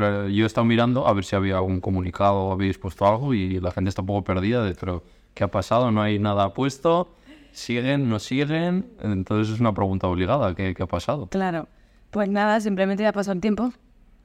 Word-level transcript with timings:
Yo 0.00 0.44
he 0.44 0.46
estado 0.46 0.66
mirando 0.66 1.06
a 1.06 1.14
ver 1.14 1.24
si 1.24 1.36
había 1.36 1.56
algún 1.56 1.80
comunicado 1.80 2.34
o 2.36 2.52
habéis 2.52 2.76
puesto 2.76 3.06
algo 3.06 3.32
y 3.32 3.60
la 3.60 3.70
gente 3.70 3.88
está 3.88 4.02
un 4.02 4.06
poco 4.08 4.24
perdida 4.24 4.62
de, 4.62 4.74
pero 4.74 5.02
¿qué 5.32 5.42
ha 5.44 5.50
pasado? 5.50 5.90
No 5.90 6.02
hay 6.02 6.18
nada 6.18 6.52
puesto. 6.52 7.14
¿Siguen? 7.52 8.10
¿No 8.10 8.18
siguen? 8.18 8.90
Entonces 9.00 9.54
es 9.54 9.60
una 9.60 9.72
pregunta 9.72 10.06
obligada. 10.06 10.54
¿Qué, 10.54 10.74
qué 10.74 10.82
ha 10.82 10.86
pasado? 10.86 11.28
Claro. 11.28 11.68
Pues 12.10 12.28
nada, 12.28 12.60
simplemente 12.60 13.06
ha 13.06 13.12
pasado 13.14 13.32
el 13.36 13.40
tiempo. 13.40 13.72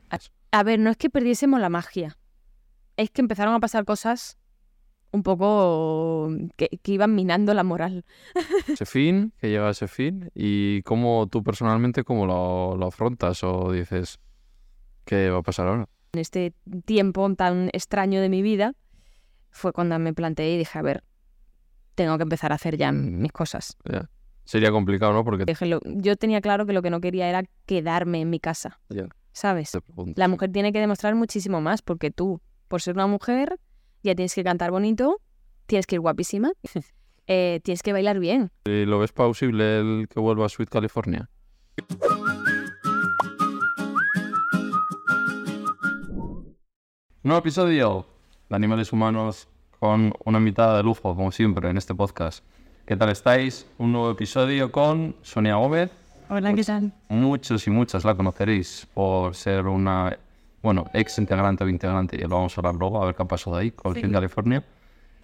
A- 0.09 0.19
A 0.51 0.63
ver, 0.63 0.77
no 0.77 0.89
es 0.89 0.97
que 0.97 1.09
perdiésemos 1.09 1.61
la 1.61 1.69
magia. 1.69 2.17
Es 2.97 3.09
que 3.09 3.21
empezaron 3.21 3.53
a 3.53 3.61
pasar 3.61 3.85
cosas 3.85 4.37
un 5.13 5.23
poco 5.23 6.31
que, 6.57 6.67
que 6.83 6.91
iban 6.91 7.15
minando 7.15 7.53
la 7.53 7.63
moral. 7.63 8.03
Ese 8.67 8.85
fin, 8.85 9.31
que 9.39 9.47
llega 9.49 9.69
ese 9.69 9.87
fin. 9.87 10.29
¿Y 10.35 10.81
cómo 10.81 11.27
tú 11.31 11.41
personalmente 11.43 12.03
cómo 12.03 12.25
lo, 12.25 12.75
lo 12.75 12.87
afrontas 12.87 13.41
o 13.45 13.71
dices, 13.71 14.19
¿qué 15.05 15.29
va 15.29 15.39
a 15.39 15.41
pasar 15.43 15.67
ahora? 15.67 15.87
En 16.13 16.19
este 16.19 16.53
tiempo 16.85 17.33
tan 17.35 17.69
extraño 17.73 18.21
de 18.21 18.29
mi 18.29 18.41
vida 18.41 18.73
fue 19.49 19.73
cuando 19.73 19.97
me 19.99 20.13
planteé 20.13 20.53
y 20.53 20.57
dije, 20.57 20.77
a 20.77 20.81
ver, 20.81 21.03
tengo 21.95 22.17
que 22.17 22.23
empezar 22.23 22.51
a 22.51 22.55
hacer 22.55 22.77
ya 22.77 22.91
mis 22.91 23.31
cosas. 23.31 23.77
Ya. 23.89 24.09
Sería 24.45 24.71
complicado, 24.71 25.13
¿no? 25.13 25.23
Porque 25.23 25.45
yo 25.85 26.15
tenía 26.17 26.41
claro 26.41 26.65
que 26.65 26.73
lo 26.73 26.81
que 26.81 26.89
no 26.89 26.99
quería 26.99 27.29
era 27.29 27.43
quedarme 27.65 28.21
en 28.21 28.29
mi 28.29 28.39
casa, 28.39 28.79
Ya. 28.89 29.07
¿sabes? 29.31 29.71
La 30.15 30.27
mujer 30.27 30.51
tiene 30.51 30.73
que 30.73 30.79
demostrar 30.79 31.15
muchísimo 31.15 31.61
más 31.61 31.81
porque 31.81 32.11
tú, 32.11 32.41
por 32.67 32.81
ser 32.81 32.95
una 32.95 33.07
mujer, 33.07 33.59
ya 34.03 34.15
tienes 34.15 34.33
que 34.33 34.43
cantar 34.43 34.71
bonito, 34.71 35.21
tienes 35.67 35.85
que 35.85 35.95
ir 35.95 36.01
guapísima, 36.01 36.51
eh, 37.27 37.61
tienes 37.63 37.83
que 37.83 37.93
bailar 37.93 38.19
bien. 38.19 38.51
¿Y 38.65 38.85
¿Lo 38.85 38.99
ves 38.99 39.13
plausible 39.13 39.79
el 39.79 40.07
que 40.09 40.19
vuelva 40.19 40.47
a 40.47 40.49
Sweet 40.49 40.69
California? 40.69 41.29
Nuevo 47.23 47.37
episodio 47.41 48.07
de 48.49 48.55
Animales 48.55 48.91
Humanos 48.91 49.47
con 49.79 50.11
una 50.25 50.39
invitada 50.39 50.77
de 50.77 50.81
lujo, 50.81 51.15
como 51.15 51.31
siempre, 51.31 51.69
en 51.69 51.77
este 51.77 51.93
podcast. 51.93 52.43
¿Qué 52.87 52.97
tal 52.97 53.09
estáis? 53.09 53.67
Un 53.77 53.91
nuevo 53.91 54.09
episodio 54.09 54.71
con 54.71 55.15
Sonia 55.21 55.53
Gómez. 55.53 55.91
Hola, 56.29 56.51
¿qué 56.55 56.63
tal? 56.63 56.91
Muchos 57.09 57.67
y 57.67 57.69
muchas 57.69 58.05
la 58.05 58.15
conoceréis 58.15 58.87
por 58.95 59.35
ser 59.35 59.67
una, 59.67 60.17
bueno, 60.63 60.85
ex 60.95 61.19
integrante 61.19 61.63
o 61.63 61.69
integrante, 61.69 62.17
ya 62.17 62.27
lo 62.27 62.37
vamos 62.37 62.57
a 62.57 62.61
hablar 62.61 62.73
luego, 62.73 63.03
a 63.03 63.05
ver 63.05 63.13
qué 63.13 63.21
ha 63.21 63.27
pasado 63.27 63.55
ahí 63.55 63.69
con 63.69 63.93
Sweet 63.93 64.11
California. 64.11 64.65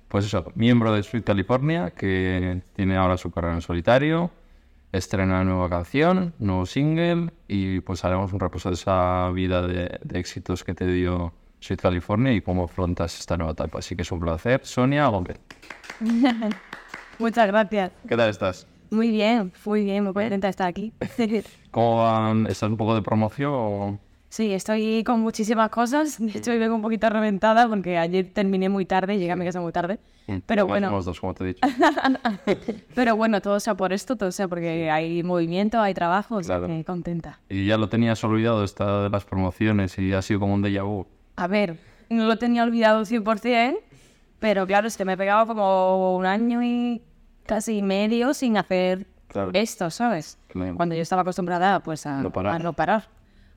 Pues 0.07 0.23
eso, 0.23 0.51
miembro 0.53 0.93
de 0.93 1.01
Sweet 1.01 1.25
California, 1.25 1.89
que 1.89 2.61
tiene 2.75 2.95
ahora 2.95 3.17
su 3.17 3.31
carrera 3.31 3.55
en 3.55 3.61
solitario, 3.61 4.29
estrena 4.91 5.43
nueva 5.43 5.67
canción, 5.67 6.35
nuevo 6.37 6.67
single, 6.67 7.31
y 7.47 7.79
pues 7.79 8.05
haremos 8.05 8.31
un 8.33 8.39
repaso 8.39 8.69
de 8.69 8.75
esa 8.75 9.31
vida 9.31 9.65
de, 9.65 9.99
de 10.03 10.19
éxitos 10.19 10.63
que 10.63 10.75
te 10.75 10.85
dio 10.85 11.33
Sweet 11.59 11.81
California 11.81 12.33
y 12.33 12.41
cómo 12.41 12.65
afrontas 12.65 13.19
esta 13.19 13.35
nueva 13.37 13.53
etapa. 13.53 13.79
Así 13.79 13.95
que 13.95 14.03
es 14.03 14.11
un 14.11 14.19
placer. 14.19 14.61
Sonia 14.63 15.07
Gómez, 15.07 15.39
Muchas 17.19 17.47
gracias. 17.47 17.91
¿qué 18.07 18.15
tal 18.15 18.29
estás? 18.29 18.67
Muy 18.89 19.09
bien, 19.11 19.51
muy 19.65 19.83
bien, 19.83 20.03
muy 20.03 20.13
contenta 20.13 20.47
de 20.47 20.51
estar 20.51 20.67
aquí. 20.67 20.93
¿Cómo 21.71 22.03
van? 22.03 22.45
¿Estás 22.47 22.69
un 22.69 22.77
poco 22.77 22.95
de 22.95 23.01
promoción 23.01 23.51
o...? 23.53 23.99
Sí, 24.29 24.53
estoy 24.53 25.03
con 25.05 25.21
muchísimas 25.21 25.69
cosas. 25.69 26.19
De 26.19 26.37
hecho, 26.37 26.51
hoy 26.51 26.57
vengo 26.59 26.75
un 26.75 26.81
poquito 26.81 27.09
reventada 27.09 27.67
porque 27.67 27.97
ayer 27.97 28.29
terminé 28.33 28.67
muy 28.69 28.85
tarde, 28.85 29.17
llegué 29.17 29.31
a 29.31 29.35
mi 29.37 29.45
casa 29.45 29.61
muy 29.61 29.71
tarde. 29.71 29.99
Pero 30.45 30.63
Como 30.63 30.73
bueno, 30.73 31.01
dos, 31.01 31.19
como 31.19 31.33
te 31.33 31.45
he 31.45 31.47
dicho. 31.47 31.61
pero 32.95 33.15
bueno, 33.15 33.41
todo 33.41 33.59
sea 33.61 33.75
por 33.75 33.93
esto, 33.93 34.17
todo 34.17 34.31
sea 34.33 34.47
porque 34.49 34.91
hay 34.91 35.23
movimiento, 35.23 35.79
hay 35.79 35.93
trabajo, 35.93 36.35
o 36.35 36.43
sea 36.43 36.57
Claro. 36.59 36.67
que 36.73 36.83
contenta. 36.83 37.39
Y 37.49 37.65
ya 37.67 37.77
lo 37.77 37.87
tenías 37.87 38.21
olvidado 38.25 38.63
esta 38.65 39.03
de 39.03 39.09
las 39.09 39.23
promociones 39.23 39.97
y 39.97 40.11
ha 40.13 40.21
sido 40.21 40.41
como 40.41 40.53
un 40.53 40.61
déjà 40.61 40.83
vu. 40.83 41.07
A 41.37 41.47
ver, 41.47 41.77
no 42.09 42.25
lo 42.25 42.37
tenía 42.37 42.63
olvidado 42.63 43.03
100%, 43.05 43.77
pero 44.39 44.67
claro, 44.67 44.87
es 44.87 44.97
que 44.97 45.05
me 45.05 45.13
he 45.13 45.17
pegado 45.17 45.47
como 45.47 46.15
un 46.17 46.25
año 46.25 46.61
y 46.63 47.01
casi 47.45 47.81
medio 47.81 48.33
sin 48.33 48.57
hacer 48.57 49.05
Claro. 49.27 49.51
esto, 49.53 49.89
¿sabes? 49.89 50.37
Claro. 50.47 50.75
Cuando 50.75 50.95
yo 50.95 51.01
estaba 51.01 51.21
acostumbrada 51.21 51.81
pues 51.81 52.05
a 52.05 52.21
No 52.21 52.31
parar. 52.31 52.55
a 52.55 52.59
no 52.59 52.73
parar. 52.73 53.07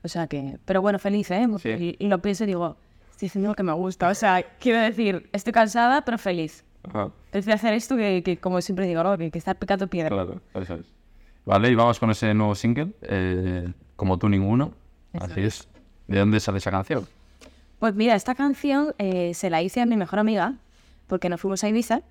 O 0.03 0.07
sea 0.07 0.27
que, 0.27 0.57
pero 0.65 0.81
bueno, 0.81 0.99
feliz, 0.99 1.29
¿eh? 1.31 1.47
Sí. 1.59 1.69
Y, 1.69 1.95
y 2.05 2.07
lo 2.07 2.19
pienso 2.21 2.43
y 2.43 2.47
digo, 2.47 2.75
estoy 3.11 3.27
haciendo 3.29 3.49
lo 3.49 3.55
que 3.55 3.63
me 3.63 3.73
gusta. 3.73 4.09
O 4.09 4.15
sea, 4.15 4.43
quiero 4.59 4.79
decir, 4.79 5.29
estoy 5.31 5.53
cansada, 5.53 6.01
pero 6.03 6.17
feliz. 6.17 6.63
Ajá, 6.83 7.09
Prefiero 7.29 7.55
hacer 7.55 7.73
esto 7.75 7.95
que, 7.95 8.21
que, 8.23 8.37
como 8.37 8.59
siempre 8.61 8.85
digo, 8.87 9.03
¿no? 9.03 9.17
que, 9.17 9.29
que 9.31 9.37
estar 9.37 9.55
picando 9.57 9.87
piedra. 9.87 10.09
claro, 10.09 10.41
eso 10.55 10.75
es. 10.75 10.93
Vale, 11.45 11.69
y 11.69 11.75
vamos 11.75 11.99
con 11.99 12.09
ese 12.11 12.33
nuevo 12.33 12.53
single, 12.55 12.89
eh, 13.03 13.71
Como 13.95 14.17
tú 14.17 14.27
ninguno. 14.29 14.73
Así 15.19 15.41
es. 15.41 15.67
¿De 16.07 16.19
dónde 16.19 16.39
sale 16.39 16.57
esa 16.57 16.71
canción? 16.71 17.07
Pues 17.81 17.95
mira, 17.95 18.13
esta 18.13 18.35
canción 18.35 18.93
eh, 18.99 19.33
se 19.33 19.49
la 19.49 19.63
hice 19.63 19.81
a 19.81 19.87
mi 19.87 19.97
mejor 19.97 20.19
amiga 20.19 20.53
porque 21.07 21.29
nos 21.29 21.41
fuimos 21.41 21.63
a 21.63 21.67
Ibiza. 21.69 22.03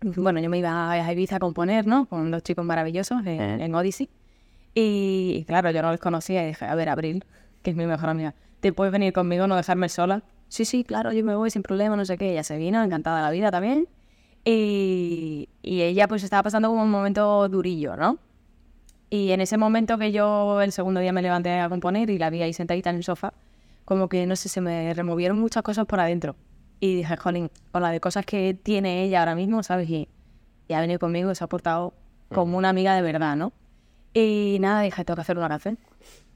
Bueno, 0.00 0.40
yo 0.40 0.50
me 0.50 0.58
iba 0.58 0.90
a 0.90 1.12
Ibiza 1.12 1.36
a 1.36 1.38
componer, 1.38 1.86
¿no? 1.86 2.06
Con 2.06 2.32
dos 2.32 2.42
chicos 2.42 2.64
maravillosos 2.64 3.20
en, 3.20 3.28
Eh. 3.40 3.64
en 3.64 3.74
Odyssey. 3.76 4.08
Y, 4.74 5.36
y 5.36 5.44
claro, 5.44 5.70
yo 5.70 5.82
no 5.82 5.92
les 5.92 6.00
conocía 6.00 6.42
y 6.42 6.48
dije, 6.48 6.64
a 6.64 6.74
ver, 6.74 6.88
Abril, 6.88 7.24
que 7.62 7.70
es 7.70 7.76
mi 7.76 7.86
mejor 7.86 8.08
amiga, 8.08 8.34
¿te 8.58 8.72
puedes 8.72 8.90
venir 8.90 9.12
conmigo, 9.12 9.46
no 9.46 9.54
dejarme 9.54 9.88
sola? 9.88 10.24
Sí, 10.48 10.64
sí, 10.64 10.82
claro, 10.82 11.12
yo 11.12 11.24
me 11.24 11.36
voy 11.36 11.52
sin 11.52 11.62
problema, 11.62 11.94
no 11.94 12.04
sé 12.04 12.18
qué. 12.18 12.32
Ella 12.32 12.42
se 12.42 12.58
vino, 12.58 12.82
encantada 12.82 13.18
de 13.18 13.22
la 13.22 13.30
vida 13.30 13.52
también. 13.52 13.86
Y, 14.44 15.48
y 15.62 15.82
ella 15.82 16.08
pues 16.08 16.24
estaba 16.24 16.42
pasando 16.42 16.70
como 16.70 16.82
un 16.82 16.90
momento 16.90 17.48
durillo, 17.48 17.94
¿no? 17.96 18.18
Y 19.10 19.30
en 19.30 19.40
ese 19.42 19.58
momento 19.58 19.96
que 19.96 20.10
yo 20.10 20.60
el 20.60 20.72
segundo 20.72 20.98
día 20.98 21.12
me 21.12 21.22
levanté 21.22 21.52
a 21.60 21.68
componer 21.68 22.10
y 22.10 22.18
la 22.18 22.30
vi 22.30 22.42
ahí 22.42 22.52
sentadita 22.52 22.90
en 22.90 22.96
el 22.96 23.04
sofá, 23.04 23.32
como 23.88 24.10
que, 24.10 24.26
no 24.26 24.36
sé, 24.36 24.50
se 24.50 24.60
me 24.60 24.92
removieron 24.92 25.40
muchas 25.40 25.62
cosas 25.62 25.86
por 25.86 25.98
adentro. 25.98 26.36
Y 26.78 26.96
dije, 26.96 27.16
jolín, 27.16 27.50
con 27.72 27.80
la 27.80 27.90
de 27.90 28.00
cosas 28.00 28.26
que 28.26 28.52
tiene 28.52 29.02
ella 29.02 29.20
ahora 29.20 29.34
mismo, 29.34 29.62
¿sabes? 29.62 29.88
Y, 29.88 30.10
y 30.68 30.74
ha 30.74 30.80
venido 30.82 30.98
conmigo 30.98 31.34
se 31.34 31.42
ha 31.42 31.46
portado 31.46 31.94
como 32.28 32.58
una 32.58 32.68
amiga 32.68 32.94
de 32.94 33.00
verdad, 33.00 33.34
¿no? 33.34 33.50
Y 34.12 34.58
nada, 34.60 34.82
dije, 34.82 35.06
tengo 35.06 35.14
que 35.14 35.22
hacer 35.22 35.38
una 35.38 35.48
canción. 35.48 35.78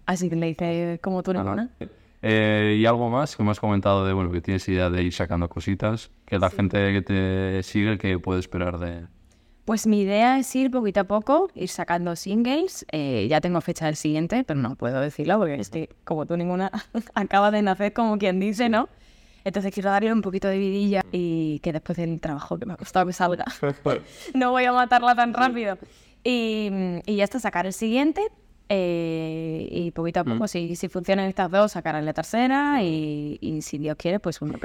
Así 0.06 0.30
que 0.30 0.36
le 0.36 0.48
hice 0.48 0.98
como 1.02 1.22
tú 1.22 1.34
ninguna. 1.34 1.68
Eh, 2.22 2.78
y 2.80 2.86
algo 2.86 3.10
más 3.10 3.36
que 3.36 3.42
me 3.42 3.50
has 3.50 3.60
comentado 3.60 4.06
de, 4.06 4.14
bueno, 4.14 4.32
que 4.32 4.40
tienes 4.40 4.66
idea 4.70 4.88
de 4.88 5.02
ir 5.02 5.12
sacando 5.12 5.50
cositas, 5.50 6.10
que 6.24 6.38
la 6.38 6.48
gente 6.48 6.90
que 6.94 7.02
te 7.02 7.62
sigue, 7.64 7.98
que 7.98 8.18
puede 8.18 8.40
esperar 8.40 8.78
de... 8.78 9.08
Pues 9.64 9.86
mi 9.86 10.00
idea 10.00 10.38
es 10.38 10.54
ir 10.56 10.70
poquito 10.72 11.00
a 11.00 11.04
poco, 11.04 11.48
ir 11.54 11.68
sacando 11.68 12.16
singles. 12.16 12.84
Eh, 12.90 13.26
ya 13.30 13.40
tengo 13.40 13.60
fecha 13.60 13.86
del 13.86 13.94
siguiente, 13.94 14.42
pero 14.44 14.58
no 14.58 14.74
puedo 14.74 15.00
decirlo 15.00 15.38
porque 15.38 15.54
es 15.54 15.70
que, 15.70 15.88
como 16.04 16.26
tú 16.26 16.36
ninguna, 16.36 16.70
acaba 17.14 17.50
de 17.52 17.62
nacer, 17.62 17.92
como 17.92 18.18
quien 18.18 18.40
dice, 18.40 18.68
¿no? 18.68 18.88
Entonces 19.44 19.72
quiero 19.72 19.90
darle 19.90 20.12
un 20.12 20.22
poquito 20.22 20.48
de 20.48 20.58
vidilla 20.58 21.02
y 21.12 21.58
que 21.60 21.72
después 21.72 21.96
del 21.96 22.20
trabajo 22.20 22.58
que 22.58 22.66
me 22.66 22.74
ha 22.74 22.76
costado 22.76 23.06
que 23.06 23.12
salga, 23.12 23.44
no 24.34 24.50
voy 24.50 24.64
a 24.64 24.72
matarla 24.72 25.14
tan 25.14 25.32
rápido. 25.32 25.78
Y, 26.24 26.70
y 27.06 27.16
ya 27.16 27.24
está, 27.24 27.38
sacar 27.40 27.66
el 27.66 27.72
siguiente. 27.72 28.22
eh, 28.68 29.68
y 29.70 29.90
poquito 29.90 30.20
a 30.20 30.24
poco, 30.24 30.48
si, 30.48 30.76
si 30.76 30.88
funcionan 30.88 31.26
estas 31.28 31.50
dos, 31.50 31.72
sacaré 31.72 32.02
la 32.02 32.12
tercera. 32.12 32.82
Y, 32.82 33.38
y 33.40 33.62
si 33.62 33.78
Dios 33.78 33.96
quiere, 33.96 34.18
pues 34.20 34.40
un 34.42 34.54
EP. 34.54 34.64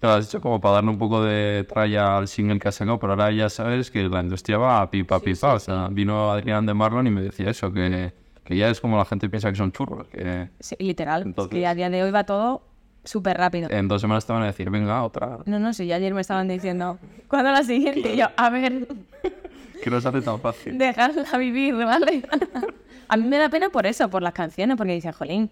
Claro, 0.00 0.16
has 0.16 0.26
dicho 0.26 0.40
como 0.40 0.60
para 0.60 0.74
darle 0.76 0.90
un 0.90 0.98
poco 0.98 1.22
de 1.24 1.64
tralla 1.68 2.18
al 2.18 2.28
single 2.28 2.58
que 2.60 2.68
has 2.68 2.74
sacado, 2.76 2.98
pero 3.00 3.14
ahora 3.14 3.32
ya 3.32 3.48
sabes 3.48 3.90
que 3.90 4.08
la 4.08 4.20
industria 4.20 4.56
va 4.58 4.80
a 4.80 4.90
pipa, 4.90 5.18
pipa. 5.18 5.54
o 5.54 5.58
sea, 5.58 5.88
vino 5.90 6.30
Adrián 6.30 6.66
de 6.66 6.74
Marlon 6.74 7.06
y 7.08 7.10
me 7.10 7.20
decía 7.22 7.50
eso, 7.50 7.72
que, 7.72 8.12
que 8.44 8.56
ya 8.56 8.68
es 8.68 8.80
como 8.80 8.96
la 8.96 9.04
gente 9.04 9.28
piensa 9.28 9.50
que 9.50 9.56
son 9.56 9.72
churros, 9.72 10.06
que 10.08 10.50
Sí, 10.60 10.76
literal. 10.78 11.22
Entonces- 11.22 11.52
Es 11.52 11.58
que 11.58 11.66
a 11.66 11.74
día 11.74 11.90
de 11.90 12.02
hoy 12.04 12.12
va 12.12 12.22
todo 12.24 12.62
súper 13.02 13.36
rápido. 13.38 13.68
en 13.70 13.88
dos 13.88 14.00
semanas 14.00 14.24
te 14.24 14.32
van 14.32 14.42
a 14.42 14.46
decir, 14.46 14.70
venga, 14.70 15.02
otra, 15.02 15.38
No, 15.46 15.58
no, 15.58 15.72
ya 15.72 15.96
ayer 15.96 16.14
me 16.14 16.20
estaban 16.20 16.46
diciendo, 16.46 16.98
¿cuándo 17.26 17.50
la 17.50 17.64
siguiente? 17.64 18.14
Y 18.14 18.18
yo, 18.18 18.26
a 18.36 18.50
ver, 18.50 18.86
que 19.82 19.90
no 19.90 20.00
se 20.00 20.08
hace 20.08 20.20
tan 20.22 20.38
fácil. 20.40 20.78
dejadla 20.78 21.38
vivir, 21.38 21.74
¿vale? 21.74 22.22
a 23.08 23.16
mí 23.16 23.24
me 23.26 23.38
da 23.38 23.48
pena 23.48 23.70
por 23.70 23.84
eso, 23.86 24.08
por 24.08 24.22
las 24.22 24.32
canciones, 24.32 24.76
porque 24.76 24.92
dicen, 24.92 25.10
jolín, 25.12 25.50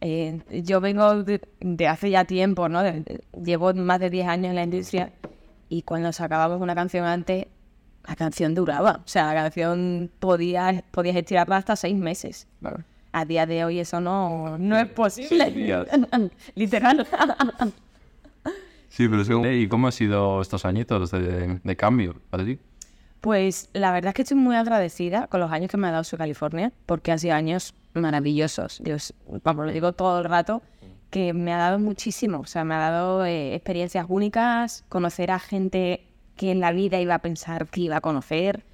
eh, 0.00 0.40
yo 0.64 0.80
vengo 0.80 1.22
de, 1.24 1.40
de 1.60 1.88
hace 1.88 2.10
ya 2.10 2.24
tiempo, 2.24 2.68
¿no? 2.68 2.82
De- 2.82 3.00
de- 3.00 3.24
llevo 3.42 3.72
más 3.74 4.00
de 4.00 4.10
10 4.10 4.26
años 4.28 4.50
en 4.50 4.54
la 4.56 4.64
industria 4.64 5.12
y 5.68 5.82
cuando 5.82 6.12
sacábamos 6.12 6.60
una 6.60 6.74
canción 6.74 7.04
antes, 7.06 7.46
la 8.06 8.16
canción 8.16 8.54
duraba. 8.54 9.00
O 9.04 9.08
sea, 9.08 9.32
la 9.32 9.42
canción 9.42 10.10
podías, 10.20 10.82
podías 10.90 11.16
estirarla 11.16 11.56
hasta 11.56 11.74
seis 11.76 11.96
meses. 11.96 12.46
Claro. 12.60 12.84
A 13.12 13.24
día 13.24 13.46
de 13.46 13.64
hoy 13.64 13.78
eso 13.78 14.00
no, 14.00 14.58
no 14.58 14.76
es 14.76 14.88
posible. 14.88 15.50
Literal. 16.54 17.06
Sí, 18.88 19.08
pero 19.08 19.24
¿Y 19.52 19.66
cómo 19.68 19.86
han 19.86 19.92
sido 19.92 20.40
estos 20.40 20.64
añitos 20.64 21.10
de, 21.10 21.60
de 21.62 21.76
cambio 21.76 22.14
para 22.30 22.44
ti? 22.44 22.58
Pues 23.20 23.70
la 23.72 23.90
verdad 23.92 24.10
es 24.10 24.14
que 24.14 24.22
estoy 24.22 24.36
muy 24.36 24.54
agradecida 24.54 25.26
con 25.28 25.40
los 25.40 25.50
años 25.50 25.70
que 25.70 25.76
me 25.76 25.88
ha 25.88 25.90
dado 25.92 26.04
su 26.04 26.16
California, 26.16 26.72
porque 26.86 27.10
sido 27.18 27.34
años 27.34 27.74
maravillosos. 27.94 28.80
Yo, 28.84 28.96
vamos, 29.42 29.66
lo 29.66 29.72
digo 29.72 29.92
todo 29.92 30.18
el 30.18 30.24
rato, 30.24 30.62
que 31.10 31.32
me 31.32 31.52
ha 31.52 31.58
dado 31.58 31.78
muchísimo. 31.78 32.40
O 32.40 32.46
sea, 32.46 32.64
me 32.64 32.74
ha 32.74 32.90
dado 32.90 33.24
eh, 33.24 33.54
experiencias 33.54 34.06
únicas, 34.08 34.84
conocer 34.88 35.30
a 35.30 35.38
gente 35.38 36.06
que 36.36 36.50
en 36.50 36.60
la 36.60 36.72
vida 36.72 37.00
iba 37.00 37.14
a 37.14 37.20
pensar 37.20 37.68
que 37.68 37.82
iba 37.82 37.96
a 37.96 38.00
conocer. 38.00 38.64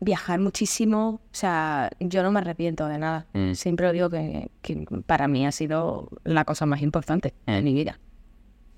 viajar 0.00 0.40
muchísimo. 0.40 1.20
O 1.26 1.34
sea, 1.34 1.90
yo 2.00 2.22
no 2.24 2.32
me 2.32 2.40
arrepiento 2.40 2.86
de 2.88 2.98
nada. 2.98 3.26
Mm. 3.34 3.52
Siempre 3.52 3.86
lo 3.86 3.92
digo 3.92 4.10
que, 4.10 4.50
que 4.60 4.84
para 5.06 5.28
mí 5.28 5.46
ha 5.46 5.52
sido 5.52 6.08
la 6.24 6.44
cosa 6.44 6.66
más 6.66 6.82
importante 6.82 7.34
en 7.46 7.62
mi 7.64 7.72
vida. 7.72 8.00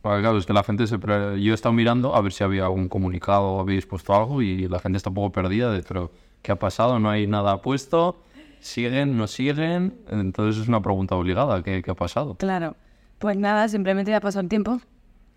Porque, 0.02 0.20
claro, 0.20 0.36
es 0.36 0.44
que 0.44 0.52
la 0.52 0.62
gente 0.64 0.86
se... 0.86 0.98
pre- 0.98 1.40
Yo 1.42 1.52
he 1.52 1.54
estado 1.54 1.72
mirando 1.72 2.14
a 2.14 2.20
ver 2.20 2.32
si 2.32 2.44
había 2.44 2.64
algún 2.64 2.88
comunicado 2.90 3.44
o 3.54 3.60
habéis 3.60 3.86
puesto 3.86 4.14
algo 4.14 4.42
y 4.42 4.68
la 4.68 4.78
gente 4.80 4.98
está 4.98 5.08
un 5.08 5.14
poco 5.14 5.32
perdida 5.32 5.72
de, 5.72 5.82
pero 5.82 6.10
¿qué 6.42 6.52
ha 6.52 6.58
pasado? 6.58 6.98
No 6.98 7.08
hay 7.08 7.26
nada 7.26 7.62
puesto. 7.62 8.18
¿Siguen? 8.64 9.18
¿No 9.18 9.26
siguen? 9.26 9.94
Entonces 10.08 10.62
es 10.62 10.68
una 10.68 10.80
pregunta 10.80 11.14
obligada. 11.14 11.62
¿Qué, 11.62 11.82
qué 11.82 11.90
ha 11.90 11.94
pasado? 11.94 12.34
Claro. 12.36 12.76
Pues 13.18 13.36
nada, 13.36 13.68
simplemente 13.68 14.10
ya 14.10 14.20
pasó 14.20 14.40
el 14.40 14.48
tiempo. 14.48 14.80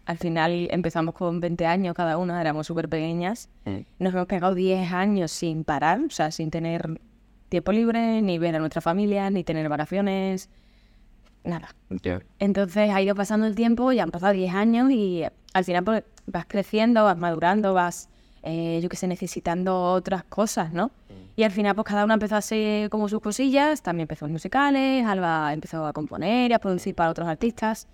Al 0.06 0.18
final 0.18 0.70
empezamos 0.72 1.14
con 1.14 1.42
20 1.42 1.66
años 1.66 1.94
cada 1.94 2.18
una, 2.18 2.40
éramos 2.40 2.68
súper 2.68 2.88
pequeñas. 2.88 3.50
Nos 4.00 4.14
hemos 4.14 4.28
pegado 4.28 4.56
10 4.56 4.94
años 4.94 5.32
sin 5.32 5.66
parar, 5.66 6.00
o 6.08 6.10
sea, 6.10 6.32
sin 6.32 6.50
tener 6.52 7.02
tiempo 7.50 7.74
libre, 7.74 8.22
ni 8.22 8.40
ver 8.40 8.56
a 8.56 8.60
nuestra 8.60 8.80
familia, 8.80 9.30
ni 9.30 9.44
tener 9.44 9.68
vacaciones, 9.68 10.50
nada. 11.44 11.76
Entonces 12.40 12.90
ha 12.92 13.02
ido 13.02 13.14
pasando 13.14 13.46
el 13.46 13.56
tiempo, 13.56 13.92
ya 13.92 14.04
han 14.04 14.12
pasado 14.12 14.32
10 14.32 14.54
años 14.56 14.90
y 14.90 15.24
al 15.54 15.66
final 15.66 15.84
pues, 15.84 16.04
vas 16.28 16.46
creciendo, 16.48 17.04
vas 17.04 17.18
madurando, 17.18 17.74
vas, 17.74 18.08
eh, 18.44 18.80
yo 18.82 18.88
qué 18.88 18.96
sé, 18.96 19.08
necesitando 19.08 19.92
otras 19.92 20.24
cosas, 20.24 20.72
¿no? 20.72 20.92
Y 21.38 21.44
al 21.44 21.52
final 21.52 21.76
pues 21.76 21.86
cada 21.86 22.04
una 22.04 22.16
empezó 22.16 22.34
a 22.34 22.40
hacer 22.40 22.90
como 22.90 23.08
sus 23.08 23.22
cosillas, 23.22 23.84
también 23.84 24.06
empezó 24.06 24.26
en 24.26 24.32
musicales, 24.32 25.06
Alba 25.06 25.54
empezó 25.54 25.86
a 25.86 25.94
componer 25.94 26.50
y 26.50 26.54
a 26.56 26.60
producir 26.60 26.96
para 26.96 27.12
otros 27.12 27.28
artistas 27.28 27.88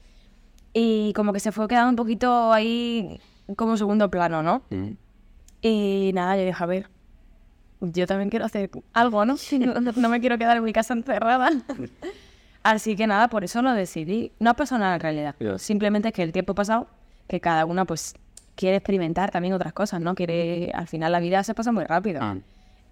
y 0.72 1.12
como 1.14 1.34
que 1.34 1.42
se 1.42 1.52
fue 1.52 1.68
quedando 1.68 1.90
un 1.90 1.98
poquito 1.98 2.54
ahí 2.54 3.20
como 3.58 3.76
segundo 3.76 4.10
plano, 4.10 4.42
¿no? 4.44 4.64
Y 5.62 6.12
nada, 6.14 6.38
yo 6.38 6.46
dije, 6.46 6.64
a 6.64 6.66
ver, 6.66 6.90
yo 7.82 8.08
también 8.08 8.30
quiero 8.30 8.46
hacer 8.46 8.72
algo, 8.94 9.26
¿no? 9.26 9.36
No, 9.60 9.92
no 9.94 10.08
me 10.10 10.22
quiero 10.22 10.38
quedar 10.38 10.56
en 10.56 10.64
mi 10.64 10.72
casa 10.72 10.94
encerrada. 10.94 11.50
Así 12.64 12.96
que 12.96 13.08
nada, 13.08 13.28
por 13.28 13.44
eso 13.44 13.62
lo 13.62 13.74
decidí. 13.74 14.32
No 14.40 14.52
ha 14.52 14.54
pasado 14.54 14.80
nada 14.80 14.96
en 14.96 15.02
realidad. 15.02 15.36
Ya. 15.42 15.58
Simplemente 15.58 16.08
es 16.08 16.14
que 16.14 16.24
el 16.24 16.32
tiempo 16.32 16.56
pasado, 16.56 16.88
que 17.28 17.42
cada 17.42 17.66
una 17.66 17.84
pues 17.84 18.16
quiere 18.56 18.78
experimentar 18.78 19.32
también 19.32 19.54
otras 19.54 19.74
cosas, 19.74 20.00
¿no? 20.00 20.16
Quiere, 20.16 20.72
al 20.74 20.88
final 20.88 21.12
la 21.12 21.20
vida 21.20 21.44
se 21.44 21.54
pasa 21.54 21.74
muy 21.74 21.84
rápido. 21.84 22.22
Ah. 22.22 22.38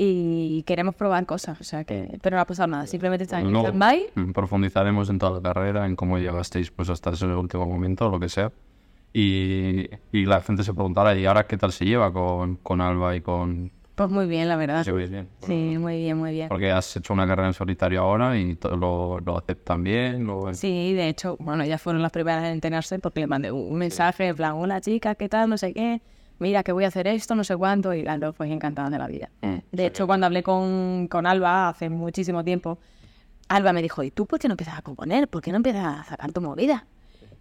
Y 0.03 0.63
queremos 0.63 0.95
probar 0.95 1.27
cosas, 1.27 1.61
o 1.61 1.63
sea 1.63 1.83
que... 1.83 2.17
Pero 2.23 2.35
no 2.35 2.41
ha 2.41 2.45
pasado 2.45 2.65
nada, 2.65 2.87
simplemente 2.87 3.25
está 3.25 3.39
en 3.39 3.51
Luego, 3.51 3.67
stand-by. 3.67 4.05
mm, 4.15 4.31
profundizaremos 4.31 5.11
en 5.11 5.19
toda 5.19 5.33
la 5.33 5.41
carrera, 5.43 5.85
en 5.85 5.95
cómo 5.95 6.17
llegasteis 6.17 6.71
pues 6.71 6.89
hasta 6.89 7.11
ese 7.11 7.27
último 7.27 7.67
momento, 7.67 8.09
lo 8.09 8.19
que 8.19 8.27
sea. 8.27 8.51
Y, 9.13 9.87
y 10.11 10.25
la 10.25 10.41
gente 10.41 10.63
se 10.63 10.73
preguntará, 10.73 11.15
¿y 11.15 11.27
ahora 11.27 11.45
qué 11.45 11.55
tal 11.55 11.71
se 11.71 11.85
lleva 11.85 12.11
con, 12.11 12.55
con 12.55 12.81
Alba 12.81 13.15
y 13.15 13.21
con... 13.21 13.69
Pues 13.93 14.09
muy 14.09 14.25
bien, 14.25 14.47
la 14.47 14.55
verdad. 14.55 14.83
¿Se 14.83 14.91
veis 14.91 15.11
bien? 15.11 15.27
Sí, 15.45 15.77
muy 15.77 15.97
bien, 15.97 16.17
muy 16.17 16.31
bien. 16.31 16.49
Porque 16.49 16.71
has 16.71 16.95
hecho 16.97 17.13
una 17.13 17.27
carrera 17.27 17.49
en 17.49 17.53
solitario 17.53 18.01
ahora 18.01 18.35
y 18.39 18.57
lo, 18.63 19.19
lo 19.19 19.37
aceptan 19.37 19.83
bien. 19.83 20.25
Lo... 20.25 20.51
Sí, 20.55 20.93
de 20.93 21.09
hecho, 21.09 21.37
bueno, 21.39 21.61
ellas 21.61 21.79
fueron 21.79 22.01
las 22.01 22.11
primeras 22.11 22.45
en 22.45 22.53
enterarse 22.53 22.97
porque 22.97 23.19
le 23.19 23.27
mandé 23.27 23.51
un 23.51 23.77
mensaje 23.77 24.29
en 24.29 24.35
plan, 24.35 24.53
hola 24.53 24.81
chica, 24.81 25.13
¿qué 25.13 25.29
tal? 25.29 25.47
No 25.47 25.59
sé 25.59 25.73
qué. 25.75 26.01
Mira 26.41 26.63
que 26.63 26.71
voy 26.71 26.85
a 26.85 26.87
hacer 26.87 27.05
esto, 27.05 27.35
no 27.35 27.43
sé 27.43 27.55
cuánto. 27.55 27.93
Y 27.93 28.01
las 28.01 28.19
dos 28.19 28.33
pues 28.35 28.49
encantadas 28.51 28.89
de 28.91 28.97
la 28.97 29.05
vida. 29.07 29.29
Mm, 29.41 29.57
De 29.71 29.85
hecho, 29.85 30.07
cuando 30.07 30.25
hablé 30.25 30.41
con, 30.41 31.07
con 31.07 31.27
Alba 31.27 31.69
hace 31.69 31.87
muchísimo 31.87 32.43
tiempo, 32.43 32.79
Alba 33.47 33.73
me 33.73 33.81
dijo, 33.83 34.01
¿y 34.01 34.09
tú 34.09 34.25
por 34.25 34.39
qué 34.39 34.47
no 34.47 34.53
empiezas 34.53 34.79
a 34.79 34.81
componer? 34.81 35.27
¿Por 35.27 35.43
qué 35.43 35.51
no 35.51 35.57
empiezas 35.57 35.85
a 35.99 36.03
sacar 36.03 36.31
tu 36.31 36.41
movida? 36.41 36.87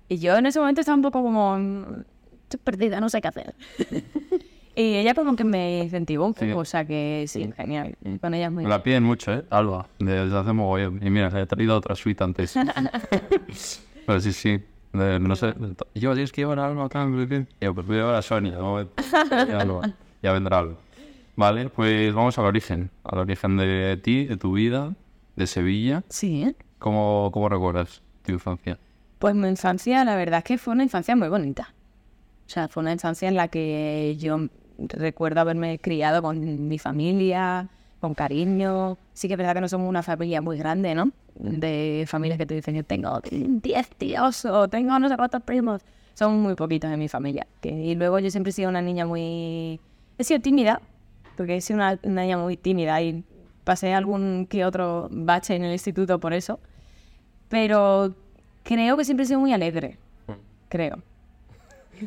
Y 0.06 0.18
yo 0.18 0.36
en 0.36 0.44
ese 0.44 0.60
momento 0.60 0.82
estaba 0.82 0.96
un 0.96 1.02
poco 1.02 1.22
como, 1.22 1.56
"Mm, 1.56 2.02
estoy 2.42 2.60
perdida, 2.62 3.00
no 3.00 3.08
sé 3.08 3.22
qué 3.22 3.28
hacer. 3.28 3.54
y 4.76 4.96
ella 4.96 5.14
como 5.14 5.34
que 5.34 5.44
me 5.44 5.78
incentivó 5.84 6.26
un 6.26 6.34
poco, 6.34 6.44
Sí. 6.46 6.52
o 6.52 6.64
sea 6.66 6.84
que 6.84 7.24
sí, 7.26 7.50
genial. 7.56 7.96
Con 8.20 8.34
ella 8.34 8.46
es 8.46 8.52
muy 8.52 8.64
Me 8.64 8.68
la 8.70 8.82
piden 8.82 9.02
mucho, 9.04 9.32
¿eh? 9.32 9.44
Alba, 9.48 9.88
desde 9.98 10.36
hace 10.36 10.52
mogollón. 10.52 11.00
Y 11.02 11.08
mira, 11.08 11.30
le 11.30 11.40
he 11.40 11.46
traído 11.46 11.74
otra 11.74 11.94
suite 11.94 12.22
antes. 12.22 12.54
Pero 14.06 14.20
sí, 14.20 14.32
sí. 14.34 14.60
De- 14.92 15.20
no 15.20 15.36
sé. 15.36 15.54
Yo, 15.94 16.12
tienes 16.14 16.32
que 16.32 16.42
llevar 16.42 16.58
a 16.58 16.66
Alba 16.66 16.84
acá. 16.86 17.06
yo, 17.60 17.74
pues 17.74 17.86
voy 17.86 17.96
a 17.96 18.00
llevar 18.00 18.14
a 18.14 18.22
Sonia. 18.22 18.52
¿no? 18.52 18.80
Ya. 19.30 19.94
Ya 20.22 20.32
vendrá 20.32 20.58
Alba. 20.58 20.74
Vale, 21.36 21.68
pues 21.70 22.12
vamos 22.14 22.38
al 22.38 22.44
origen. 22.46 22.90
Al 23.04 23.18
origen 23.20 23.56
de 23.56 23.98
ti, 24.02 24.26
de 24.26 24.36
tu 24.36 24.52
vida, 24.52 24.94
de 25.36 25.46
Sevilla. 25.46 26.02
Sí. 26.08 26.54
¿Cómo, 26.78 27.30
cómo 27.32 27.48
recuerdas 27.48 28.02
tu 28.24 28.32
infancia? 28.32 28.78
Pues 29.18 29.34
mi 29.34 29.48
infancia, 29.48 30.04
la 30.04 30.16
verdad 30.16 30.38
es 30.38 30.44
que 30.44 30.58
fue 30.58 30.74
una 30.74 30.82
infancia 30.82 31.14
muy 31.16 31.28
bonita. 31.28 31.72
O 32.46 32.48
sea, 32.50 32.68
fue 32.68 32.82
una 32.82 32.92
infancia 32.92 33.28
en 33.28 33.36
la 33.36 33.48
que 33.48 34.16
yo 34.18 34.48
recuerdo 34.78 35.40
haberme 35.40 35.78
criado 35.78 36.20
con 36.22 36.68
mi 36.68 36.78
familia, 36.78 37.68
con 38.00 38.14
cariño. 38.14 38.96
Sí 39.12 39.28
que 39.28 39.34
es 39.34 39.38
verdad 39.38 39.54
que 39.54 39.60
no 39.60 39.68
somos 39.68 39.88
una 39.88 40.02
familia 40.02 40.40
muy 40.40 40.56
grande, 40.58 40.94
¿no? 40.94 41.10
De 41.34 42.04
familias 42.08 42.38
que 42.38 42.46
te 42.46 42.54
dicen 42.54 42.74
que 42.74 42.82
tengo 42.82 43.20
10 43.30 43.88
tíos 43.96 44.44
o 44.44 44.68
tengo 44.68 44.98
no 44.98 45.08
sé 45.08 45.16
cuántos 45.16 45.42
primos. 45.42 45.82
Son 46.14 46.40
muy 46.40 46.54
poquitos 46.54 46.90
en 46.90 46.98
mi 46.98 47.08
familia. 47.08 47.46
Que- 47.60 47.70
y 47.70 47.94
luego 47.94 48.18
yo 48.18 48.30
siempre 48.30 48.50
he 48.50 48.52
sido 48.52 48.68
una 48.68 48.82
niña 48.82 49.06
muy... 49.06 49.80
He 50.18 50.24
sido 50.24 50.40
tímida, 50.40 50.80
porque 51.36 51.56
he 51.56 51.60
sido 51.60 51.76
una, 51.78 51.98
una 52.02 52.22
niña 52.22 52.36
muy 52.38 52.56
tímida 52.56 53.00
y 53.00 53.24
pasé 53.64 53.94
algún 53.94 54.46
que 54.46 54.64
otro 54.64 55.08
bache 55.10 55.54
en 55.54 55.64
el 55.64 55.72
instituto 55.72 56.18
por 56.20 56.32
eso. 56.32 56.58
Pero 57.48 58.14
creo 58.62 58.96
que 58.96 59.04
siempre 59.04 59.24
he 59.24 59.26
sido 59.26 59.40
muy 59.40 59.52
alegre. 59.52 59.96
Creo. 60.68 60.98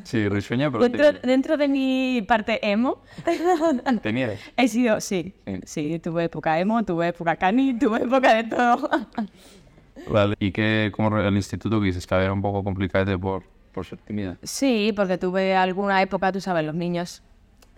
Sí, 0.04 0.28
risueña, 0.30 0.72
pero 0.72 0.84
Dentro, 0.90 1.12
dentro 1.22 1.58
de 1.58 1.68
mi 1.68 2.24
parte 2.28 2.60
emo, 2.70 3.02
tenía. 4.02 4.38
he 4.58 4.68
sido, 4.68 5.00
sí, 5.02 5.34
Sí. 5.46 5.60
sí, 5.66 6.00
tuve 6.00 6.26
época 6.26 6.60
emo, 6.60 6.84
tuve 6.84 7.10
época 7.10 7.36
cani, 7.36 7.78
tuve 7.78 8.04
época 8.04 8.34
de 8.34 8.44
todo. 8.46 8.90
Vale. 10.10 10.36
¿Y 10.40 10.52
qué, 10.52 10.92
como 10.96 11.18
el 11.20 11.36
instituto 11.36 11.80
que 11.80 11.88
dices 11.88 12.06
que 12.08 12.16
era 12.16 12.34
un 12.34 12.42
poco 12.42 12.64
complicado 12.64 13.18
por, 13.20 13.44
por 13.72 13.86
ser 13.86 14.00
tímida? 14.00 14.38
Sí, 14.44 14.92
porque 14.96 15.18
tuve 15.18 15.56
alguna 15.56 16.02
época, 16.02 16.32
tú 16.32 16.42
sabes, 16.42 16.66
los 16.66 16.76
niños, 16.76 17.22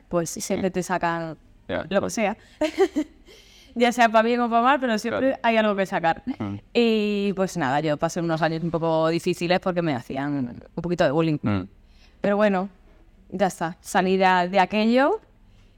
pues 0.09 0.29
siempre 0.29 0.71
te 0.71 0.81
sacan 0.81 1.37
Ya. 1.67 1.85
lo 1.89 2.01
que 2.01 2.09
sea. 2.09 2.37
ya 3.75 3.91
sea 3.91 4.07
para 4.09 4.23
bien 4.23 4.39
o 4.39 4.49
para 4.49 4.61
mal, 4.61 4.79
pero 4.79 4.97
siempre 4.97 5.27
Claro. 5.27 5.39
hay 5.43 5.57
algo 5.57 5.75
que 5.75 5.85
sacar. 5.85 6.23
Mm. 6.39 6.55
Y 6.73 7.33
pues 7.33 7.57
nada, 7.57 7.81
yo 7.81 7.97
pasé 7.97 8.21
unos 8.21 8.41
años 8.41 8.63
un 8.63 8.71
poco 8.71 9.09
difíciles 9.09 9.59
porque 9.59 9.81
me 9.81 9.93
hacían 9.93 10.33
un 10.75 10.81
poquito 10.81 11.03
de 11.03 11.11
bullying. 11.11 11.37
Mm. 11.41 11.61
Pero 12.25 12.37
bueno, 12.37 12.69
ya 13.29 13.45
está. 13.45 13.77
Salí 13.81 14.17
de, 14.17 14.25
aquello 14.59 15.21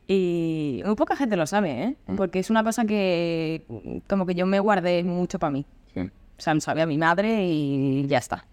y 0.08 0.82
muy 0.86 0.96
poca 0.96 1.18
gente 1.18 1.36
lo 1.36 1.46
sabe, 1.46 1.84
¿eh? 1.84 1.96
Porque 2.16 2.40
es 2.40 2.50
una 2.50 2.64
cosa 2.64 2.86
que 2.86 3.66
mm, 3.68 3.98
como 4.08 4.26
que 4.26 4.34
yo 4.34 4.46
me 4.46 4.62
guardé 4.62 5.04
mucho 5.04 5.40
para 5.40 5.52
mí. 5.52 5.66
Sí. 5.94 6.00
O 6.00 6.42
sea, 6.42 6.54
lo 6.54 6.62
sabía 6.62 6.86
mi 6.86 6.98
madre 6.98 7.46
y 7.46 8.08
ya 8.08 8.20
está. 8.20 8.46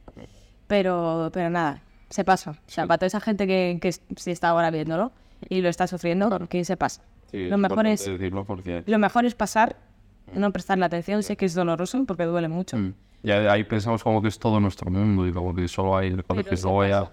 Pero, 0.67 1.31
pero 1.33 1.51
nada, 1.51 1.83
se 2.11 2.25
pasa. 2.25 2.51
O 2.51 2.57
sea, 2.67 2.89
para 2.89 2.99
toda 2.99 3.07
esa 3.07 3.21
gente 3.21 3.47
que, 3.47 3.79
que 3.81 3.93
sí 3.93 4.33
está 4.33 4.49
ahora 4.49 4.73
viéndolo 4.73 5.13
y 5.49 5.61
lo 5.61 5.69
está 5.69 5.87
sufriendo, 5.87 6.49
que 6.49 6.65
se 6.65 6.77
pasa. 6.77 7.01
Sí, 7.31 7.47
lo, 7.47 7.59
mejor 7.59 7.87
es, 7.87 8.11
porque... 8.45 8.83
lo 8.87 8.99
mejor 8.99 9.25
es 9.25 9.37
pasar, 9.37 9.77
no 10.35 10.51
prestarle 10.51 10.85
atención. 10.85 11.23
Sé 11.23 11.37
que 11.37 11.45
es 11.47 11.55
doloroso 11.55 12.05
porque 12.07 12.25
duele 12.25 12.49
mucho. 12.49 12.77
Mm. 12.77 12.95
Ya 13.23 13.53
ahí 13.53 13.63
pensamos 13.63 14.03
como 14.03 14.21
que 14.21 14.29
es 14.29 14.39
todo 14.39 14.61
nuestro 14.61 14.91
mundo 14.91 15.27
y 15.27 15.33
como 15.33 15.55
que 15.55 15.67
solo 15.67 15.97
hay 15.97 16.09
el 16.09 16.25
colegio 16.25 16.53
y 16.53 16.61
luego 16.61 16.87
ya 16.87 17.11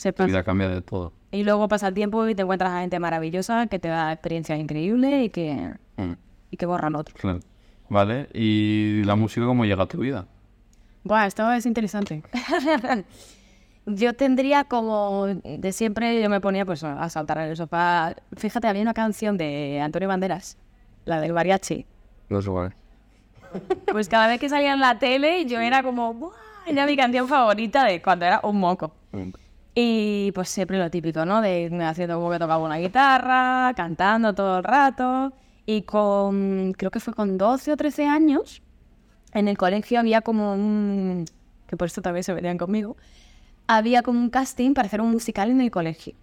Se 0.00 0.08
la 0.08 0.12
pasa. 0.14 0.26
vida 0.26 0.42
cambia 0.42 0.68
de 0.68 0.80
todo. 0.82 1.12
Y 1.30 1.42
luego 1.44 1.68
pasa 1.68 1.88
el 1.88 1.94
tiempo 1.94 2.26
y 2.28 2.34
te 2.34 2.42
encuentras 2.42 2.70
a 2.72 2.80
gente 2.80 2.98
maravillosa 2.98 3.66
que 3.66 3.78
te 3.78 3.88
da 3.88 4.12
experiencias 4.12 4.58
increíbles 4.58 5.26
y 5.26 5.28
que, 5.30 5.74
Mm. 5.96 6.12
y 6.50 6.56
que 6.56 6.66
borran. 6.66 6.94
Claro. 7.14 7.40
Vale, 7.88 8.28
¿y 8.32 9.02
la 9.04 9.14
música 9.16 9.44
cómo 9.46 9.64
llega 9.64 9.82
a 9.82 9.86
tu 9.86 9.98
vida? 9.98 10.26
Buah, 11.04 11.26
esto 11.26 11.50
es 11.52 11.66
interesante. 11.66 12.22
yo 13.86 14.12
tendría 14.14 14.64
como 14.64 15.26
de 15.26 15.72
siempre, 15.72 16.20
yo 16.22 16.28
me 16.30 16.40
ponía 16.40 16.64
pues 16.64 16.84
a 16.84 17.08
saltar 17.08 17.38
en 17.38 17.44
el 17.50 17.56
sofá. 17.56 18.14
Fíjate, 18.36 18.68
había 18.68 18.82
una 18.82 18.94
canción 18.94 19.36
de 19.36 19.80
Antonio 19.82 20.08
Banderas, 20.08 20.56
la 21.04 21.20
del 21.20 21.32
mariachi. 21.32 21.86
No 22.28 22.40
sé 22.42 22.50
cuál. 22.50 22.74
Pues 23.90 24.08
cada 24.08 24.28
vez 24.28 24.38
que 24.38 24.48
salía 24.48 24.72
en 24.72 24.80
la 24.80 24.98
tele, 24.98 25.44
yo 25.46 25.58
era 25.60 25.82
como, 25.82 26.14
¡buah! 26.14 26.30
Era 26.66 26.86
mi 26.86 26.96
canción 26.96 27.26
favorita 27.26 27.84
de 27.84 28.00
cuando 28.00 28.24
era 28.26 28.40
un 28.44 28.60
moco. 28.60 28.92
Y 29.74 30.32
pues 30.32 30.48
siempre 30.48 30.78
lo 30.78 30.90
típico, 30.90 31.24
¿no? 31.24 31.40
De 31.40 31.70
haciendo 31.84 32.16
como 32.16 32.30
que 32.30 32.38
tocaba 32.38 32.64
una 32.64 32.76
guitarra, 32.76 33.72
cantando 33.76 34.34
todo 34.34 34.58
el 34.58 34.64
rato. 34.64 35.32
Y 35.66 35.82
con, 35.82 36.72
creo 36.76 36.90
que 36.90 37.00
fue 37.00 37.14
con 37.14 37.38
12 37.38 37.72
o 37.72 37.76
13 37.76 38.06
años, 38.06 38.62
en 39.32 39.46
el 39.46 39.56
colegio 39.56 40.00
había 40.00 40.20
como 40.22 40.54
un, 40.54 41.26
que 41.68 41.76
por 41.76 41.86
esto 41.86 42.02
también 42.02 42.24
se 42.24 42.34
venían 42.34 42.58
conmigo, 42.58 42.96
había 43.68 44.02
como 44.02 44.18
un 44.18 44.30
casting 44.30 44.74
para 44.74 44.86
hacer 44.86 45.00
un 45.00 45.12
musical 45.12 45.50
en 45.50 45.60
el 45.60 45.70
colegio. 45.70 46.14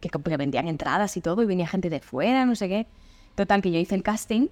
Que 0.00 0.08
que 0.08 0.36
vendían 0.36 0.68
entradas 0.68 1.16
y 1.16 1.20
todo, 1.20 1.42
y 1.42 1.46
venía 1.46 1.66
gente 1.66 1.90
de 1.90 2.00
fuera, 2.00 2.44
no 2.46 2.54
sé 2.54 2.68
qué. 2.68 2.86
Total, 3.34 3.62
que 3.62 3.70
yo 3.70 3.78
hice 3.78 3.94
el 3.94 4.02
casting 4.02 4.48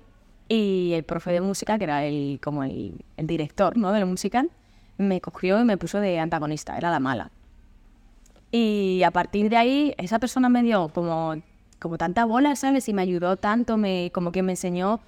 y 0.49 0.93
el 0.95 1.05
profe 1.05 1.33
de 1.33 1.41
música, 1.41 1.79
que 1.79 1.85
era 1.85 2.05
el, 2.05 2.41
como 2.43 2.65
el, 2.65 3.05
el 3.17 3.27
director, 3.27 3.77
¿no? 3.77 3.93
Del 3.93 4.07
musical, 4.07 4.51
me 4.99 5.21
cogió 5.21 5.61
y 5.61 5.65
me 5.65 5.77
puso 5.79 6.01
de 6.01 6.19
antagonista, 6.19 6.77
era 6.77 6.91
la 6.91 7.01
mala. 7.01 7.31
Y 8.53 9.03
a 9.03 9.11
partir 9.11 9.49
de 9.49 9.57
ahí, 9.57 9.95
esa 9.97 10.19
persona 10.19 10.51
me 10.51 10.63
dio 10.63 10.91
como, 10.91 11.35
como 11.81 11.97
tanta 11.97 12.27
bola, 12.27 12.55
¿sabes? 12.55 12.87
Y 12.89 12.93
me 12.93 13.01
ayudó 13.03 13.39
tanto, 13.39 13.79
me, 13.79 14.11
como 14.13 14.31
que 14.31 14.43
me 14.43 14.53
enseñó 14.53 15.01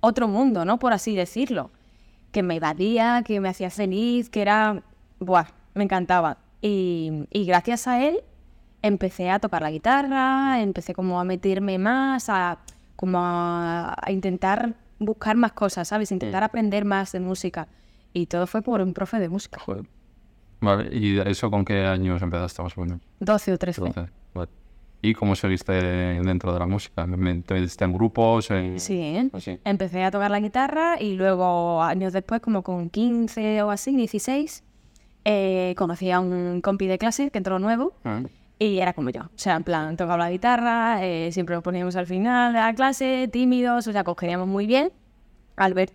otro 0.00 0.28
mundo, 0.28 0.64
¿no? 0.64 0.78
Por 0.78 0.94
así 0.94 1.14
decirlo. 1.14 1.70
Que 2.32 2.42
me 2.42 2.56
evadía, 2.56 3.22
que 3.24 3.38
me 3.38 3.50
hacía 3.50 3.70
feliz, 3.70 4.30
que 4.30 4.40
era... 4.40 4.82
Buah, 5.18 5.48
me 5.74 5.84
encantaba. 5.84 6.38
Y, 6.62 7.26
y 7.30 7.44
gracias 7.44 7.86
a 7.86 8.02
él 8.02 8.22
empecé 8.82 9.30
a 9.30 9.38
tocar 9.38 9.60
la 9.60 9.70
guitarra, 9.70 10.60
empecé 10.62 10.94
como 10.94 11.20
a 11.20 11.24
meterme 11.24 11.78
más, 11.78 12.30
a 12.30 12.60
como 12.96 13.18
a, 13.20 13.94
a 14.00 14.10
intentar 14.10 14.74
buscar 14.98 15.36
más 15.36 15.52
cosas, 15.52 15.88
¿sabes? 15.88 16.12
Intentar 16.12 16.44
aprender 16.44 16.86
más 16.86 17.12
de 17.12 17.20
música. 17.20 17.68
Y 18.14 18.26
todo 18.26 18.46
fue 18.46 18.62
por 18.62 18.80
un 18.80 18.94
profe 18.94 19.18
de 19.18 19.28
música. 19.28 19.60
Joder. 19.60 19.84
Vale, 20.60 20.88
¿y 20.96 21.18
eso 21.18 21.50
con 21.50 21.64
qué 21.64 21.84
años 21.86 22.20
empezaste 22.22 22.62
más 22.62 22.76
o 22.76 22.82
menos? 22.82 23.00
12 23.20 23.52
o 23.52 23.58
13. 23.58 23.80
Entonces, 23.86 24.12
vale. 24.34 24.50
¿Y 25.02 25.14
cómo 25.14 25.34
seguiste 25.34 25.72
dentro 25.72 26.52
de 26.52 26.58
la 26.58 26.66
música? 26.66 27.06
¿Me- 27.06 27.36
¿Te 27.42 27.54
metiste 27.54 27.84
en 27.86 27.92
grupos? 27.94 28.50
En... 28.50 28.78
Sí. 28.78 29.30
Así. 29.32 29.58
Empecé 29.64 30.04
a 30.04 30.10
tocar 30.10 30.30
la 30.30 30.40
guitarra 30.40 31.00
y 31.00 31.14
luego, 31.14 31.82
años 31.82 32.12
después, 32.12 32.42
como 32.42 32.62
con 32.62 32.90
15 32.90 33.62
o 33.62 33.70
así, 33.70 33.96
16, 33.96 34.62
eh, 35.24 35.74
conocí 35.78 36.10
a 36.10 36.20
un 36.20 36.60
compi 36.60 36.86
de 36.86 36.98
clase 36.98 37.30
que 37.30 37.38
entró 37.38 37.58
nuevo 37.58 37.94
Ah, 38.04 38.20
y 38.58 38.78
era 38.78 38.92
como 38.92 39.08
yo. 39.08 39.22
O 39.22 39.30
sea, 39.36 39.56
en 39.56 39.64
plan, 39.64 39.96
tocaba 39.96 40.18
la 40.18 40.30
guitarra, 40.30 41.02
eh, 41.02 41.32
siempre 41.32 41.54
nos 41.54 41.64
poníamos 41.64 41.96
al 41.96 42.06
final 42.06 42.52
de 42.52 42.58
la 42.58 42.74
clase, 42.74 43.26
tímidos, 43.32 43.86
o 43.86 43.92
sea, 43.92 44.04
cogíamos 44.04 44.46
muy 44.48 44.66
bien. 44.66 44.92
Albert. 45.56 45.94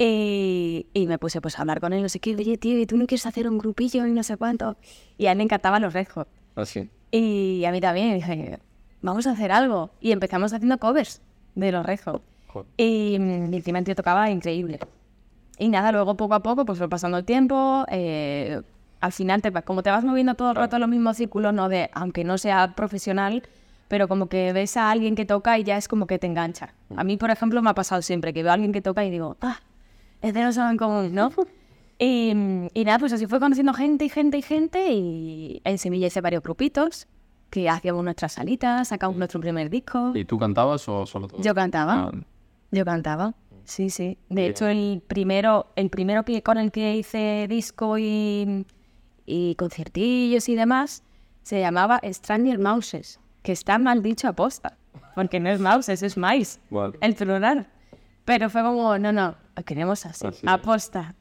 Ah. 0.00 0.04
Y, 0.04 0.86
y 0.94 1.06
me 1.06 1.18
puse 1.18 1.40
pues 1.40 1.58
a 1.58 1.62
hablar 1.62 1.80
con 1.80 1.92
él, 1.92 2.02
no 2.02 2.08
sé 2.08 2.20
qué, 2.20 2.34
oye, 2.34 2.56
tío, 2.56 2.78
¿y 2.78 2.86
tú 2.86 2.96
no 2.96 3.06
quieres 3.06 3.26
hacer 3.26 3.48
un 3.48 3.58
grupillo 3.58 4.06
y 4.06 4.12
no 4.12 4.22
sé 4.22 4.36
cuánto? 4.36 4.76
Y 5.18 5.26
a 5.26 5.32
él 5.32 5.38
le 5.38 5.44
encantaban 5.44 5.82
los 5.82 5.92
Red 5.92 6.08
Hot. 6.14 6.28
Así. 6.56 6.88
Y 7.10 7.64
a 7.66 7.72
mí 7.72 7.80
también, 7.80 8.14
dije, 8.14 8.58
vamos 9.02 9.26
a 9.26 9.32
hacer 9.32 9.52
algo. 9.52 9.90
Y 10.00 10.12
empezamos 10.12 10.52
haciendo 10.52 10.78
covers 10.78 11.20
de 11.54 11.72
los 11.72 11.84
Red 11.84 12.00
Hot. 12.04 12.22
Y, 12.76 13.16
mm, 13.18 13.52
y 13.52 13.56
encima 13.56 13.78
el 13.78 13.84
tío 13.84 13.94
tocaba 13.94 14.30
increíble. 14.30 14.78
Y 15.58 15.68
nada, 15.68 15.92
luego 15.92 16.16
poco 16.16 16.34
a 16.34 16.40
poco, 16.40 16.64
pues 16.64 16.78
fue 16.78 16.88
pasando 16.88 17.18
el 17.18 17.24
tiempo. 17.24 17.84
eh, 17.90 18.62
al 19.00 19.12
final, 19.12 19.40
te, 19.42 19.50
como 19.62 19.82
te 19.82 19.90
vas 19.90 20.04
moviendo 20.04 20.34
todo 20.34 20.50
el 20.50 20.56
rato 20.56 20.76
en 20.76 20.80
los 20.80 20.88
mismos 20.88 21.16
círculos, 21.16 21.54
no 21.54 21.68
de, 21.68 21.90
aunque 21.94 22.22
no 22.22 22.36
sea 22.38 22.74
profesional, 22.74 23.42
pero 23.88 24.08
como 24.08 24.28
que 24.28 24.52
ves 24.52 24.76
a 24.76 24.90
alguien 24.90 25.14
que 25.14 25.24
toca 25.24 25.58
y 25.58 25.64
ya 25.64 25.76
es 25.76 25.88
como 25.88 26.06
que 26.06 26.18
te 26.18 26.26
engancha. 26.26 26.74
A 26.96 27.02
mí, 27.02 27.16
por 27.16 27.30
ejemplo, 27.30 27.62
me 27.62 27.70
ha 27.70 27.74
pasado 27.74 28.02
siempre 28.02 28.32
que 28.32 28.42
veo 28.42 28.50
a 28.50 28.54
alguien 28.54 28.72
que 28.72 28.82
toca 28.82 29.04
y 29.04 29.10
digo, 29.10 29.36
ah, 29.40 29.58
es 30.22 30.34
de 30.34 30.42
nosotros 30.42 30.70
en 30.72 30.76
común, 30.76 31.14
¿no? 31.14 31.30
Y, 32.02 32.30
y 32.72 32.84
nada, 32.86 32.98
pues 32.98 33.12
así 33.12 33.26
fue 33.26 33.38
conociendo 33.40 33.74
gente 33.74 34.06
y 34.06 34.08
gente 34.08 34.38
y 34.38 34.42
gente. 34.42 34.90
Y 34.90 35.60
en 35.64 35.76
Sevilla 35.76 36.06
hice 36.06 36.22
varios 36.22 36.42
grupitos 36.42 37.06
que 37.50 37.68
hacíamos 37.68 38.02
nuestras 38.02 38.32
salitas, 38.32 38.88
sacamos 38.88 39.18
nuestro 39.18 39.38
primer 39.38 39.68
disco. 39.68 40.12
¿Y 40.14 40.24
tú 40.24 40.38
cantabas 40.38 40.88
o 40.88 41.04
solo 41.04 41.28
tú? 41.28 41.36
Yo 41.42 41.54
cantaba. 41.54 42.04
Ah, 42.04 42.12
Yo 42.70 42.86
cantaba, 42.86 43.34
sí, 43.64 43.90
sí. 43.90 44.16
De 44.30 44.46
hecho, 44.46 44.66
el 44.66 45.02
primero, 45.06 45.66
el 45.76 45.90
primero 45.90 46.24
que, 46.24 46.42
con 46.42 46.56
el 46.56 46.72
que 46.72 46.96
hice 46.96 47.44
disco 47.50 47.98
y, 47.98 48.64
y 49.26 49.54
conciertillos 49.56 50.48
y 50.48 50.54
demás 50.54 51.02
se 51.42 51.60
llamaba 51.60 52.00
Stranger 52.02 52.58
Mouses, 52.58 53.20
que 53.42 53.52
está 53.52 53.78
mal 53.78 54.02
dicho 54.02 54.26
aposta, 54.26 54.78
porque 55.14 55.38
no 55.38 55.50
es 55.50 55.60
mouses, 55.60 56.02
es 56.02 56.16
mice, 56.16 56.60
Vale. 56.70 56.96
el 57.02 57.14
plural. 57.14 57.66
Pero 58.24 58.48
fue 58.48 58.62
como, 58.62 58.96
no, 58.96 59.12
no, 59.12 59.34
queremos 59.64 60.06
así, 60.06 60.26
Así. 60.26 60.46
aposta. 60.46 61.14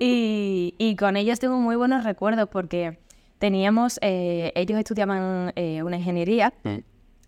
Y, 0.00 0.74
y 0.78 0.96
con 0.96 1.16
ellos 1.16 1.38
tengo 1.38 1.56
muy 1.58 1.76
buenos 1.76 2.04
recuerdos 2.04 2.48
porque 2.50 2.98
teníamos, 3.38 3.98
eh, 4.02 4.52
ellos 4.56 4.78
estudiaban 4.78 5.52
eh, 5.56 5.82
una 5.82 5.96
ingeniería 5.98 6.52
Mm. 6.64 6.78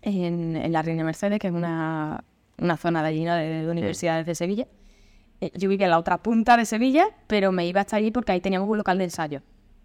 en, 0.01 0.55
en 0.57 0.71
la 0.71 0.81
Reina 0.81 1.03
Mercedes, 1.03 1.39
que 1.39 1.47
es 1.47 1.53
una, 1.53 2.23
una 2.57 2.77
zona 2.77 3.01
de 3.03 3.07
allí, 3.09 3.23
¿no? 3.23 3.35
de, 3.35 3.63
de 3.63 3.71
universidades 3.71 4.25
de 4.25 4.35
Sevilla. 4.35 4.67
Eh, 5.41 5.51
Yo 5.55 5.69
vivía 5.69 5.85
en 5.85 5.91
la 5.91 5.99
otra 5.99 6.17
punta 6.17 6.57
de 6.57 6.65
Sevilla, 6.65 7.07
pero 7.27 7.51
me 7.51 7.65
iba 7.67 7.81
hasta 7.81 7.95
allí 7.97 8.11
porque 8.11 8.31
ahí 8.33 8.41
teníamos 8.41 8.67
un 8.69 8.77
local 8.77 8.97
de 8.97 9.05
ensayo, 9.05 9.41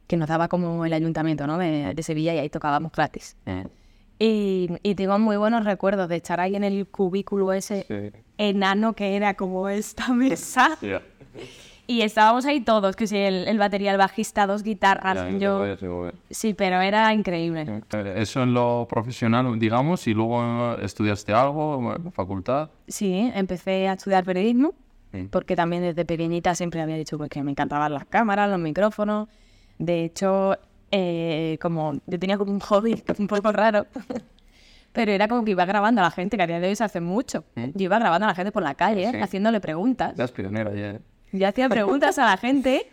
que 0.07 0.17
nos 0.17 0.29
daba 0.29 0.49
como 0.49 0.85
el 0.85 0.93
ayuntamiento 0.93 1.47
¿no? 1.47 1.59
de, 1.59 1.93
de 1.95 2.03
Sevilla 2.03 2.35
y 2.35 2.39
ahí 2.39 2.49
tocábamos 2.51 2.91
gratis. 2.93 3.37
Mm. 3.47 3.61
Y, 4.19 4.69
y 4.83 4.95
tengo 4.95 5.19
muy 5.19 5.37
buenos 5.37 5.65
recuerdos 5.65 6.09
de 6.09 6.17
estar 6.17 6.39
ahí 6.41 6.55
en 6.55 6.65
el 6.65 6.87
cubículo 6.87 7.53
ese 7.53 7.85
Sí. 7.89 8.19
enano 8.39 8.93
que 8.93 9.17
era 9.17 9.35
como 9.35 9.69
esta 9.69 10.13
mesa. 10.13 10.79
Ya. 10.83 11.03
Y 11.89 12.03
estábamos 12.03 12.47
ahí 12.47 12.61
todos, 12.61 12.95
que 12.95 13.07
sí, 13.09 13.17
el, 13.19 13.49
el 13.49 13.59
batería, 13.59 13.91
el 13.91 13.99
bajista, 13.99 14.47
dos 14.47 14.63
guitarras, 14.63 15.27
yo... 15.41 15.65
Sí, 16.31 16.55
pero 16.55 16.81
era 16.81 17.13
increíble. 17.13 17.83
Eh, 17.93 18.15
Eso 18.19 18.43
en 18.45 18.55
lo 18.55 18.87
profesional, 18.89 19.59
digamos, 19.59 20.07
y 20.07 20.15
luego 20.15 20.77
estudiaste 20.81 21.33
algo, 21.33 21.93
en 21.97 22.13
facultad. 22.13 22.71
Sí, 22.87 23.31
empecé 23.35 23.89
a 23.89 23.95
estudiar 23.95 24.25
periodismo, 24.25 24.73
Mm. 25.13 25.27
porque 25.27 25.57
también 25.57 25.83
desde 25.83 26.07
pequeñita 26.07 26.55
siempre 26.55 26.81
había 26.81 26.97
dicho 26.97 27.19
pues, 27.19 27.29
que 27.29 27.43
me 27.43 27.51
encantaban 27.51 27.93
las 27.93 28.07
cámaras, 28.07 28.49
los 28.49 28.59
micrófonos. 28.61 29.29
De 29.79 30.05
hecho, 30.05 30.57
eh, 30.93 31.59
como 31.61 31.95
yo 32.07 32.19
tenía 32.19 32.39
como 32.39 32.53
un 32.53 32.61
hobby 32.61 33.03
un 33.19 33.27
poco 33.27 33.51
raro, 33.51 33.87
pero 34.93 35.11
era 35.11 35.27
como 35.27 35.45
que 35.45 35.51
iba 35.53 35.65
grabando 35.65 36.01
a 36.01 36.05
la 36.05 36.11
gente, 36.11 36.37
que 36.37 36.43
a 36.43 36.47
día 36.47 36.61
de 36.61 36.69
hoy 36.69 36.77
se 36.77 36.85
hace 36.85 37.01
mucho. 37.01 37.45
Yo 37.57 37.85
iba 37.85 37.99
grabando 37.99 38.27
a 38.27 38.29
la 38.29 38.35
gente 38.35 38.53
por 38.53 38.63
la 38.63 38.75
calle, 38.75 39.11
Sí. 39.11 39.17
haciéndole 39.19 39.61
preguntas. 39.61 40.15
Ya 40.17 40.25
es 40.25 40.31
pionera, 40.33 40.73
ya. 40.75 40.91
¿eh? 40.93 41.01
Yo 41.33 41.49
hacía 41.49 41.69
preguntas 41.69 42.19
a 42.19 42.27
la 42.27 42.37
gente 42.37 42.87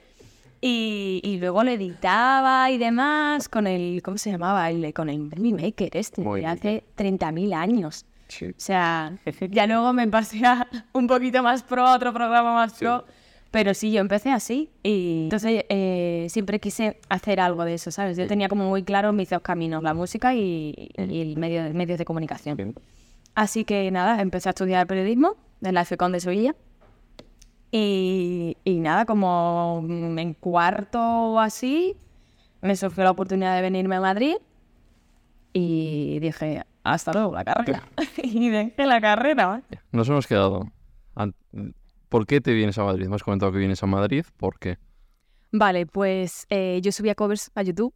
y, 0.62 1.20
y 1.24 1.38
luego 1.39 1.63
lo 1.63 1.72
editaba 1.72 2.72
y 2.72 2.77
demás 2.77 3.50
con 3.50 3.68
el, 3.68 4.01
¿cómo 4.01 4.18
se 4.18 4.32
llamaba? 4.32 4.70
El, 4.70 4.94
con 4.94 5.10
el 5.10 5.20
Movie 5.20 5.53
Maker 5.53 5.89
este, 5.98 6.22
Muy 6.22 6.39
de 6.41 6.48
bien. 6.48 6.58
hace 6.58 6.84
30.000 6.98 7.53
años. 7.53 8.06
Sí. 8.29 8.46
O 8.46 8.53
sea, 8.58 9.12
ya 9.50 9.68
luego 9.68 9.91
me 9.91 10.08
pasé 10.08 10.46
a 10.46 10.68
un 10.94 11.08
poquito 11.08 11.44
más 11.44 11.63
pro, 11.63 11.86
a 11.86 11.96
otro 11.96 12.13
programa 12.13 12.53
más 12.53 12.74
pro. 12.79 13.03
Pero 13.51 13.74
sí, 13.74 13.91
yo 13.91 14.01
empecé 14.01 14.32
así. 14.32 14.70
Y 14.84 15.24
entonces 15.24 15.65
eh, 15.70 16.27
siempre 16.29 16.60
quise 16.60 17.00
hacer 17.10 17.39
algo 17.39 17.65
de 17.65 17.75
eso, 17.75 17.91
¿sabes? 17.91 18.18
Yo 18.18 18.27
tenía 18.27 18.48
como 18.48 18.70
muy 18.70 18.84
claro 18.84 19.12
mis 19.12 19.29
dos 19.29 19.41
caminos, 19.41 19.82
la 19.82 19.94
música 19.94 20.36
y, 20.36 20.91
y 20.98 21.22
el 21.22 21.38
medio, 21.38 21.74
medios 21.74 21.98
de 21.98 22.06
comunicación. 22.06 22.58
Bien. 22.58 22.75
Así 23.36 23.65
que 23.65 23.89
nada, 23.91 24.22
empecé 24.22 24.50
a 24.50 24.51
estudiar 24.51 24.86
periodismo 24.86 25.36
en 25.62 25.74
la 25.74 25.86
FECON 25.86 26.12
de 26.12 26.20
Sevilla. 26.20 26.56
Y, 27.72 28.58
y 28.63 28.79
nada, 28.79 29.06
como 29.06 29.84
en 29.88 30.34
cuarto 30.34 31.00
o 31.00 31.39
así, 31.39 31.96
me 32.62 32.75
surgió 32.75 33.03
la 33.03 33.12
oportunidad 33.12 33.56
de 33.56 33.62
venirme 33.62 33.96
a 33.96 34.01
Madrid 34.01 34.36
y 35.53 36.20
dije, 36.20 36.63
hasta 36.84 37.13
luego 37.13 37.34
la 37.34 37.46
carrera. 37.46 37.84
y 38.24 38.50
dejé 38.50 38.86
la 38.86 39.01
carrera. 39.01 39.62
Nos 39.91 40.10
hemos 40.10 40.27
quedado. 40.27 40.68
¿Por 42.10 42.25
qué 42.25 42.42
te 42.42 42.54
vienes 42.54 42.78
a 42.78 42.84
Madrid? 42.84 43.08
Me 43.08 43.16
has 43.16 43.24
comentado 43.24 43.51
que 43.51 43.60
vienes 43.60 43.82
a 43.84 43.86
Madrid. 43.86 44.25
¿Por 44.38 44.60
qué? 44.60 44.78
Vale, 45.51 45.86
pues 45.86 46.46
eh, 46.50 46.80
yo 46.84 46.92
subía 46.92 47.16
covers 47.16 47.51
a 47.56 47.63
YouTube 47.63 47.94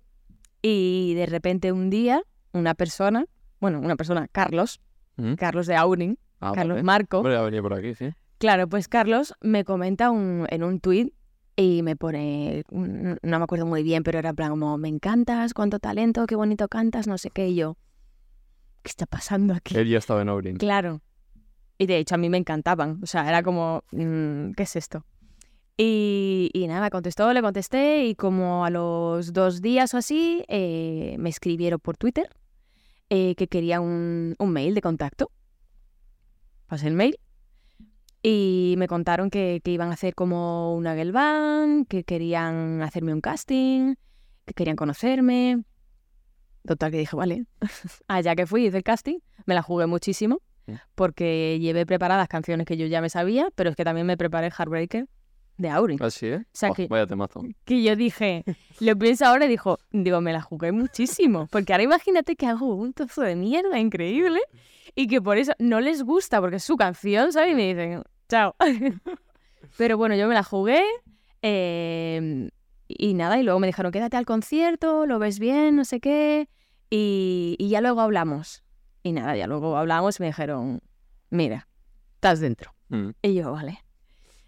y 0.62 1.14
de 1.16 1.26
repente 1.26 1.72
un 1.72 1.90
día 1.90 2.22
una 2.52 2.74
persona, 2.76 3.26
bueno, 3.60 3.80
una 3.80 3.96
persona, 3.96 4.28
Carlos, 4.32 4.80
¿Mm? 5.18 5.34
Carlos 5.34 5.68
de 5.68 5.76
Aurin, 5.76 6.18
Ah, 6.40 6.52
Carlos 6.56 6.76
vale. 6.76 6.84
Marco, 6.84 7.18
Hombre, 7.20 7.40
venía 7.42 7.62
por 7.62 7.74
aquí, 7.74 7.94
sí. 7.96 8.10
Claro, 8.40 8.68
pues 8.68 8.88
Carlos 8.88 9.34
me 9.42 9.64
comenta 9.64 10.10
un- 10.12 10.46
en 10.50 10.64
un 10.64 10.80
tuit 10.80 11.14
y 11.56 11.84
me 11.84 11.96
pone, 11.96 12.64
no 12.72 13.18
me 13.22 13.44
acuerdo 13.44 13.66
muy 13.66 13.84
bien, 13.84 14.04
pero 14.04 14.20
era 14.20 14.30
en 14.32 14.36
plan 14.36 14.50
como, 14.50 14.78
me 14.78 14.90
encantas, 14.90 15.54
cuánto 15.54 15.80
talento, 15.80 16.26
qué 16.26 16.36
bonito 16.36 16.68
cantas, 16.68 17.08
no 17.08 17.18
sé 17.18 17.30
qué, 17.30 17.48
y 17.50 17.56
yo, 17.56 17.78
¿qué 18.82 18.90
está 18.90 19.06
pasando 19.06 19.54
aquí? 19.54 19.78
Él 19.78 19.88
ya 19.88 20.00
estaba 20.00 20.22
en 20.24 20.30
Aurin. 20.30 20.58
Claro. 20.58 21.02
Y 21.84 21.86
de 21.86 21.98
hecho 21.98 22.16
a 22.16 22.18
mí 22.18 22.30
me 22.30 22.38
encantaban, 22.38 23.02
o 23.04 23.06
sea, 23.06 23.28
era 23.28 23.44
como, 23.44 23.84
mm, 23.92 24.52
¿qué 24.54 24.64
es 24.64 24.78
esto? 24.78 25.06
Y, 25.76 26.50
y 26.54 26.66
nada, 26.68 26.80
me 26.80 26.90
contestó, 26.90 27.34
le 27.34 27.42
contesté 27.42 28.06
y 28.06 28.16
como 28.16 28.64
a 28.64 28.70
los 28.70 29.34
dos 29.34 29.62
días 29.62 29.94
o 29.94 29.98
así 29.98 30.46
eh, 30.48 31.18
me 31.20 31.28
escribieron 31.28 31.82
por 31.82 31.98
Twitter 31.98 32.30
eh, 33.10 33.36
que 33.36 33.50
quería 33.50 33.82
un, 33.82 34.36
un 34.40 34.50
mail 34.52 34.76
de 34.76 34.82
contacto. 34.82 35.30
Pasé 36.68 36.88
el 36.88 36.94
mail 36.94 37.20
y 38.22 38.76
me 38.78 38.88
contaron 38.88 39.30
que, 39.30 39.60
que 39.62 39.72
iban 39.72 39.90
a 39.90 39.96
hacer 39.96 40.16
como 40.16 40.74
una 40.74 40.96
girl 40.96 41.86
que 41.90 42.06
querían 42.06 42.82
hacerme 42.82 43.14
un 43.14 43.20
casting, 43.20 43.96
que 44.46 44.54
querían 44.54 44.78
conocerme. 44.78 45.66
Total, 46.66 46.92
que 46.92 47.00
dije, 47.00 47.18
vale. 47.18 47.46
Allá 48.08 48.38
que 48.38 48.48
fui, 48.48 48.68
hice 48.68 48.78
el 48.78 48.84
casting, 48.84 49.20
me 49.46 49.54
la 49.54 49.62
jugué 49.62 49.86
muchísimo. 49.86 50.40
Porque 50.96 51.60
llevé 51.60 51.86
preparadas 51.86 52.28
canciones 52.28 52.66
que 52.66 52.78
yo 52.78 52.86
ya 52.88 53.02
me 53.02 53.10
sabía, 53.10 53.50
pero 53.56 53.70
es 53.70 53.76
que 53.76 53.84
también 53.84 54.08
me 54.08 54.18
preparé 54.18 54.50
Heartbreaker 54.52 55.08
de 55.58 55.70
Aurin. 55.70 56.00
Ah, 56.02 56.10
sí, 56.10 56.28
¿eh? 56.28 56.44
sea 56.52 56.70
Oh, 56.72 56.74
que- 56.74 56.88
Vaya 56.88 57.06
temazo. 57.06 57.42
Que 57.66 57.84
yo 57.84 57.96
dije, 57.96 58.44
lo 58.80 58.96
pienso 58.98 59.26
ahora 59.26 59.46
y 59.46 59.50
dijo, 59.50 59.78
digo, 59.92 60.20
me 60.22 60.34
la 60.34 60.42
jugué 60.42 60.72
muchísimo. 60.72 61.48
Porque 61.52 61.74
ahora 61.74 61.84
imagínate 61.84 62.36
que 62.36 62.48
hago 62.48 62.74
un 62.76 62.94
trozo 62.94 63.22
de 63.22 63.36
mierda 63.36 63.78
increíble 63.80 64.40
y 64.96 65.08
que 65.08 65.22
por 65.22 65.38
eso 65.38 65.54
no 65.60 65.80
les 65.80 66.04
gusta 66.04 66.40
porque 66.42 66.56
es 66.58 66.64
su 66.64 66.76
canción, 66.76 67.32
¿sabes? 67.34 67.52
Y 67.52 67.56
me 67.56 67.68
dicen, 67.68 68.04
chao. 68.30 68.56
Pero 69.78 69.98
bueno, 69.98 70.16
yo 70.16 70.28
me 70.28 70.34
la 70.34 70.44
jugué 70.44 70.82
eh, 71.42 72.50
y 72.88 73.14
nada, 73.14 73.40
y 73.40 73.44
luego 73.44 73.60
me 73.60 73.68
dijeron, 73.68 73.92
quédate 73.92 74.18
al 74.18 74.26
concierto, 74.26 75.06
lo 75.06 75.20
ves 75.20 75.40
bien, 75.40 75.76
no 75.76 75.86
sé 75.86 76.00
qué, 76.00 76.48
y, 76.90 77.56
y 77.60 77.70
ya 77.70 77.82
luego 77.82 78.02
hablamos. 78.02 78.63
Y 79.04 79.12
nada, 79.12 79.36
ya 79.36 79.48
luego 79.48 79.78
hablamos 79.78 80.20
y 80.20 80.24
me 80.24 80.28
dijeron, 80.28 80.82
mira, 81.30 81.68
estás 82.16 82.40
dentro. 82.40 82.74
Mm. 82.90 83.10
Y 83.22 83.34
yo, 83.36 83.52
vale. 83.52 83.84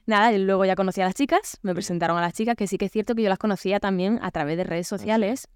Nada, 0.05 0.31
y 0.31 0.37
luego 0.37 0.65
ya 0.65 0.75
conocí 0.75 1.01
a 1.01 1.05
las 1.05 1.15
chicas, 1.15 1.57
me 1.61 1.73
presentaron 1.73 2.17
a 2.17 2.21
las 2.21 2.33
chicas, 2.33 2.55
que 2.55 2.67
sí 2.67 2.77
que 2.77 2.85
es 2.85 2.91
cierto 2.91 3.15
que 3.15 3.23
yo 3.23 3.29
las 3.29 3.39
conocía 3.39 3.79
también 3.79 4.19
a 4.21 4.31
través 4.31 4.55
de 4.57 4.63
redes 4.63 4.87
sociales, 4.87 5.47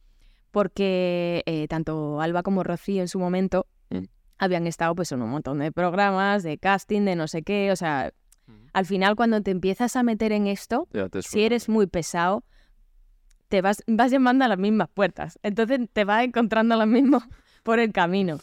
porque 0.52 1.44
eh, 1.46 1.68
tanto 1.68 2.20
Alba 2.20 2.44
como 2.44 2.64
Rocío 2.64 3.02
en 3.02 3.08
su 3.08 3.20
momento 3.20 3.68
Mm. 3.90 4.04
habían 4.38 4.68
estado 4.68 4.96
pues 4.96 5.12
en 5.12 5.22
un 5.22 5.30
montón 5.30 5.60
de 5.60 5.72
programas, 5.72 6.44
de 6.44 6.58
casting, 6.58 7.06
de 7.06 7.16
no 7.16 7.28
sé 7.28 7.42
qué, 7.42 7.72
o 7.72 7.76
sea, 7.76 8.14
al 8.74 8.86
final 8.86 9.16
cuando 9.16 9.42
te 9.42 9.52
empiezas 9.52 9.96
a 9.96 10.04
meter 10.04 10.32
en 10.32 10.48
esto, 10.48 10.88
si 11.22 11.44
eres 11.44 11.70
muy 11.70 11.88
pesado, 11.88 12.44
te 13.48 13.62
vas, 13.62 13.84
vas 13.88 14.12
llamando 14.12 14.46
a 14.46 14.48
las 14.48 14.60
mismas 14.60 14.90
puertas. 14.90 15.40
Entonces 15.42 15.80
te 15.92 16.04
vas 16.04 16.24
encontrando 16.24 16.76
a 16.76 16.78
las 16.78 16.88
mismas 16.88 17.24
por 17.64 17.80
el 17.80 17.92
camino. 17.92 18.40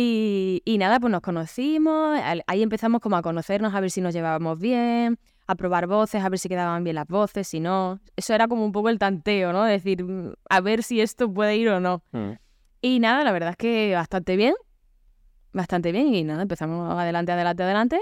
Y, 0.00 0.62
y 0.64 0.78
nada, 0.78 1.00
pues 1.00 1.10
nos 1.10 1.22
conocimos, 1.22 2.20
ahí 2.46 2.62
empezamos 2.62 3.00
como 3.00 3.16
a 3.16 3.22
conocernos, 3.22 3.74
a 3.74 3.80
ver 3.80 3.90
si 3.90 4.00
nos 4.00 4.14
llevábamos 4.14 4.56
bien, 4.56 5.18
a 5.48 5.56
probar 5.56 5.88
voces, 5.88 6.22
a 6.22 6.28
ver 6.28 6.38
si 6.38 6.48
quedaban 6.48 6.84
bien 6.84 6.94
las 6.94 7.08
voces, 7.08 7.48
si 7.48 7.58
no. 7.58 7.98
Eso 8.14 8.32
era 8.32 8.46
como 8.46 8.64
un 8.64 8.70
poco 8.70 8.90
el 8.90 9.00
tanteo, 9.00 9.52
¿no? 9.52 9.64
Decir, 9.64 10.04
mm, 10.04 10.34
a 10.50 10.60
ver 10.60 10.84
si 10.84 11.00
esto 11.00 11.32
puede 11.34 11.56
ir 11.56 11.68
o 11.70 11.80
no. 11.80 12.04
Mm. 12.12 12.30
Y 12.80 13.00
nada, 13.00 13.24
la 13.24 13.32
verdad 13.32 13.50
es 13.50 13.56
que 13.56 13.92
bastante 13.92 14.36
bien, 14.36 14.54
bastante 15.52 15.90
bien. 15.90 16.14
Y 16.14 16.22
nada, 16.22 16.42
empezamos 16.42 16.96
adelante, 16.96 17.32
adelante, 17.32 17.64
adelante, 17.64 18.00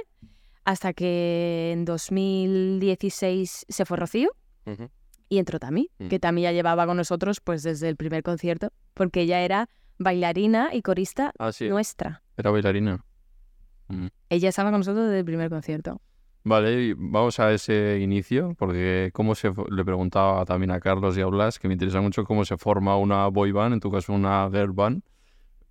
hasta 0.67 0.93
que 0.93 1.71
en 1.73 1.87
2016 1.87 3.65
se 3.71 3.85
fue 3.87 3.97
Rocío 3.97 4.33
Ujú. 4.67 4.91
y 5.31 5.39
entró 5.39 5.59
Tami, 5.59 5.89
Mm. 5.99 6.09
que 6.09 6.19
Tami 6.19 6.43
ya 6.43 6.53
llevaba 6.53 6.85
con 6.87 6.99
nosotros 6.99 7.41
pues 7.41 7.63
desde 7.63 7.89
el 7.89 7.97
primer 7.97 8.23
concierto, 8.23 8.69
porque 8.93 9.23
ella 9.23 9.41
era 9.41 9.71
bailarina 9.99 10.71
y 10.73 10.83
corista 10.83 11.33
Ah, 11.39 11.53
sí. 11.53 11.69
nuestra. 11.69 12.23
Era 12.37 12.51
bailarina. 12.51 13.05
Ella 14.29 14.49
estaba 14.49 14.71
con 14.71 14.81
nosotros 14.81 15.07
desde 15.07 15.21
el 15.21 15.25
primer 15.25 15.49
concierto. 15.49 16.01
Vale, 16.45 16.81
y 16.81 16.93
vamos 16.97 17.41
a 17.41 17.53
ese 17.53 17.99
inicio, 18.01 18.55
porque 18.57 19.11
cómo 19.13 19.35
se 19.35 19.53
le 19.71 19.85
preguntaba 19.85 20.45
también 20.45 20.71
a 20.71 20.79
Carlos 20.79 21.17
y 21.19 21.21
a 21.21 21.27
Blas, 21.27 21.59
que 21.59 21.67
me 21.67 21.75
interesa 21.75 22.01
mucho 22.01 22.25
cómo 22.25 22.45
se 22.45 22.57
forma 22.57 22.97
una 22.97 23.27
boy 23.29 23.51
band, 23.51 23.75
en 23.75 23.81
tu 23.81 23.91
caso 23.91 24.13
una 24.13 24.49
girl 24.53 24.73
band, 24.73 25.03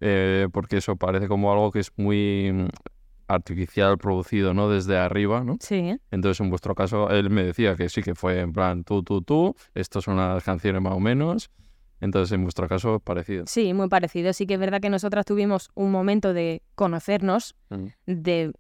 eh, 0.02 0.50
porque 0.52 0.78
eso 0.78 0.98
parece 0.98 1.30
como 1.30 1.52
algo 1.54 1.72
que 1.72 1.80
es 1.80 1.92
muy 1.96 2.52
mm, 2.52 2.68
artificial 3.30 3.98
producido, 3.98 4.54
¿no? 4.54 4.70
Desde 4.70 4.98
arriba, 4.98 5.46
¿no? 5.46 5.56
Sí. 5.62 5.98
Entonces, 6.12 6.42
en 6.42 6.50
vuestro 6.50 6.76
caso, 6.76 7.10
él 7.10 7.30
me 7.30 7.44
decía 7.46 7.76
que 7.78 7.88
sí, 7.88 8.02
que 8.02 8.14
fue 8.14 8.42
en 8.42 8.52
plan 8.52 8.84
tú, 8.84 9.02
tú, 9.02 9.22
tú, 9.22 9.56
estas 9.76 10.04
son 10.04 10.18
las 10.18 10.44
canciones 10.44 10.82
más 10.82 10.94
o 10.94 11.00
menos. 11.00 11.50
Entonces, 12.06 12.32
en 12.32 12.44
vuestro 12.44 12.68
caso, 12.70 13.00
parecido. 13.00 13.44
sí, 13.48 13.74
muy 13.74 13.90
parecido. 13.90 14.32
Sí 14.32 14.46
que 14.48 14.54
es 14.54 14.60
verdad 14.60 14.80
que 14.80 14.90
nosotras 14.90 15.26
tuvimos 15.26 15.70
un 15.76 15.92
momento 15.92 16.34
de 16.34 16.62
conocernos, 16.76 17.56
Mm, 17.70 17.86
de, 18.06 18.54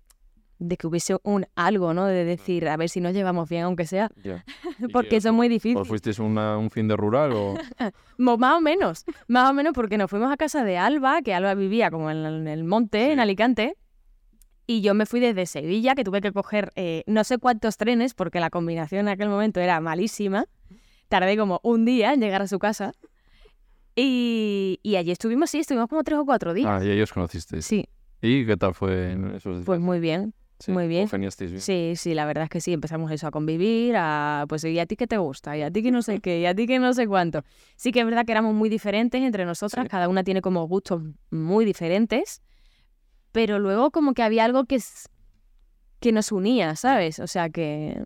de 0.58 0.78
que 0.78 0.88
hubiese 0.88 1.18
un 1.24 1.46
algo, 1.56 1.94
¿no? 1.94 2.06
De 2.06 2.26
decir, 2.26 2.68
a 2.68 2.76
ver 2.78 2.90
si 2.90 3.00
nos 3.02 3.14
llevamos 3.14 3.48
bien, 3.50 3.64
aunque 3.64 3.86
sea, 3.86 4.10
ya. 4.24 4.44
¿Y 4.80 4.88
porque 4.90 5.18
eso 5.18 5.30
es 5.30 5.34
muy 5.36 5.48
difícil. 5.48 5.78
¿Os 5.78 5.88
fuisteis 5.88 6.20
una- 6.20 6.58
un 6.58 6.70
fin 6.72 6.88
de 6.88 6.96
rural 6.98 7.32
o...? 7.34 7.54
Más 8.18 8.54
o 8.54 8.62
menos, 8.62 9.04
más 9.28 9.50
o 9.50 9.54
menos 9.54 9.74
porque 9.74 9.98
nos 9.98 10.10
fuimos 10.10 10.32
a 10.32 10.38
casa 10.38 10.64
de 10.64 10.78
Alba, 10.78 11.22
que 11.22 11.34
Alba 11.34 11.54
vivía 11.54 11.92
como 11.92 12.10
en 12.10 12.18
el, 12.18 12.36
en 12.42 12.48
el 12.48 12.64
monte, 12.64 13.12
en 13.12 13.16
Sí. 13.18 13.22
Alicante, 13.22 13.76
y 14.68 14.82
yo 14.82 14.94
me 14.96 15.06
fui 15.06 15.20
desde 15.20 15.46
Sevilla, 15.46 15.94
que 15.96 16.04
tuve 16.04 16.22
que 16.22 16.32
coger 16.32 16.72
eh, 16.76 17.04
no 17.06 17.24
sé 17.26 17.38
cuántos 17.38 17.78
trenes, 17.78 18.14
porque 18.16 18.40
la 18.40 18.50
combinación 18.50 19.02
en 19.02 19.10
aquel 19.10 19.30
momento 19.30 19.60
era 19.60 19.80
malísima. 19.82 20.46
Tardé 21.10 21.38
como 21.38 21.60
un 21.64 21.86
día 21.86 22.14
en 22.14 22.20
llegar 22.22 22.42
a 22.42 22.48
su 22.48 22.58
casa. 22.58 22.94
Y, 23.96 24.80
y 24.84 24.96
allí 24.98 25.12
estuvimos, 25.12 25.50
sí, 25.50 25.60
estuvimos 25.60 25.88
como 25.88 26.04
tres 26.04 26.20
o 26.20 26.26
cuatro 26.26 26.54
días. 26.54 26.68
Ah, 26.70 26.84
y 26.86 26.90
ellos 26.90 27.14
conocisteis. 27.14 27.66
Sí, 27.66 27.88
¿Y 28.22 28.46
qué 28.46 28.58
tal 28.58 28.74
fue 28.74 29.12
en 29.12 29.36
esos 29.36 29.56
días? 29.58 29.66
pues 29.66 29.80
muy 29.80 30.00
bien. 30.00 30.34
Sí, 30.60 30.72
muy 30.72 30.88
bien. 30.88 31.10
bien. 31.12 31.32
Sí, 31.60 31.94
sí, 31.98 32.14
la 32.14 32.26
verdad 32.26 32.46
es 32.46 32.50
que 32.50 32.62
sí, 32.62 32.72
empezamos 32.72 33.12
eso 33.12 33.28
a 33.28 33.32
convivir, 33.32 33.96
a 33.98 34.46
pues 34.48 34.64
y 34.64 34.80
a 34.80 34.86
ti 34.86 34.96
qué 34.96 35.06
te 35.06 35.18
gusta, 35.18 35.58
y 35.58 35.62
a 35.62 35.70
ti 35.70 35.84
que 35.84 35.92
no 35.92 36.02
sé 36.02 36.20
qué, 36.22 36.40
y 36.40 36.46
a 36.46 36.56
ti 36.56 36.66
que 36.66 36.80
no 36.80 36.94
sé 36.94 37.08
cuánto. 37.08 37.44
Sí 37.76 37.92
que 37.92 38.00
es 38.00 38.06
verdad 38.06 38.26
que 38.26 38.32
éramos 38.32 38.54
muy 38.54 38.70
diferentes 38.70 39.22
entre 39.22 39.44
nosotras, 39.46 39.84
Sí. 39.84 39.90
cada 39.90 40.08
una 40.08 40.24
tiene 40.24 40.42
como 40.42 40.66
gustos 40.68 41.02
muy 41.30 41.66
diferentes, 41.66 42.42
pero 43.34 43.60
luego 43.60 43.92
como 43.92 44.14
que 44.14 44.24
había 44.24 44.46
algo 44.46 44.64
que 44.66 44.76
es 44.76 45.10
que 46.00 46.12
nos 46.14 46.32
unía, 46.32 46.76
¿sabes? 46.78 47.20
O 47.20 47.28
sea 47.28 47.50
que 47.50 48.04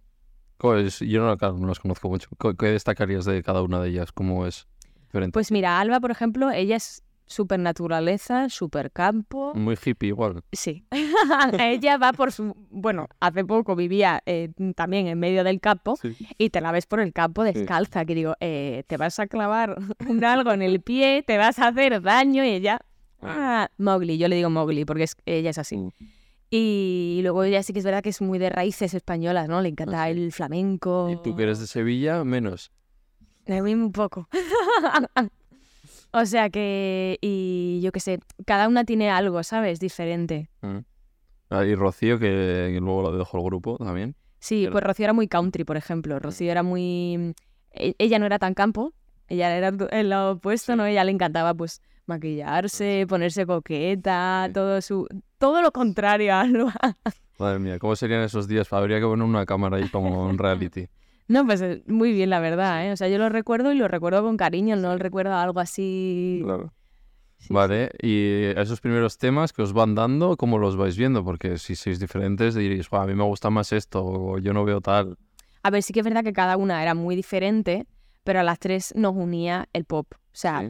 ¿Cómo 0.58 0.76
es? 0.76 1.00
Yo 1.00 1.24
no, 1.26 1.38
claro, 1.38 1.58
no 1.58 1.68
las 1.68 1.80
conozco 1.80 2.10
mucho. 2.10 2.30
¿Qué 2.40 2.56
qué 2.58 2.66
destacarías 2.68 3.26
de 3.26 3.42
cada 3.44 3.62
una 3.62 3.80
de 3.80 3.90
ellas? 3.90 4.12
¿Cómo 4.12 4.46
es 4.48 4.68
diferente? 5.10 5.34
pues 5.34 5.52
mira, 5.52 5.80
Alba, 5.80 6.00
por 6.00 6.12
ejemplo, 6.12 6.52
ella 6.52 6.76
es 6.78 7.04
súper 7.26 7.60
naturaleza, 7.60 8.50
súper 8.50 8.92
campo. 8.92 9.54
Muy 9.54 9.78
hippie 9.84 10.08
igual. 10.10 10.42
Sí. 10.52 10.84
ella 11.60 11.98
va 11.98 12.12
por 12.14 12.32
su, 12.32 12.56
bueno, 12.72 13.08
hace 13.20 13.46
poco 13.46 13.76
vivía 13.76 14.22
eh, 14.26 14.50
también 14.76 15.06
en 15.08 15.20
medio 15.20 15.44
del 15.44 15.60
campo 15.60 15.96
Sí. 16.02 16.16
y 16.40 16.50
te 16.50 16.60
la 16.60 16.72
ves 16.72 16.88
por 16.88 17.00
el 17.02 17.14
campo 17.14 17.44
descalza, 17.44 18.06
que 18.06 18.16
digo, 18.16 18.34
eh, 18.40 18.84
te 18.88 18.98
vas 18.98 19.20
a 19.20 19.28
clavar 19.28 19.78
un 20.10 20.24
algo 20.24 20.52
en 20.54 20.62
el 20.64 20.82
pie, 20.82 21.24
te 21.26 21.38
vas 21.38 21.60
a 21.60 21.68
hacer 21.68 22.02
daño 22.02 22.44
y 22.44 22.50
ella, 22.50 22.80
ah, 23.22 23.70
Mowgli, 23.78 24.18
yo 24.18 24.28
le 24.28 24.36
digo 24.38 24.50
Mowgli 24.50 24.86
porque 24.86 25.04
es, 25.04 25.16
ella 25.28 25.52
es 25.52 25.58
así. 25.60 25.78
Mm. 25.78 25.90
Y 26.52 27.20
luego 27.22 27.44
ella 27.44 27.62
sí 27.62 27.74
que 27.74 27.80
es 27.80 27.86
verdad 27.86 28.02
que 28.02 28.10
es 28.10 28.22
muy 28.22 28.40
de 28.40 28.50
raíces 28.50 28.96
españolas, 28.96 29.48
¿no? 29.48 29.62
Le 29.62 29.70
encanta 29.70 30.02
Ah, 30.04 30.10
el 30.10 30.32
flamenco. 30.32 31.08
Y 31.12 31.22
tú 31.22 31.36
que 31.36 31.44
eres 31.44 31.60
de 31.60 31.68
Sevilla, 31.68 32.24
menos. 32.24 32.72
A 33.58 33.62
mí 33.62 33.74
un 33.74 33.92
poco. 33.92 34.28
o 36.12 36.26
sea 36.26 36.50
que, 36.50 37.18
y 37.22 37.80
yo 37.82 37.92
qué 37.92 38.00
sé, 38.00 38.20
cada 38.46 38.68
una 38.68 38.84
tiene 38.86 39.10
algo, 39.10 39.44
¿sabes? 39.44 39.80
Diferente. 39.80 40.50
Mm. 40.62 40.78
Ah, 41.50 41.66
y 41.66 41.74
Rocío, 41.76 42.20
que, 42.20 42.70
que 42.74 42.80
luego 42.80 43.02
lo 43.04 43.18
dejó 43.18 43.38
el 43.38 43.44
grupo 43.44 43.78
también. 43.78 44.16
Sí, 44.40 44.68
pues 44.72 44.84
Rocío 44.84 45.06
era 45.06 45.14
muy 45.14 45.28
country, 45.28 45.64
por 45.64 45.78
ejemplo. 45.78 46.20
Rocío 46.20 46.52
era 46.52 46.64
muy... 46.64 47.34
e- 47.72 47.96
Ella 47.98 48.20
no 48.20 48.26
era 48.28 48.38
tan 48.40 48.54
campo, 48.54 48.94
ella 49.28 49.56
era 49.58 49.72
en 49.92 50.10
lo 50.10 50.32
opuesto. 50.34 50.76
¿no? 50.76 50.86
Ella 50.86 51.04
le 51.04 51.12
encantaba, 51.12 51.54
pues, 51.56 51.82
maquillarse, 52.06 53.06
ponerse 53.10 53.46
coqueta, 53.46 54.44
Sí. 54.48 54.54
todo 54.54 54.82
su... 54.82 55.08
Todo 55.40 55.62
lo 55.62 55.72
contrario 55.72 56.34
a 56.34 56.42
Alba. 56.42 56.74
Madre 57.40 57.60
mía, 57.60 57.80
¿cómo 57.80 57.96
serían 57.96 58.22
esos 58.22 58.48
días? 58.48 58.72
Habría 58.74 59.00
que 59.00 59.06
poner 59.06 59.26
una 59.26 59.46
cámara 59.46 59.78
ahí 59.78 59.88
como 59.90 60.26
un 60.26 60.38
reality. 60.38 60.88
No, 61.30 61.46
pues 61.46 61.62
eh, 61.62 61.84
muy 61.88 62.12
bien, 62.12 62.30
la 62.30 62.40
verdad, 62.42 62.86
¿eh? 62.88 62.92
O 62.92 62.98
sea, 62.98 63.08
yo 63.08 63.18
lo 63.20 63.30
recuerdo 63.30 63.72
y 63.72 63.76
lo 63.78 63.88
recuerdo 63.88 64.22
con 64.24 64.36
cariño, 64.36 64.76
no 64.76 64.92
lo 64.94 64.98
recuerdo 64.98 65.34
algo 65.36 65.60
así... 65.62 66.42
Claro. 66.44 66.74
Sí, 67.38 67.54
Vale, 67.54 67.92
y 68.02 68.46
esos 68.60 68.82
primeros 68.82 69.18
temas 69.18 69.54
que 69.54 69.62
os 69.62 69.72
van 69.72 69.96
dando, 69.96 70.36
¿cómo 70.36 70.58
los 70.58 70.76
vais 70.76 70.98
viendo? 70.98 71.24
Porque 71.24 71.58
si 71.58 71.76
sois 71.76 71.98
diferentes 71.98 72.54
diréis, 72.54 72.90
"Buah, 72.90 73.04
a 73.04 73.08
mí 73.08 73.16
me 73.16 73.24
gusta 73.24 73.50
más 73.50 73.72
esto, 73.72 74.04
o 74.04 74.40
yo 74.40 74.52
no 74.52 74.66
veo 74.66 74.82
tal. 74.82 75.18
A 75.64 75.70
ver, 75.70 75.82
sí 75.84 75.94
que 75.94 76.02
es 76.02 76.04
verdad 76.04 76.24
que 76.26 76.34
cada 76.34 76.58
una 76.58 76.82
era 76.82 76.96
muy 76.96 77.16
diferente, 77.16 77.86
pero 78.26 78.42
a 78.42 78.44
las 78.44 78.60
tres 78.60 78.94
nos 78.98 79.16
unía 79.16 79.70
el 79.72 79.86
pop. 79.86 80.08
O 80.16 80.18
sea, 80.34 80.70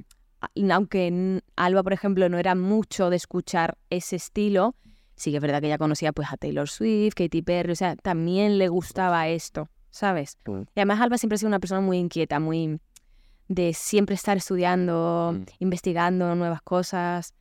Sí. 0.53 0.69
aunque 0.71 1.41
Alba, 1.55 1.81
por 1.81 1.93
ejemplo, 1.93 2.29
no 2.29 2.37
era 2.37 2.53
mucho 2.53 3.09
de 3.09 3.15
escuchar 3.15 3.75
ese 3.89 4.17
estilo, 4.17 4.75
sí 5.15 5.31
que 5.31 5.37
es 5.37 5.41
verdad 5.41 5.61
que 5.61 5.67
ella 5.67 5.79
conocía 5.79 6.11
pues 6.13 6.31
a 6.31 6.37
Taylor 6.37 6.69
Swift, 6.69 7.15
Katy 7.15 7.41
Perry, 7.41 7.71
o 7.71 7.75
sea, 7.75 7.95
también 7.95 8.59
le 8.59 8.67
gustaba 8.67 9.27
esto, 9.27 9.69
¿sabes? 9.91 10.37
Mm. 10.45 10.61
Y 10.75 10.79
además 10.79 11.01
Alba 11.01 11.17
siempre 11.17 11.35
ha 11.35 11.37
sido 11.39 11.47
una 11.49 11.59
persona 11.59 11.81
muy 11.81 11.97
inquieta, 11.97 12.39
muy 12.39 12.79
de 13.47 13.73
siempre 13.73 14.15
estar 14.15 14.37
estudiando, 14.37 15.33
Mm. 15.35 15.45
investigando 15.59 16.35
nuevas 16.35 16.61
cosas 16.61 17.33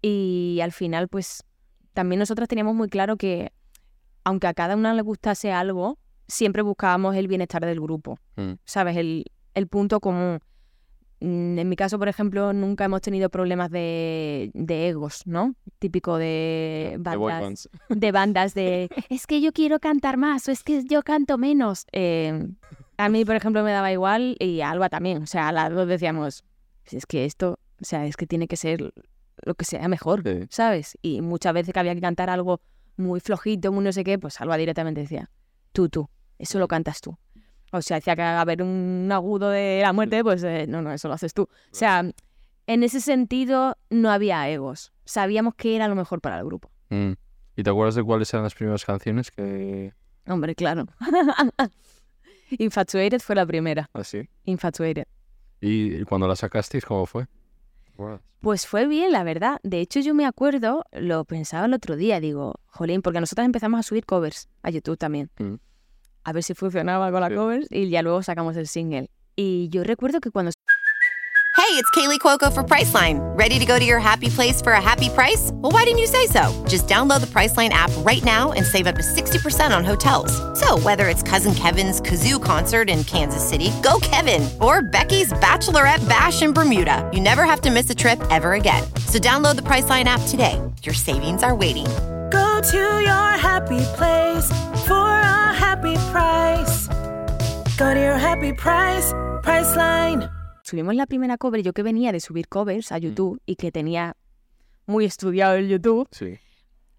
y 0.00 0.58
al 0.62 0.72
final 0.72 1.08
pues 1.08 1.44
también 1.92 2.18
nosotras 2.18 2.48
teníamos 2.48 2.74
muy 2.74 2.88
claro 2.88 3.16
que 3.16 3.52
aunque 4.24 4.46
a 4.46 4.54
cada 4.54 4.76
una 4.76 4.94
le 4.94 5.02
gustase 5.02 5.52
algo, 5.52 5.98
siempre 6.28 6.62
buscábamos 6.62 7.14
el 7.16 7.28
bienestar 7.28 7.64
del 7.64 7.80
grupo, 7.80 8.18
Mm. 8.36 8.52
¿sabes? 8.64 8.96
El, 8.96 9.24
el 9.54 9.66
punto 9.68 10.00
común. 10.00 10.40
Mm, 11.22 11.58
En 11.58 11.68
mi 11.68 11.76
caso, 11.76 11.98
por 11.98 12.08
ejemplo, 12.08 12.52
nunca 12.52 12.84
hemos 12.84 13.00
tenido 13.00 13.30
problemas 13.30 13.70
de, 13.70 14.50
de 14.54 14.88
egos, 14.88 15.22
¿no? 15.26 15.54
Típico 15.78 16.18
de 16.18 16.96
boy 16.98 17.16
bandas, 17.32 17.40
bands. 17.42 17.68
de 17.88 18.12
bandas 18.12 18.54
de 18.54 18.90
es 19.08 19.26
que 19.26 19.40
yo 19.40 19.52
quiero 19.52 19.78
cantar 19.78 20.16
más 20.16 20.48
o 20.48 20.50
es 20.50 20.62
que 20.64 20.84
yo 20.84 21.02
canto 21.02 21.38
menos. 21.38 21.86
Eh, 21.92 22.48
a 22.96 23.08
mí, 23.08 23.24
por 23.24 23.36
ejemplo, 23.36 23.62
me 23.62 23.70
daba 23.72 23.92
igual 23.92 24.36
y 24.40 24.60
a 24.60 24.70
Alba 24.70 24.88
también. 24.88 25.22
O 25.22 25.26
sea, 25.26 25.48
a 25.48 25.52
las 25.52 25.70
dos 25.72 25.86
decíamos, 25.88 26.44
"Si 26.84 26.96
es 26.96 27.06
que 27.06 27.24
esto, 27.24 27.58
o 27.80 27.84
sea, 27.84 28.04
es 28.06 28.16
que 28.16 28.26
tiene 28.26 28.48
que 28.48 28.56
ser 28.56 28.92
lo 29.44 29.54
que 29.54 29.64
sea 29.64 29.86
mejor, 29.88 30.22
Sí. 30.24 30.46
¿sabes? 30.50 30.98
Y 31.02 31.20
muchas 31.20 31.54
veces 31.54 31.72
que 31.72 31.80
había 31.80 31.94
que 31.94 32.00
cantar 32.00 32.30
algo 32.30 32.60
muy 32.96 33.20
flojito, 33.20 33.72
muy 33.72 33.82
no 33.84 33.92
sé 33.92 34.04
qué, 34.04 34.18
pues 34.18 34.40
Alba 34.40 34.56
directamente 34.56 35.00
decía, 35.00 35.30
tú, 35.72 35.88
tú, 35.88 36.08
eso 36.38 36.58
lo 36.58 36.68
cantas 36.68 37.00
tú. 37.00 37.16
O 37.72 37.80
sea, 37.80 37.96
decía 37.96 38.14
que 38.14 38.22
haber 38.22 38.62
un 38.62 39.08
agudo 39.10 39.48
de 39.48 39.80
la 39.82 39.92
muerte, 39.92 40.22
pues 40.22 40.42
eh, 40.44 40.66
no, 40.68 40.82
no, 40.82 40.92
eso 40.92 41.08
lo 41.08 41.14
haces 41.14 41.32
tú. 41.32 41.44
O 41.44 41.74
sea, 41.74 42.04
en 42.66 42.82
ese 42.82 43.00
sentido 43.00 43.78
no 43.88 44.10
había 44.10 44.48
egos. 44.50 44.92
Sabíamos 45.04 45.54
que 45.54 45.74
era 45.74 45.88
lo 45.88 45.94
mejor 45.94 46.20
para 46.20 46.38
el 46.38 46.44
grupo. 46.44 46.70
Mm. 46.90 47.12
¿Y 47.56 47.62
te 47.62 47.70
acuerdas 47.70 47.94
de 47.94 48.02
cuáles 48.02 48.32
eran 48.32 48.44
las 48.44 48.54
primeras 48.54 48.84
canciones 48.84 49.30
que...? 49.30 49.94
Hombre, 50.26 50.54
claro. 50.54 50.86
Infatuated 52.58 53.20
fue 53.20 53.34
la 53.34 53.46
primera. 53.46 53.88
Así. 53.94 54.28
Infatuated. 54.44 55.06
¿Y 55.60 56.04
cuando 56.04 56.28
la 56.28 56.36
sacasteis, 56.36 56.84
cómo 56.84 57.06
fue? 57.06 57.26
Pues 58.40 58.66
fue 58.66 58.86
bien, 58.86 59.12
la 59.12 59.22
verdad. 59.22 59.60
De 59.62 59.80
hecho, 59.80 60.00
yo 60.00 60.14
me 60.14 60.26
acuerdo, 60.26 60.84
lo 60.92 61.24
pensaba 61.24 61.66
el 61.66 61.74
otro 61.74 61.96
día, 61.96 62.20
digo, 62.20 62.54
jolín, 62.66 63.00
porque 63.00 63.20
nosotros 63.20 63.44
empezamos 63.44 63.80
a 63.80 63.82
subir 63.82 64.04
covers 64.04 64.48
a 64.62 64.70
YouTube 64.70 64.98
también. 64.98 65.30
Mm. 65.38 65.54
A 66.24 66.32
ver 66.32 66.42
si 66.42 66.54
funcionaba 66.54 67.10
con 67.10 67.20
las 67.20 67.30
Sí. 67.30 67.36
covers 67.36 67.66
y 67.70 67.88
ya 67.90 68.02
luego 68.02 68.22
sacamos 68.22 68.56
el 68.56 68.68
single. 68.68 69.08
Y 69.36 69.68
yo 69.70 69.82
recuerdo 69.84 70.20
que 70.20 70.30
cuando 70.30 70.50
Hey, 71.54 71.78
it's 71.78 71.88
Kaylee 71.90 72.18
Cuoco 72.18 72.52
for 72.52 72.62
Priceline. 72.62 73.18
Ready 73.38 73.58
to 73.58 73.64
go 73.64 73.78
to 73.78 73.84
your 73.84 73.98
happy 74.00 74.28
place 74.28 74.60
for 74.60 74.72
a 74.72 74.80
happy 74.80 75.08
price? 75.08 75.50
Well, 75.54 75.70
why 75.72 75.84
didn't 75.84 76.00
you 76.00 76.06
say 76.06 76.26
so? 76.26 76.50
Just 76.68 76.86
download 76.86 77.20
the 77.20 77.26
Priceline 77.26 77.70
app 77.70 77.90
right 78.04 78.22
now 78.24 78.52
and 78.52 78.64
save 78.66 78.86
up 78.86 78.96
to 78.96 79.02
60% 79.02 79.74
on 79.74 79.82
hotels. 79.84 80.32
So, 80.58 80.76
whether 80.80 81.08
it's 81.08 81.22
Cousin 81.22 81.54
Kevin's 81.54 82.00
Kazoo 82.02 82.42
concert 82.42 82.90
in 82.90 83.04
Kansas 83.04 83.46
City, 83.46 83.70
go 83.82 83.98
Kevin, 84.02 84.48
or 84.60 84.82
Becky's 84.82 85.32
Bachelorette 85.34 86.06
Bash 86.08 86.42
in 86.42 86.52
Bermuda, 86.52 87.08
you 87.12 87.20
never 87.20 87.44
have 87.44 87.60
to 87.62 87.70
miss 87.70 87.88
a 87.88 87.94
trip 87.94 88.20
ever 88.30 88.52
again. 88.54 88.82
So, 89.08 89.18
download 89.18 89.56
the 89.56 89.62
Priceline 89.62 90.04
app 90.04 90.20
today. 90.28 90.60
Your 90.82 90.94
savings 90.94 91.42
are 91.42 91.54
waiting. 91.54 91.86
Go 92.30 92.60
to 92.70 93.00
your 93.00 93.30
happy 93.38 93.80
place 93.96 94.46
for 94.86 94.92
a 94.94 95.41
happy 95.72 95.94
price. 96.12 96.88
Go 97.78 97.94
to 97.94 97.98
your 97.98 98.18
happy 98.18 98.52
price, 98.52 99.14
Priceline. 99.42 100.28
subimos 100.62 100.94
la 100.94 101.06
primera 101.06 101.38
cover, 101.38 101.62
yo 101.62 101.72
que 101.72 101.82
venía 101.82 102.12
de 102.12 102.20
subir 102.20 102.46
covers 102.48 102.92
a 102.92 102.98
YouTube 102.98 103.40
y 103.46 103.56
que 103.56 103.72
tenía 103.72 104.14
muy 104.86 105.06
estudiado 105.06 105.54
el 105.54 105.68
YouTube, 105.68 106.08
Sí. 106.12 106.38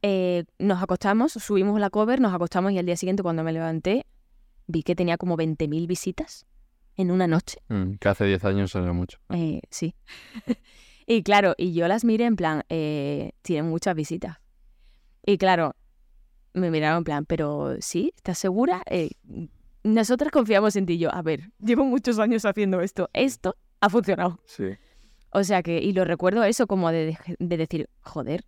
eh, 0.02 0.46
nos 0.58 0.82
acostamos, 0.82 1.34
subimos 1.34 1.80
la 1.80 1.90
cover, 1.92 2.20
nos 2.20 2.34
acostamos 2.34 2.72
y 2.72 2.80
al 2.80 2.86
día 2.88 2.98
siguiente 2.98 3.22
cuando 3.22 3.44
me 3.44 3.54
levanté 3.54 4.06
vi 4.66 4.82
que 4.82 4.96
tenía 4.96 5.18
como 5.18 5.38
20.000 5.38 5.86
visitas 5.88 6.46
en 6.98 7.12
una 7.12 7.28
noche. 7.28 7.60
Mm, 7.70 7.94
que 8.00 8.10
hace 8.10 8.26
10 8.26 8.44
años 8.46 8.74
era 8.76 8.92
mucho. 8.94 9.20
Eh, 9.30 9.62
sí. 9.70 9.94
y 11.06 11.22
claro, 11.22 11.54
y 11.58 11.74
yo 11.74 11.88
las 11.88 12.04
miré 12.06 12.26
en 12.26 12.36
plan, 12.36 12.64
eh, 12.70 13.34
tienen 13.44 13.70
muchas 13.70 13.96
visitas. 13.96 14.38
Y 15.26 15.38
claro, 15.38 15.76
me 16.54 16.70
miraron 16.72 17.00
en 17.00 17.04
plan, 17.04 17.26
pero 17.26 17.76
sí, 17.80 18.14
¿estás 18.16 18.38
segura? 18.38 18.84
Eh, 18.86 19.12
nosotras 19.84 20.32
confiamos 20.32 20.76
en 20.76 20.86
ti. 20.86 20.94
Y 20.94 20.98
Yo, 21.00 21.14
a 21.14 21.22
ver, 21.22 21.52
llevo 21.60 21.84
muchos 21.86 22.20
años 22.20 22.46
haciendo 22.46 22.82
esto. 22.82 23.10
Esto 23.14 23.56
ha 23.82 23.90
funcionado. 23.90 24.40
Sí. 24.46 24.66
O 25.32 25.44
sea 25.44 25.64
que, 25.64 25.80
y 25.80 25.94
lo 25.94 26.06
recuerdo 26.06 26.44
eso 26.44 26.68
como 26.68 26.92
de, 26.92 27.18
de 27.40 27.58
decir, 27.58 27.90
joder, 28.02 28.46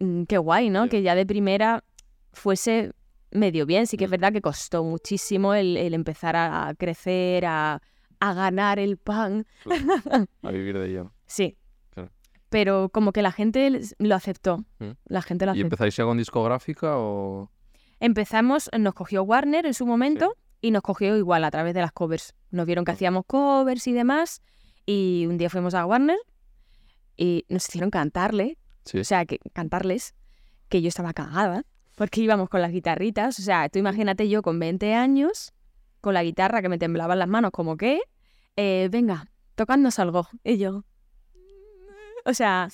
mm, 0.00 0.24
qué 0.24 0.38
guay, 0.38 0.70
¿no? 0.70 0.88
Que 0.88 1.02
ya 1.02 1.14
de 1.14 1.24
primera 1.26 1.82
fuese 2.32 2.92
medio 3.30 3.66
bien. 3.66 3.86
Sí 3.86 3.96
que 3.96 4.04
es 4.04 4.10
Mm. 4.10 4.12
verdad 4.12 4.32
que 4.32 4.40
costó 4.42 4.84
muchísimo 4.84 5.54
el, 5.54 5.76
el 5.76 5.94
empezar 5.94 6.36
a 6.36 6.74
crecer, 6.78 7.44
a, 7.46 7.80
a 8.20 8.34
ganar 8.34 8.78
el 8.78 8.96
pan. 8.98 9.46
A 10.42 10.50
vivir 10.50 10.78
de 10.78 10.90
ello. 10.90 11.12
Sí. 11.26 11.56
Pero 12.48 12.88
como 12.88 13.12
que 13.12 13.22
la 13.22 13.32
gente 13.32 13.80
lo 13.98 14.14
aceptó. 14.14 14.64
Mm. 14.78 14.90
La 15.06 15.22
gente 15.22 15.44
lo 15.46 15.52
¿Y 15.52 15.60
aceptó. 15.60 15.66
empezáis 15.66 15.96
ya 15.96 16.04
con 16.04 16.18
discográfica 16.18 16.96
o...? 16.96 17.50
Empezamos, 18.00 18.70
nos 18.78 18.94
cogió 18.94 19.22
Warner 19.24 19.66
en 19.66 19.74
su 19.74 19.84
momento 19.86 20.34
y 20.60 20.70
nos 20.70 20.82
cogió 20.82 21.16
igual 21.16 21.44
a 21.44 21.50
través 21.50 21.74
de 21.74 21.80
las 21.80 21.92
covers. 21.92 22.34
Nos 22.50 22.64
vieron 22.66 22.84
que 22.84 22.92
hacíamos 22.92 23.24
covers 23.26 23.86
y 23.86 23.92
demás. 23.92 24.40
Y 24.86 25.26
un 25.28 25.36
día 25.36 25.50
fuimos 25.50 25.74
a 25.74 25.84
Warner 25.84 26.18
y 27.16 27.44
nos 27.48 27.68
hicieron 27.68 27.90
cantarle 27.90 28.56
Sí. 28.84 28.98
o 28.98 29.04
sea, 29.04 29.26
que 29.26 29.38
cantarles, 29.52 30.14
que 30.70 30.80
yo 30.80 30.88
estaba 30.88 31.12
cagada, 31.12 31.64
porque 31.94 32.22
íbamos 32.22 32.48
con 32.48 32.62
las 32.62 32.72
guitarritas, 32.72 33.38
o 33.38 33.42
sea, 33.42 33.68
tú 33.68 33.78
imagínate 33.78 34.30
yo 34.30 34.40
con 34.40 34.58
20 34.58 34.94
años, 34.94 35.52
con 36.00 36.14
la 36.14 36.22
guitarra 36.22 36.62
que 36.62 36.70
me 36.70 36.78
temblaban 36.78 37.18
las 37.18 37.28
manos, 37.28 37.50
como 37.50 37.76
que, 37.76 38.00
eh, 38.56 38.88
venga, 38.90 39.30
tocadnos 39.56 39.98
algo, 39.98 40.26
y 40.42 40.56
yo, 40.56 40.84
o 42.28 42.34
sea, 42.34 42.68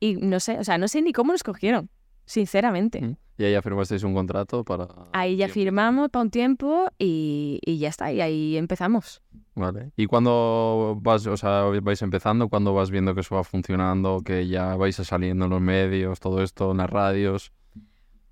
y 0.00 0.16
no 0.16 0.40
sé, 0.40 0.58
o 0.58 0.64
sea, 0.64 0.78
no 0.78 0.88
sé 0.88 1.02
ni 1.02 1.12
cómo 1.12 1.32
nos 1.32 1.42
cogieron, 1.42 1.90
sinceramente. 2.24 3.00
Mm. 3.00 3.16
Y 3.38 3.44
ahí 3.44 3.52
ya 3.52 3.60
firmasteis 3.60 4.02
un 4.02 4.14
contrato 4.14 4.64
para... 4.64 4.88
Ahí 5.12 5.36
ya 5.36 5.44
tiempo. 5.46 5.54
firmamos 5.54 6.08
para 6.08 6.22
un 6.22 6.30
tiempo 6.30 6.86
y, 6.98 7.60
y 7.66 7.78
ya 7.78 7.90
está, 7.90 8.10
y 8.10 8.22
ahí 8.22 8.56
empezamos. 8.56 9.20
Vale. 9.54 9.92
¿Y 9.96 10.06
cuando 10.06 10.98
vas, 11.02 11.26
o 11.26 11.36
sea, 11.36 11.64
vais 11.82 12.00
empezando, 12.00 12.48
cuando 12.48 12.72
vas 12.72 12.90
viendo 12.90 13.14
que 13.14 13.20
eso 13.20 13.34
va 13.34 13.44
funcionando, 13.44 14.22
que 14.24 14.48
ya 14.48 14.74
vais 14.76 14.96
saliendo 14.96 15.44
en 15.44 15.50
los 15.50 15.60
medios, 15.60 16.18
todo 16.18 16.42
esto, 16.42 16.70
en 16.70 16.78
las 16.78 16.88
radios? 16.88 17.52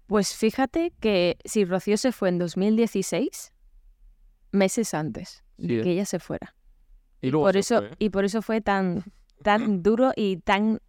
Pues 0.07 0.35
fíjate 0.35 0.93
que 1.01 1.37
si 1.45 1.67
Rocío 1.67 1.99
se 1.99 2.13
fue 2.13 2.31
en 2.31 2.39
2016, 2.39 3.53
meses 4.53 4.95
antes 4.95 5.45
Sí, 5.59 5.79
¿eh? 5.79 5.83
que 5.83 5.91
ella 5.93 6.05
se 6.05 6.19
fuera. 6.19 6.55
Y 7.21 7.31
luego 7.31 7.47
por 7.47 7.53
se 7.55 7.61
eso 7.61 7.79
fue, 7.79 7.89
¿eh? 7.89 7.97
y 7.99 8.11
por 8.11 8.25
eso 8.25 8.43
fue 8.43 8.61
tan 8.61 9.05
tan 9.45 9.83
duro 9.83 10.13
y 10.17 10.39
tan 10.39 10.81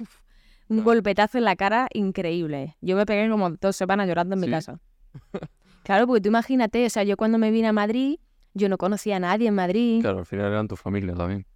uf, 0.00 0.20
un 0.68 0.76
Claro. 0.76 0.84
golpetazo 0.84 1.38
en 1.38 1.44
la 1.44 1.56
cara 1.56 1.88
increíble. 1.92 2.76
Yo 2.80 2.94
me 2.96 3.04
pegué 3.06 3.28
como 3.28 3.50
dos 3.50 3.74
semanas 3.74 4.06
llorando 4.06 4.34
en 4.36 4.40
mi 4.40 4.48
casa. 4.48 4.78
Claro, 5.82 6.06
porque 6.08 6.20
tú 6.20 6.28
imagínate, 6.30 6.84
o 6.84 6.90
sea, 6.90 7.04
yo 7.04 7.16
cuando 7.16 7.38
me 7.38 7.52
vine 7.52 7.68
a 7.68 7.72
Madrid, 7.72 8.18
yo 8.54 8.68
no 8.68 8.76
conocía 8.76 9.16
a 9.16 9.20
nadie 9.20 9.46
en 9.48 9.54
Madrid. 9.54 10.00
Claro, 10.00 10.16
Claro, 10.16 10.18
al 10.20 10.26
final 10.26 10.46
eran 10.52 10.66
tu 10.68 10.74
familia 10.76 11.14
también. 11.14 11.46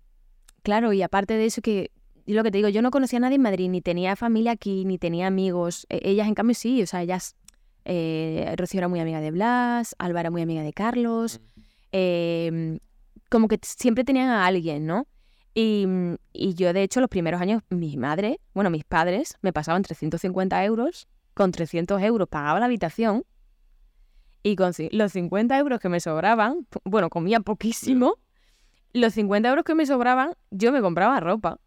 y 0.93 1.03
aparte 1.03 1.35
de 1.35 1.47
eso 1.47 1.61
que 1.63 1.91
y 2.27 2.35
lo 2.35 2.45
que 2.45 2.53
te 2.53 2.59
digo, 2.59 2.69
yo 2.69 2.81
no 2.81 2.93
conocía 2.93 3.17
a 3.17 3.21
nadie 3.21 3.37
en 3.37 3.43
Madrid, 3.43 3.69
ni 3.69 3.81
tenía 3.81 4.15
familia 4.15 4.53
aquí, 4.53 4.85
ni 4.85 4.99
tenía 4.99 5.27
amigos. 5.27 5.85
E- 5.89 6.01
ellas 6.05 6.29
en 6.29 6.35
cambio 6.35 6.55
sí, 6.55 6.81
o 6.81 6.87
sea, 6.87 7.03
ellas 7.03 7.35
eh, 7.85 8.55
Rocío 8.57 8.79
era 8.79 8.87
muy 8.89 9.01
amiga 9.01 9.21
de 9.21 9.33
Blas, 9.33 9.97
Alba 9.99 10.21
era 10.21 10.31
muy 10.31 10.43
amiga 10.43 10.63
de 10.63 10.73
Carlos. 10.73 11.41
eh, 11.91 12.79
como 13.31 13.49
que 13.49 13.59
siempre 13.63 14.05
tenían 14.05 14.29
a 14.29 14.47
alguien, 14.47 14.87
¿no? 14.87 15.09
Y, 15.55 15.85
mm, 15.87 16.15
y 16.33 16.55
yo, 16.55 16.73
de 16.73 16.83
hecho, 16.83 17.01
los 17.01 17.09
primeros 17.09 17.41
años, 17.41 17.63
mi 17.71 17.97
madre, 17.97 18.41
bueno, 18.55 18.71
mis 18.71 18.85
padres, 18.85 19.37
me 19.43 19.53
pasaban 19.53 19.83
350 19.83 20.65
euros. 20.65 21.09
Con 21.35 21.53
300 21.53 22.03
euros 22.03 22.29
pagaba 22.29 22.61
la 22.61 22.67
habitación. 22.67 23.25
Y 24.43 24.57
con 24.57 24.73
los 24.93 25.13
50 25.13 25.59
euros 25.59 25.81
que 25.81 25.89
me 25.89 26.01
sobraban, 26.01 26.67
bueno, 26.85 27.11
comía 27.11 27.41
poquísimo. 27.41 28.17
Los 28.93 29.15
50 29.15 29.49
euros 29.49 29.65
que 29.65 29.75
me 29.75 29.87
sobraban, 29.87 30.35
yo 30.51 30.73
me 30.73 30.81
compraba 30.81 31.21
ropa. 31.21 31.59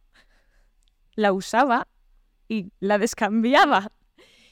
La 1.15 1.31
usaba 1.31 1.87
y 2.49 2.71
la 2.79 2.97
descambiaba. 2.97 3.91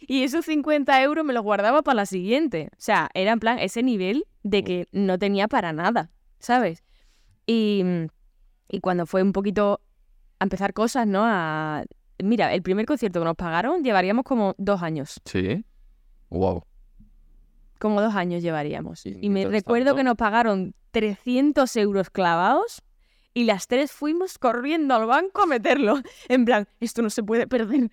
Y 0.01 0.23
esos 0.23 0.45
50 0.45 1.01
euros 1.03 1.25
me 1.25 1.33
los 1.33 1.43
guardaba 1.43 1.81
para 1.81 1.95
la 1.95 2.05
siguiente. 2.05 2.69
O 2.73 2.79
sea, 2.79 3.09
era 3.13 3.31
en 3.31 3.39
plan 3.39 3.59
ese 3.59 3.83
nivel 3.83 4.25
de 4.43 4.63
que 4.63 4.87
no 4.91 5.17
tenía 5.17 5.47
para 5.47 5.73
nada, 5.73 6.11
¿sabes? 6.39 6.83
Y, 7.45 7.83
y 8.71 8.79
cuando 8.79 9.05
fue 9.05 9.21
un 9.21 9.33
poquito 9.33 9.81
a 10.39 10.45
empezar 10.45 10.73
cosas, 10.73 11.05
¿no? 11.05 11.23
A... 11.25 11.83
Mira, 12.23 12.53
el 12.53 12.61
primer 12.61 12.85
concierto 12.85 13.19
que 13.19 13.25
nos 13.25 13.35
pagaron 13.35 13.83
llevaríamos 13.83 14.23
como 14.23 14.55
dos 14.57 14.81
años. 14.81 15.19
Sí. 15.25 15.65
Wow. 16.29 16.63
Como 17.79 18.01
dos 18.01 18.15
años 18.15 18.41
llevaríamos. 18.41 19.05
¿Y 19.05 19.17
Y 19.21 19.29
me 19.29 19.45
recuerdo 19.45 19.87
tanto? 19.87 19.97
que 19.97 20.03
nos 20.03 20.15
pagaron 20.15 20.73
300 20.91 21.75
euros 21.75 22.09
clavados 22.09 22.81
y 23.33 23.43
las 23.43 23.67
tres 23.67 23.91
fuimos 23.91 24.37
corriendo 24.37 24.95
al 24.95 25.05
banco 25.05 25.43
a 25.43 25.45
meterlo. 25.47 25.99
En 26.29 26.45
plan, 26.45 26.67
esto 26.79 27.01
no 27.01 27.09
se 27.09 27.23
puede 27.23 27.47
perder. 27.47 27.91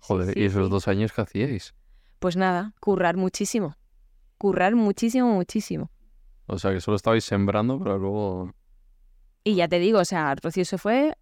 Joder, 0.00 0.34
sí, 0.34 0.40
¿y 0.40 0.44
esos 0.44 0.66
sí. 0.66 0.70
dos 0.70 0.88
años 0.88 1.12
qué 1.12 1.20
hacíais? 1.22 1.74
Pues 2.18 2.36
nada, 2.36 2.74
currar 2.80 3.16
muchísimo. 3.16 3.76
Currar 4.36 4.74
muchísimo, 4.74 5.32
muchísimo. 5.32 5.90
O 6.46 6.58
sea, 6.58 6.72
que 6.72 6.80
solo 6.80 6.96
estabais 6.96 7.24
sembrando, 7.24 7.78
pero 7.78 7.98
luego... 7.98 8.52
Y 9.44 9.54
ya 9.56 9.68
te 9.68 9.78
digo, 9.78 9.98
o 9.98 10.04
sea, 10.04 10.34
Rocío 10.36 10.64
se 10.64 10.78
fue 10.78 11.16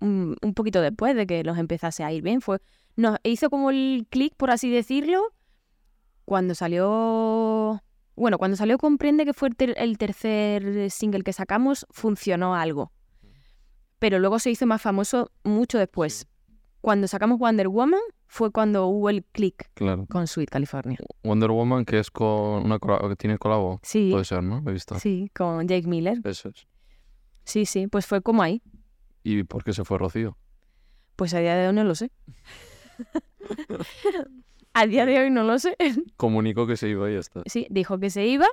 un, 0.00 0.36
un 0.42 0.54
poquito 0.54 0.80
después 0.80 1.14
de 1.16 1.26
que 1.26 1.42
nos 1.42 1.58
empezase 1.58 2.04
a 2.04 2.12
ir 2.12 2.22
bien. 2.22 2.40
Fue, 2.40 2.58
nos 2.96 3.18
hizo 3.24 3.50
como 3.50 3.70
el 3.70 4.06
clic, 4.10 4.34
por 4.36 4.50
así 4.50 4.70
decirlo, 4.70 5.32
cuando 6.24 6.54
salió... 6.54 7.82
Bueno, 8.14 8.36
cuando 8.38 8.56
salió 8.56 8.78
Comprende, 8.78 9.24
que 9.24 9.32
fue 9.32 9.48
el, 9.48 9.56
ter- 9.56 9.74
el 9.78 9.96
tercer 9.96 10.90
single 10.90 11.22
que 11.22 11.32
sacamos, 11.32 11.86
funcionó 11.90 12.54
algo. 12.56 12.92
Pero 14.00 14.18
luego 14.18 14.38
se 14.38 14.50
hizo 14.50 14.66
más 14.66 14.82
famoso 14.82 15.30
mucho 15.44 15.78
después. 15.78 16.26
Cuando 16.80 17.06
sacamos 17.08 17.38
Wonder 17.38 17.68
Woman 17.68 18.00
fue 18.26 18.50
cuando 18.52 18.86
hubo 18.86 19.08
el 19.10 19.24
clic 19.24 19.68
Claro. 19.74 20.06
con 20.08 20.26
Sweet 20.26 20.48
California. 20.50 20.98
Wonder 21.24 21.50
Woman, 21.50 21.84
que 21.84 21.98
es 21.98 22.10
con 22.10 22.64
una 22.64 22.78
que 22.78 23.16
tiene 23.16 23.38
colabo. 23.38 23.80
Sí, 23.82 24.10
Puede 24.12 24.24
ser, 24.24 24.42
¿no? 24.42 24.62
He 24.68 24.72
visto. 24.72 24.98
sí, 24.98 25.30
con 25.36 25.66
Jake 25.66 25.86
Miller. 25.88 26.20
Eso 26.24 26.48
es. 26.50 26.66
Sí, 27.48 27.64
sí, 27.64 27.86
pues 27.86 28.04
fue 28.04 28.20
como 28.20 28.42
ahí. 28.42 28.60
¿Y 29.24 29.42
por 29.44 29.64
qué 29.64 29.72
se 29.72 29.82
fue 29.82 29.96
Rocío? 29.96 30.36
Pues 31.16 31.32
a 31.32 31.38
día 31.38 31.56
de 31.56 31.68
hoy 31.68 31.72
no 31.74 31.82
lo 31.82 31.94
sé. 31.94 32.10
a 34.74 34.86
día 34.86 35.06
de 35.06 35.18
hoy 35.18 35.30
no 35.30 35.44
lo 35.44 35.58
sé. 35.58 35.74
Comunicó 36.18 36.66
que 36.66 36.76
se 36.76 36.90
iba 36.90 37.10
y 37.10 37.14
ya 37.14 37.20
está. 37.20 37.42
Sí, 37.46 37.66
dijo 37.70 37.98
que 37.98 38.10
se 38.10 38.26
iba. 38.26 38.46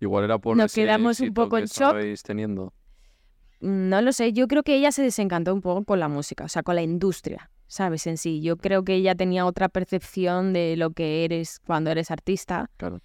Igual 0.00 0.24
era 0.24 0.38
por 0.38 0.54
Nos 0.54 0.72
ese 0.72 0.82
quedamos 0.82 1.18
un 1.20 1.32
poco 1.32 1.56
en 1.56 1.64
shock. 1.64 1.96
teniendo. 2.24 2.74
No 3.60 4.02
lo 4.02 4.12
sé, 4.12 4.34
yo 4.34 4.48
creo 4.48 4.62
que 4.62 4.76
ella 4.76 4.92
se 4.92 5.02
desencantó 5.02 5.54
un 5.54 5.62
poco 5.62 5.84
con 5.84 5.98
la 5.98 6.08
música, 6.08 6.44
o 6.44 6.48
sea, 6.48 6.62
con 6.62 6.74
la 6.74 6.82
industria, 6.82 7.50
¿sabes? 7.66 8.06
En 8.06 8.18
sí, 8.18 8.42
yo 8.42 8.58
creo 8.58 8.84
que 8.84 8.96
ella 8.96 9.14
tenía 9.14 9.46
otra 9.46 9.70
percepción 9.70 10.52
de 10.52 10.76
lo 10.76 10.90
que 10.90 11.24
eres 11.24 11.58
cuando 11.66 11.90
eres 11.90 12.10
artista 12.10 12.70
Claro. 12.76 13.00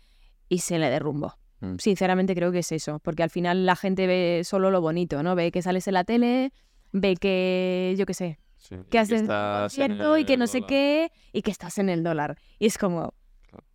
y 0.50 0.58
se 0.60 0.78
le 0.78 0.90
derrumbó. 0.90 1.39
Mm. 1.62 1.76
Sinceramente 1.78 2.36
creo 2.36 2.52
que 2.52 2.60
es 2.60 2.72
eso, 2.72 3.00
porque 3.00 3.24
al 3.24 3.30
final 3.30 3.66
la 3.66 3.76
gente 3.76 4.08
ve 4.08 4.42
solo 4.46 4.72
lo 4.72 4.82
bonito, 4.82 5.22
¿no? 5.24 5.36
Ve 5.36 5.52
que 5.52 5.62
sales 5.62 5.88
en 5.88 5.94
la 5.96 6.04
tele, 6.04 6.52
ve 6.92 7.16
que, 7.16 7.96
yo 7.98 8.06
qué 8.06 8.14
sé, 8.14 8.40
Sí, 8.58 8.76
que 8.90 9.00
haces 9.00 9.24
concierto 9.24 10.18
y 10.18 10.26
que 10.26 10.36
no 10.38 10.46
sé 10.48 10.62
qué, 10.64 11.12
y 11.32 11.42
que 11.42 11.52
estás 11.52 11.78
en 11.78 11.90
el 11.90 12.04
dólar. 12.04 12.38
Y 12.60 12.66
es 12.68 12.78
como, 12.78 13.14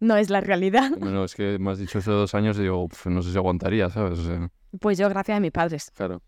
no 0.00 0.16
es 0.16 0.28
la 0.30 0.40
realidad. 0.42 0.90
Bueno, 0.98 1.24
es 1.24 1.34
que 1.34 1.58
me 1.58 1.70
has 1.70 1.78
dicho 1.78 1.98
eso 1.98 2.12
dos 2.12 2.34
años 2.34 2.58
y 2.58 2.62
digo, 2.62 2.84
"Uf, 2.84 3.06
no 3.06 3.22
sé 3.22 3.32
si 3.32 3.36
aguantaría, 3.38 3.88
¿sabes? 3.90 4.18
O 4.18 4.24
sea, 4.24 4.50
Pues 4.80 4.98
yo 4.98 5.08
gracias 5.08 5.36
a 5.36 5.40
mis 5.40 5.52
padres. 5.52 5.90
claro, 5.94 6.20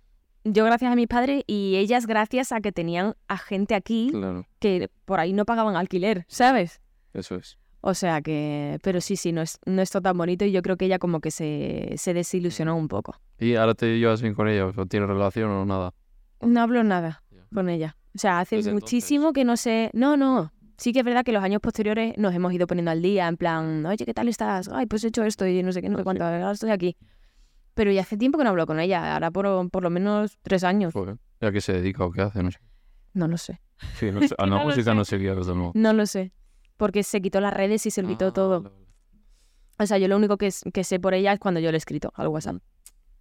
Yo 0.44 0.64
gracias 0.64 0.92
a 0.92 0.94
mis 0.96 1.06
padres 1.08 1.42
y 1.46 1.76
ellas 1.76 2.06
gracias 2.06 2.52
a 2.52 2.60
que 2.60 2.70
tenían 2.72 3.14
a 3.28 3.36
gente 3.36 3.74
aquí 3.74 4.08
claro, 4.12 4.46
que 4.60 4.88
por 5.04 5.18
ahí 5.20 5.32
no 5.32 5.44
pagaban 5.44 5.74
alquiler, 5.76 6.24
¿sabes? 6.28 6.80
eso 7.12 7.34
es. 7.36 7.58
O 7.88 7.94
sea 7.94 8.20
que, 8.20 8.80
pero 8.82 9.00
sí, 9.00 9.14
sí, 9.14 9.30
no 9.30 9.42
es, 9.42 9.60
no 9.64 9.80
es 9.80 9.90
todo 9.90 10.02
tan 10.02 10.18
bonito 10.18 10.44
y 10.44 10.50
yo 10.50 10.60
creo 10.60 10.76
que 10.76 10.86
ella 10.86 10.98
como 10.98 11.20
que 11.20 11.30
se, 11.30 11.94
se 11.96 12.14
desilusionó 12.14 12.74
un 12.76 12.88
poco. 12.88 13.14
¿Y 13.38 13.54
ahora 13.54 13.74
te 13.74 13.96
llevas 14.00 14.22
bien 14.22 14.34
con 14.34 14.48
ella? 14.48 14.66
¿O 14.66 14.86
tienes 14.86 15.08
relación 15.08 15.50
o 15.50 15.64
nada? 15.64 15.94
No 16.40 16.60
hablo 16.60 16.82
nada 16.82 17.22
con 17.54 17.68
ella. 17.68 17.96
O 18.14 18.18
sea, 18.18 18.40
hace 18.40 18.56
Desde 18.56 18.72
muchísimo 18.72 19.32
que 19.32 19.44
no 19.44 19.56
sé. 19.56 19.90
No, 19.92 20.16
no. 20.16 20.52
Sí 20.78 20.92
que 20.92 20.98
es 20.98 21.04
verdad 21.04 21.22
que 21.24 21.30
los 21.30 21.44
años 21.44 21.60
posteriores 21.60 22.14
nos 22.18 22.34
hemos 22.34 22.52
ido 22.52 22.66
poniendo 22.66 22.90
al 22.90 23.00
día, 23.02 23.28
en 23.28 23.36
plan, 23.36 23.86
oye, 23.86 24.04
¿qué 24.04 24.12
tal 24.12 24.26
estás? 24.28 24.68
Ay, 24.68 24.86
pues 24.86 25.04
he 25.04 25.08
hecho 25.08 25.22
esto 25.22 25.46
y 25.46 25.62
no 25.62 25.70
sé 25.70 25.80
qué, 25.80 25.88
no 25.88 25.94
Ah, 25.94 25.98
sé 25.98 26.00
sí. 26.00 26.04
cuánto, 26.04 26.24
ahora 26.24 26.50
estoy 26.50 26.70
aquí. 26.72 26.96
Pero 27.74 27.92
ya 27.92 28.00
hace 28.00 28.16
tiempo 28.16 28.36
que 28.36 28.42
no 28.44 28.50
hablo 28.50 28.66
con 28.66 28.80
ella, 28.80 29.14
ahora 29.14 29.30
por, 29.30 29.70
por 29.70 29.82
lo 29.84 29.90
menos 29.90 30.38
tres 30.42 30.64
años. 30.64 30.92
Joder, 30.92 31.18
¿y 31.40 31.46
a 31.46 31.52
qué 31.52 31.60
se 31.60 31.72
dedica 31.74 32.04
o 32.04 32.10
qué 32.10 32.22
hace? 32.22 32.42
No 32.42 32.50
sé. 32.50 32.58
No 33.14 33.28
lo 33.28 33.38
sé. 33.38 33.60
Sí, 33.94 34.10
no 34.10 34.20
sé. 34.26 34.34
A 34.38 34.44
la 34.46 34.56
No 34.56 34.64
lo 34.64 34.72
sé. 34.72 34.94
no 34.94 35.04
seguía, 35.04 35.34
desde 35.36 35.54
luego. 35.54 35.70
No 35.74 35.92
lo 35.92 36.04
sé. 36.06 36.32
Porque 36.76 37.02
se 37.02 37.20
quitó 37.22 37.40
las 37.40 37.54
redes 37.54 37.86
y 37.86 37.90
se 37.90 38.00
olvidó 38.00 38.28
Ah, 38.28 38.32
todo. 38.32 38.62
vale, 38.62 38.74
vale. 38.74 38.86
O 39.78 39.86
sea, 39.86 39.98
yo 39.98 40.08
lo 40.08 40.16
único 40.16 40.36
que, 40.38 40.50
sé 40.50 41.00
por 41.00 41.14
ella 41.14 41.32
es 41.32 41.38
cuando 41.38 41.60
yo 41.60 41.70
le 41.70 41.76
he 41.76 41.78
escrito 41.78 42.12
al 42.16 42.28
WhatsApp. 42.28 42.56
O 42.56 42.60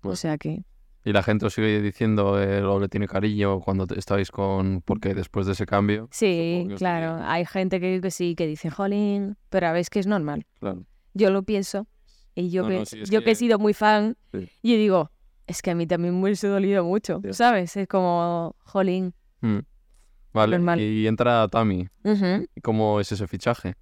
Bueno. 0.04 0.16
sea 0.16 0.38
que. 0.38 0.64
Y 1.04 1.12
la 1.14 1.22
gente 1.22 1.46
os 1.46 1.54
sigue 1.54 1.82
diciendo 1.82 2.42
eh, 2.42 2.64
o 2.64 2.80
le 2.80 2.88
tiene 2.90 3.08
cariño 3.08 3.60
cuando 3.60 3.86
estáis 3.96 4.32
con... 4.32 4.82
Porque 4.82 5.14
después 5.14 5.46
de 5.46 5.52
ese 5.52 5.66
cambio... 5.68 6.08
Sí, 6.12 6.68
os 6.72 6.80
claro. 6.80 7.20
Hay 7.24 7.46
gente 7.46 7.80
que, 7.80 8.02
que 8.02 8.10
sí, 8.10 8.34
que 8.36 8.48
dice, 8.48 8.72
jolín, 8.72 9.38
pero 9.50 9.68
a 9.68 9.72
veces 9.72 9.92
que 9.92 10.00
es 10.00 10.08
normal. 10.08 10.48
Claro. 10.60 10.84
Yo 11.14 11.30
lo 11.30 11.44
pienso. 11.44 11.86
Y 12.34 12.50
yo, 12.50 12.64
No, 12.64 12.70
que, 12.70 12.80
no, 12.80 12.86
sí, 12.86 13.02
es 13.02 13.10
yo 13.12 13.20
que... 13.20 13.26
que- 13.26 13.32
he 13.32 13.36
sido 13.36 13.60
muy 13.60 13.74
fan, 13.76 14.18
Sí. 14.34 14.50
y 14.64 14.78
digo, 14.78 15.12
es 15.46 15.62
que 15.62 15.70
a 15.72 15.76
mí 15.76 15.86
también 15.86 16.16
me 16.16 16.24
hubiese 16.24 16.48
dolido 16.48 16.84
mucho. 16.84 17.22
¿sabes? 17.32 17.78
Es 17.78 17.88
como, 17.88 18.56
jolín. 18.64 19.14
Mm. 19.42 19.60
Vale, 20.36 20.58
Normal. 20.58 20.82
y 20.82 21.08
entra 21.08 21.48
Tami. 21.48 21.88
Ujú. 22.04 22.46
¿Y 22.54 22.62
cómo 22.62 23.00
es 23.00 23.10
ese 23.12 23.26
fichaje? 23.26 23.76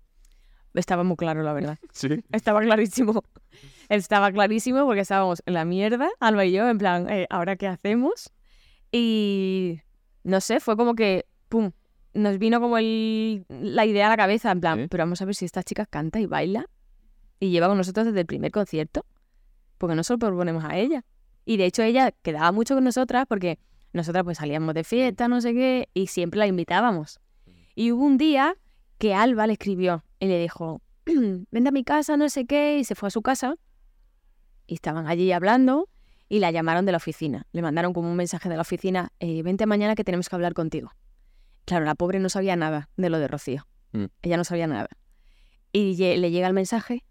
Estaba 0.76 1.04
muy 1.04 1.16
claro, 1.18 1.42
la 1.42 1.52
verdad. 1.54 1.78
Sí. 1.92 2.24
Estaba 2.32 2.62
clarísimo. 2.62 3.24
Estaba 3.89 4.32
clarísimo 4.32 4.86
porque 4.86 5.02
estábamos 5.02 5.42
en 5.48 5.56
la 5.56 5.66
mierda, 5.66 6.10
Alba 6.20 6.46
y 6.46 6.52
yo, 6.52 6.70
en 6.70 6.78
plan, 6.78 7.10
eh, 7.10 7.26
¿ahora 7.32 7.56
qué 7.56 7.68
hacemos? 7.68 8.32
Y 8.92 9.80
no 10.24 10.39
sé, 10.42 10.60
fue 10.60 10.78
como 10.78 10.94
que, 10.94 11.26
pum, 11.50 11.72
nos 12.13 12.38
vino 12.38 12.62
como 12.62 12.78
el, 12.78 13.46
la 13.50 13.86
idea 13.88 14.06
a 14.06 14.10
la 14.10 14.18
cabeza, 14.18 14.52
en 14.52 14.62
plan, 14.62 14.88
pero 14.89 15.02
vamos 15.04 15.22
a 15.22 15.26
ver 15.26 15.34
si 15.36 15.46
esta 15.46 15.63
chica 15.63 15.86
canta 15.88 16.20
y 16.20 16.28
baila 16.28 16.68
y 17.39 17.50
lleva 17.50 17.68
con 17.68 17.78
nosotros 17.78 18.06
desde 18.06 18.20
el 18.22 18.26
primer 18.28 18.52
concierto, 18.52 19.06
porque 19.80 19.96
no 19.96 20.04
solo 20.04 20.20
proponemos 20.20 20.63
a 20.63 20.78
ella. 20.78 21.04
Y 21.46 21.58
de 21.58 21.66
hecho 21.66 21.82
ella 21.82 22.12
quedaba 22.22 22.52
mucho 22.52 22.76
con 22.76 22.84
nosotras 22.84 23.26
porque 23.28 23.58
nosotras 23.93 24.23
pues 24.23 24.39
salíamos 24.39 24.73
de 24.73 24.84
fiesta, 24.84 25.27
no 25.27 25.39
sé 25.41 25.53
qué, 25.53 25.89
y 25.93 26.08
siempre 26.08 26.39
la 26.39 26.47
invitábamos. 26.47 27.19
Y 27.75 27.91
hubo 27.91 28.03
un 28.03 28.17
día 28.17 28.56
que 28.97 29.13
Alba 29.13 29.47
le 29.47 29.53
escribió 29.53 30.03
y 30.19 30.27
le 30.27 30.39
dijo, 30.39 30.82
vente 31.06 31.69
a 31.69 31.71
mi 31.71 31.84
casa, 31.84 32.17
no 32.17 32.29
sé 32.29 32.45
qué, 32.45 32.79
y 32.79 32.84
se 32.84 32.95
fue 32.95 33.08
a 33.08 33.12
su 33.12 33.21
casa 33.21 33.56
y 34.67 34.75
estaban 34.75 35.08
allí 35.08 35.32
hablando 35.32 35.89
y 36.29 36.39
la 36.39 36.51
llamaron 36.51 36.86
de 36.86 36.91
la 36.91 36.97
oficina. 36.97 37.45
Le 37.51 37.62
mandaron 37.62 37.93
como 37.93 38.10
un 38.10 38.15
mensaje 38.15 38.49
de 38.49 38.56
la 38.56 38.62
oficina, 38.62 39.12
eh, 39.19 39.43
vente 39.43 39.65
mañana 39.65 39.95
que 39.95 40.03
tenemos 40.03 40.29
que 40.29 40.36
hablar 40.36 40.53
contigo. 40.53 40.91
Claro, 41.65 41.86
la 41.86 41.95
pobre 41.95 42.19
no 42.19 42.29
sabía 42.29 42.56
nada 42.56 42.89
de 42.97 43.10
lo 43.10 43.19
de 43.19 43.27
Rocío. 43.27 43.67
Mm. 43.91 44.06
Ella 44.21 44.38
no 44.38 44.43
sabía 44.43 44.67
nada. 44.67 44.89
Y 45.71 45.95
le 45.95 46.32
llega 46.32 46.47
el 46.47 46.53
mensaje 46.53 47.03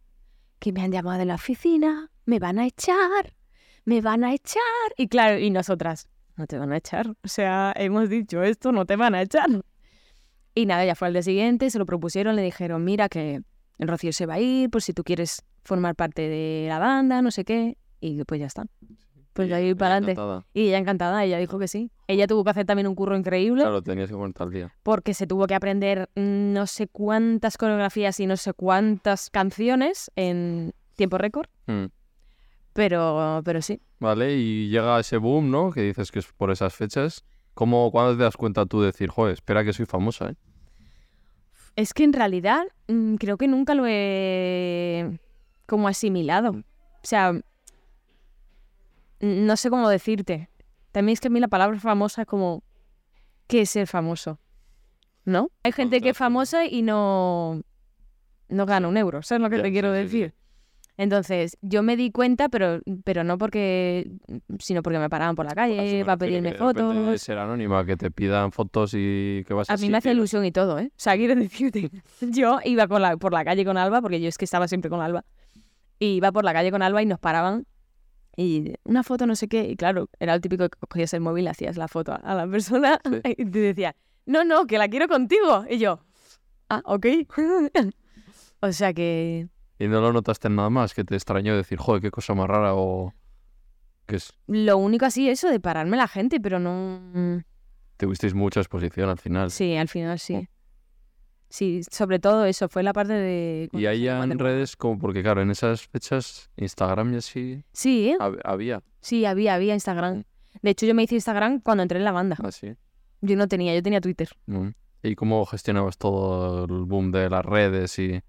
que 0.59 0.73
me 0.73 0.83
han 0.83 0.93
llamado 0.93 1.19
de 1.19 1.25
la 1.25 1.35
oficina, 1.35 2.11
me 2.25 2.39
van 2.39 2.59
a 2.59 2.67
echar, 2.67 3.35
me 3.85 4.01
van 4.01 4.25
a 4.25 4.33
echar. 4.33 4.63
Y 4.97 5.09
claro, 5.09 5.39
y 5.39 5.51
nosotras, 5.51 6.09
no 6.37 6.47
te 6.47 6.59
van 6.59 6.73
a 6.73 6.77
echar. 6.77 7.09
O 7.23 7.29
sea, 7.29 7.73
hemos 7.77 8.09
dicho 8.09 8.43
esto, 8.43 8.73
no 8.73 8.85
te 8.87 8.97
van 8.97 9.15
a 9.15 9.23
echar. 9.23 9.49
Y 10.55 10.67
nada, 10.67 10.85
ya 10.85 10.95
fue 10.95 11.09
al 11.09 11.15
día 11.15 11.23
siguiente, 11.23 11.71
se 11.71 11.79
lo 11.79 11.87
propusieron, 11.87 12.37
le 12.37 12.43
dijeron, 12.43 12.85
mira 12.85 13.09
que 13.09 13.41
el 13.79 13.89
Rocío 13.89 14.13
se 14.13 14.27
va 14.27 14.35
a 14.35 14.41
ir, 14.41 14.71
por 14.71 14.83
si 14.83 14.93
tú 14.93 15.03
quieres 15.03 15.43
formar 15.65 15.95
parte 15.95 16.29
de 16.29 16.67
la 16.69 16.79
banda, 16.79 17.23
no 17.23 17.31
sé 17.31 17.45
qué. 17.45 17.79
Y 18.01 18.23
pues 18.25 18.41
ya 18.41 18.47
está. 18.47 18.67
Pues 19.33 19.49
de 19.49 19.55
ahí 19.55 19.75
para 19.75 19.93
adelante. 19.95 20.13
Encantada. 20.13 20.47
Y 20.53 20.69
ella 20.69 20.79
encantada, 20.79 21.25
ella 21.25 21.39
dijo 21.39 21.59
que 21.59 21.69
sí. 21.69 21.91
Ella 22.07 22.27
tuvo 22.27 22.45
que 22.45 22.51
hacer 22.51 22.67
también 22.67 22.87
un 22.87 22.95
curro 22.95 23.17
increíble 23.17 23.63
Claro, 23.63 23.83
tenías 23.83 24.11
que 24.11 24.51
día. 24.51 24.75
porque 24.83 25.15
se 25.15 25.27
tuvo 25.27 25.47
que 25.47 25.55
aprender 25.55 26.11
mm, 26.15 26.53
no 26.53 26.67
sé 26.67 26.89
cuántas 26.89 27.57
coreografías 27.57 28.21
y 28.21 28.27
no 28.27 28.37
sé 28.37 28.53
cuántas 28.53 29.31
canciones 29.31 30.11
en 30.17 30.75
tiempo 30.97 31.17
récord. 31.17 31.49
Mm. 31.67 31.87
Pero, 32.73 33.43
pero 33.45 33.61
sí. 33.63 33.81
Vale, 34.01 34.35
y 34.37 34.69
llega 34.69 34.99
ese 34.99 35.19
boom, 35.19 35.51
¿no? 35.51 35.71
Que 35.71 35.83
dices 35.83 36.11
que 36.11 36.19
es 36.21 36.27
por 36.33 36.51
esas 36.51 36.75
fechas. 36.75 37.25
¿Cómo, 37.55 37.91
¿Cuándo 37.91 38.17
te 38.17 38.23
das 38.23 38.37
cuenta 38.37 38.65
tú 38.67 38.81
de 38.81 38.87
decir, 38.87 39.11
joder, 39.11 39.35
espera 39.35 39.63
que 39.65 39.73
soy 39.73 39.85
famosa, 39.87 40.31
eh? 40.31 40.35
Es 41.77 41.93
que 41.95 42.05
en 42.05 42.13
realidad 42.13 42.65
mm, 42.89 43.17
creo 43.17 43.37
que 43.37 43.49
nunca 43.49 43.75
lo 43.75 43.85
he 43.87 45.21
como 45.67 45.89
asimilado. 45.89 46.51
O 46.53 46.65
sea, 47.07 47.35
no 49.21 49.57
sé 49.57 49.71
cómo 49.71 49.89
decirte. 49.89 50.49
También 50.93 51.15
es 51.15 51.21
que 51.21 51.29
a 51.29 51.31
mí 51.31 51.41
la 51.41 51.49
palabra 51.49 51.79
famosa 51.79 52.23
es 52.23 52.29
como, 52.29 52.63
¿qué 53.47 53.63
es 53.63 53.71
ser 53.71 53.87
famoso? 53.87 54.39
¿No? 55.25 55.51
Hay 55.63 55.73
gente 55.73 56.01
que 56.01 56.11
es 56.11 56.17
famosa 56.19 56.67
y 56.67 56.83
no, 56.83 57.63
no 58.49 58.67
gana 58.67 58.89
un 58.89 58.97
euro, 58.97 59.23
¿sabes 59.23 59.41
lo 59.43 59.49
que 59.51 59.57
Ya, 59.57 59.63
te 59.63 59.69
sí, 59.69 59.73
quiero 59.73 59.95
sí, 59.95 60.09
sí. 60.09 60.33
Entonces, 60.99 61.57
yo 61.63 61.83
me 61.83 61.97
di 61.97 62.11
cuenta, 62.13 62.49
pero, 62.51 62.81
pero 63.05 63.25
no 63.25 63.39
porque, 63.39 64.11
sino 64.59 64.83
porque 64.83 64.99
me 64.99 65.09
paraban 65.09 65.35
por 65.35 65.47
la 65.47 65.55
calle 65.55 66.05
para 66.05 66.19
pedirme 66.19 66.53
fotos. 66.55 67.21
Ser 67.21 67.39
anónima, 67.39 67.85
que 67.87 67.97
te 67.97 68.11
pidan 68.11 68.53
fotos 68.53 68.93
y 68.95 69.43
que 69.47 69.55
vas 69.55 69.71
A 69.71 69.75
a 69.75 69.77
mí 69.79 69.89
me 69.89 69.97
hace 69.97 70.11
ilusión 70.13 70.45
y 70.45 70.53
todo, 70.53 70.79
¿eh? 70.79 70.89
O 70.93 70.95
sea, 70.99 71.17
quiero 71.17 71.35
decirte, 71.35 71.91
yo 72.21 72.59
iba 72.65 72.87
con 72.89 73.01
la, 73.03 73.17
por 73.17 73.33
la 73.33 73.45
calle 73.45 73.65
con 73.65 73.79
Alba, 73.79 74.03
porque 74.03 74.21
yo 74.21 74.29
es 74.29 74.37
que 74.37 74.45
estaba 74.45 74.69
siempre 74.69 74.91
con 74.91 75.01
Alba, 75.01 75.25
y 75.99 76.17
iba 76.17 76.31
por 76.31 76.45
la 76.45 76.53
calle 76.53 76.71
con 76.71 76.83
Alba 76.83 77.03
y 77.03 77.07
nos 77.07 77.19
paraban 77.19 77.67
y 78.37 78.75
una 78.85 79.03
foto 79.03 79.27
no 79.27 79.35
sé 79.37 79.47
qué, 79.49 79.65
y 79.69 79.77
claro, 79.77 80.09
era 80.19 80.35
el 80.35 80.41
típico 80.41 80.69
que 80.69 80.79
cogías 80.89 81.13
el 81.15 81.21
móvil 81.21 81.49
hacías 81.49 81.77
la 81.77 81.87
foto 81.89 82.13
a- 82.13 82.17
a 82.17 82.35
la 82.35 82.47
persona 82.47 82.99
Sí. 83.05 83.21
y 83.39 83.45
te 83.47 83.59
decía, 83.61 83.97
no, 84.27 84.45
no, 84.45 84.67
que 84.67 84.79
la 84.79 84.89
quiero 84.89 85.09
contigo. 85.09 85.65
Y 85.69 85.79
yo, 85.79 86.01
ah, 86.69 86.83
ok. 86.85 87.07
o 88.61 88.73
sea 88.73 88.93
que 88.95 89.49
Y 89.83 89.89
no 89.89 90.01
lo 90.01 90.13
notaste 90.13 90.47
en 90.47 90.55
nada 90.55 90.71
más, 90.71 90.95
que 90.95 91.03
te 91.03 91.17
extrañó 91.17 91.57
decir, 91.57 91.77
joder, 91.77 92.01
qué 92.01 92.11
cosa 92.13 92.35
más 92.35 92.47
rara 92.47 92.75
o... 92.77 93.13
Que 94.07 94.17
es... 94.17 94.33
lo 94.47 94.77
único 94.77 95.07
así, 95.07 95.29
eso 95.29 95.49
de 95.49 95.59
pararme 95.59 95.97
la 95.97 96.07
gente, 96.07 96.39
pero 96.41 96.61
no... 96.61 97.43
Tuvisteis 97.97 98.33
mucha 98.33 98.61
exposición 98.61 99.09
al 99.09 99.19
final. 99.19 99.51
Sí, 99.51 99.75
al 99.77 99.89
final 99.89 100.21
sí. 100.21 100.49
Sí, 101.49 101.83
sobre 101.91 102.21
todo 102.21 102.45
eso, 102.45 102.69
fue 102.69 102.85
la 102.85 102.93
parte 102.93 103.13
de... 103.13 103.69
Y 103.73 103.87
ahí 103.87 104.07
en 104.07 104.39
redes, 104.39 104.77
como 104.77 105.01
porque 105.01 105.21
claro, 105.23 105.43
en 105.43 105.51
esas 105.51 105.89
fechas 105.89 106.49
Instagram 106.57 107.15
y 107.15 107.17
así 107.17 107.65
Sí, 107.73 108.11
¿eh? 108.11 108.17
hab- 108.21 108.41
había. 108.45 108.83
Sí, 109.01 109.25
había, 109.25 109.55
había 109.55 109.75
Instagram. 109.75 110.23
De 110.63 110.71
hecho, 110.71 110.87
yo 110.87 110.95
me 110.95 111.03
hice 111.03 111.17
Instagram 111.17 111.61
cuando 111.61 111.83
entré 111.83 111.99
en 111.99 112.05
la 112.05 112.13
banda. 112.13 112.37
Así. 112.45 112.75
Yo 113.21 113.37
no 113.37 113.49
tenía, 113.49 113.75
yo 113.75 113.83
tenía 113.83 114.01
Twitter. 114.01 114.29
Mm. 114.47 114.69
¿Y 115.03 115.15
cómo 115.17 115.45
gestionabas 115.45 115.99
todo 115.99 116.67
el 116.67 116.85
boom 116.85 117.11
de 117.11 117.29
las 117.29 117.45
redes 117.45 117.99
y... 117.99 118.23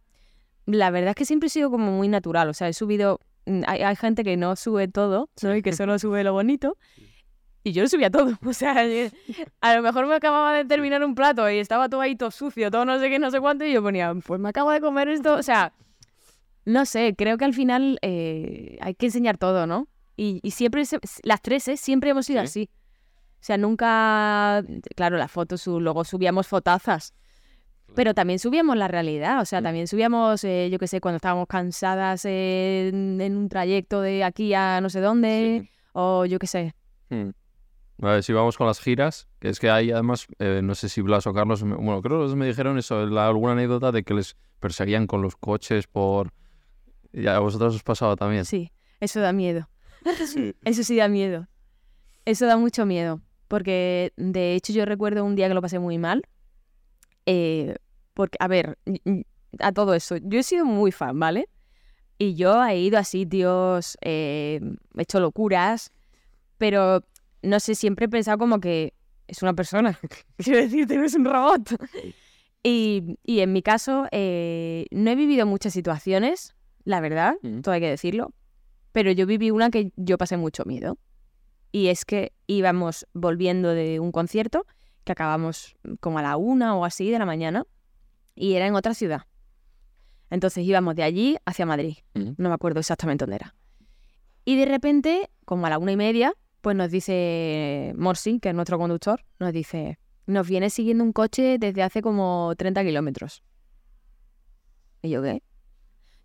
La 0.65 0.89
verdad 0.91 1.09
es 1.11 1.15
que 1.15 1.25
siempre 1.25 1.47
he 1.47 1.49
sido 1.49 1.69
como 1.69 1.91
muy 1.91 2.07
natural. 2.07 2.49
O 2.49 2.53
sea, 2.53 2.67
he 2.69 2.73
subido. 2.73 3.19
mm, 3.45 3.61
Hay, 3.67 3.81
hay 3.81 3.95
gente 3.95 4.23
que 4.23 4.37
no 4.37 4.55
sube 4.55 4.87
todo, 4.87 5.29
¿no? 5.41 5.55
Y 5.55 5.61
que 5.61 5.73
solo 5.73 5.97
sube 5.99 6.23
lo 6.23 6.33
bonito. 6.33 6.77
Y 7.65 7.71
yo 7.71 7.81
lo 7.83 7.87
subía 7.89 8.09
todo. 8.09 8.37
O 8.45 8.53
sea, 8.53 8.85
eh, 8.85 9.11
a 9.61 9.75
lo 9.75 9.81
mejor 9.81 10.05
me 10.07 10.15
acababa 10.15 10.53
de 10.53 10.65
terminar 10.65 11.03
un 11.03 11.15
plato 11.15 11.49
y 11.49 11.59
estaba 11.59 11.87
todo 11.89 12.01
ahí 12.01 12.15
todo 12.15 12.31
sucio, 12.31 12.69
todo 12.71 12.83
no 12.85 12.99
sé 12.99 13.09
qué, 13.09 13.19
no 13.19 13.31
sé 13.31 13.39
cuánto. 13.39 13.65
Y 13.65 13.73
yo 13.73 13.81
ponía, 13.81 14.13
pues 14.25 14.39
me 14.39 14.49
acabo 14.49 14.71
de 14.71 14.81
comer 14.81 15.07
esto. 15.09 15.35
O 15.35 15.43
sea, 15.43 15.73
no 16.65 16.85
sé, 16.85 17.13
creo 17.17 17.37
que 17.37 17.45
al 17.45 17.53
final 17.53 17.99
eh, 18.01 18.77
hay 18.81 18.95
que 18.95 19.07
enseñar 19.07 19.37
todo, 19.37 19.67
¿no? 19.67 19.87
Y, 20.15 20.39
y 20.43 20.51
siempre, 20.51 20.85
se- 20.85 20.99
las 21.23 21.41
tres, 21.41 21.67
¿eh? 21.67 21.77
Siempre 21.77 22.09
hemos 22.11 22.25
sido 22.25 22.39
Sí. 22.41 22.45
así. 22.45 22.69
O 23.41 23.45
sea, 23.45 23.57
nunca. 23.57 24.63
Claro, 24.95 25.17
las 25.17 25.29
fotos, 25.31 25.65
luego 25.67 26.05
subíamos 26.05 26.47
fotazas. 26.47 27.13
Pero 27.95 28.13
también 28.13 28.39
subíamos 28.39 28.75
la 28.77 28.87
realidad, 28.87 29.41
o 29.41 29.45
sea, 29.45 29.61
Mm. 29.61 29.63
también 29.63 29.87
subíamos, 29.87 30.43
eh, 30.43 30.69
yo 30.71 30.79
qué 30.79 30.87
sé, 30.87 30.99
cuando 31.01 31.17
estábamos 31.17 31.47
cansadas 31.47 32.25
en, 32.25 33.19
en 33.21 33.37
un 33.37 33.49
trayecto 33.49 34.01
de 34.01 34.23
aquí 34.23 34.53
a 34.53 34.81
no 34.81 34.89
sé 34.89 34.99
dónde, 34.99 35.61
Sí. 35.63 35.69
o 35.93 36.25
yo 36.25 36.39
qué 36.39 36.47
sé. 36.47 36.73
Mm. 37.09 37.29
Vale, 37.99 38.23
si 38.23 38.33
vamos 38.33 38.57
con 38.57 38.65
las 38.67 38.79
giras, 38.81 39.27
que 39.39 39.49
es 39.49 39.59
que 39.59 39.69
hay 39.69 39.91
además, 39.91 40.25
eh, 40.39 40.61
no 40.63 40.73
sé 40.75 40.89
si 40.89 41.01
Blas 41.01 41.27
o 41.27 41.33
Carlos, 41.33 41.63
me- 41.63 41.75
bueno, 41.75 42.01
creo 42.01 42.27
que 42.27 42.35
me 42.35 42.47
dijeron 42.47 42.77
eso, 42.77 43.05
la- 43.05 43.27
alguna 43.27 43.53
anécdota 43.53 43.91
de 43.91 44.03
que 44.03 44.13
les 44.15 44.35
perseguían 44.59 45.05
con 45.07 45.21
los 45.21 45.35
coches 45.35 45.87
por... 45.87 46.33
Y 47.13 47.27
a 47.27 47.37
vosotros 47.39 47.75
os 47.75 47.83
pasaba 47.83 48.15
también. 48.15 48.43
Sí, 48.45 48.71
eso 48.99 49.19
da 49.19 49.31
miedo. 49.33 49.69
Eso 50.65 50.83
sí 50.83 50.95
da 50.97 51.07
miedo. 51.07 51.47
Eso 52.25 52.45
da 52.47 52.57
mucho 52.57 52.85
miedo. 52.85 53.21
Porque 53.47 54.11
de 54.17 54.55
hecho 54.55 54.73
yo 54.73 54.83
recuerdo 54.85 55.23
un 55.23 55.35
día 55.35 55.47
que 55.47 55.53
lo 55.53 55.61
pasé 55.61 55.77
muy 55.79 55.97
mal. 55.99 56.23
eh, 57.25 57.75
porque, 58.13 58.37
a 58.39 58.47
ver, 58.47 58.77
a 59.59 59.71
todo 59.71 59.93
eso, 59.93 60.17
yo 60.17 60.39
he 60.39 60.43
sido 60.43 60.65
muy 60.65 60.91
fan, 60.91 61.19
¿vale? 61.19 61.49
Y 62.17 62.35
yo 62.35 62.63
he 62.63 62.79
ido 62.79 62.97
a 62.97 63.03
sitios, 63.03 63.97
eh, 64.01 64.59
he 64.95 65.01
hecho 65.01 65.19
locuras, 65.19 65.91
pero 66.57 67.03
no 67.41 67.59
sé, 67.59 67.75
siempre 67.75 68.05
he 68.05 68.09
pensado 68.09 68.37
como 68.37 68.59
que 68.59 68.93
es 69.27 69.41
una 69.41 69.53
persona. 69.53 69.99
Quiero 70.37 70.59
decirte, 70.59 70.97
no 70.97 71.05
es 71.05 71.15
un 71.15 71.25
robot. 71.25 71.69
Y, 72.63 73.17
y 73.23 73.39
en 73.41 73.51
mi 73.51 73.61
caso, 73.61 74.07
eh, 74.11 74.85
no 74.91 75.09
he 75.11 75.15
vivido 75.15 75.45
muchas 75.45 75.73
situaciones, 75.73 76.55
la 76.85 76.99
verdad, 77.01 77.35
Mm. 77.41 77.61
todo 77.61 77.73
hay 77.73 77.81
que 77.81 77.89
decirlo, 77.89 78.33
pero 78.91 79.11
yo 79.11 79.25
viví 79.25 79.51
una 79.51 79.69
que 79.69 79.91
yo 79.97 80.17
pasé 80.17 80.37
mucho 80.37 80.63
miedo. 80.65 80.97
Y 81.71 81.87
es 81.87 82.05
que 82.05 82.31
íbamos 82.45 83.07
volviendo 83.13 83.69
de 83.69 83.99
un 83.99 84.11
concierto, 84.11 84.65
que 85.03 85.11
acabamos 85.11 85.75
como 85.99 86.19
a 86.19 86.21
la 86.21 86.37
una 86.37 86.75
o 86.77 86.85
así 86.85 87.09
de 87.09 87.19
la 87.19 87.25
mañana, 87.25 87.65
y 88.35 88.53
era 88.53 88.67
en 88.67 88.75
otra 88.75 88.93
ciudad. 88.93 89.23
Entonces 90.29 90.65
íbamos 90.65 90.95
de 90.95 91.03
allí 91.03 91.37
hacia 91.45 91.65
Madrid, 91.65 91.97
no 92.13 92.49
me 92.49 92.55
acuerdo 92.55 92.79
exactamente 92.79 93.23
dónde 93.25 93.35
era. 93.35 93.55
Y 94.45 94.57
de 94.57 94.65
repente, 94.65 95.29
como 95.45 95.65
a 95.67 95.69
la 95.69 95.77
una 95.77 95.91
y 95.91 95.97
media, 95.97 96.33
pues 96.61 96.75
nos 96.75 96.91
dice 96.91 97.93
Morsi, 97.97 98.39
que 98.39 98.49
es 98.49 98.55
nuestro 98.55 98.77
conductor, 98.77 99.23
nos 99.39 99.53
dice, 99.53 99.99
nos 100.25 100.47
viene 100.47 100.69
siguiendo 100.69 101.03
un 101.03 101.13
coche 101.13 101.57
desde 101.59 101.83
hace 101.83 102.01
como 102.01 102.53
30 102.57 102.83
kilómetros. 102.83 103.43
¿Y 105.01 105.09
yo 105.09 105.21
qué? 105.21 105.43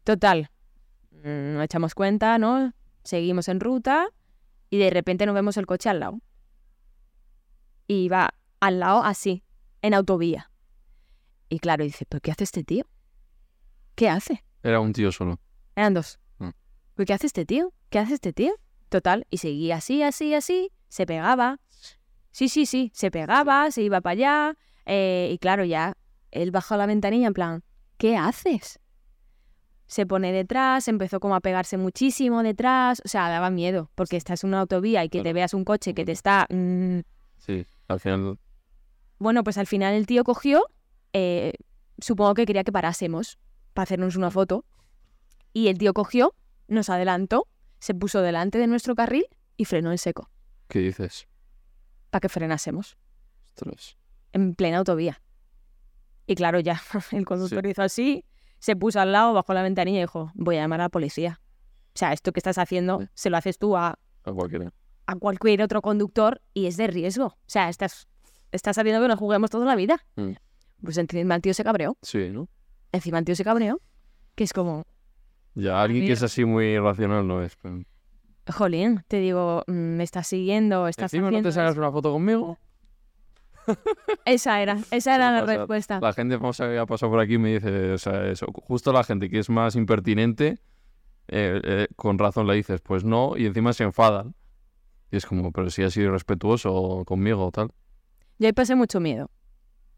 Total, 0.05 0.51
mm, 1.11 1.55
nos 1.55 1.65
echamos 1.65 1.95
cuenta, 1.95 2.39
¿no? 2.39 2.73
Seguimos 3.05 3.49
en 3.49 3.61
ruta 3.61 4.09
y 4.71 4.79
de 4.79 4.91
repente 4.91 5.27
nos 5.27 5.35
vemos 5.35 5.57
el 5.57 5.67
coche 5.67 5.89
al 5.89 6.01
lado. 6.01 6.21
Y 7.87 8.09
va 8.09 8.35
al 8.61 8.81
lado 8.81 9.03
así, 9.03 9.43
en 9.83 9.95
autovía. 9.95 10.51
Y 11.49 11.59
claro, 11.61 11.85
dice, 11.85 12.05
¿pero 12.09 12.21
qué 12.21 12.31
hace 12.31 12.45
este 12.45 12.65
tío? 12.65 12.85
¿Qué 13.95 14.09
hace? 14.09 14.45
Era 14.63 14.81
un 14.81 14.93
tío 14.93 15.11
solo. 15.13 15.41
Eran 15.75 15.95
dos. 15.95 16.19
Mm. 16.39 16.51
¿Pero 16.95 17.07
¿Qué 17.07 17.13
hace 17.13 17.27
este 17.27 17.45
tío? 17.47 17.73
¿Qué 17.91 17.99
hace 17.99 18.15
este 18.15 18.33
tío? 18.33 18.53
Total, 18.89 19.27
y 19.31 19.39
seguía 19.39 19.77
así, 19.77 20.03
así, 20.03 20.35
así, 20.35 20.73
se 20.89 21.07
pegaba. 21.07 21.61
Sí, 22.31 22.49
sí, 22.49 22.67
sí, 22.67 22.91
se 22.95 23.11
pegaba, 23.11 23.71
se 23.71 23.83
iba 23.83 24.01
para 24.01 24.13
allá. 24.13 24.57
eh, 24.87 25.31
y 25.33 25.39
claro, 25.39 25.65
ya 25.65 25.95
él 26.31 26.51
bajó 26.51 26.77
la 26.77 26.87
ventanilla 26.87 27.27
en 27.27 27.35
plan, 27.35 27.65
¿qué 27.97 28.17
haces? 28.17 28.81
Se 29.87 30.05
pone 30.07 30.33
detrás, 30.33 30.87
empezó 30.89 31.19
como 31.21 31.35
a 31.35 31.41
pegarse 31.41 31.79
muchísimo 31.79 32.43
detrás, 32.43 33.01
o 33.05 33.09
sea, 33.09 33.29
daba 33.31 33.49
miedo, 33.51 33.91
porque 33.95 34.17
estás 34.19 34.45
en 34.45 34.49
una 34.49 34.61
autovía 34.61 35.03
y 35.05 35.09
que 35.09 35.23
te 35.23 35.33
veas 35.33 35.55
un 35.55 35.65
coche 35.65 35.95
que 35.95 36.05
te 36.05 36.13
está... 36.13 36.47
mm, 36.51 37.01
Sí, 37.39 37.65
al 37.89 37.99
final. 38.01 38.39
Bueno, 39.19 39.43
pues 39.45 39.57
al 39.59 39.67
final 39.67 39.95
el 39.95 40.07
tío 40.07 40.25
cogió, 40.25 40.63
eh, 41.13 41.53
supongo 42.01 42.35
que 42.35 42.47
quería 42.47 42.65
que 42.65 42.73
parásemos 42.73 43.39
para 43.75 43.85
hacernos 43.85 44.17
una 44.17 44.31
foto, 44.31 44.65
y 45.53 45.69
el 45.69 45.79
tío 45.79 45.95
cogió, 45.95 46.35
nos 46.69 46.91
adelantó, 46.91 47.47
se 47.81 47.95
puso 47.95 48.21
delante 48.23 48.59
de 48.59 48.67
nuestro 48.67 48.95
carril 48.95 49.27
y 49.57 49.65
frenó 49.65 49.91
en 49.93 49.99
seco, 49.99 50.31
¿Qué 50.69 50.81
dices? 50.81 51.27
para 52.11 52.21
que 52.21 52.29
frenásemos, 52.29 52.97
Ostras. 53.49 53.97
en 54.33 54.55
plena 54.55 54.79
autovía. 54.79 55.21
Y 56.27 56.35
claro, 56.35 56.61
ya, 56.61 56.81
el 57.13 57.25
conductor 57.25 57.65
hizo 57.67 57.83
así, 57.83 58.25
se 58.59 58.77
puso 58.77 59.01
al 59.01 59.13
lado, 59.13 59.33
bajó 59.33 59.55
la 59.55 59.63
ventanilla 59.63 59.99
y 59.99 60.03
dijo, 60.03 60.31
voy 60.35 60.57
a 60.57 60.63
llamar 60.63 60.81
a 60.81 60.85
la 60.85 60.89
policía. 60.89 61.41
O 61.95 61.99
sea, 61.99 62.13
esto 62.13 62.33
que 62.33 62.41
estás 62.41 62.59
haciendo, 62.59 63.09
se 63.15 63.31
lo 63.31 63.37
haces 63.37 63.59
tú 63.59 63.77
a, 63.77 63.99
A 64.25 64.33
cualquiera. 64.33 64.73
a 65.07 65.15
cualquier 65.17 65.63
otro 65.63 65.81
conductor 65.83 66.41
y 66.55 66.67
es 66.67 66.77
de 66.77 66.87
riesgo. 66.87 67.27
O 67.27 67.37
sea, 67.47 67.69
estás, 67.69 68.09
estás 68.53 68.77
haciendo 68.79 69.01
que 69.01 69.09
nos 69.09 69.19
juguemos 69.19 69.51
toda 69.51 69.65
la 69.67 69.75
vida. 69.77 70.05
Mm. 70.17 70.33
Pues 70.83 70.97
encima 70.99 71.35
el 71.35 71.43
tío 71.43 71.55
se 71.55 71.65
cabreó. 71.65 71.97
Sí, 72.03 72.31
¿no? 72.31 72.49
Encima 72.93 73.19
el 73.19 73.25
tío 73.25 73.35
se 73.35 73.45
cabreó. 73.45 73.81
Que 74.35 74.45
es 74.45 74.53
como, 74.53 74.85
Ya, 75.55 75.83
alguien 75.83 76.07
que 76.07 76.13
es 76.13 76.23
así 76.23 76.45
muy 76.45 76.79
racional 76.79 77.27
no 77.27 77.43
es. 77.43 77.57
pero- 77.57 77.83
jolín, 78.53 79.03
te 79.09 79.19
digo, 79.19 79.63
mm, 79.67 79.73
me 79.73 80.05
estás 80.05 80.27
siguiendo, 80.29 80.89
estás 80.89 81.13
Encima 81.13 81.23
no 81.25 81.29
haciendo 81.29 81.49
te 81.51 81.53
sacas 81.53 81.73
eso". 81.73 81.81
una 81.81 81.91
foto 81.93 82.13
conmigo. 82.13 82.57
Esa 84.25 84.63
era, 84.63 84.79
esa 84.91 85.15
era 85.17 85.31
la 85.33 85.45
respuesta. 85.45 86.01
La 86.01 86.13
gente 86.15 86.39
famosa 86.39 86.67
que 86.69 86.79
ha 86.79 86.87
pasado 86.87 87.11
por 87.13 87.21
aquí 87.21 87.37
me 87.37 87.55
dice, 87.55 87.93
o 87.93 87.99
sea, 87.99 88.27
eso. 88.29 88.47
Justo 88.55 88.93
la 88.93 89.05
gente 89.05 89.29
que 89.29 89.39
es 89.39 89.51
más 89.51 89.77
impertinente, 89.77 90.59
eh, 91.29 91.61
eh, 91.63 91.89
con 91.97 92.19
razón 92.19 92.47
le 92.47 92.55
dices, 92.55 92.81
pues 92.81 93.05
no, 93.05 93.37
y 93.37 93.45
encima 93.47 93.73
se 93.75 93.85
enfadan. 93.85 94.35
Y 95.11 95.17
es 95.17 95.27
como, 95.27 95.53
pero 95.53 95.69
si 95.71 95.83
has 95.83 95.93
sido 95.93 96.13
respetuoso 96.13 97.03
conmigo 97.07 97.47
o 97.47 97.51
tal. 97.51 97.71
Yo 98.39 98.47
ahí 98.47 98.53
pasé 98.53 98.75
mucho 98.75 99.01
miedo. 99.01 99.31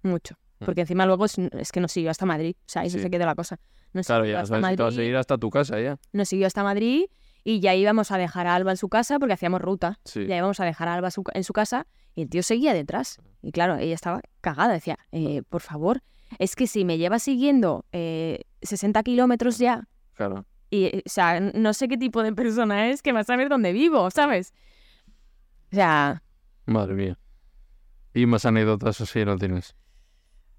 Mucho. 0.03 0.35
Mm. 0.61 0.65
Porque 0.65 0.83
encima 0.83 1.07
luego 1.07 1.25
es, 1.25 1.39
es 1.39 1.73
que 1.73 1.81
nos 1.81 1.91
siguió 1.93 2.11
hasta 2.11 2.27
Madrid. 2.27 2.55
O 2.61 2.63
sea, 2.67 2.83
ahí 2.83 2.91
Sí. 2.91 2.99
se 3.01 3.11
quedó 3.11 3.27
la 3.27 3.35
cosa. 3.35 3.59
Nos 3.93 4.07
Claro, 4.07 4.25
ya 4.27 4.41
hasta 4.41 4.55
vas 4.57 4.59
a 4.59 4.77
Madrid, 4.77 5.01
ir 5.03 5.17
hasta 5.17 5.39
tu 5.39 5.51
casa 5.51 5.81
ya. 5.81 5.99
Nos 6.13 6.29
siguió 6.29 6.47
hasta 6.47 6.63
Madrid 6.63 7.07
y 7.45 7.61
ya 7.61 7.75
íbamos 7.75 8.11
a 8.13 8.19
dejar 8.19 8.47
a 8.47 8.55
Alba 8.55 8.71
en 8.73 8.77
su 8.77 8.89
casa 8.89 9.19
porque 9.19 9.33
hacíamos 9.35 9.61
ruta. 9.61 9.99
Sí. 10.05 10.27
Ya 10.27 10.37
íbamos 10.37 10.61
a 10.61 10.65
dejar 10.65 10.89
a 10.89 10.95
Alba 10.95 11.11
su- 11.11 11.25
en 11.35 11.43
su 11.45 11.53
casa 11.53 11.87
y 12.15 12.23
el 12.23 12.29
tío 12.29 12.43
seguía 12.43 12.75
detrás. 12.75 13.19
Y 13.43 13.53
claro, 13.53 13.77
ella 13.77 13.95
estaba 13.95 14.21
cagada. 14.43 14.73
Decía, 14.75 14.99
eh, 15.13 15.43
por 15.49 15.63
favor, 15.63 16.03
es 16.39 16.55
que 16.57 16.67
si 16.67 16.85
me 16.85 16.99
lleva 16.99 17.19
siguiendo 17.19 17.87
eh, 17.93 18.43
60 18.63 19.03
kilómetros 19.03 19.59
ya, 19.59 19.89
Claro. 20.15 20.45
y, 20.69 20.85
eh, 20.85 21.03
o 21.07 21.09
sea, 21.09 21.41
no 21.41 21.73
sé 21.73 21.89
qué 21.89 21.97
tipo 21.97 22.23
de 22.23 22.33
persona 22.35 22.91
es 22.91 23.01
que 23.03 23.13
va 23.13 23.21
a 23.21 23.25
saber 23.25 23.49
dónde 23.49 23.73
vivo, 23.73 24.11
¿sabes? 24.11 24.53
O 25.73 25.75
sea, 25.77 26.23
Madre 26.67 26.95
mía. 26.95 27.19
Y 28.13 28.27
más 28.27 28.45
anécdotas 28.45 29.01
así 29.01 29.25
no 29.25 29.37
tienes. 29.39 29.75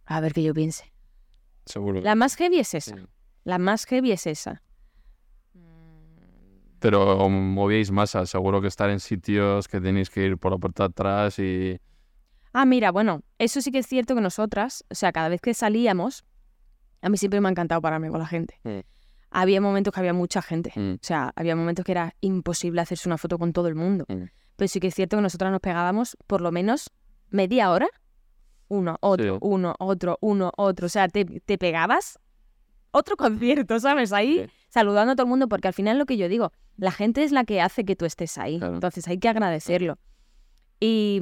A 0.05 0.19
ver 0.19 0.33
que 0.33 0.43
yo 0.43 0.53
piense. 0.53 0.91
Seguro. 1.65 2.01
La 2.01 2.15
más 2.15 2.35
heavy 2.35 2.59
es 2.59 2.73
esa. 2.73 2.95
La 3.43 3.57
más 3.57 3.85
heavy 3.85 4.11
es 4.11 4.27
esa. 4.27 4.61
Pero 6.79 7.29
movíais 7.29 7.91
masas, 7.91 8.29
seguro 8.29 8.59
que 8.59 8.67
estar 8.67 8.89
en 8.89 8.99
sitios 8.99 9.67
que 9.67 9.79
tenéis 9.79 10.09
que 10.09 10.25
ir 10.25 10.37
por 10.39 10.51
la 10.51 10.57
puerta 10.57 10.85
atrás 10.85 11.37
y... 11.37 11.79
Ah, 12.53 12.65
mira, 12.65 12.91
bueno, 12.91 13.21
eso 13.37 13.61
sí 13.61 13.71
que 13.71 13.77
es 13.77 13.87
cierto 13.87 14.15
que 14.15 14.21
nosotras, 14.21 14.83
o 14.89 14.95
sea, 14.95 15.11
cada 15.11 15.29
vez 15.29 15.41
que 15.41 15.53
salíamos, 15.53 16.25
a 17.01 17.09
mí 17.09 17.17
siempre 17.17 17.39
me 17.39 17.47
ha 17.47 17.51
encantado 17.51 17.81
pararme 17.81 18.09
con 18.09 18.19
la 18.19 18.25
gente. 18.25 18.59
Mm. 18.63 18.79
Había 19.29 19.61
momentos 19.61 19.93
que 19.93 19.99
había 19.99 20.13
mucha 20.13 20.41
gente. 20.41 20.73
Mm. 20.75 20.93
O 20.93 20.99
sea, 21.03 21.31
había 21.35 21.55
momentos 21.55 21.85
que 21.85 21.91
era 21.91 22.15
imposible 22.19 22.81
hacerse 22.81 23.07
una 23.07 23.17
foto 23.19 23.37
con 23.37 23.53
todo 23.53 23.67
el 23.67 23.75
mundo. 23.75 24.05
Mm. 24.07 24.23
Pero 24.55 24.67
sí 24.67 24.79
que 24.79 24.87
es 24.87 24.95
cierto 24.95 25.17
que 25.17 25.21
nosotras 25.21 25.51
nos 25.51 25.61
pegábamos 25.61 26.17
por 26.25 26.41
lo 26.41 26.51
menos 26.51 26.91
media 27.29 27.71
hora. 27.71 27.87
Uno, 28.71 28.97
otro, 29.01 29.33
Sí. 29.35 29.39
uno, 29.41 29.75
otro, 29.79 30.17
uno, 30.21 30.51
otro. 30.55 30.85
O 30.85 30.89
sea, 30.89 31.09
te, 31.09 31.25
te 31.25 31.57
pegabas 31.57 32.17
otro 32.91 33.17
concierto, 33.65 33.79
¿sabes? 33.79 34.13
Ahí 34.13 34.45
Sí. 34.45 34.51
saludando 34.69 35.11
a 35.11 35.15
todo 35.15 35.25
el 35.25 35.29
mundo, 35.29 35.47
porque 35.49 35.67
al 35.67 35.73
final 35.73 35.97
lo 35.99 36.05
que 36.05 36.15
yo 36.15 36.29
digo, 36.29 36.51
la 36.77 36.91
gente 36.91 37.23
es 37.23 37.31
la 37.33 37.43
que 37.43 37.59
hace 37.61 37.83
que 37.83 37.95
tú 37.95 38.05
estés 38.05 38.37
ahí. 38.37 38.59
Claro. 38.59 38.73
Entonces 38.75 39.07
hay 39.09 39.17
que 39.17 39.27
agradecerlo. 39.27 39.97
Y, 40.79 41.19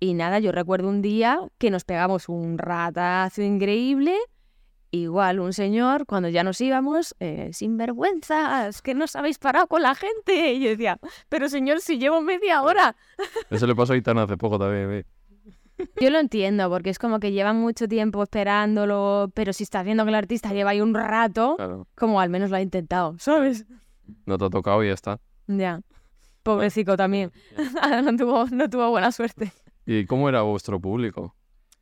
y 0.00 0.14
nada, 0.14 0.38
yo 0.40 0.50
recuerdo 0.52 0.88
un 0.88 1.02
día 1.02 1.38
que 1.58 1.70
nos 1.70 1.84
pegamos 1.84 2.28
un 2.28 2.58
ratazo 2.58 3.42
increíble. 3.42 4.16
Igual 4.92 5.38
un 5.38 5.52
señor, 5.52 6.04
cuando 6.04 6.28
ya 6.30 6.42
nos 6.42 6.60
íbamos, 6.60 7.14
eh, 7.20 7.50
sin 7.52 7.76
vergüenzas, 7.76 8.82
que 8.82 8.92
no 8.94 9.04
os 9.04 9.14
habéis 9.14 9.38
parado 9.38 9.68
con 9.68 9.82
la 9.82 9.94
gente. 9.94 10.52
Y 10.52 10.60
yo 10.64 10.70
decía, 10.70 10.98
pero 11.28 11.48
señor, 11.48 11.80
si 11.80 11.98
llevo 11.98 12.20
media 12.22 12.60
hora. 12.62 12.96
Eso 13.50 13.68
le 13.68 13.76
pasó 13.76 13.92
a 13.92 13.96
Itana 13.96 14.24
hace 14.24 14.36
poco 14.36 14.58
también. 14.58 14.90
¿eh? 14.92 15.04
Yo 16.00 16.10
lo 16.10 16.18
entiendo, 16.18 16.68
porque 16.70 16.90
es 16.90 16.98
como 16.98 17.20
que 17.20 17.32
llevan 17.32 17.56
mucho 17.60 17.88
tiempo 17.88 18.22
esperándolo, 18.22 19.30
pero 19.34 19.52
si 19.52 19.64
estás 19.64 19.84
viendo 19.84 20.04
que 20.04 20.10
el 20.10 20.14
artista 20.14 20.52
lleva 20.52 20.70
ahí 20.70 20.80
un 20.80 20.94
rato, 20.94 21.54
Claro. 21.56 21.86
como 21.94 22.20
al 22.20 22.30
menos 22.30 22.50
lo 22.50 22.56
ha 22.56 22.60
intentado, 22.62 23.16
¿sabes? 23.18 23.66
No 24.26 24.38
te 24.38 24.44
ha 24.44 24.50
tocado 24.50 24.82
y 24.84 24.88
ya 24.88 24.94
está. 24.94 25.20
Ya. 25.46 25.80
Pobrecito 26.42 26.96
también. 26.96 27.32
no, 28.04 28.16
tuvo, 28.16 28.46
no 28.50 28.68
tuvo 28.70 28.90
buena 28.90 29.12
suerte. 29.12 29.52
¿Y 29.86 30.06
cómo 30.06 30.28
era 30.28 30.42
vuestro 30.42 30.80
público? 30.80 31.34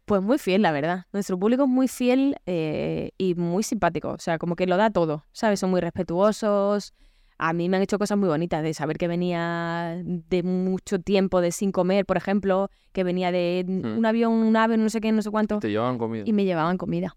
Pues 0.05 0.23
muy 0.23 0.39
fiel, 0.39 0.63
la 0.63 0.73
verdad. 0.73 1.05
Nuestro 1.13 1.39
público 1.39 1.65
es 1.65 1.69
muy 1.69 1.87
fiel 1.87 2.37
eh, 2.47 3.11
y 3.19 3.35
muy 3.35 3.63
simpático. 3.63 4.11
O 4.13 4.19
sea, 4.19 4.39
como 4.39 4.57
que 4.57 4.67
lo 4.67 4.77
da 4.79 4.91
todo, 4.91 5.25
¿sabes? 5.33 5.61
Son 5.61 5.71
muy 5.71 5.81
respetuosos. 5.81 6.95
A 7.41 7.53
mí 7.53 7.69
me 7.69 7.77
han 7.77 7.83
hecho 7.85 7.99
cosas 7.99 8.19
muy 8.19 8.29
bonitas 8.29 8.63
de 8.65 8.75
saber 8.75 8.99
que 8.99 9.07
venía 9.07 10.03
de 10.05 10.43
mucho 10.43 10.99
tiempo 10.99 11.41
de 11.41 11.53
sin 11.53 11.71
comer, 11.71 12.05
por 12.05 12.17
ejemplo, 12.17 12.69
que 12.93 13.05
venía 13.05 13.31
de 13.31 13.65
Mm. 13.67 13.97
un 13.99 14.07
avión, 14.07 14.33
un 14.33 14.57
ave, 14.57 14.77
no 14.77 14.91
sé 14.91 15.01
qué, 15.01 15.13
no 15.13 15.23
sé 15.23 15.31
cuánto, 15.31 15.61
Te 15.61 15.71
llevaban 15.71 15.99
comida. 15.99 16.25
y 16.27 16.33
me 16.33 16.45
llevaban 16.45 16.77
comida. 16.79 17.17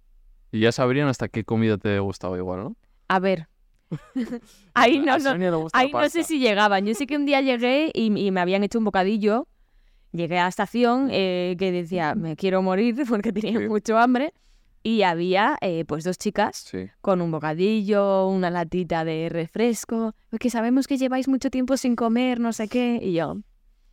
Y 0.51 0.59
ya 0.59 0.71
sabrían 0.71 1.07
hasta 1.07 1.27
qué 1.27 1.43
comida 1.43 1.77
te 1.77 1.97
gustaba 1.99 2.37
igual, 2.37 2.59
¿no? 2.63 2.75
A 3.07 3.19
ver. 3.19 3.47
ahí 4.73 4.99
no, 4.99 5.13
ahí 5.73 5.91
no 5.91 6.09
sé 6.09 6.23
si 6.23 6.39
llegaban. 6.39 6.85
Yo 6.85 6.93
sé 6.93 7.07
que 7.07 7.15
un 7.15 7.25
día 7.25 7.41
llegué 7.41 7.91
y, 7.93 8.15
y 8.19 8.31
me 8.31 8.39
habían 8.41 8.63
hecho 8.63 8.77
un 8.77 8.85
bocadillo. 8.85 9.47
Llegué 10.11 10.37
a 10.39 10.43
la 10.43 10.49
estación 10.49 11.07
eh, 11.11 11.55
que 11.57 11.71
decía, 11.71 12.15
me 12.15 12.35
quiero 12.35 12.61
morir 12.61 12.95
porque 13.09 13.31
tenía 13.33 13.59
Sí. 13.59 13.67
mucho 13.67 13.97
hambre. 13.97 14.33
Y 14.83 15.03
había 15.03 15.57
eh, 15.61 15.85
pues 15.85 16.03
dos 16.03 16.17
chicas 16.17 16.57
Sí. 16.57 16.89
con 17.01 17.21
un 17.21 17.29
bocadillo, 17.31 18.27
una 18.27 18.49
latita 18.49 19.05
de 19.05 19.29
refresco. 19.29 20.15
Es 20.31 20.39
que 20.39 20.49
sabemos 20.49 20.87
que 20.87 20.97
lleváis 20.97 21.27
mucho 21.27 21.49
tiempo 21.51 21.77
sin 21.77 21.95
comer, 21.95 22.39
no 22.39 22.51
sé 22.53 22.67
qué. 22.67 22.99
Y 23.01 23.13
yo, 23.13 23.37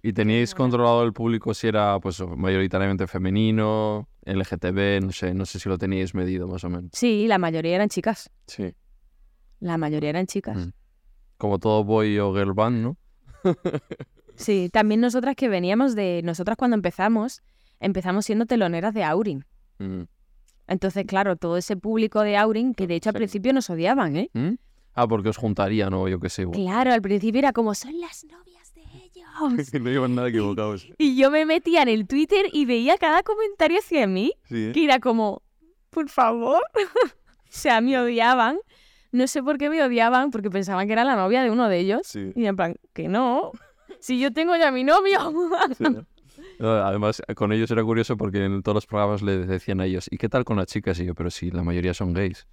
¿Y 0.03 0.13
teníais 0.13 0.55
controlado 0.55 1.03
el 1.03 1.13
público 1.13 1.53
si 1.55 1.67
era 1.67 1.99
pues 2.01 2.21
mayoritariamente 2.21 3.07
femenino, 3.09 4.09
LGTB, 4.25 5.01
no 5.05 5.13
sé, 5.13 5.35
no 5.35 5.45
sé 5.45 5.59
si 5.59 5.69
lo 5.69 5.77
teníais 5.77 6.15
medido 6.15 6.47
más 6.47 6.63
o 6.65 6.71
menos? 6.71 6.91
Sí, 6.95 7.27
la 7.27 7.37
mayoría 7.39 7.75
eran 7.75 7.89
chicas. 7.89 8.31
Sí. 8.47 8.75
La 9.61 9.77
mayoría 9.77 10.11
eran 10.11 10.27
chicas. 10.27 10.57
Mm. 10.57 10.71
Como 11.37 11.59
todo 11.59 11.83
boy 11.85 12.19
o 12.19 12.33
girl 12.33 12.53
band, 12.55 12.83
¿no? 12.83 12.97
Sí, 14.37 14.71
también 14.73 15.01
nosotras 15.01 15.35
que 15.35 15.49
veníamos 15.49 15.97
de. 15.97 16.21
Nosotras 16.23 16.57
cuando 16.57 16.77
empezamos, 16.77 17.43
empezamos 17.81 18.25
siendo 18.25 18.47
teloneras 18.47 18.95
de 18.95 19.03
Aurin. 19.03 19.45
Mm. 19.79 20.03
Entonces, 20.69 21.05
claro, 21.07 21.37
todo 21.37 21.57
ese 21.57 21.77
público 21.77 22.23
de 22.23 22.37
Aurin, 22.37 22.75
que 22.75 22.87
de 22.87 22.95
hecho 22.97 23.09
al 23.11 23.15
Sí. 23.15 23.19
principio 23.19 23.53
nos 23.53 23.69
odiaban, 23.71 24.17
¿eh? 24.17 24.31
¿Mm? 24.35 24.55
Ah, 24.95 25.07
porque 25.09 25.29
os 25.31 25.37
juntarían 25.37 25.93
o 25.95 26.09
yo 26.09 26.21
qué 26.21 26.29
sé. 26.29 26.43
igual. 26.43 26.59
Claro, 26.59 26.93
al 26.93 27.03
principio 27.03 27.39
era 27.39 27.53
como, 27.53 27.75
son 27.75 27.99
las 28.01 28.25
novias 28.25 28.75
de 28.75 28.83
ellos. 29.05 29.73
no 29.83 29.91
iban 29.91 30.15
nada 30.15 30.29
equivocados. 30.29 30.87
y 30.99 31.17
yo 31.17 31.31
me 31.31 31.45
metía 31.47 31.83
en 31.83 31.89
el 31.89 32.07
Twitter 32.07 32.47
y 32.53 32.67
veía 32.67 32.97
cada 32.99 33.23
comentario 33.23 33.79
hacia 33.79 34.07
mí, 34.07 34.33
Sí, 34.45 34.67
¿eh? 34.67 34.73
que 34.73 34.85
era 34.85 35.01
como, 35.01 35.43
por 35.91 36.09
favor. 36.09 36.61
o 37.05 37.49
sea, 37.49 37.81
me 37.81 37.99
odiaban. 37.99 38.59
No 39.11 39.27
sé 39.27 39.43
por 39.43 39.57
qué 39.57 39.71
me 39.71 39.83
odiaban, 39.83 40.31
porque 40.31 40.51
pensaban 40.51 40.87
que 40.87 40.93
era 40.93 41.03
la 41.05 41.17
novia 41.17 41.43
de 41.43 41.51
uno 41.51 41.67
de 41.71 41.79
ellos. 41.79 42.03
Sí. 42.05 42.31
Y 42.37 42.45
en 42.45 42.57
plan, 42.57 42.75
que 42.93 43.09
no. 43.09 43.53
Si 44.01 44.19
yo 44.21 44.33
tengo 44.35 44.55
ya 44.57 44.71
mi 44.71 44.85
novio. 44.85 45.19
Sí, 45.79 45.83
¿no? 45.85 46.05
Además, 46.61 47.23
con 47.37 47.53
ellos 47.53 47.71
era 47.71 47.85
curioso 47.85 48.17
porque 48.17 48.45
en 48.45 48.63
todos 48.63 48.75
los 48.75 48.87
programas 48.87 49.23
le 49.23 49.47
decían 49.47 49.81
a 49.81 49.87
ellos, 49.87 50.09
¿y 50.11 50.19
qué 50.19 50.29
tal 50.29 50.45
con 50.45 50.57
las 50.57 50.67
chicas? 50.67 50.99
Y 51.01 51.05
yo, 51.07 51.15
pero 51.15 51.31
sí, 51.31 51.51
la 51.51 51.63
mayoría 51.63 51.95
son 51.95 52.13
gays. 52.13 52.47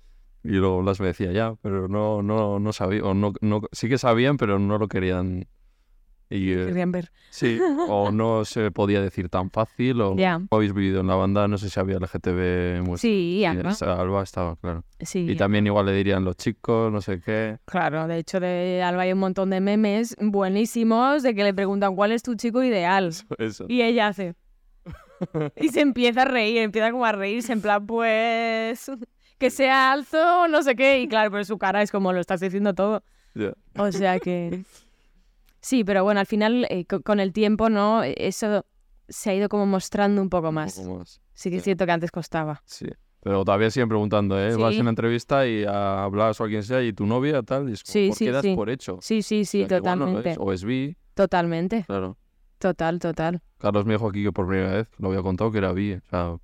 Y 0.43 0.49
luego 0.49 0.83
las 0.83 0.99
me 0.99 1.07
decía 1.07 1.31
ya, 1.31 1.55
pero 1.61 1.87
no, 1.87 2.21
no, 2.21 2.59
no 2.59 2.73
sabía, 2.73 3.03
o 3.03 3.15
no, 3.15 3.33
no, 3.41 3.61
sí 3.71 3.89
que 3.89 3.97
sabían, 3.97 4.37
pero 4.37 4.59
no 4.59 4.77
lo 4.77 4.87
querían. 4.87 5.47
Y, 6.29 6.51
eh, 6.53 6.65
Querían 6.65 6.91
ver. 6.91 7.11
sí, 7.29 7.59
o 7.89 8.11
no 8.11 8.45
se 8.45 8.71
podía 8.71 8.99
decir 9.01 9.29
tan 9.29 9.51
fácil, 9.51 10.01
o 10.01 10.15
habéis 10.51 10.73
vivido 10.73 11.01
en 11.01 11.07
la 11.07 11.15
banda, 11.15 11.47
no 11.47 11.57
sé 11.57 11.69
si 11.69 11.79
había 11.79 11.97
LGTB. 11.97 12.81
muy- 12.83 12.97
Sí, 12.97 13.37
y 13.39 13.45
Alba. 13.45 13.71
Alba 13.81 14.23
estaba, 14.23 14.55
claro. 14.55 14.83
Sí, 14.99 15.25
Y 15.29 15.35
también 15.35 15.67
igual 15.67 15.85
le 15.85 15.93
dirían 15.93 16.23
los 16.25 16.35
chicos, 16.37 16.91
no 16.91 17.01
sé 17.01 17.19
qué. 17.21 17.57
Claro, 17.65 18.07
de 18.07 18.17
hecho 18.17 18.39
de 18.39 18.81
Alba 18.83 19.03
hay 19.03 19.13
un 19.13 19.19
montón 19.19 19.49
de 19.51 19.59
memes 19.61 20.15
buenísimos 20.19 21.21
de 21.23 21.35
que 21.35 21.43
le 21.43 21.53
preguntan 21.53 21.95
cuál 21.95 22.11
es 22.11 22.23
tu 22.23 22.35
chico 22.35 22.63
ideal. 22.63 23.13
Eso. 23.37 23.65
Y 23.67 23.81
ella 23.83 24.07
hace. 24.07 24.35
Y 25.55 25.69
se 25.69 25.81
empieza 25.81 26.23
a 26.23 26.25
reír, 26.25 26.57
empieza 26.57 26.91
como 26.91 27.05
a 27.05 27.11
reírse, 27.13 27.53
en 27.53 27.61
plan, 27.61 27.85
pues. 27.85 28.91
Que 29.37 29.49
sea 29.49 29.91
alto, 29.91 30.47
no 30.47 30.61
sé 30.63 30.75
qué. 30.75 30.99
Y 31.01 31.07
claro, 31.07 31.31
pero 31.31 31.43
su 31.45 31.57
cara 31.57 31.81
es 31.81 31.91
como 31.91 32.11
lo 32.13 32.19
estás 32.19 32.39
diciendo 32.41 32.73
todo. 32.73 33.03
O 33.77 33.91
sea 33.91 34.19
que. 34.19 34.63
Sí, 35.65 35.83
pero 35.83 36.03
bueno, 36.03 36.19
al 36.19 36.27
final, 36.27 36.67
eh, 36.69 36.85
co- 36.85 37.01
con 37.01 37.19
el 37.19 37.33
tiempo, 37.33 37.71
¿no? 37.71 38.03
Eso 38.03 38.67
se 39.09 39.31
ha 39.31 39.33
ido 39.33 39.49
como 39.49 39.65
mostrando 39.65 40.21
un 40.21 40.29
poco 40.29 40.49
Un 40.49 40.53
más. 40.55 40.75
poco 40.79 40.99
más. 40.99 41.19
Sí 41.33 41.49
que 41.49 41.55
es 41.57 41.63
cierto 41.63 41.87
que 41.87 41.91
antes 41.91 42.11
costaba. 42.11 42.61
Sí. 42.65 42.85
Pero 43.21 43.43
todavía 43.43 43.71
siguen 43.71 43.89
preguntando, 43.89 44.39
¿eh? 44.39 44.55
Vas 44.57 44.75
en 44.75 44.81
una 44.81 44.91
entrevista 44.91 45.47
y 45.47 45.63
a- 45.63 46.03
hablas 46.03 46.39
o 46.39 46.43
a 46.43 46.47
quien 46.49 46.61
sea 46.61 46.83
y 46.83 46.93
tu 46.93 47.07
novia, 47.07 47.41
tal, 47.41 47.67
y 47.67 47.73
es 47.73 47.83
como, 47.83 47.93
Sí, 47.93 48.09
¿por 48.09 48.17
qué 48.19 48.31
das 48.31 48.45
por 48.55 48.69
hecho? 48.69 48.99
Sí, 49.01 49.23
sí, 49.23 49.43
sí, 49.43 49.63
O 49.63 49.67
sea, 49.67 49.79
totalmente. 49.79 50.29
es, 50.33 50.37
O 50.39 50.53
es 50.53 50.63
bi, 50.63 50.95
Totalmente. 51.15 51.83
claro. 51.87 52.15
Total, 52.59 52.99
total. 52.99 53.41
Carlos 53.57 53.85
me 53.87 53.93
dijo 53.93 54.07
aquí 54.07 54.21
que 54.23 54.31
por 54.31 54.47
primera 54.47 54.71
vez, 54.71 54.87
lo 54.99 55.07
había 55.09 55.23
contado, 55.23 55.51
que 55.51 55.57
era 55.57 55.71
bi. 55.71 55.93
O 55.93 56.01
sea, 56.11 56.37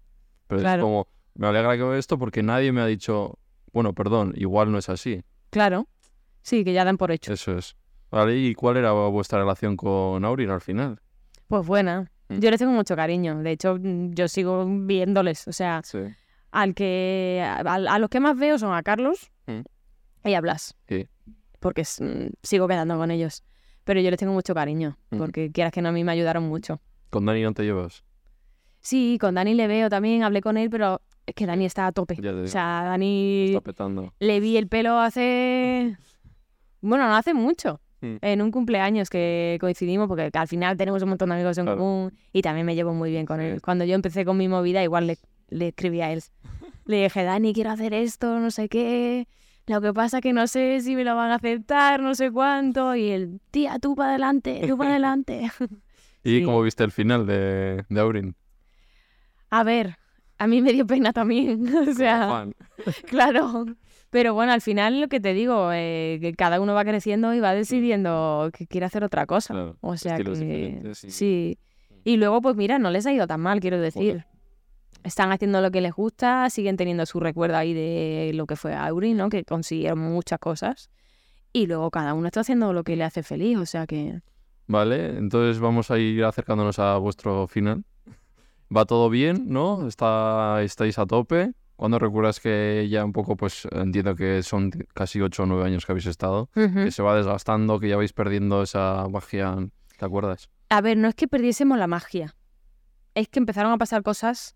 pero 0.47 0.61
Claro. 0.61 0.82
es 0.82 0.84
como, 0.84 1.07
me 1.36 1.45
alegra 1.45 1.78
que 1.78 1.84
vea 1.84 1.99
esto 1.99 2.17
porque 2.17 2.41
nadie 2.41 2.72
me 2.72 2.82
ha 2.82 2.88
dicho, 2.88 3.38
bueno, 3.72 3.93
perdón, 3.93 4.34
igual 4.36 4.72
no 4.72 4.80
es 4.80 4.89
así. 4.89 5.22
Claro. 5.51 5.88
Sí, 6.41 6.63
que 6.63 6.74
ya 6.74 6.84
dan 6.86 6.97
por 6.97 7.11
hecho. 7.11 7.32
Eso 7.32 7.55
es. 7.55 7.76
Vale, 8.12 8.38
¿y 8.38 8.53
cuál 8.55 8.78
era 8.78 8.91
vuestra 8.91 9.39
relación 9.39 9.78
con 9.78 10.24
Aurin 10.26 10.49
al 10.49 10.62
final? 10.62 10.99
Pues 11.47 11.66
buena. 11.66 12.12
Mm. 12.30 12.39
Yo 12.39 12.49
les 12.49 12.59
tengo 12.59 12.74
mucho 12.74 12.95
cariño. 12.95 13.39
De 13.41 13.51
hecho, 13.51 13.78
mm, 13.80 14.12
yo 14.14 14.28
sigo 14.28 14.66
viéndoles. 14.68 15.47
O 15.47 15.53
sea, 15.53 15.82
Sí. 15.84 15.99
al 16.51 16.74
que 16.76 17.41
a, 17.45 17.59
a 17.62 17.99
los 17.99 18.09
que 18.09 18.20
más 18.20 18.38
veo 18.38 18.57
son 18.59 18.74
a 18.74 18.84
Carlos 18.84 19.32
Mm. 19.47 19.62
y 20.28 20.34
a 20.34 20.41
Blas. 20.41 20.76
Sí. 20.88 21.07
Porque 21.59 21.84
sigo 21.86 22.68
quedando 22.68 22.97
con 22.97 23.12
ellos. 23.12 23.43
Pero 23.84 23.99
yo 24.01 24.09
les 24.12 24.20
tengo 24.20 24.34
mucho 24.34 24.53
cariño. 24.53 24.97
Porque 25.18 25.51
quieras 25.51 25.72
que 25.74 25.82
no, 25.82 25.89
a 25.89 25.91
mí 25.91 26.03
me 26.03 26.12
ayudaron 26.12 26.43
mucho. 26.43 26.82
¿Con 27.09 27.26
Dani 27.26 27.41
no 27.43 27.53
te 27.53 27.64
llevas? 27.64 28.03
Sí, 28.80 29.18
con 29.22 29.36
Dani 29.36 29.53
le 29.53 29.68
veo 29.68 29.89
también, 29.89 30.24
hablé 30.24 30.41
con 30.41 30.57
él, 30.57 30.70
pero 30.70 31.01
es 31.26 31.36
que 31.36 31.45
Dani 31.45 31.66
está 31.66 31.88
a 31.88 31.91
tope. 31.91 32.16
Ya 32.16 32.22
te 32.22 32.30
digo. 32.34 32.43
O 32.43 32.47
sea, 32.47 32.84
Dani 32.84 33.49
Está 33.49 33.62
petando. 33.62 34.14
le 34.20 34.39
vi 34.39 34.57
el 34.57 34.68
pelo 34.68 34.99
hace... 34.99 35.97
Bueno, 36.82 37.07
no 37.07 37.16
hace 37.16 37.34
mucho. 37.34 37.80
Mm. 38.02 38.16
En 38.22 38.41
un 38.41 38.52
cumpleaños 38.52 39.10
que 39.10 39.58
coincidimos, 39.62 40.08
porque 40.08 40.30
al 40.34 40.47
final 40.47 40.76
tenemos 40.78 41.02
un 41.04 41.10
montón 41.10 41.30
de 41.30 41.36
amigos 41.36 41.58
en 41.58 41.66
Claro. 41.66 41.80
común 41.80 42.14
y 42.34 42.41
también 42.41 42.66
me 42.66 42.76
llevo 42.76 42.93
muy 42.93 43.12
bien 43.12 43.26
con 43.26 43.39
él. 43.41 43.62
Cuando 43.62 43.86
yo 43.86 43.93
empecé 43.95 44.26
con 44.26 44.38
mi 44.38 44.47
movida, 44.47 44.84
igual 44.84 45.08
le, 45.08 45.18
le 45.49 45.68
escribí 45.70 46.02
a 46.02 46.12
él. 46.12 46.24
Le 46.86 47.04
dije, 47.04 47.24
Dani, 47.24 47.54
quiero 47.54 47.70
hacer 47.70 47.93
esto, 47.93 48.39
no 48.39 48.49
sé 48.49 48.68
qué. 48.68 49.28
Lo 49.68 49.80
que 49.82 49.93
pasa 49.93 50.20
que 50.20 50.34
no 50.34 50.47
sé 50.47 50.82
si 50.82 50.95
me 50.95 51.04
lo 51.04 51.16
van 51.16 51.30
a 51.32 51.36
aceptar, 51.36 52.02
no 52.02 52.16
sé 52.16 52.32
cuánto. 52.32 52.95
Y 52.95 53.10
él, 53.12 53.39
tía, 53.52 53.78
tú 53.80 53.95
para 53.95 54.10
adelante, 54.10 54.62
tú 54.68 54.78
para 54.78 54.89
adelante. 54.89 55.52
¿Y 56.24 56.39
Sí. 56.39 56.43
cómo 56.43 56.62
viste 56.64 56.84
el 56.84 56.91
final 56.91 57.28
de, 57.28 57.86
de 57.88 57.99
Aurin? 58.02 58.36
A 59.52 59.64
ver, 59.64 59.97
a 60.39 60.47
mí 60.47 60.62
me 60.62 60.74
dio 60.74 60.88
pena 60.88 61.14
también. 61.14 61.72
o 61.76 61.93
sea. 61.93 62.47
Claro. 63.06 63.66
Pero 64.12 64.34
bueno, 64.34 64.51
al 64.51 64.59
final 64.62 64.99
lo 64.99 65.07
que 65.07 65.22
te 65.22 65.34
digo, 65.34 65.72
eh, 65.74 66.20
que 66.22 66.34
cada 66.34 66.59
uno 66.59 66.74
va 66.74 66.84
creciendo 66.84 67.34
y 67.34 67.39
va 67.39 67.53
decidiendo 67.53 68.49
que 68.53 68.68
quiere 68.68 68.86
hacer 68.86 69.05
otra 69.05 69.26
cosa. 69.26 69.53
Claro, 69.53 69.78
o 69.80 69.95
sea 69.95 70.18
que 70.18 70.93
sí. 70.93 71.57
Y 72.03 72.18
luego, 72.18 72.41
pues 72.41 72.57
mira, 72.57 72.78
no 72.78 72.91
les 72.91 73.05
ha 73.05 73.14
ido 73.14 73.26
tan 73.26 73.39
mal, 73.39 73.62
quiero 73.62 73.80
decir. 73.80 74.26
Están 75.03 75.32
haciendo 75.32 75.62
lo 75.62 75.72
que 75.72 75.80
les 75.80 75.93
gusta, 75.93 76.49
siguen 76.49 76.76
teniendo 76.76 77.05
su 77.05 77.22
recuerdo 77.22 77.55
ahí 77.55 77.74
de 77.74 78.32
lo 78.36 78.45
que 78.45 78.57
fue 78.57 78.76
Auri, 78.76 79.14
¿no? 79.14 79.30
Que 79.30 79.45
consiguieron 79.45 79.99
muchas 79.99 80.39
cosas. 80.39 80.89
Y 81.53 81.68
luego 81.68 81.89
cada 81.89 82.14
uno 82.14 82.28
está 82.28 82.41
haciendo 82.41 82.74
lo 82.74 82.84
que 82.84 82.97
le 82.97 83.05
hace 83.05 83.24
feliz, 83.24 83.57
o 83.57 83.66
sea 83.66 83.88
que... 83.88 84.22
Vale, 84.68 85.18
entonces 85.18 85.59
vamos 85.59 85.89
a 85.89 85.97
ir 85.97 86.24
acercándonos 86.24 86.80
a 86.80 86.97
vuestro 86.97 87.47
final. 87.47 87.84
¿Va 88.76 88.86
todo 88.86 89.09
bien, 89.09 89.45
no? 89.47 89.88
¿Está, 89.88 90.62
¿Estáis 90.64 90.99
a 90.99 91.05
tope? 91.05 91.53
¿Cuándo 91.82 91.98
recuerdas 91.98 92.40
que 92.40 92.88
ya 92.92 93.04
un 93.04 93.12
poco, 93.12 93.36
pues 93.36 93.68
entiendo 93.72 94.16
que 94.16 94.44
son 94.44 94.70
casi 94.94 95.20
8 95.20 95.42
o 95.42 95.46
9 95.48 95.66
años 95.66 95.84
que 95.84 95.92
habéis 95.92 96.06
estado, 96.06 96.48
que 96.54 96.92
se 96.92 97.02
va 97.02 97.16
desgastando, 97.18 97.80
que 97.80 97.90
ya 97.90 97.98
vais 97.98 98.14
perdiendo 98.14 98.62
esa 98.62 99.08
magia, 99.10 99.56
¿te 99.98 100.06
acuerdas? 100.06 100.52
A 100.70 100.80
ver, 100.82 100.98
no 100.98 101.08
es 101.08 101.16
que 101.16 101.28
perdiésemos 101.28 101.80
la 101.80 101.88
magia. 101.88 102.36
Es 103.16 103.30
que 103.30 103.40
empezaron 103.40 103.72
a 103.72 103.80
pasar 103.80 104.04
cosas 104.04 104.56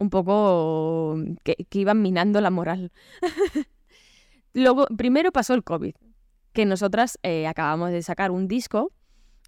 un 0.00 0.10
poco 0.10 1.18
que, 1.44 1.54
que 1.54 1.78
iban 1.78 2.02
minando 2.02 2.40
la 2.40 2.50
moral. 2.50 2.90
Luego, 4.52 4.88
primero 4.98 5.30
pasó 5.30 5.54
el 5.54 5.62
COVID, 5.62 5.94
que 6.52 6.66
nosotras 6.66 7.16
eh, 7.22 7.46
acabamos 7.46 7.92
de 7.92 8.02
sacar 8.02 8.32
un 8.32 8.48
disco 8.48 8.90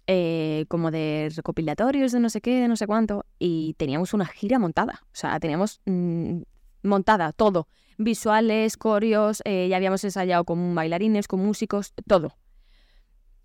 eh, 0.07 0.63
como 0.69 0.89
de 0.89 1.31
recopilatorios 1.35 2.13
de 2.13 2.21
no 2.21 2.29
sé 2.29 2.39
qué, 2.39 2.61
de 2.61 2.69
no 2.69 2.77
sé 2.77 2.87
cuánto, 2.87 3.25
y 3.39 3.73
teníamos 3.73 4.13
una 4.13 4.25
gira 4.25 4.57
montada. 4.57 5.01
O 5.07 5.15
sea, 5.15 5.37
teníamos 5.41 5.81
mm, 5.85 6.43
montada 6.83 7.33
todo. 7.33 7.67
Visuales, 7.97 8.77
coreos, 8.77 9.41
eh, 9.45 9.67
ya 9.69 9.77
habíamos 9.77 10.03
ensayado 10.03 10.43
con 10.45 10.75
bailarines, 10.75 11.27
con 11.27 11.39
músicos, 11.39 11.93
todo. 12.07 12.37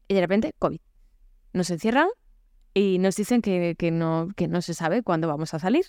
Y 0.09 0.15
de 0.15 0.21
repente, 0.21 0.55
COVID. 0.59 0.81
Nos 1.53 1.71
encierran 1.71 2.09
y 2.75 2.99
nos 2.99 3.17
dicen 3.17 3.43
que, 3.43 3.75
que 3.79 3.91
no, 3.91 4.29
que 4.37 4.49
no 4.49 4.63
se 4.63 4.75
sabe 4.75 5.03
cuándo 5.03 5.29
vamos 5.29 5.55
a 5.55 5.59
salir 5.59 5.87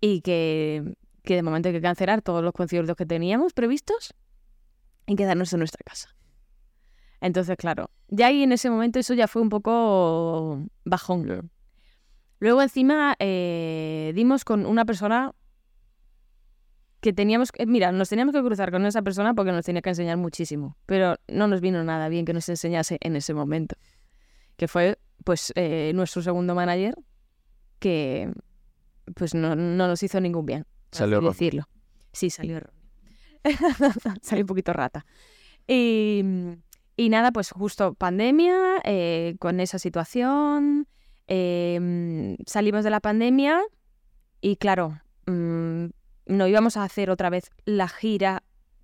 y 0.00 0.20
que, 0.20 0.96
que 1.22 1.34
de 1.34 1.42
momento 1.42 1.68
hay 1.68 1.74
que 1.74 1.80
cancelar 1.80 2.22
todos 2.22 2.42
los 2.44 2.52
conciertos 2.52 2.96
que 2.96 3.06
teníamos 3.06 3.52
previstos 3.52 4.14
y 5.06 5.16
quedarnos 5.16 5.52
en 5.52 5.60
nuestra 5.60 5.82
casa. 5.84 6.14
Entonces, 7.20 7.56
claro, 7.56 7.90
ya 8.08 8.26
ahí 8.26 8.42
en 8.42 8.52
ese 8.52 8.68
momento 8.68 8.98
eso 8.98 9.14
ya 9.14 9.28
fue 9.28 9.40
un 9.40 9.48
poco 9.48 10.66
bajón. 10.84 11.50
Luego 12.38 12.60
encima 12.60 13.16
eh, 13.18 14.12
dimos 14.14 14.44
con 14.44 14.66
una 14.66 14.84
persona 14.84 15.32
que 17.04 17.12
teníamos 17.12 17.52
que, 17.52 17.66
mira, 17.66 17.92
nos 17.92 18.08
teníamos 18.08 18.34
que 18.34 18.40
cruzar 18.40 18.70
con 18.70 18.86
esa 18.86 19.02
persona 19.02 19.34
porque 19.34 19.52
nos 19.52 19.66
tenía 19.66 19.82
que 19.82 19.90
enseñar 19.90 20.16
muchísimo, 20.16 20.78
pero 20.86 21.16
no 21.28 21.46
nos 21.48 21.60
vino 21.60 21.84
nada 21.84 22.08
bien 22.08 22.24
que 22.24 22.32
nos 22.32 22.48
enseñase 22.48 22.96
en 23.02 23.14
ese 23.14 23.34
momento, 23.34 23.76
que 24.56 24.68
fue 24.68 24.98
pues 25.22 25.52
eh, 25.54 25.92
nuestro 25.94 26.22
segundo 26.22 26.54
manager 26.54 26.94
que 27.78 28.32
pues 29.16 29.34
no, 29.34 29.54
no 29.54 29.86
nos 29.86 30.02
hizo 30.02 30.18
ningún 30.18 30.46
bien, 30.46 30.66
Salió 30.92 31.18
así 31.18 31.26
decirlo. 31.26 31.68
Sí, 32.10 32.30
salió 32.30 32.62
salió 34.22 34.42
un 34.44 34.46
poquito 34.46 34.72
rata. 34.72 35.04
Y, 35.68 36.24
y 36.96 37.08
nada, 37.10 37.32
pues 37.32 37.50
justo 37.50 37.92
pandemia, 37.92 38.80
eh, 38.82 39.36
con 39.40 39.60
esa 39.60 39.78
situación, 39.78 40.88
eh, 41.28 42.38
salimos 42.46 42.82
de 42.82 42.88
la 42.88 43.00
pandemia 43.00 43.60
y 44.40 44.56
claro, 44.56 44.98
mm, 45.26 45.88
no 46.26 46.46
íbamos 46.46 46.76
a 46.76 46.84
hacer 46.84 47.10
otra 47.10 47.30
vez 47.30 47.50
la 47.64 47.88
gira 47.88 48.42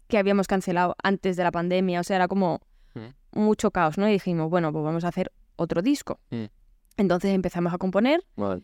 que 0.08 0.18
habíamos 0.18 0.46
cancelado 0.46 0.96
antes 1.02 1.36
de 1.36 1.44
la 1.44 1.52
pandemia, 1.52 2.00
o 2.00 2.04
sea, 2.04 2.16
era 2.16 2.28
como 2.28 2.60
Mm. 2.94 3.38
mucho 3.40 3.70
caos, 3.70 3.98
¿no? 3.98 4.08
Y 4.08 4.12
dijimos, 4.12 4.50
bueno, 4.50 4.72
pues 4.72 4.84
vamos 4.84 5.04
a 5.04 5.08
hacer 5.08 5.30
otro 5.56 5.80
disco. 5.82 6.18
Mm. 6.30 6.46
Entonces 6.96 7.32
empezamos 7.32 7.72
a 7.72 7.78
componer, 7.78 8.24
Vale. 8.36 8.62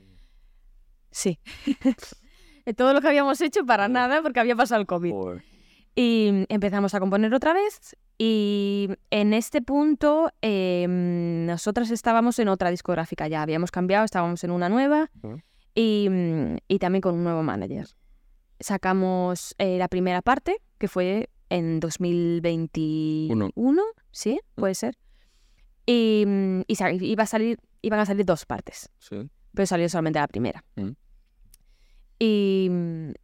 sí. 1.10 1.38
Todo 2.76 2.92
lo 2.92 3.00
que 3.00 3.06
habíamos 3.08 3.40
hecho 3.40 3.64
para 3.64 3.86
nada 3.88 4.22
porque 4.22 4.40
había 4.40 4.56
pasado 4.56 4.80
el 4.80 4.86
COVID. 4.88 5.12
Joder. 5.12 5.42
Y 5.94 6.44
empezamos 6.48 6.94
a 6.94 7.00
componer 7.00 7.32
otra 7.32 7.52
vez 7.54 7.96
y 8.18 8.88
en 9.10 9.32
este 9.32 9.62
punto 9.62 10.30
eh, 10.42 10.86
nosotras 10.88 11.90
estábamos 11.90 12.38
en 12.40 12.48
otra 12.48 12.70
discográfica 12.70 13.28
ya, 13.28 13.40
habíamos 13.42 13.70
cambiado, 13.70 14.04
estábamos 14.04 14.42
en 14.44 14.50
una 14.50 14.68
nueva 14.68 15.10
y, 15.74 16.08
mm, 16.10 16.56
y 16.68 16.78
también 16.80 17.00
con 17.00 17.14
un 17.14 17.24
nuevo 17.24 17.42
manager. 17.42 17.86
Sacamos 18.60 19.54
eh, 19.58 19.78
la 19.78 19.88
primera 19.88 20.22
parte, 20.22 20.56
que 20.78 20.88
fue 20.88 21.28
en 21.50 21.80
2021, 21.80 23.82
¿sí? 24.10 24.40
Puede 24.54 24.74
ser. 24.74 24.96
Y, 25.86 26.24
mm, 26.26 26.62
iba 26.68 27.22
a 27.22 27.26
salir, 27.26 27.58
iban 27.82 28.00
a 28.00 28.06
salir 28.06 28.24
dos 28.26 28.44
partes 28.46 28.90
Sí. 28.98 29.28
pero 29.54 29.66
salió 29.66 29.88
solamente 29.88 30.18
la 30.18 30.28
primera. 30.28 30.64
Mm. 30.76 30.90
Y, 32.18 32.70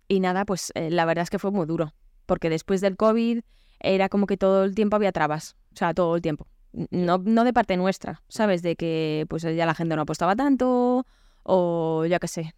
y 0.09 0.21
nada, 0.21 0.45
pues 0.45 0.73
eh, 0.75 0.91
la 0.91 1.05
verdad 1.05 1.23
es 1.23 1.31
que 1.31 1.39
fue 1.39 1.51
muy 1.51 1.67
duro, 1.67 1.95
porque 2.27 2.51
después 2.51 2.81
del 2.81 2.97
COVID 2.97 3.41
era 3.81 4.09
como 4.09 4.27
que 4.27 4.37
todo 4.37 4.65
el 4.65 4.75
tiempo 4.75 4.97
había 4.97 5.13
trabas, 5.13 5.57
o 5.73 5.77
sea, 5.77 5.95
todo 5.95 6.15
el 6.17 6.23
tiempo. 6.23 6.47
No, 6.91 7.19
no 7.19 7.45
de 7.45 7.53
parte 7.53 7.77
nuestra, 7.77 8.23
¿sabes? 8.29 8.63
De 8.63 8.77
que 8.77 9.27
pues 9.29 9.43
ya 9.43 9.67
la 9.67 9.75
gente 9.75 9.97
no 9.97 10.03
apostaba 10.03 10.37
tanto 10.37 11.07
o 11.43 12.07
ya 12.07 12.19
qué 12.19 12.29
sé. 12.29 12.55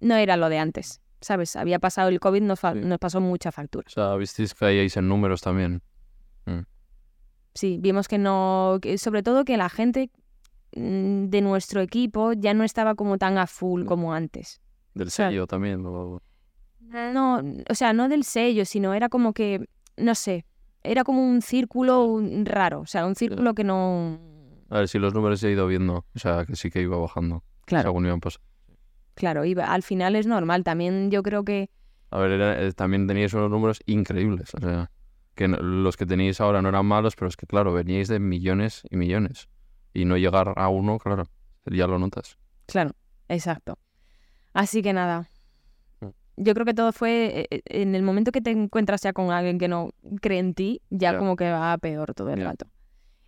No 0.00 0.16
era 0.16 0.36
lo 0.36 0.48
de 0.48 0.58
antes, 0.58 1.00
¿sabes? 1.22 1.56
Había 1.56 1.78
pasado 1.78 2.08
el 2.10 2.20
COVID, 2.20 2.42
nos, 2.42 2.60
fa- 2.60 2.74
Sí. 2.74 2.80
nos 2.80 2.98
pasó 2.98 3.20
mucha 3.20 3.50
factura. 3.52 3.84
O 3.86 3.90
sea, 3.90 4.14
visteis 4.16 4.52
que 4.54 4.60
caíais 4.60 4.96
en 4.96 5.08
números 5.08 5.40
también. 5.40 5.82
Sí, 7.54 7.76
vimos 7.78 8.08
que 8.08 8.16
no, 8.18 8.78
que 8.80 8.96
sobre 8.96 9.22
todo 9.22 9.44
que 9.44 9.56
la 9.58 9.68
gente 9.68 10.10
mm, 10.74 11.26
de 11.26 11.42
nuestro 11.42 11.82
equipo 11.82 12.32
ya 12.32 12.54
no 12.54 12.64
estaba 12.64 12.94
como 12.94 13.18
tan 13.18 13.36
a 13.36 13.46
full 13.46 13.82
Mm. 13.82 13.86
como 13.86 14.14
antes. 14.14 14.60
Del 14.94 15.10
sea, 15.10 15.28
sello 15.28 15.46
también. 15.46 15.84
o- 15.84 16.22
No, 16.80 17.42
o 17.68 17.74
sea, 17.74 17.92
no 17.92 18.08
del 18.08 18.24
sello, 18.24 18.64
sino 18.64 18.94
era 18.94 19.08
como 19.10 19.32
que, 19.34 19.66
no 19.98 20.14
sé, 20.14 20.46
era 20.82 21.04
como 21.04 21.22
un 21.26 21.42
círculo 21.42 22.20
raro, 22.44 22.80
o 22.80 22.86
sea, 22.86 23.04
un 23.06 23.14
círculo 23.16 23.54
que 23.54 23.64
no... 23.64 24.18
A 24.70 24.78
ver 24.78 24.88
si 24.88 24.98
los 24.98 25.12
números 25.12 25.38
se 25.40 25.48
ha 25.48 25.50
ido 25.50 25.66
viendo. 25.66 26.06
O 26.14 26.18
sea, 26.18 26.46
que 26.46 26.56
sí 26.56 26.70
que 26.70 26.80
iba 26.80 26.96
bajando. 26.96 27.44
Claro, 27.66 27.90
Según 27.90 28.06
iban 28.06 28.20
pasando. 28.20 28.46
Claro, 29.14 29.44
iba, 29.44 29.64
al 29.64 29.82
final 29.82 30.16
es 30.16 30.26
normal, 30.26 30.64
también 30.64 31.10
yo 31.10 31.22
creo 31.22 31.44
que... 31.44 31.70
A 32.10 32.18
ver, 32.18 32.32
era- 32.32 32.62
eh, 32.62 32.72
también 32.72 33.06
teníais 33.06 33.32
unos 33.34 33.50
números 33.50 33.80
increíbles. 33.86 34.54
O 34.54 34.60
sea, 34.60 34.90
que 35.34 35.48
no- 35.48 35.56
los 35.58 35.96
que 35.96 36.04
teníais 36.06 36.40
ahora 36.40 36.60
no 36.62 36.68
eran 36.68 36.84
malos, 36.86 37.16
pero 37.16 37.28
es 37.28 37.36
que, 37.36 37.46
claro, 37.46 37.72
veníais 37.72 38.08
de 38.08 38.18
millones 38.18 38.82
y 38.90 38.96
millones. 38.96 39.48
Y 39.94 40.04
no 40.04 40.16
llegar 40.16 40.52
a 40.56 40.68
uno, 40.68 40.98
claro, 40.98 41.24
ya 41.66 41.86
lo 41.86 41.98
notas. 41.98 42.36
Claro, 42.66 42.92
exacto. 43.28 43.78
Así 44.52 44.82
que 44.82 44.92
nada, 44.92 45.28
Mm. 46.00 46.08
yo 46.36 46.52
creo 46.54 46.66
que 46.66 46.74
todo 46.74 46.92
fue 46.92 47.40
eh, 47.40 47.46
eh, 47.50 47.62
en 47.66 47.94
el 47.94 48.02
momento 48.02 48.32
que 48.32 48.40
te 48.42 48.50
encuentras 48.50 49.02
ya 49.02 49.12
con 49.12 49.30
alguien 49.30 49.58
que 49.58 49.68
no 49.68 49.90
cree 50.20 50.38
en 50.40 50.52
ti, 50.54 50.82
ya 50.90 51.16
como 51.16 51.36
que 51.36 51.50
va 51.50 51.76
peor 51.78 52.12
todo 52.14 52.30
el 52.30 52.42
rato. 52.44 52.66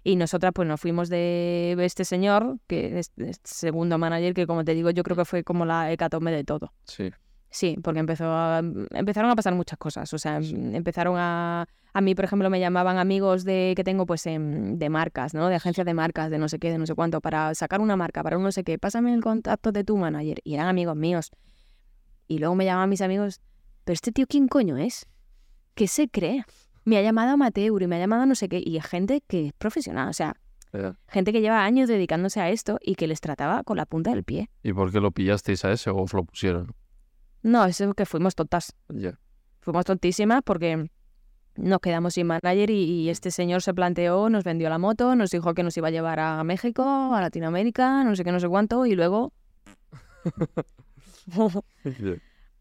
Y 0.06 0.16
nosotras 0.16 0.52
pues 0.54 0.68
nos 0.68 0.78
fuimos 0.80 1.08
de 1.08 1.74
este 1.80 2.04
señor, 2.04 2.58
que 2.66 2.98
es 2.98 3.10
este 3.16 3.40
segundo 3.50 3.96
manager, 3.98 4.34
que 4.34 4.46
como 4.46 4.62
te 4.64 4.74
digo, 4.74 4.90
yo 4.90 5.02
creo 5.02 5.16
que 5.16 5.24
fue 5.24 5.42
como 5.44 5.64
la 5.64 5.90
hecatombe 5.90 6.30
de 6.30 6.44
todo. 6.44 6.72
Sí. 6.84 7.10
Sí, 7.48 7.78
porque 7.82 8.00
empezó 8.00 8.24
a- 8.26 8.58
empezaron 8.90 9.30
a 9.30 9.36
pasar 9.36 9.54
muchas 9.54 9.78
cosas. 9.78 10.12
O 10.12 10.18
sea, 10.18 10.36
em- 10.36 10.74
empezaron 10.74 11.16
a... 11.18 11.66
A 11.96 12.00
mí, 12.00 12.14
por 12.16 12.24
ejemplo, 12.24 12.50
me 12.50 12.58
llamaban 12.60 12.98
amigos 12.98 13.44
de 13.44 13.72
que 13.76 13.84
tengo 13.84 14.04
pues 14.04 14.26
em, 14.26 14.76
de 14.78 14.90
marcas, 14.90 15.32
¿no? 15.32 15.48
De 15.48 15.54
agencias 15.54 15.86
de 15.86 15.94
marcas, 15.94 16.28
de 16.30 16.38
no 16.38 16.48
sé 16.48 16.58
qué, 16.58 16.70
de 16.72 16.78
no 16.78 16.86
sé 16.86 16.94
cuánto, 16.96 17.20
para 17.20 17.54
sacar 17.54 17.80
una 17.80 17.94
marca, 17.96 18.22
para 18.24 18.36
un 18.36 18.42
no 18.42 18.50
sé 18.52 18.64
qué. 18.64 18.78
Pásame 18.78 19.14
el 19.14 19.22
contacto 19.22 19.70
de 19.72 19.84
tu 19.84 19.96
manager. 19.96 20.38
Y 20.44 20.54
eran 20.54 20.66
amigos 20.66 20.96
míos. 20.96 21.30
Y 22.26 22.38
luego 22.40 22.56
me 22.56 22.64
llamaban 22.64 22.90
mis 22.90 23.00
amigos, 23.00 23.40
pero 23.84 23.94
este 23.94 24.10
tío, 24.12 24.26
¿quién 24.26 24.48
coño 24.48 24.76
es? 24.76 25.06
¿Qué 25.76 25.86
se 25.86 26.08
cree? 26.08 26.44
Me 26.84 26.98
ha 26.98 27.02
llamado 27.02 27.32
amateur 27.32 27.82
y 27.82 27.86
me 27.86 27.96
ha 27.96 27.98
llamado 27.98 28.26
no 28.26 28.34
sé 28.34 28.48
qué. 28.48 28.62
Y 28.64 28.76
es 28.76 28.84
gente 28.84 29.22
que 29.26 29.46
es 29.46 29.52
profesional, 29.54 30.08
o 30.08 30.12
sea, 30.12 30.36
gente 31.08 31.32
que 31.32 31.40
lleva 31.40 31.64
años 31.64 31.88
dedicándose 31.88 32.40
a 32.40 32.50
esto 32.50 32.78
y 32.82 32.94
que 32.96 33.06
les 33.06 33.20
trataba 33.20 33.62
con 33.62 33.76
la 33.76 33.86
punta 33.86 34.10
del 34.10 34.24
pie. 34.24 34.50
¿Y 34.62 34.72
por 34.72 34.92
qué 34.92 35.00
lo 35.00 35.10
pillasteis 35.12 35.64
a 35.64 35.72
ese 35.72 35.90
o 35.90 35.96
os 35.98 36.12
lo 36.12 36.24
pusieron? 36.24 36.74
No, 37.42 37.64
eso 37.64 37.84
es 37.84 37.94
que 37.94 38.06
fuimos 38.06 38.34
tontas. 38.34 38.74
Ya. 38.88 39.18
fuimos 39.60 39.84
tontísimas 39.84 40.42
porque 40.44 40.90
nos 41.56 41.80
quedamos 41.80 42.14
sin 42.14 42.26
manager 42.26 42.70
y, 42.70 42.84
y 42.84 43.10
este 43.10 43.30
señor 43.30 43.62
se 43.62 43.72
planteó, 43.74 44.28
nos 44.28 44.44
vendió 44.44 44.68
la 44.68 44.78
moto, 44.78 45.14
nos 45.14 45.30
dijo 45.30 45.54
que 45.54 45.62
nos 45.62 45.76
iba 45.76 45.88
a 45.88 45.90
llevar 45.90 46.18
a 46.18 46.42
México, 46.42 46.82
a 47.14 47.20
Latinoamérica, 47.20 48.02
no 48.02 48.16
sé 48.16 48.24
qué, 48.24 48.32
no 48.32 48.40
sé 48.40 48.48
cuánto, 48.48 48.86
y 48.86 48.94
luego... 48.94 49.32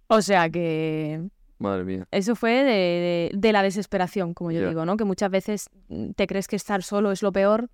o 0.08 0.22
sea 0.22 0.50
que 0.50 1.30
Madre 1.60 1.84
mía. 1.86 2.08
eso 2.12 2.36
fue 2.36 2.52
de, 2.52 2.64
de- 2.64 3.32
de 3.34 3.52
la 3.54 3.64
desesperación, 3.64 4.34
como 4.34 4.52
yo 4.52 4.68
digo, 4.68 4.86
¿no? 4.86 4.98
Que 4.98 5.06
muchas 5.06 5.30
veces 5.32 5.70
mm, 5.88 6.12
te 6.12 6.28
crees 6.28 6.48
que 6.48 6.56
estar 6.56 6.84
solo 6.84 7.12
es 7.12 7.22
lo 7.24 7.32
peor 7.32 7.70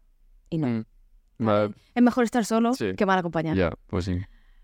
y 0.50 0.58
no. 0.60 0.68
Mm. 0.68 0.86
Vale, 1.40 1.74
Es 1.96 2.04
mejor 2.04 2.26
estar 2.26 2.44
solo 2.46 2.74
Sí. 2.74 2.94
que 2.96 3.06
mal 3.06 3.18
acompañado. 3.18 3.56
Ya, 3.58 3.72
pues 3.88 4.06
sí. 4.06 4.18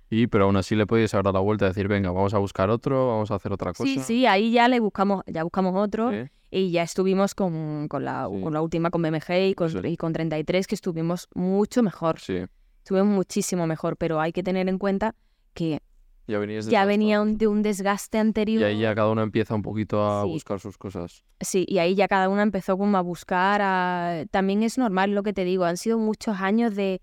Y, 0.09 0.27
pero 0.27 0.43
aún 0.45 0.57
así 0.57 0.75
le 0.75 0.85
podéis 0.85 1.13
ahora 1.15 1.31
la 1.31 1.39
vuelta 1.39 1.65
y 1.65 1.67
decir, 1.69 1.87
venga, 1.87 2.11
vamos 2.11 2.33
a 2.33 2.37
buscar 2.37 2.69
otro, 2.69 3.07
vamos 3.07 3.31
a 3.31 3.35
hacer 3.35 3.51
otra 3.53 3.71
cosa. 3.73 3.83
Sí, 3.85 3.99
sí, 3.99 4.25
ahí 4.27 4.51
ya 4.51 4.67
le 4.67 4.79
buscamos, 4.79 5.23
ya 5.25 5.43
buscamos 5.43 5.73
otro. 5.75 6.11
Y 6.51 6.71
ya 6.71 6.83
estuvimos 6.83 7.33
con, 7.33 7.87
con 7.87 8.05
la, 8.05 8.27
Sí. 8.31 8.41
con 8.41 8.53
la 8.53 8.61
última, 8.61 8.91
con 8.91 9.01
BMG 9.01 9.49
y 9.49 9.55
con, 9.55 9.69
Sí. 9.69 9.79
y 9.83 9.97
con 9.97 10.13
33, 10.13 10.67
que 10.67 10.75
estuvimos 10.75 11.27
mucho 11.33 11.81
mejor. 11.81 12.19
Sí. 12.19 12.43
Estuvimos 12.83 13.07
muchísimo 13.15 13.65
mejor, 13.67 13.97
pero 13.97 14.21
hay 14.21 14.31
que 14.31 14.43
tener 14.43 14.69
en 14.69 14.77
cuenta 14.77 15.15
que 15.53 15.81
Ya 16.27 16.39
veníais 16.39 16.65
ya 16.67 16.85
venía 16.85 17.21
un- 17.21 17.37
de 17.37 17.47
un 17.47 17.61
desgaste 17.61 18.17
anterior. 18.17 18.61
Y 18.61 18.63
ahí 18.65 18.79
ya 18.79 18.95
cada 18.95 19.09
uno 19.09 19.21
empieza 19.21 19.53
un 19.53 19.61
poquito 19.61 20.03
a 20.03 20.23
Sí. 20.23 20.29
buscar 20.29 20.59
sus 20.59 20.77
cosas. 20.77 21.23
Sí, 21.39 21.65
y 21.67 21.77
ahí 21.77 21.93
ya 21.95 22.07
cada 22.07 22.29
una 22.29 22.41
empezó 22.43 22.77
como 22.77 22.97
a 22.97 23.01
buscar. 23.01 23.61
a- 23.63 24.25
También 24.31 24.63
es 24.63 24.77
normal 24.77 25.11
lo 25.13 25.21
que 25.23 25.33
te 25.33 25.43
digo, 25.43 25.65
han 25.65 25.77
sido 25.77 25.97
muchos 25.99 26.39
años 26.41 26.75
de 26.75 27.01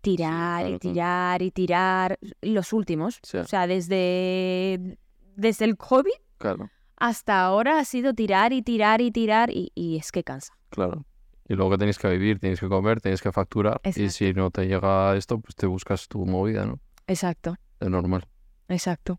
tirar 0.00 0.62
claro, 0.62 0.76
y 0.76 0.78
claro. 0.78 0.92
tirar 0.92 1.42
y 1.42 1.50
tirar. 1.50 2.18
Los 2.42 2.72
últimos. 2.72 3.18
Sí. 3.22 3.38
O 3.38 3.44
sea, 3.44 3.66
desde, 3.66 4.98
desde 5.36 5.64
el 5.64 5.76
COVID 5.76 6.10
Claro, 6.38 6.70
hasta 6.96 7.40
ahora 7.42 7.78
ha 7.78 7.84
sido 7.84 8.14
tirar 8.14 8.52
y 8.52 8.62
tirar 8.62 9.00
y 9.00 9.10
tirar 9.10 9.50
y, 9.50 9.70
y 9.74 9.96
es 9.96 10.12
que 10.12 10.22
cansa. 10.24 10.52
claro. 10.70 11.04
Y 11.48 11.54
luego 11.54 11.70
que 11.70 11.78
tenéis 11.78 11.96
que 11.98 12.08
vivir, 12.08 12.40
tenéis 12.40 12.58
que 12.58 12.68
comer, 12.68 13.00
tenéis 13.00 13.22
que 13.22 13.30
facturar. 13.30 13.80
Y 13.84 13.88
Exacto. 13.90 14.10
si 14.10 14.32
no 14.32 14.50
te 14.50 14.66
llega 14.66 15.14
esto, 15.16 15.38
pues 15.38 15.54
te 15.54 15.66
buscas 15.68 16.08
tu 16.08 16.26
movida, 16.26 16.66
¿no? 16.66 16.80
Exacto, 17.06 17.54
Es 17.78 17.88
normal. 17.88 18.26
Exacto. 18.68 19.18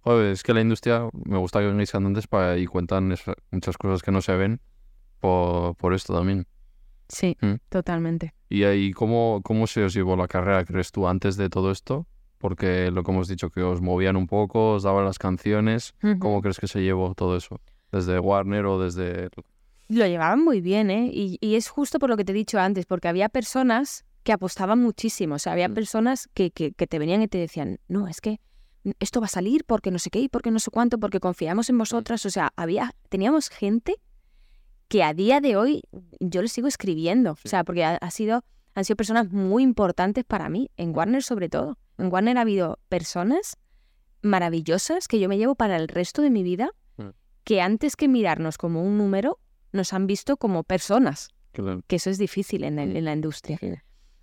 Joder, 0.00 0.32
es 0.32 0.42
que 0.42 0.54
la 0.54 0.60
industria, 0.60 1.08
me 1.24 1.36
gusta 1.38 1.60
que 1.60 1.66
vengáis 1.66 1.90
cantantes 1.90 2.26
para, 2.28 2.56
y 2.58 2.66
cuentan 2.66 3.10
esa- 3.12 3.34
muchas 3.50 3.76
cosas 3.76 4.02
que 4.02 4.12
no 4.12 4.20
se 4.22 4.36
ven 4.36 4.60
por, 5.20 5.74
por 5.76 5.94
esto 5.94 6.14
también. 6.14 6.46
Sí, 7.08 7.36
Mm. 7.40 7.54
totalmente. 7.68 8.34
¿Y 8.48 8.64
ahí 8.64 8.92
cómo, 8.92 9.40
cómo 9.44 9.66
se 9.66 9.82
os 9.84 9.94
llevó 9.94 10.16
la 10.16 10.28
carrera, 10.28 10.64
crees 10.64 10.92
tú, 10.92 11.08
antes 11.08 11.36
de 11.36 11.48
todo 11.48 11.70
esto? 11.70 12.06
Porque 12.38 12.90
lo 12.90 13.02
que 13.02 13.10
hemos 13.10 13.28
dicho, 13.28 13.50
que 13.50 13.62
os 13.62 13.80
movían 13.80 14.14
un 14.16 14.26
poco, 14.26 14.74
os 14.74 14.82
daban 14.82 15.04
las 15.04 15.18
canciones. 15.18 15.94
¿Cómo 16.20 16.40
crees 16.42 16.58
que 16.60 16.68
se 16.68 16.82
llevó 16.82 17.14
todo 17.14 17.36
eso? 17.36 17.60
¿Desde 17.90 18.18
Warner 18.20 18.66
o 18.66 18.78
desde...? 18.80 19.30
Lo 19.88 20.06
llevaban 20.06 20.44
muy 20.44 20.60
bien, 20.60 20.90
¿eh? 20.90 21.10
Y, 21.12 21.38
y 21.40 21.54
es 21.54 21.68
justo 21.68 21.98
por 21.98 22.10
lo 22.10 22.16
que 22.16 22.24
te 22.24 22.32
he 22.32 22.34
dicho 22.34 22.58
antes, 22.58 22.86
porque 22.86 23.08
había 23.08 23.28
personas 23.28 24.04
que 24.24 24.32
apostaban 24.32 24.80
muchísimo. 24.82 25.36
O 25.36 25.38
sea, 25.38 25.52
había 25.52 25.68
Mm. 25.68 25.74
personas 25.74 26.28
que, 26.34 26.50
que, 26.50 26.72
que 26.72 26.86
te 26.86 26.98
venían 26.98 27.22
y 27.22 27.28
te 27.28 27.38
decían, 27.38 27.78
no, 27.88 28.06
es 28.08 28.20
que 28.20 28.40
esto 29.00 29.20
va 29.20 29.26
a 29.26 29.30
salir 29.30 29.64
porque 29.64 29.90
no 29.90 29.98
sé 29.98 30.10
qué 30.10 30.20
y 30.20 30.28
porque 30.28 30.50
no 30.50 30.58
sé 30.58 30.70
cuánto, 30.70 30.98
porque 30.98 31.20
confiamos 31.20 31.68
Mm. 31.68 31.72
en 31.72 31.78
vosotras. 31.78 32.26
O 32.26 32.30
sea, 32.30 32.52
había, 32.56 32.92
teníamos 33.08 33.48
gente 33.48 33.96
que 34.88 35.02
a 35.02 35.12
día 35.14 35.40
de 35.40 35.56
hoy 35.56 35.82
yo 36.20 36.42
les 36.42 36.52
sigo 36.52 36.68
escribiendo. 36.68 37.34
Sí. 37.36 37.42
O 37.46 37.48
sea, 37.48 37.64
porque 37.64 37.84
ha, 37.84 37.96
ha 37.96 38.10
sido, 38.10 38.44
han 38.74 38.84
sido 38.84 38.96
personas 38.96 39.30
muy 39.32 39.62
importantes 39.62 40.24
para 40.24 40.48
mí, 40.48 40.70
en 40.76 40.94
Warner 40.96 41.22
sobre 41.22 41.48
todo. 41.48 41.78
En 41.98 42.12
Warner 42.12 42.38
ha 42.38 42.42
habido 42.42 42.78
personas 42.88 43.56
maravillosas 44.22 45.08
que 45.08 45.18
yo 45.20 45.28
me 45.28 45.38
llevo 45.38 45.54
para 45.54 45.76
el 45.76 45.88
resto 45.88 46.22
de 46.22 46.30
mi 46.30 46.42
vida, 46.42 46.70
Mm. 46.96 47.08
que 47.44 47.60
antes 47.60 47.96
que 47.96 48.08
mirarnos 48.08 48.58
como 48.58 48.82
un 48.82 48.96
número, 48.98 49.38
nos 49.72 49.92
han 49.92 50.06
visto 50.06 50.36
como 50.36 50.62
personas, 50.64 51.28
Claro. 51.52 51.82
que 51.86 51.96
eso 51.96 52.10
es 52.10 52.18
difícil 52.18 52.64
en, 52.64 52.78
el- 52.78 52.90
Mm. 52.92 52.96
en 52.96 53.04
la 53.04 53.12
industria. 53.12 53.58
Sí. 53.58 53.72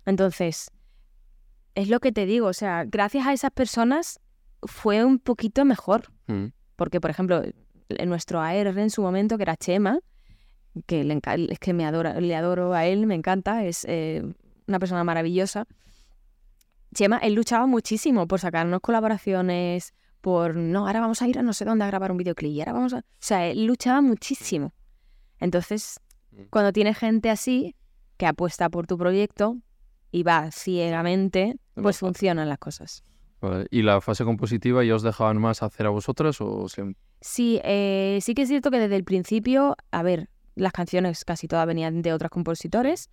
Entonces, 0.06 0.70
es 1.74 1.88
lo 1.88 2.00
que 2.00 2.12
te 2.12 2.26
digo, 2.26 2.46
o 2.48 2.52
sea, 2.52 2.84
gracias 2.86 3.26
a 3.26 3.32
esas 3.32 3.50
personas 3.50 4.20
fue 4.64 5.04
un 5.04 5.18
poquito 5.18 5.64
mejor. 5.64 6.12
Mm. 6.26 6.46
Porque, 6.76 7.00
por 7.00 7.10
ejemplo, 7.10 7.42
en 7.88 8.08
nuestro 8.08 8.40
AR 8.40 8.78
en 8.78 8.90
su 8.90 9.02
momento, 9.02 9.36
que 9.36 9.42
era 9.44 9.56
Chema, 9.56 10.00
que 10.86 11.04
le 11.04 11.20
es 11.50 11.58
que 11.58 11.72
me 11.72 11.86
adora, 11.86 12.20
le 12.20 12.34
adoro 12.34 12.74
a 12.74 12.86
él, 12.86 13.06
me 13.06 13.14
encanta, 13.14 13.64
es 13.64 13.84
eh, 13.88 14.22
una 14.66 14.78
persona 14.78 15.04
maravillosa. 15.04 15.66
Chema, 16.94 17.18
él 17.18 17.34
luchaba 17.34 17.66
muchísimo 17.66 18.26
por 18.26 18.40
sacarnos 18.40 18.80
colaboraciones, 18.80 19.94
por, 20.20 20.56
no, 20.56 20.86
ahora 20.86 21.00
vamos 21.00 21.22
a 21.22 21.28
ir 21.28 21.38
a 21.38 21.42
no 21.42 21.52
sé 21.52 21.64
dónde 21.64 21.84
a 21.84 21.88
grabar 21.88 22.10
un 22.10 22.16
videoclip, 22.16 22.52
y 22.52 22.60
ahora 22.60 22.72
vamos 22.72 22.94
a... 22.94 22.98
O 22.98 23.02
sea, 23.18 23.46
él 23.46 23.66
luchaba 23.66 24.00
muchísimo. 24.00 24.72
Entonces, 25.38 26.00
Mm. 26.34 26.42
cuando 26.50 26.72
tienes 26.72 26.98
gente 26.98 27.30
así, 27.30 27.74
que 28.16 28.26
apuesta 28.26 28.68
por 28.68 28.86
tu 28.86 28.96
proyecto 28.96 29.58
y 30.10 30.22
va 30.22 30.50
ciegamente, 30.50 31.56
pues 31.74 31.98
funcionan 31.98 32.48
las 32.48 32.58
cosas. 32.58 33.02
Vale. 33.48 33.66
¿Y 33.70 33.82
la 33.82 34.00
fase 34.00 34.24
compositiva 34.24 34.84
ya 34.84 34.94
os 34.94 35.02
dejaban 35.02 35.38
más 35.40 35.62
hacer 35.62 35.86
a 35.86 35.90
vosotras 35.90 36.40
o 36.40 36.68
siempre? 36.68 37.00
Sí, 37.20 37.60
eh, 37.64 38.18
sí 38.22 38.34
que 38.34 38.42
es 38.42 38.48
cierto 38.48 38.70
que 38.70 38.78
desde 38.78 38.96
el 38.96 39.04
principio, 39.04 39.76
a 39.90 40.02
ver, 40.02 40.28
las 40.54 40.72
canciones 40.72 41.24
casi 41.24 41.48
todas 41.48 41.66
venían 41.66 42.02
de 42.02 42.12
otros 42.12 42.30
compositores, 42.30 43.10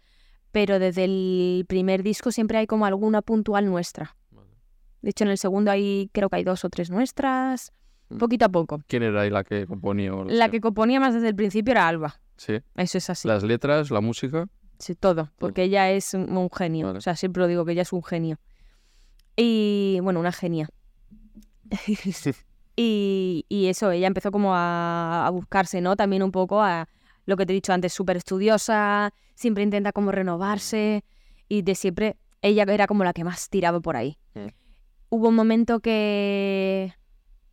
pero 0.51 0.79
desde 0.79 1.05
el 1.05 1.65
primer 1.67 2.03
disco 2.03 2.31
siempre 2.31 2.57
hay 2.57 2.67
como 2.67 2.85
alguna 2.85 3.21
puntual 3.21 3.65
nuestra. 3.65 4.15
De 5.01 5.09
hecho, 5.09 5.23
en 5.23 5.31
el 5.31 5.37
segundo 5.37 5.71
hay, 5.71 6.09
creo 6.13 6.29
que 6.29 6.35
hay 6.35 6.43
dos 6.43 6.63
o 6.65 6.69
tres 6.69 6.89
nuestras, 6.91 7.71
Mm. 8.09 8.17
poquito 8.17 8.43
a 8.45 8.49
poco. 8.49 8.81
¿Quién 8.87 9.03
era 9.03 9.21
ahí 9.21 9.29
la 9.29 9.45
que 9.45 9.65
componía? 9.65 10.13
o 10.13 10.25
La 10.25 10.35
sea? 10.35 10.49
que 10.49 10.59
componía 10.59 10.99
más 10.99 11.13
desde 11.13 11.29
el 11.29 11.35
principio 11.35 11.71
era 11.71 11.87
Alba. 11.87 12.19
Sí. 12.35 12.59
Eso 12.75 12.97
es 12.97 13.09
así. 13.09 13.25
Las 13.27 13.41
letras, 13.43 13.89
la 13.89 14.01
música. 14.01 14.47
Sí, 14.79 14.95
todo, 14.95 15.31
porque 15.37 15.63
ella 15.63 15.89
es 15.91 16.13
un, 16.13 16.35
un 16.35 16.49
genio. 16.51 16.87
Vale. 16.87 16.97
O 16.97 17.01
sea, 17.01 17.15
siempre 17.15 17.41
lo 17.41 17.47
digo 17.47 17.63
que 17.63 17.71
ella 17.71 17.83
es 17.83 17.93
un 17.93 18.03
genio. 18.03 18.37
Y 19.35 19.99
bueno, 20.01 20.19
una 20.19 20.31
genia. 20.31 20.69
y, 22.75 23.45
y 23.47 23.67
eso, 23.67 23.91
ella 23.91 24.07
empezó 24.07 24.31
como 24.31 24.55
a, 24.55 25.25
a 25.25 25.29
buscarse, 25.29 25.81
¿no? 25.81 25.95
También 25.95 26.23
un 26.23 26.31
poco 26.31 26.61
a 26.61 26.87
lo 27.25 27.37
que 27.37 27.45
te 27.45 27.53
he 27.53 27.55
dicho 27.55 27.73
antes, 27.73 27.93
súper 27.93 28.17
estudiosa, 28.17 29.13
siempre 29.35 29.63
intenta 29.63 29.91
como 29.91 30.11
renovarse 30.11 31.03
y 31.47 31.61
de 31.63 31.75
siempre, 31.75 32.17
ella 32.41 32.63
era 32.63 32.87
como 32.87 33.03
la 33.03 33.13
que 33.13 33.23
más 33.23 33.49
tiraba 33.49 33.79
por 33.79 33.95
ahí. 33.95 34.17
Mm. 34.35 34.47
Hubo 35.09 35.29
un 35.29 35.35
momento 35.35 35.79
que, 35.79 36.93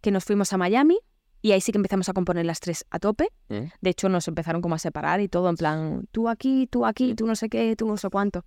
que 0.01 0.11
nos 0.11 0.25
fuimos 0.25 0.53
a 0.53 0.57
Miami 0.57 0.99
y 1.43 1.53
ahí 1.53 1.61
sí 1.61 1.73
que 1.73 1.79
empezamos 1.79 2.09
a 2.09 2.13
componer 2.13 2.47
las 2.47 2.61
tres 2.61 2.85
a 2.91 2.99
tope. 2.99 3.29
Mm. 3.49 3.71
De 3.81 3.91
hecho, 3.91 4.09
nos 4.09 4.29
empezaron 4.29 4.63
como 4.63 4.75
a 4.75 4.79
separar 4.79 5.21
y 5.21 5.29
todo 5.29 5.49
en 5.49 5.57
plan, 5.57 6.09
tú 6.13 6.29
aquí, 6.29 6.67
tú 6.67 6.87
aquí, 6.87 7.15
tú 7.15 7.27
no 7.27 7.35
sé 7.35 7.49
qué, 7.49 7.75
tú 7.77 7.87
no 7.87 7.97
sé 7.97 8.09
cuánto. 8.11 8.45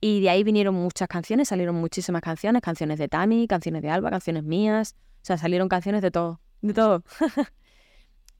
Y 0.00 0.20
de 0.22 0.30
ahí 0.30 0.42
vinieron 0.44 0.74
muchas 0.74 1.08
canciones, 1.08 1.48
salieron 1.48 1.74
muchísimas 1.76 2.22
canciones, 2.22 2.62
canciones 2.62 2.98
de 2.98 3.08
Tami, 3.08 3.46
canciones 3.46 3.82
de 3.82 3.90
Alba, 3.90 4.10
canciones 4.10 4.44
mías, 4.44 4.94
o 5.16 5.24
sea, 5.24 5.36
salieron 5.36 5.68
canciones 5.68 6.00
de 6.02 6.10
todo, 6.10 6.40
de 6.62 6.72
todo. 6.72 7.02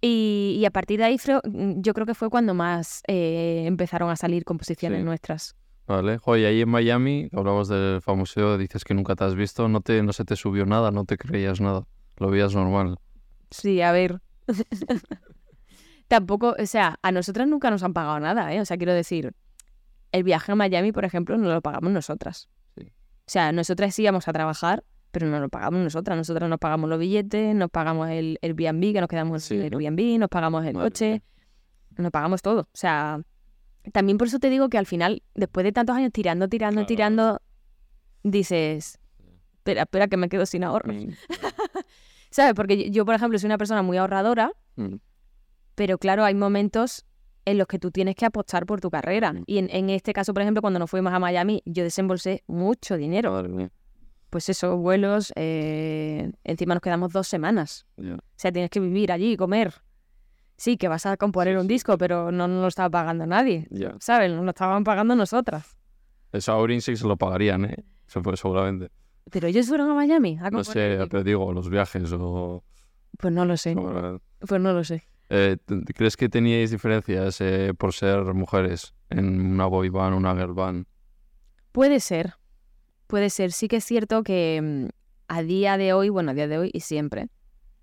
y, 0.01 0.57
y 0.59 0.65
a 0.65 0.71
partir 0.71 0.99
de 0.99 1.05
ahí 1.05 1.19
fue- 1.19 1.41
yo 1.45 1.93
creo 1.95 2.07
que 2.07 2.15
fue 2.15 2.31
cuando 2.31 2.55
más 2.55 3.03
eh, 3.07 3.65
empezaron 3.67 4.09
a 4.11 4.17
salir 4.17 4.45
composiciones 4.45 5.01
Sí. 5.01 5.05
nuestras. 5.05 5.55
Vale. 5.87 6.19
Oye, 6.25 6.47
ahí 6.47 6.61
en 6.63 6.69
Miami, 6.71 7.29
hablamos 7.33 7.69
del 7.69 8.01
famoso, 8.01 8.57
dices 8.57 8.85
que 8.85 8.95
nunca 8.95 9.17
te 9.17 9.25
has 9.25 9.35
visto, 9.35 9.69
no, 9.69 9.81
te, 9.81 10.03
no 10.03 10.13
se 10.13 10.25
te 10.25 10.37
subió 10.37 10.65
nada, 10.65 10.91
no 10.93 11.05
te 11.05 11.19
creías 11.19 11.61
nada. 11.61 11.85
Lo 12.17 12.31
veías 12.31 12.55
normal. 12.55 12.97
Sí, 13.51 13.83
a 13.83 13.91
ver. 13.93 14.21
Tampoco, 16.09 16.57
o 16.59 16.67
sea, 16.67 16.99
a 17.03 17.13
nosotras 17.13 17.47
nunca 17.49 17.71
nos 17.71 17.83
han 17.83 17.93
pagado 17.93 18.19
nada, 18.21 18.53
¿eh? 18.55 18.61
O 18.61 18.65
sea, 18.65 18.77
quiero 18.77 18.93
decir, 18.95 19.33
el 20.13 20.23
viaje 20.25 20.53
a 20.53 20.55
Miami, 20.55 20.93
por 20.93 21.05
ejemplo, 21.05 21.37
no 21.39 21.49
lo 21.53 21.61
pagamos 21.63 21.93
nosotras. 21.93 22.49
Sí. 22.77 22.85
O 22.85 22.93
sea, 23.27 23.53
nosotras 23.53 23.95
sí 23.95 24.03
íbamos 24.03 24.27
a 24.29 24.33
trabajar, 24.33 24.85
pero 25.13 25.27
no 25.27 25.41
lo 25.41 25.49
pagamos 25.49 25.81
nosotras. 25.81 26.17
Nosotras 26.17 26.49
nos 26.49 26.59
pagamos 26.59 26.89
los 26.91 26.99
billetes, 26.99 27.55
nos 27.55 27.71
pagamos 27.71 28.09
el 28.11 28.39
Airbnb, 28.43 28.93
que 28.93 29.01
nos 29.01 29.09
quedamos 29.09 29.43
Sí. 29.45 29.55
en 29.55 29.61
el 29.63 29.75
Airbnb, 29.75 30.19
nos 30.19 30.29
pagamos 30.29 30.65
el 30.67 30.75
Madre 30.75 30.87
coche, 30.91 31.11
mía. 31.11 31.23
nos 31.99 32.11
pagamos 32.13 32.43
todo. 32.43 32.61
O 32.63 32.69
sea, 32.75 33.21
también 33.93 34.19
por 34.19 34.27
eso 34.29 34.39
te 34.39 34.51
digo 34.51 34.69
que 34.69 34.79
al 34.79 34.87
final, 34.87 35.23
después 35.35 35.65
de 35.65 35.73
tantos 35.73 35.97
años 35.97 36.13
tirando, 36.13 36.49
tirando, 36.49 36.77
Claro. 36.81 36.87
tirando, 36.87 37.41
dices, 38.23 38.99
espera, 39.57 39.83
espera, 39.83 40.09
que 40.09 40.17
me 40.17 40.29
quedo 40.29 40.47
sin 40.47 40.65
ahorros. 40.65 40.95
Mm, 40.97 41.11
¿Sabes? 42.31 42.55
Porque 42.55 42.77
yo, 42.87 42.91
yo, 42.93 43.05
por 43.05 43.15
ejemplo, 43.15 43.39
soy 43.39 43.47
una 43.49 43.59
persona 43.59 43.83
muy 43.83 43.97
ahorradora, 43.97 44.53
mm, 44.77 44.97
pero 45.75 45.99
claro, 45.99 46.25
hay 46.25 46.35
momentos 46.35 47.07
en 47.51 47.59
los 47.59 47.67
que 47.67 47.79
tú 47.79 47.91
tienes 47.91 48.15
que 48.15 48.27
apostar 48.27 48.67
por 48.67 48.81
tu 48.81 48.91
carrera. 48.91 49.33
Mm. 49.33 49.45
Y 49.47 49.59
en, 49.59 49.69
en 49.71 49.91
este 49.91 50.13
caso, 50.13 50.33
por 50.33 50.43
ejemplo, 50.43 50.61
cuando 50.61 50.79
nos 50.79 50.91
fuimos 50.91 51.13
a 51.13 51.19
Miami, 51.19 51.63
yo 51.65 51.83
desembolsé 51.83 52.43
mucho 52.47 52.97
dinero. 52.97 53.43
Pues 54.31 54.49
eso, 54.49 54.77
vuelos, 54.77 55.33
eh, 55.35 56.31
encima 56.45 56.75
nos 56.75 56.83
quedamos 56.83 57.13
dos 57.13 57.27
semanas. 57.27 57.87
Ya. 57.97 58.15
O 58.15 58.19
sea, 58.37 58.53
tienes 58.53 58.71
que 58.71 58.79
vivir 58.79 59.11
allí, 59.11 59.37
comer. 59.37 59.75
Sí, 60.57 60.77
que 60.77 60.89
vas 60.89 61.07
a 61.07 61.17
componer 61.17 61.57
un 61.59 61.67
disco, 61.67 61.99
pero 61.99 62.31
no 62.31 62.47
nos 62.47 62.61
lo 62.63 62.69
estaba 62.69 62.91
pagando 62.91 63.27
nadie. 63.27 63.67
¿Sabes? 63.99 64.31
Nos 64.31 64.45
lo 64.45 64.51
estaban 64.51 64.85
pagando 64.85 65.17
nosotras. 65.17 65.79
Eso 66.33 66.53
a 66.53 66.81
se 66.81 67.07
lo 67.09 67.17
pagarían, 67.17 67.65
¿eh? 67.65 67.85
Eso 68.07 68.23
fue 68.23 68.37
seguramente. 68.37 68.91
Pero 69.31 69.49
ellos 69.49 69.67
fueron 69.67 69.91
a 69.91 69.95
Miami 69.95 70.39
a 70.41 70.51
No 70.51 70.63
sé, 70.63 70.99
pero 71.11 71.25
digo, 71.25 71.53
los 71.53 71.69
viajes 71.69 72.13
o... 72.13 72.63
Pues 73.19 73.33
no 73.33 73.45
lo 73.45 73.57
sé. 73.57 73.75
Pues 73.75 74.61
no 74.61 74.73
lo 74.73 74.85
sé. 74.85 75.03
Eh, 75.31 75.57
¿Crees 75.95 76.17
que 76.17 76.29
teníais 76.29 76.73
diferencias 76.73 77.41
eh, 77.41 77.73
por 77.79 77.93
ser 77.93 78.35
mujeres 78.35 78.95
en 79.11 79.53
una 79.53 79.67
boy 79.67 79.89
band, 79.89 80.17
una 80.17 80.35
girl 80.35 80.55
band? 80.55 80.87
Puede 81.71 82.01
ser, 82.01 82.35
puede 83.07 83.31
ser. 83.31 83.53
Sí 83.53 83.69
que 83.69 83.77
es 83.77 83.85
cierto 83.85 84.25
que 84.25 84.61
mm, 84.61 84.89
a 85.29 85.43
día 85.43 85.79
de 85.79 85.93
hoy, 85.93 86.09
bueno, 86.09 86.33
a 86.33 86.35
día 86.35 86.49
de 86.49 86.59
hoy 86.59 86.71
y 86.75 86.81
siempre, 86.81 87.29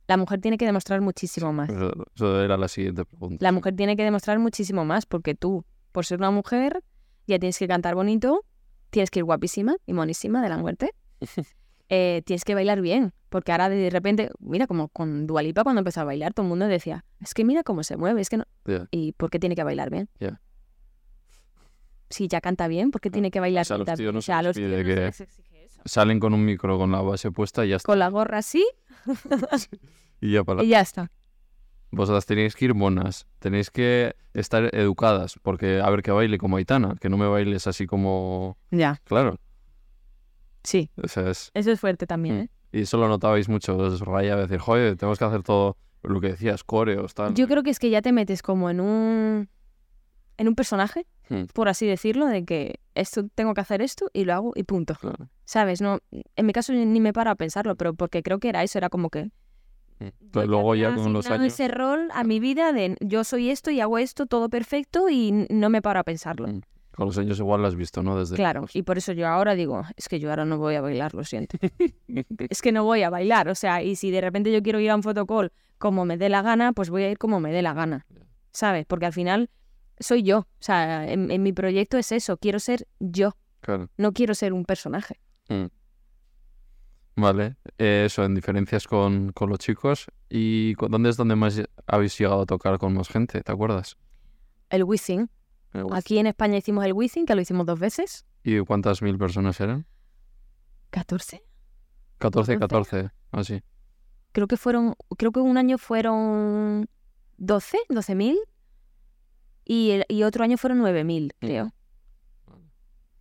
la 0.07 0.17
mujer 0.17 0.41
tiene 0.41 0.57
que 0.57 0.65
demostrar 0.65 0.99
muchísimo 0.99 1.53
más. 1.53 1.69
Eso, 1.69 1.93
eso 2.13 2.43
era 2.43 2.57
la 2.57 2.67
siguiente 2.67 3.05
pregunta. 3.05 3.37
La 3.39 3.53
mujer 3.53 3.75
tiene 3.77 3.95
que 3.95 4.03
demostrar 4.03 4.39
muchísimo 4.39 4.83
más 4.83 5.05
porque 5.05 5.33
tú, 5.33 5.63
por 5.93 6.05
ser 6.05 6.19
una 6.19 6.31
mujer, 6.31 6.83
ya 7.27 7.39
tienes 7.39 7.57
que 7.57 7.67
cantar 7.67 7.95
bonito, 7.95 8.43
tienes 8.89 9.09
que 9.09 9.19
ir 9.19 9.25
guapísima 9.25 9.77
y 9.85 9.93
monísima 9.93 10.41
de 10.41 10.49
la 10.49 10.57
muerte. 10.57 10.93
eh, 11.89 12.23
tienes 12.25 12.43
que 12.43 12.55
bailar 12.55 12.81
bien, 12.81 13.13
porque 13.37 13.51
ahora 13.51 13.69
de 13.69 13.91
repente, 13.91 14.31
mira, 14.39 14.65
como 14.65 14.87
con 14.87 15.27
Dualipa 15.27 15.61
cuando 15.63 15.81
empezó 15.81 16.01
a 16.01 16.05
bailar, 16.05 16.33
todo 16.33 16.43
el 16.45 16.49
mundo 16.49 16.65
decía, 16.65 17.05
es 17.19 17.35
que 17.35 17.45
mira 17.45 17.61
cómo 17.61 17.83
se 17.83 17.95
mueve, 17.95 18.19
es 18.19 18.29
que 18.29 18.37
no... 18.37 18.45
¿Y 18.89 19.11
por 19.11 19.29
qué 19.29 19.37
tiene 19.37 19.55
que 19.55 19.63
bailar 19.63 19.91
bien? 19.91 20.09
Ya. 20.19 20.41
Si 22.09 22.27
ya 22.27 22.41
canta 22.41 22.67
bien, 22.67 22.89
¿por 22.89 22.99
qué 22.99 23.11
tiene 23.11 23.29
que 23.29 23.39
bailar 23.39 23.61
O 23.61 23.65
sea, 23.65 23.75
a 23.75 23.77
los 23.79 23.93
tíos 23.93 24.11
no 24.11 24.17
o 24.17 24.21
se 24.23 24.25
sea, 24.25 24.39
a 24.39 24.41
les 24.41 24.47
los 24.49 24.57
pide 24.57 24.83
tíos 24.83 24.87
no 24.97 25.05
que- 25.05 25.11
se 25.11 25.23
les 25.25 25.37
exige 25.39 25.65
eso. 25.65 25.81
Salen 25.85 26.19
con 26.19 26.33
un 26.33 26.43
micro 26.45 26.79
con 26.79 26.91
la 26.91 27.01
base 27.01 27.29
puesta 27.31 27.63
y 27.63 27.69
ya 27.69 27.75
está. 27.75 27.85
Con 27.85 27.99
la 27.99 28.09
gorra 28.09 28.39
así 28.39 28.65
Y 30.19 30.31
ya 30.31 30.43
para 30.43 30.63
y 30.63 30.69
ya 30.69 30.81
está. 30.81 31.11
Vosotras 31.91 32.25
tenéis 32.25 32.55
que 32.55 32.65
ir 32.65 32.73
monas, 32.73 33.27
tenéis 33.37 33.69
que 33.69 34.15
estar 34.33 34.73
educadas, 34.75 35.35
porque 35.43 35.79
a 35.79 35.87
ver 35.91 36.01
que 36.01 36.09
baile 36.09 36.39
como 36.39 36.57
Aitana, 36.57 36.95
que 36.99 37.07
no 37.09 37.17
me 37.17 37.27
bailes 37.27 37.67
así 37.67 37.85
como... 37.85 38.57
Ya, 38.71 38.99
Claro, 39.05 39.37
sí. 40.63 40.89
o 41.01 41.07
sea, 41.07 41.29
es... 41.29 41.51
Eso 41.53 41.71
es 41.71 41.79
fuerte 41.79 42.07
también, 42.07 42.35
Mm. 42.35 42.39
¿eh? 42.41 42.49
Y 42.71 42.81
eso 42.81 42.97
lo 42.97 43.07
notabais 43.07 43.49
mucho, 43.49 43.77
os 43.77 44.01
rayaba 44.01 44.41
decir, 44.41 44.59
joder, 44.59 44.95
tenemos 44.97 45.17
que 45.19 45.25
hacer 45.25 45.43
todo 45.43 45.77
lo 46.03 46.19
que 46.21 46.29
decías, 46.29 46.63
coreos, 46.63 47.13
tal. 47.13 47.33
Yo 47.33 47.47
creo 47.47 47.63
que 47.63 47.69
es 47.69 47.79
que 47.79 47.89
ya 47.89 48.01
te 48.01 48.11
metes 48.11 48.41
como 48.41 48.69
en 48.69 48.79
un 48.79 49.49
en 50.37 50.47
un 50.47 50.55
personaje, 50.55 51.05
Hmm. 51.29 51.43
por 51.53 51.67
así 51.67 51.85
decirlo, 51.85 52.25
de 52.27 52.45
que 52.45 52.79
esto 52.95 53.27
tengo 53.35 53.53
que 53.53 53.59
hacer 53.59 53.81
esto 53.81 54.09
y 54.13 54.23
lo 54.23 54.33
hago 54.33 54.53
y 54.55 54.63
punto. 54.63 54.95
Claro. 54.95 55.27
¿Sabes? 55.43 55.81
No, 55.81 55.99
en 56.11 56.45
mi 56.45 56.53
caso 56.53 56.71
ni 56.71 56.99
me 57.01 57.11
paro 57.11 57.31
a 57.31 57.35
pensarlo, 57.35 57.75
pero 57.75 57.93
porque 57.93 58.23
creo 58.23 58.39
que 58.39 58.47
era 58.47 58.63
eso, 58.63 58.77
era 58.77 58.89
como 58.89 59.09
que 59.09 59.29
Mm. 59.99 60.07
Pero 60.31 60.47
luego 60.47 60.75
ya 60.75 60.93
con 60.93 61.13
los 61.13 61.25
años... 61.27 61.47
ese 61.53 61.67
rol 61.67 62.09
a 62.13 62.23
mi 62.23 62.39
vida 62.39 62.71
de 62.71 62.95
yo 62.99 63.23
soy 63.23 63.49
esto 63.49 63.71
y 63.71 63.79
hago 63.81 63.97
esto 63.97 64.25
todo 64.25 64.49
perfecto 64.49 65.09
y 65.09 65.47
no 65.49 65.69
me 65.69 65.81
paro 65.81 65.99
a 65.99 66.03
pensarlo. 66.03 66.47
Mm. 66.47 66.61
Con 66.97 67.05
los 67.05 67.17
años 67.19 67.37
igual 67.37 67.61
lo 67.61 67.67
has 67.67 67.75
visto, 67.75 68.01
¿no? 68.01 68.17
Desde 68.17 68.35
Claro, 68.35 68.65
y 68.73 68.81
por 68.81 68.97
eso 68.97 69.11
yo 69.13 69.27
ahora 69.27 69.53
digo, 69.53 69.83
es 69.95 70.09
que 70.09 70.19
yo 70.19 70.31
ahora 70.31 70.45
no 70.45 70.57
voy 70.57 70.73
a 70.73 70.81
bailar, 70.81 71.13
lo 71.13 71.23
siento. 71.23 71.55
es 72.49 72.61
que 72.63 72.71
no 72.71 72.83
voy 72.83 73.03
a 73.03 73.11
bailar, 73.11 73.49
o 73.49 73.53
sea, 73.53 73.83
y 73.83 73.95
si 73.95 74.09
de 74.09 74.19
repente 74.19 74.51
yo 74.51 74.63
quiero 74.63 74.79
ir 74.79 74.89
a 74.89 74.95
un 74.95 75.03
fotocall 75.03 75.51
como 75.77 76.05
me 76.05 76.17
dé 76.17 76.27
la 76.27 76.41
gana, 76.41 76.73
pues 76.73 76.89
voy 76.89 77.03
a 77.03 77.11
ir 77.11 77.19
como 77.19 77.39
me 77.39 77.51
dé 77.51 77.61
la 77.61 77.73
gana, 77.75 78.07
¿sabes? 78.51 78.87
Porque 78.87 79.05
al 79.05 79.13
final 79.13 79.51
soy 79.99 80.23
yo, 80.23 80.39
o 80.39 80.47
sea, 80.59 81.07
en, 81.07 81.29
en 81.29 81.43
mi 81.43 81.53
proyecto 81.53 81.99
es 81.99 82.11
eso, 82.11 82.35
quiero 82.37 82.57
ser 82.59 82.87
yo, 82.99 83.37
Claro. 83.61 83.89
no 83.97 84.11
quiero 84.11 84.33
ser 84.33 84.51
un 84.53 84.65
personaje. 84.65 85.19
Mm. 85.49 85.65
Vale, 87.15 87.57
eh, 87.77 88.03
eso, 88.07 88.23
en 88.23 88.33
diferencias 88.35 88.87
con, 88.87 89.31
con 89.33 89.49
los 89.49 89.59
chicos. 89.59 90.07
¿Y 90.29 90.73
dónde 90.75 91.09
es 91.09 91.17
donde 91.17 91.35
más 91.35 91.61
habéis 91.87 92.17
llegado 92.17 92.41
a 92.41 92.45
tocar 92.45 92.77
con 92.77 92.93
más 92.93 93.07
gente? 93.07 93.41
¿Te 93.41 93.51
acuerdas? 93.51 93.97
El 94.69 94.83
Wizzing, 94.83 95.29
aquí 95.91 96.17
en 96.19 96.27
España 96.27 96.57
hicimos 96.57 96.85
el 96.85 96.93
Wizzing, 96.93 97.25
que 97.25 97.35
lo 97.35 97.41
hicimos 97.41 97.65
dos 97.65 97.79
veces, 97.79 98.25
¿Y 98.43 98.59
cuántas 98.61 99.01
mil 99.01 99.17
personas 99.17 99.59
eran? 99.59 99.85
14. 100.91 101.43
14, 102.17 102.57
14. 102.59 102.59
14, 102.59 103.11
así. 103.31 103.61
Creo 104.31 104.47
que 104.47 104.57
fueron, 104.57 104.95
creo 105.17 105.31
que 105.31 105.39
un 105.41 105.57
año 105.57 105.77
fueron 105.77 106.87
12, 107.37 107.77
12 107.89 108.15
mil 108.15 108.37
y, 109.65 109.91
el- 109.91 110.05
y 110.07 110.23
otro 110.23 110.43
año 110.43 110.57
fueron 110.57 110.77
9 110.79 111.03
mil, 111.03 111.33
creo. 111.39 111.73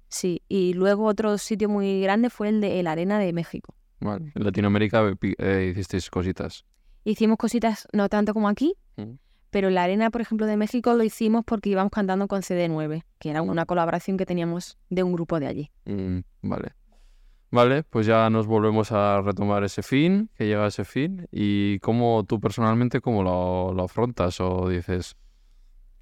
Sí, 0.08 0.42
y 0.48 0.72
luego 0.74 1.04
otro 1.06 1.36
sitio 1.38 1.68
muy 1.68 2.00
grande 2.00 2.30
fue 2.30 2.48
el 2.48 2.60
de 2.60 2.82
la 2.82 2.92
Arena 2.92 3.18
de 3.18 3.32
México. 3.32 3.74
Vale. 4.00 4.32
En 4.34 4.44
Latinoamérica 4.44 5.02
eh, 5.08 5.34
eh, 5.38 5.68
hicisteis 5.72 6.08
cositas. 6.10 6.64
Hicimos 7.04 7.36
cositas 7.38 7.88
no 7.92 8.08
tanto 8.08 8.32
como 8.34 8.48
aquí, 8.48 8.74
Mm. 8.96 9.18
Pero 9.56 9.70
la 9.70 9.84
Arena, 9.84 10.10
por 10.10 10.20
ejemplo, 10.20 10.46
de 10.46 10.58
México 10.58 10.92
lo 10.92 11.02
hicimos 11.02 11.42
porque 11.42 11.70
íbamos 11.70 11.90
cantando 11.90 12.28
con 12.28 12.42
CD9, 12.42 13.04
que 13.18 13.30
era 13.30 13.40
una 13.40 13.64
colaboración 13.64 14.18
que 14.18 14.26
teníamos 14.26 14.76
de 14.90 15.02
un 15.02 15.14
grupo 15.14 15.40
de 15.40 15.46
allí. 15.46 15.70
Mm, 15.86 16.18
vale. 16.42 16.74
Vale, 17.50 17.82
pues 17.84 18.04
ya 18.06 18.28
nos 18.28 18.46
volvemos 18.46 18.92
a 18.92 19.22
retomar 19.22 19.64
ese 19.64 19.82
fin, 19.82 20.28
que 20.34 20.44
llega 20.44 20.66
ese 20.66 20.84
fin. 20.84 21.26
¿Y 21.32 21.78
cómo 21.78 22.22
tú 22.28 22.38
personalmente, 22.38 23.00
cómo 23.00 23.22
lo, 23.22 23.72
lo 23.72 23.84
afrontas 23.84 24.38
o 24.40 24.68
dices, 24.68 25.16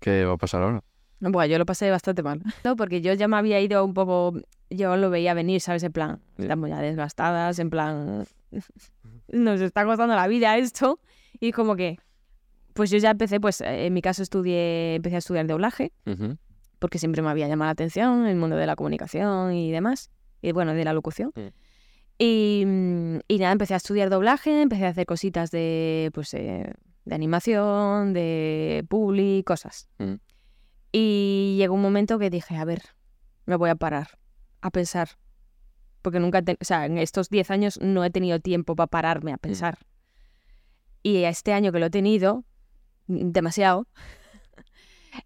qué 0.00 0.24
va 0.24 0.32
a 0.32 0.36
pasar 0.36 0.64
ahora? 0.64 0.82
Bueno, 1.20 1.46
yo 1.46 1.56
lo 1.56 1.64
pasé 1.64 1.92
bastante 1.92 2.24
mal. 2.24 2.42
No, 2.64 2.74
porque 2.74 3.02
yo 3.02 3.12
ya 3.12 3.28
me 3.28 3.36
había 3.36 3.60
ido 3.60 3.84
un 3.84 3.94
poco. 3.94 4.34
Yo 4.68 4.96
lo 4.96 5.10
veía 5.10 5.32
venir, 5.32 5.60
¿sabes? 5.60 5.84
En 5.84 5.92
plan, 5.92 6.20
estamos 6.38 6.70
ya 6.70 6.80
desgastadas, 6.80 7.60
en 7.60 7.70
plan. 7.70 8.26
Nos 9.28 9.60
está 9.60 9.84
costando 9.84 10.16
la 10.16 10.26
vida 10.26 10.58
esto. 10.58 10.98
Y 11.38 11.52
como 11.52 11.76
que. 11.76 12.00
Pues 12.74 12.90
yo 12.90 12.98
ya 12.98 13.10
empecé, 13.10 13.40
pues 13.40 13.60
eh, 13.60 13.86
en 13.86 13.94
mi 13.94 14.02
caso 14.02 14.22
estudié, 14.22 14.96
empecé 14.96 15.16
a 15.16 15.18
estudiar 15.18 15.46
doblaje, 15.46 15.92
porque 16.78 16.98
siempre 16.98 17.22
me 17.22 17.30
había 17.30 17.48
llamado 17.48 17.68
la 17.68 17.72
atención 17.72 18.26
el 18.26 18.36
mundo 18.36 18.56
de 18.56 18.66
la 18.66 18.76
comunicación 18.76 19.54
y 19.54 19.70
demás. 19.72 20.10
Y 20.42 20.52
bueno, 20.52 20.74
de 20.74 20.84
la 20.84 20.92
locución. 20.92 21.32
Mm. 21.34 21.48
Y, 22.18 22.64
mm, 22.66 23.18
y 23.28 23.38
nada, 23.38 23.52
empecé 23.52 23.74
a 23.74 23.78
estudiar 23.78 24.10
doblaje, 24.10 24.60
empecé 24.62 24.84
a 24.86 24.90
hacer 24.90 25.06
cositas 25.06 25.50
de, 25.50 26.10
pues, 26.12 26.34
eh, 26.34 26.72
de 27.06 27.14
animación, 27.14 28.12
de 28.12 28.84
publi, 28.88 29.42
cosas. 29.44 29.88
Mm. 29.98 30.14
Y 30.92 31.56
llegó 31.58 31.74
un 31.74 31.82
momento 31.82 32.18
que 32.18 32.28
dije, 32.30 32.56
a 32.56 32.64
ver, 32.64 32.82
me 33.46 33.56
voy 33.56 33.70
a 33.70 33.74
parar 33.74 34.18
a 34.60 34.70
pensar. 34.70 35.08
Porque 36.02 36.20
nunca, 36.20 36.42
te- 36.42 36.58
o 36.60 36.64
sea, 36.64 36.84
en 36.86 36.98
estos 36.98 37.30
10 37.30 37.50
años 37.50 37.80
no 37.80 38.04
he 38.04 38.10
tenido 38.10 38.38
tiempo 38.40 38.76
para 38.76 38.86
pararme 38.88 39.32
a 39.32 39.38
pensar. 39.38 39.78
Y 41.02 41.24
este 41.24 41.52
año 41.52 41.72
que 41.72 41.78
lo 41.78 41.86
he 41.86 41.90
tenido, 41.90 42.44
demasiado, 43.06 43.86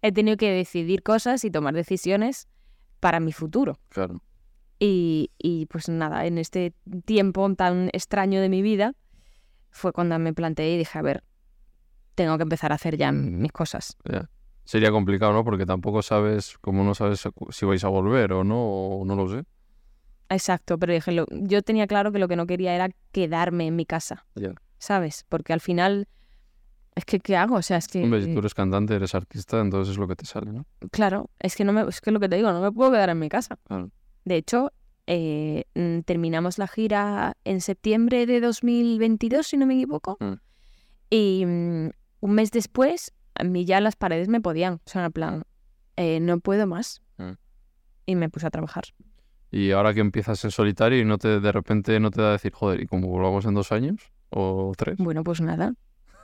he 0.01 0.11
tenido 0.11 0.37
que 0.37 0.51
decidir 0.51 1.03
cosas 1.03 1.43
y 1.45 1.51
tomar 1.51 1.73
decisiones 1.73 2.47
para 2.99 3.19
mi 3.19 3.31
futuro. 3.31 3.79
Claro. 3.89 4.21
Y, 4.79 5.31
y, 5.37 5.65
pues 5.65 5.89
nada, 5.89 6.25
en 6.25 6.37
este 6.37 6.73
tiempo 7.05 7.53
tan 7.55 7.89
extraño 7.91 8.39
de 8.41 8.49
mi 8.49 8.61
vida 8.61 8.95
fue 9.71 9.91
cuando 9.91 10.17
me 10.19 10.33
planteé 10.33 10.73
y 10.73 10.77
dije, 10.77 10.97
a 10.97 11.01
ver, 11.01 11.23
tengo 12.15 12.37
que 12.37 12.43
empezar 12.43 12.71
a 12.71 12.75
hacer 12.75 12.97
ya 12.97 13.11
mis 13.11 13.51
cosas. 13.51 13.97
Sería 14.63 14.91
complicado, 14.91 15.33
¿no? 15.33 15.43
Porque 15.43 15.65
tampoco 15.65 16.01
sabes, 16.01 16.57
como 16.59 16.83
no 16.83 16.93
sabes 16.95 17.23
si 17.49 17.65
vais 17.65 17.83
a 17.83 17.87
volver 17.89 18.31
o 18.33 18.43
no, 18.43 18.61
o 18.61 19.05
no 19.05 19.15
lo 19.15 19.27
sé. 19.27 19.43
Exacto, 20.29 20.77
pero 20.77 20.93
dije, 20.93 21.11
lo- 21.11 21.25
yo 21.31 21.61
tenía 21.63 21.87
claro 21.87 22.11
que 22.11 22.19
lo 22.19 22.27
que 22.27 22.35
no 22.35 22.45
quería 22.45 22.75
era 22.75 22.89
quedarme 23.11 23.65
en 23.67 23.75
mi 23.75 23.85
casa, 23.85 24.25
Ya. 24.35 24.53
¿sabes? 24.77 25.25
Porque 25.27 25.53
al 25.53 25.59
final, 25.59 26.07
es 26.99 27.05
que, 27.05 27.19
¿qué 27.19 27.35
hago? 27.35 27.55
O 27.55 27.61
sea, 27.61 27.77
es 27.77 27.87
que, 27.87 28.03
Hombre, 28.03 28.21
si 28.21 28.33
tú 28.33 28.39
eres 28.39 28.53
cantante, 28.53 28.93
eres 28.93 29.15
artista, 29.15 29.59
entonces 29.61 29.93
es 29.93 29.97
lo 29.97 30.07
que 30.07 30.15
te 30.15 30.25
sale, 30.25 30.51
¿no? 30.51 30.65
claro, 30.91 31.29
es 31.39 31.55
que 31.55 31.63
no 31.63 31.73
me, 31.73 31.81
es 31.87 32.01
que 32.01 32.11
lo 32.11 32.19
que 32.19 32.27
te 32.27 32.35
digo, 32.35 32.51
no 32.51 32.61
me 32.61 32.71
puedo 32.71 32.91
quedar 32.91 33.09
en 33.09 33.19
mi 33.19 33.29
casa. 33.29 33.57
Claro. 33.67 33.89
De 34.25 34.35
hecho, 34.35 34.71
eh, 35.07 35.63
mm, 35.75 36.01
terminamos 36.01 36.57
la 36.57 36.67
gira 36.67 37.37
en 37.45 37.61
septiembre 37.61 38.25
de 38.25 38.41
2022, 38.41 39.47
si 39.47 39.57
no 39.57 39.65
me 39.65 39.75
equivoco. 39.75 40.17
Mm. 40.19 40.33
Y 41.09 41.45
mm, 41.45 41.89
un 42.19 42.31
mes 42.31 42.51
después, 42.51 43.13
a 43.35 43.43
mí 43.45 43.63
ya 43.63 43.79
las 43.79 43.95
paredes 43.95 44.27
me 44.27 44.41
podían. 44.41 44.75
O 44.75 44.89
sea, 44.89 45.05
en 45.05 45.11
plan, 45.13 45.43
eh, 45.95 46.19
no 46.19 46.39
puedo 46.39 46.67
más. 46.67 47.01
Mm. 47.17 47.31
Y 48.07 48.15
me 48.15 48.29
puse 48.29 48.45
a 48.45 48.49
trabajar. 48.49 48.83
Y 49.51 49.71
ahora 49.71 49.93
que 49.93 50.01
empiezas 50.01 50.43
en 50.43 50.51
solitario 50.51 50.99
y 50.99 51.05
no 51.05 51.17
te 51.17 51.39
de 51.39 51.51
repente 51.51 51.99
no 51.99 52.11
te 52.11 52.21
da 52.21 52.29
a 52.29 52.31
decir, 52.33 52.51
joder, 52.51 52.81
¿y 52.81 52.85
cómo 52.85 53.07
volvamos 53.07 53.45
en 53.45 53.53
dos 53.53 53.71
años? 53.71 54.11
¿O 54.29 54.73
tres? 54.77 54.97
Bueno, 54.99 55.23
pues 55.23 55.39
nada. 55.39 55.73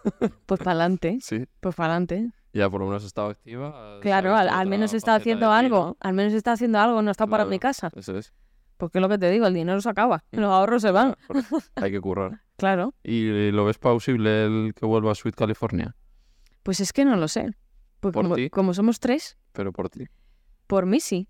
Pues 0.45 0.59
para 0.59 0.71
adelante. 0.71 1.17
Sí. 1.21 1.45
Pues 1.59 1.75
para 1.75 1.93
adelante. 1.93 2.31
Ya 2.53 2.69
por 2.69 2.79
lo 2.79 2.87
menos 2.87 3.03
estado 3.03 3.29
activa. 3.29 3.99
Claro, 4.01 4.35
al, 4.35 4.67
menos 4.67 4.93
he 4.93 4.97
estado 4.97 5.17
haciendo 5.17 5.51
algo. 5.51 5.97
Al 5.99 6.13
menos 6.13 6.33
he 6.33 6.37
estado 6.37 6.53
haciendo 6.53 6.79
algo. 6.79 7.01
No 7.01 7.09
he 7.09 7.11
estado 7.11 7.29
parado 7.29 7.49
en 7.49 7.55
mi 7.55 7.59
Claro. 7.59 7.73
casa. 7.73 7.91
Eso 7.95 8.17
es. 8.17 8.33
Porque 8.77 8.99
es 8.99 9.01
lo 9.01 9.09
que 9.09 9.17
te 9.17 9.29
digo, 9.29 9.45
el 9.47 9.53
dinero 9.53 9.81
se 9.81 9.89
acaba. 9.89 10.23
Mm. 10.31 10.39
Los 10.39 10.51
ahorros 10.51 10.81
se 10.81 10.91
van. 10.91 11.15
Hay 11.75 11.91
que 11.91 12.01
currar. 12.01 12.41
Claro. 12.57 12.93
¿Y 13.03 13.51
lo 13.51 13.65
ves 13.65 13.77
plausible 13.77 14.45
el 14.45 14.73
que 14.73 14.85
vuelva 14.85 15.11
a 15.11 15.15
Sweet 15.15 15.35
California? 15.35 15.93
Pues 16.63 16.79
es 16.79 16.93
que 16.93 17.03
no 17.03 17.17
lo 17.17 17.27
sé. 17.27 17.51
Pues 17.99 18.13
¿Por 18.13 18.23
como, 18.29 18.35
como 18.49 18.73
somos 18.73 19.01
tres, 19.01 19.37
Pero 19.51 19.73
por 19.73 19.89
ti. 19.89 20.05
Por 20.65 20.85
mí 20.85 21.01
sí. 21.01 21.27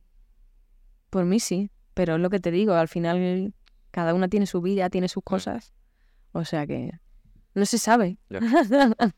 Por 1.10 1.26
mí 1.26 1.40
sí. 1.40 1.72
Pero 1.96 2.16
es 2.16 2.22
lo 2.22 2.30
que 2.30 2.40
te 2.40 2.52
digo, 2.52 2.76
al 2.76 2.88
final 2.88 3.56
cada 3.90 4.14
una 4.14 4.28
tiene 4.28 4.46
su 4.46 4.62
vida, 4.62 4.92
tiene 4.92 5.08
sus 5.08 5.24
cosas. 5.24 5.74
O 6.32 6.46
sea 6.46 6.68
que 6.68 6.92
no 7.56 7.66
se 7.66 7.78
sabe. 7.78 8.18
Ya. 8.30 8.40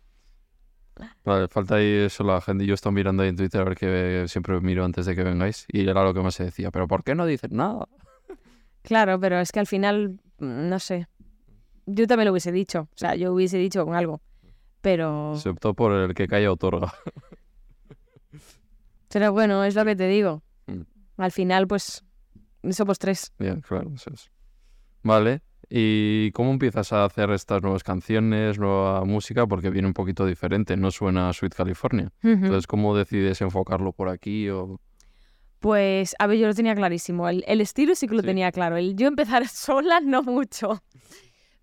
Vale, 1.24 1.48
falta 1.48 1.76
ahí 1.76 2.06
eso 2.06 2.24
la 2.24 2.42
gente. 2.42 2.66
Yo 2.66 2.74
estoy 2.74 2.92
mirando 2.92 3.24
ahí 3.24 3.30
en 3.30 3.36
Twitter 3.36 3.62
a 3.62 3.66
ver 3.66 3.78
que 3.78 4.26
siempre 4.28 4.60
miro 4.62 4.86
antes 4.86 5.06
de 5.06 5.16
que 5.16 5.24
vengáis. 5.24 5.66
Y 5.72 5.88
era 5.88 6.04
lo 6.04 6.14
que 6.14 6.22
más 6.22 6.36
se 6.36 6.46
decía. 6.46 6.72
¿Pero 6.72 6.88
por 6.88 7.04
qué 7.04 7.16
no 7.16 7.26
dices 7.26 7.52
nada? 7.52 7.88
claro, 8.82 9.20
pero 9.20 9.40
es 9.40 9.52
que 9.52 9.60
al 9.60 9.68
final, 9.68 10.20
mm, 10.40 10.70
no 10.70 10.80
sé. 10.80 11.08
Yo 11.86 12.08
también 12.08 12.26
lo 12.26 12.32
hubiese 12.32 12.52
dicho. 12.52 12.90
O 12.94 12.98
sea, 12.98 13.16
yo 13.16 13.34
hubiese 13.34 13.58
dicho 13.58 13.86
con 13.86 13.96
algo. 13.96 14.22
Pero, 14.82 15.36
Se 15.36 15.50
optó 15.50 15.74
por 15.74 15.92
el 15.92 16.14
que 16.14 16.28
calla 16.28 16.52
otorga. 16.52 16.94
pero 19.10 19.32
bueno, 19.32 19.64
es 19.64 19.76
lo 19.76 19.86
que 19.86 19.96
te 19.96 20.08
digo. 20.08 20.44
Mm. 20.68 20.82
Al 21.18 21.32
final, 21.32 21.68
pues, 21.68 22.04
somos 22.72 23.00
tres. 23.00 23.34
Ya, 23.40 23.60
claro, 23.62 23.92
eso 23.94 24.12
es. 24.14 24.30
Vale. 25.04 25.42
¿Y 25.70 26.32
cómo 26.32 26.52
empiezas 26.52 26.94
a 26.94 27.04
hacer 27.04 27.30
estas 27.32 27.62
nuevas 27.62 27.84
canciones, 27.84 28.58
nueva 28.58 29.04
música? 29.04 29.46
Porque 29.48 29.70
viene 29.70 29.88
un 29.88 29.94
poquito 29.94 30.26
diferente, 30.26 30.78
no 30.78 30.92
suena 30.92 31.30
a 31.30 31.34
Sweet 31.34 31.54
California. 31.54 32.12
Entonces, 32.24 32.68
¿cómo 32.68 32.96
decides 32.96 33.42
enfocarlo 33.42 33.92
por 33.92 34.08
aquí? 34.10 34.50
O... 34.50 34.80
Pues, 35.60 36.16
a 36.20 36.28
ver, 36.28 36.38
yo 36.38 36.48
lo 36.48 36.54
tenía 36.54 36.74
clarísimo. 36.76 37.28
El, 37.28 37.44
el 37.48 37.60
estilo 37.62 37.96
sí 37.96 38.08
que 38.08 38.16
lo 38.16 38.22
Sí. 38.22 38.28
tenía 38.28 38.52
claro. 38.52 38.78
El 38.78 38.96
yo 38.96 39.08
empezar 39.08 39.46
sola, 39.50 40.00
no 40.00 40.24
mucho. 40.24 40.82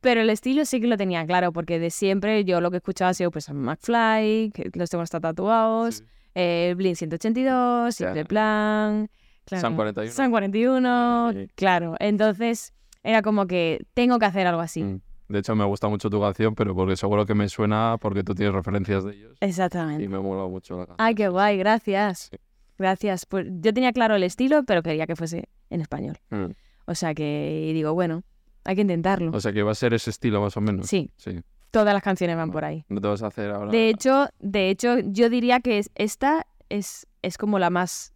Pero 0.00 0.20
el 0.20 0.28
estilo 0.28 0.66
sí 0.66 0.80
que 0.82 0.86
lo 0.86 0.98
tenía 0.98 1.24
claro, 1.24 1.50
porque 1.52 1.78
de 1.78 1.88
siempre 1.88 2.44
yo 2.44 2.61
lo 2.61 2.70
que 2.70 2.76
escuchaba 2.76 3.09
ha 3.11 3.14
sido 3.14 3.30
pues 3.30 3.48
a 3.48 3.55
McFly, 3.55 4.50
que 4.52 4.70
los 4.74 4.90
tengo 4.90 5.00
hasta 5.00 5.18
tatuados, 5.18 6.05
eh, 6.34 6.74
Blink 6.76 6.96
182, 6.96 7.94
Simple. 7.94 8.26
Plan, 8.26 9.09
claro, 9.46 9.62
San 9.62 9.74
41. 9.76 10.12
San 10.12 10.30
41, 10.30 11.30
Sí. 11.32 11.48
claro. 11.55 11.94
Entonces 12.00 12.74
era 13.05 13.22
como 13.22 13.46
que 13.46 13.86
tengo 13.94 14.18
que 14.18 14.24
hacer 14.26 14.46
algo 14.48 14.61
así. 14.61 14.82
Mm. 14.82 15.00
De 15.28 15.38
hecho, 15.38 15.55
me 15.55 15.64
gusta 15.64 15.88
mucho 15.88 16.11
tu 16.11 16.20
canción, 16.20 16.55
pero 16.55 16.74
porque 16.74 16.96
seguro 16.96 17.24
que 17.24 17.34
me 17.34 17.48
suena 17.48 17.96
porque 18.00 18.22
tú 18.24 18.34
tienes 18.34 18.55
referencias 18.55 19.05
de 19.05 19.12
ellos. 19.14 19.38
Exactamente. 19.40 20.02
Y 20.02 20.09
me 20.09 20.18
mola 20.18 20.46
mucho 20.48 20.74
la 20.78 20.86
canción. 20.86 21.07
Ay, 21.07 21.14
qué 21.14 21.28
guay, 21.28 21.57
gracias. 21.57 22.28
Sí. 22.30 22.36
Gracias. 22.78 23.24
Pues 23.24 23.46
yo 23.61 23.72
tenía 23.72 23.92
claro 23.92 24.16
el 24.16 24.22
estilo, 24.24 24.64
pero 24.64 24.82
quería 24.82 25.07
que 25.07 25.14
fuese 25.16 25.48
en 25.70 25.80
español. 25.80 26.18
Mm. 26.30 26.46
O 26.86 26.94
sea 26.94 27.14
que 27.14 27.70
digo, 27.72 27.94
bueno, 27.94 28.22
hay 28.64 28.74
que 28.74 28.82
intentarlo. 28.82 29.30
O 29.32 29.40
sea, 29.40 29.52
que 29.52 29.62
va 29.62 29.70
a 29.72 29.74
ser 29.74 29.94
ese 29.94 30.11
estilo 30.11 30.40
más 30.42 30.57
o 30.57 30.61
menos. 30.61 30.86
Sí, 30.88 31.11
Sí. 31.16 31.40
todas 31.70 31.94
las 31.94 32.02
canciones 32.02 32.36
van 32.36 32.50
por 32.50 32.64
ahí. 32.64 32.84
No 32.88 33.00
te 33.00 33.09
vas 33.09 33.22
a 33.22 33.28
hacer 33.28 33.50
ahora. 33.50 33.70
De 33.70 33.88
hecho, 33.88 34.28
de 34.40 34.68
hecho, 34.70 34.98
yo 34.98 35.30
diría 35.30 35.61
que 35.61 35.78
es- 35.78 35.90
esta 35.94 36.46
es, 36.68 37.07
es 37.22 37.38
como 37.38 37.59
la 37.59 37.70
más 37.70 38.12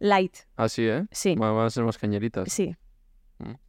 light. 0.00 0.36
Ah, 0.56 0.68
sí, 0.68 0.86
¿eh? 0.86 1.06
Sí, 1.12 1.36
Va- 1.36 1.52
Van 1.52 1.66
a 1.66 1.70
ser 1.70 1.84
más 1.84 1.98
cañeritas. 1.98 2.50
sí. 2.52 2.74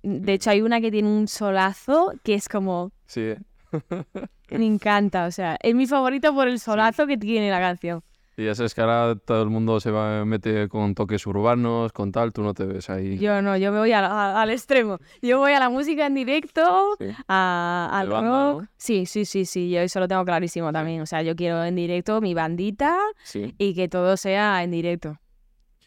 De 0.01 0.34
hecho, 0.34 0.49
hay 0.49 0.61
una 0.61 0.80
que 0.82 0.91
tiene 0.91 1.07
un 1.09 1.28
solazo 1.28 2.13
que 2.24 2.34
es 2.36 2.47
como. 2.49 2.91
Sí, 3.05 3.21
¿eh? 3.21 3.38
Me 4.51 4.65
encanta. 4.65 5.26
O 5.26 5.32
sea, 5.32 5.57
es 5.61 5.74
mi 5.76 5.88
favorito 5.88 6.34
por 6.34 6.47
el 6.47 6.59
solazo 6.59 7.07
que 7.07 7.17
tiene 7.17 7.49
la 7.49 7.59
canción. 7.59 8.03
Y 8.36 8.45
ya 8.45 8.55
sabes 8.55 8.74
que 8.74 8.82
ahora 8.82 9.15
todo 9.15 9.43
el 9.43 9.49
mundo 9.51 9.80
se 9.80 9.91
va 9.91 10.26
mete 10.26 10.67
con 10.67 10.95
toques 10.95 11.28
urbanos, 11.28 11.91
con 11.91 12.11
tal, 12.11 12.34
tú 12.34 12.41
no 12.41 12.55
te 12.55 12.65
ves 12.65 12.89
ahí. 12.89 13.19
Yo 13.19 13.43
no, 13.43 13.55
yo 13.57 13.71
me 13.71 13.78
voy 13.78 13.91
a 13.91 14.03
a- 14.07 14.41
al 14.41 14.49
extremo. 14.49 14.97
Yo 15.21 15.38
voy 15.38 15.51
a 15.53 15.59
la 15.59 15.69
música 15.69 16.07
en 16.07 16.15
directo, 16.15 16.95
Sí. 16.97 17.05
a, 17.28 17.89
al 17.93 18.09
banda, 18.09 18.30
rock. 18.53 18.61
¿no? 18.63 18.67
Sí, 18.76 19.05
sí, 19.05 19.26
sí, 19.26 19.45
sí. 19.45 19.69
Yo 19.69 19.82
eso 19.82 19.99
lo 19.99 20.07
tengo 20.07 20.26
clarísimo 20.26 20.71
también. 20.71 21.01
O 21.01 21.05
sea, 21.05 21.21
yo 21.21 21.36
quiero 21.36 21.63
en 21.63 21.76
directo 21.76 22.21
mi 22.21 22.34
bandita 22.34 22.97
Sí. 23.24 23.53
y 23.59 23.76
que 23.76 23.88
todo 23.88 24.17
sea 24.17 24.63
en 24.63 24.71
directo. 24.71 25.19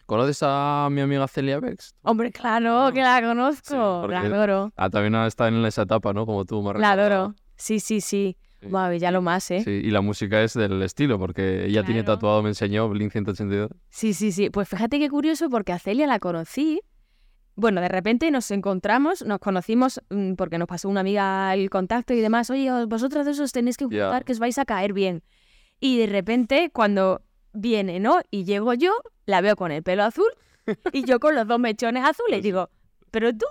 ¿Conoces 0.06 0.38
a 0.42 0.88
mi 0.90 1.00
amiga 1.00 1.26
Celia 1.26 1.58
Bex? 1.58 1.94
Hombre, 2.02 2.30
claro, 2.30 2.92
que 2.94 3.02
la 3.02 3.20
conozco. 3.20 3.98
porque- 4.02 4.14
la 4.14 4.20
adoro. 4.20 4.72
Ah, 4.76 4.88
también 4.88 5.14
está 5.26 5.48
en 5.48 5.64
esa 5.64 5.82
etapa, 5.82 6.12
¿no? 6.12 6.26
Como 6.26 6.44
tú, 6.44 6.68
has 6.70 6.78
La 6.78 6.92
adoro. 6.92 7.34
Sí, 7.56 7.80
sí, 7.80 8.00
sí. 8.00 8.36
Sí. 8.60 8.98
Ya 8.98 9.10
lo 9.10 9.20
más, 9.22 9.48
¿eh? 9.50 9.60
Sí, 9.62 9.70
y 9.70 9.90
la 9.90 10.00
música 10.00 10.42
es 10.42 10.54
del 10.54 10.80
estilo, 10.82 11.18
porque 11.18 11.66
ella 11.66 11.84
tiene 11.84 12.02
tatuado, 12.02 12.42
me 12.42 12.48
enseñó, 12.48 12.88
Blink 12.88 13.12
182. 13.12 13.70
Sí, 13.90 14.12
sí, 14.14 14.32
sí. 14.32 14.50
Pues 14.50 14.68
fíjate 14.68 14.98
qué 14.98 15.08
curioso 15.10 15.48
porque 15.50 15.72
a 15.72 15.78
Celia 15.78 16.06
la 16.06 16.18
conocí. 16.18 16.80
Bueno, 17.54 17.80
de 17.80 17.88
repente 17.88 18.30
nos 18.30 18.50
encontramos, 18.50 19.24
nos 19.24 19.38
conocimos 19.40 20.00
mm, 20.10 20.34
porque 20.34 20.58
nos 20.58 20.68
pasó 20.68 20.88
una 20.88 21.00
amiga 21.00 21.52
el 21.54 21.68
contacto 21.70 22.12
y 22.14 22.20
demás. 22.20 22.50
Oye, 22.50 22.70
os- 22.72 22.86
vosotras 22.88 23.24
dos 23.26 23.38
os 23.40 23.52
tenéis 23.52 23.76
que 23.76 23.86
Ya. 23.90 24.04
juntar 24.06 24.24
que 24.24 24.32
os 24.32 24.38
vais 24.38 24.58
a 24.58 24.64
caer 24.64 24.92
bien. 24.92 25.22
Y 25.78 25.98
de 25.98 26.06
repente, 26.06 26.70
cuando 26.72 27.22
viene, 27.56 28.00
¿no? 28.00 28.20
Y 28.30 28.44
llego 28.44 28.74
yo, 28.74 28.92
la 29.26 29.40
veo 29.40 29.56
con 29.56 29.72
el 29.72 29.82
pelo 29.82 30.04
azul 30.04 30.30
y 30.92 31.04
yo 31.04 31.20
con 31.20 31.34
los 31.34 31.46
dos 31.46 31.58
mechones 31.58 32.04
azules. 32.04 32.42
Digo, 32.42 32.70
¿pero 33.10 33.32
tú? 33.32 33.46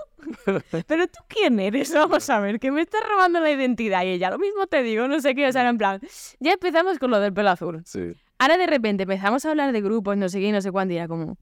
¿Pero 0.88 1.08
tú 1.08 1.20
quién 1.28 1.60
eres? 1.60 1.94
Vamos 1.94 2.30
a 2.30 2.40
ver, 2.40 2.60
que 2.60 2.72
me 2.72 2.82
estás 2.82 3.02
robando 3.08 3.40
la 3.40 3.52
identidad. 3.52 4.04
Y 4.04 4.10
ella, 4.10 4.30
lo 4.30 4.40
mismo 4.40 4.68
te 4.68 4.84
digo, 4.84 5.08
no 5.08 5.20
sé 5.20 5.36
qué. 5.36 5.48
O 5.48 5.52
sea, 5.52 5.68
en 5.68 5.78
plan, 5.78 6.00
ya 6.40 6.54
empezamos 6.54 7.00
con 7.00 7.12
lo 7.12 7.20
del 7.20 7.34
pelo 7.34 7.50
azul. 7.50 7.82
Sí. 7.86 8.14
Ahora 8.38 8.58
de 8.58 8.68
repente 8.68 9.04
empezamos 9.04 9.46
a 9.46 9.50
hablar 9.50 9.72
de 9.72 9.82
grupos, 9.82 10.18
no 10.18 10.30
sé 10.30 10.40
qué, 10.40 10.52
no 10.52 10.62
sé 10.62 10.72
cuánto, 10.72 10.94
y 10.94 10.98
era 10.98 11.08
como, 11.08 11.38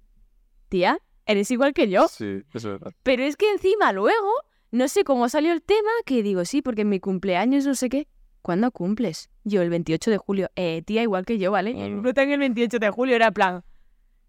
tía, 0.70 1.00
eres 1.26 1.50
igual 1.50 1.74
que 1.74 1.90
yo. 1.90 2.08
Sí, 2.08 2.44
eso 2.54 2.58
es 2.58 2.64
verdad. 2.80 2.94
Pero 3.04 3.24
es 3.24 3.36
que 3.36 3.52
encima 3.52 3.92
luego, 3.94 4.32
no 4.72 4.88
sé 4.88 5.04
cómo 5.04 5.28
salió 5.28 5.52
el 5.54 5.64
tema, 5.64 5.90
que 6.06 6.22
digo, 6.22 6.46
sí, 6.46 6.62
porque 6.62 6.82
en 6.82 6.90
mi 6.90 7.00
cumpleaños 7.00 7.66
no 7.66 7.74
sé 7.74 7.90
qué. 7.90 8.08
¿Cuándo 8.44 8.70
cumples? 8.72 9.30
Yo 9.46 9.62
el 9.62 9.70
28 9.72 10.12
de 10.12 10.18
julio. 10.18 10.50
Eh, 10.56 10.84
tía, 10.86 11.02
igual 11.02 11.26
que 11.26 11.40
yo, 11.40 11.52
¿vale? 11.52 11.74
No 11.90 12.14
tengo 12.14 12.34
el 12.34 12.40
28 12.42 12.78
de 12.78 12.90
julio, 12.92 13.16
era 13.16 13.32
plan, 13.32 13.64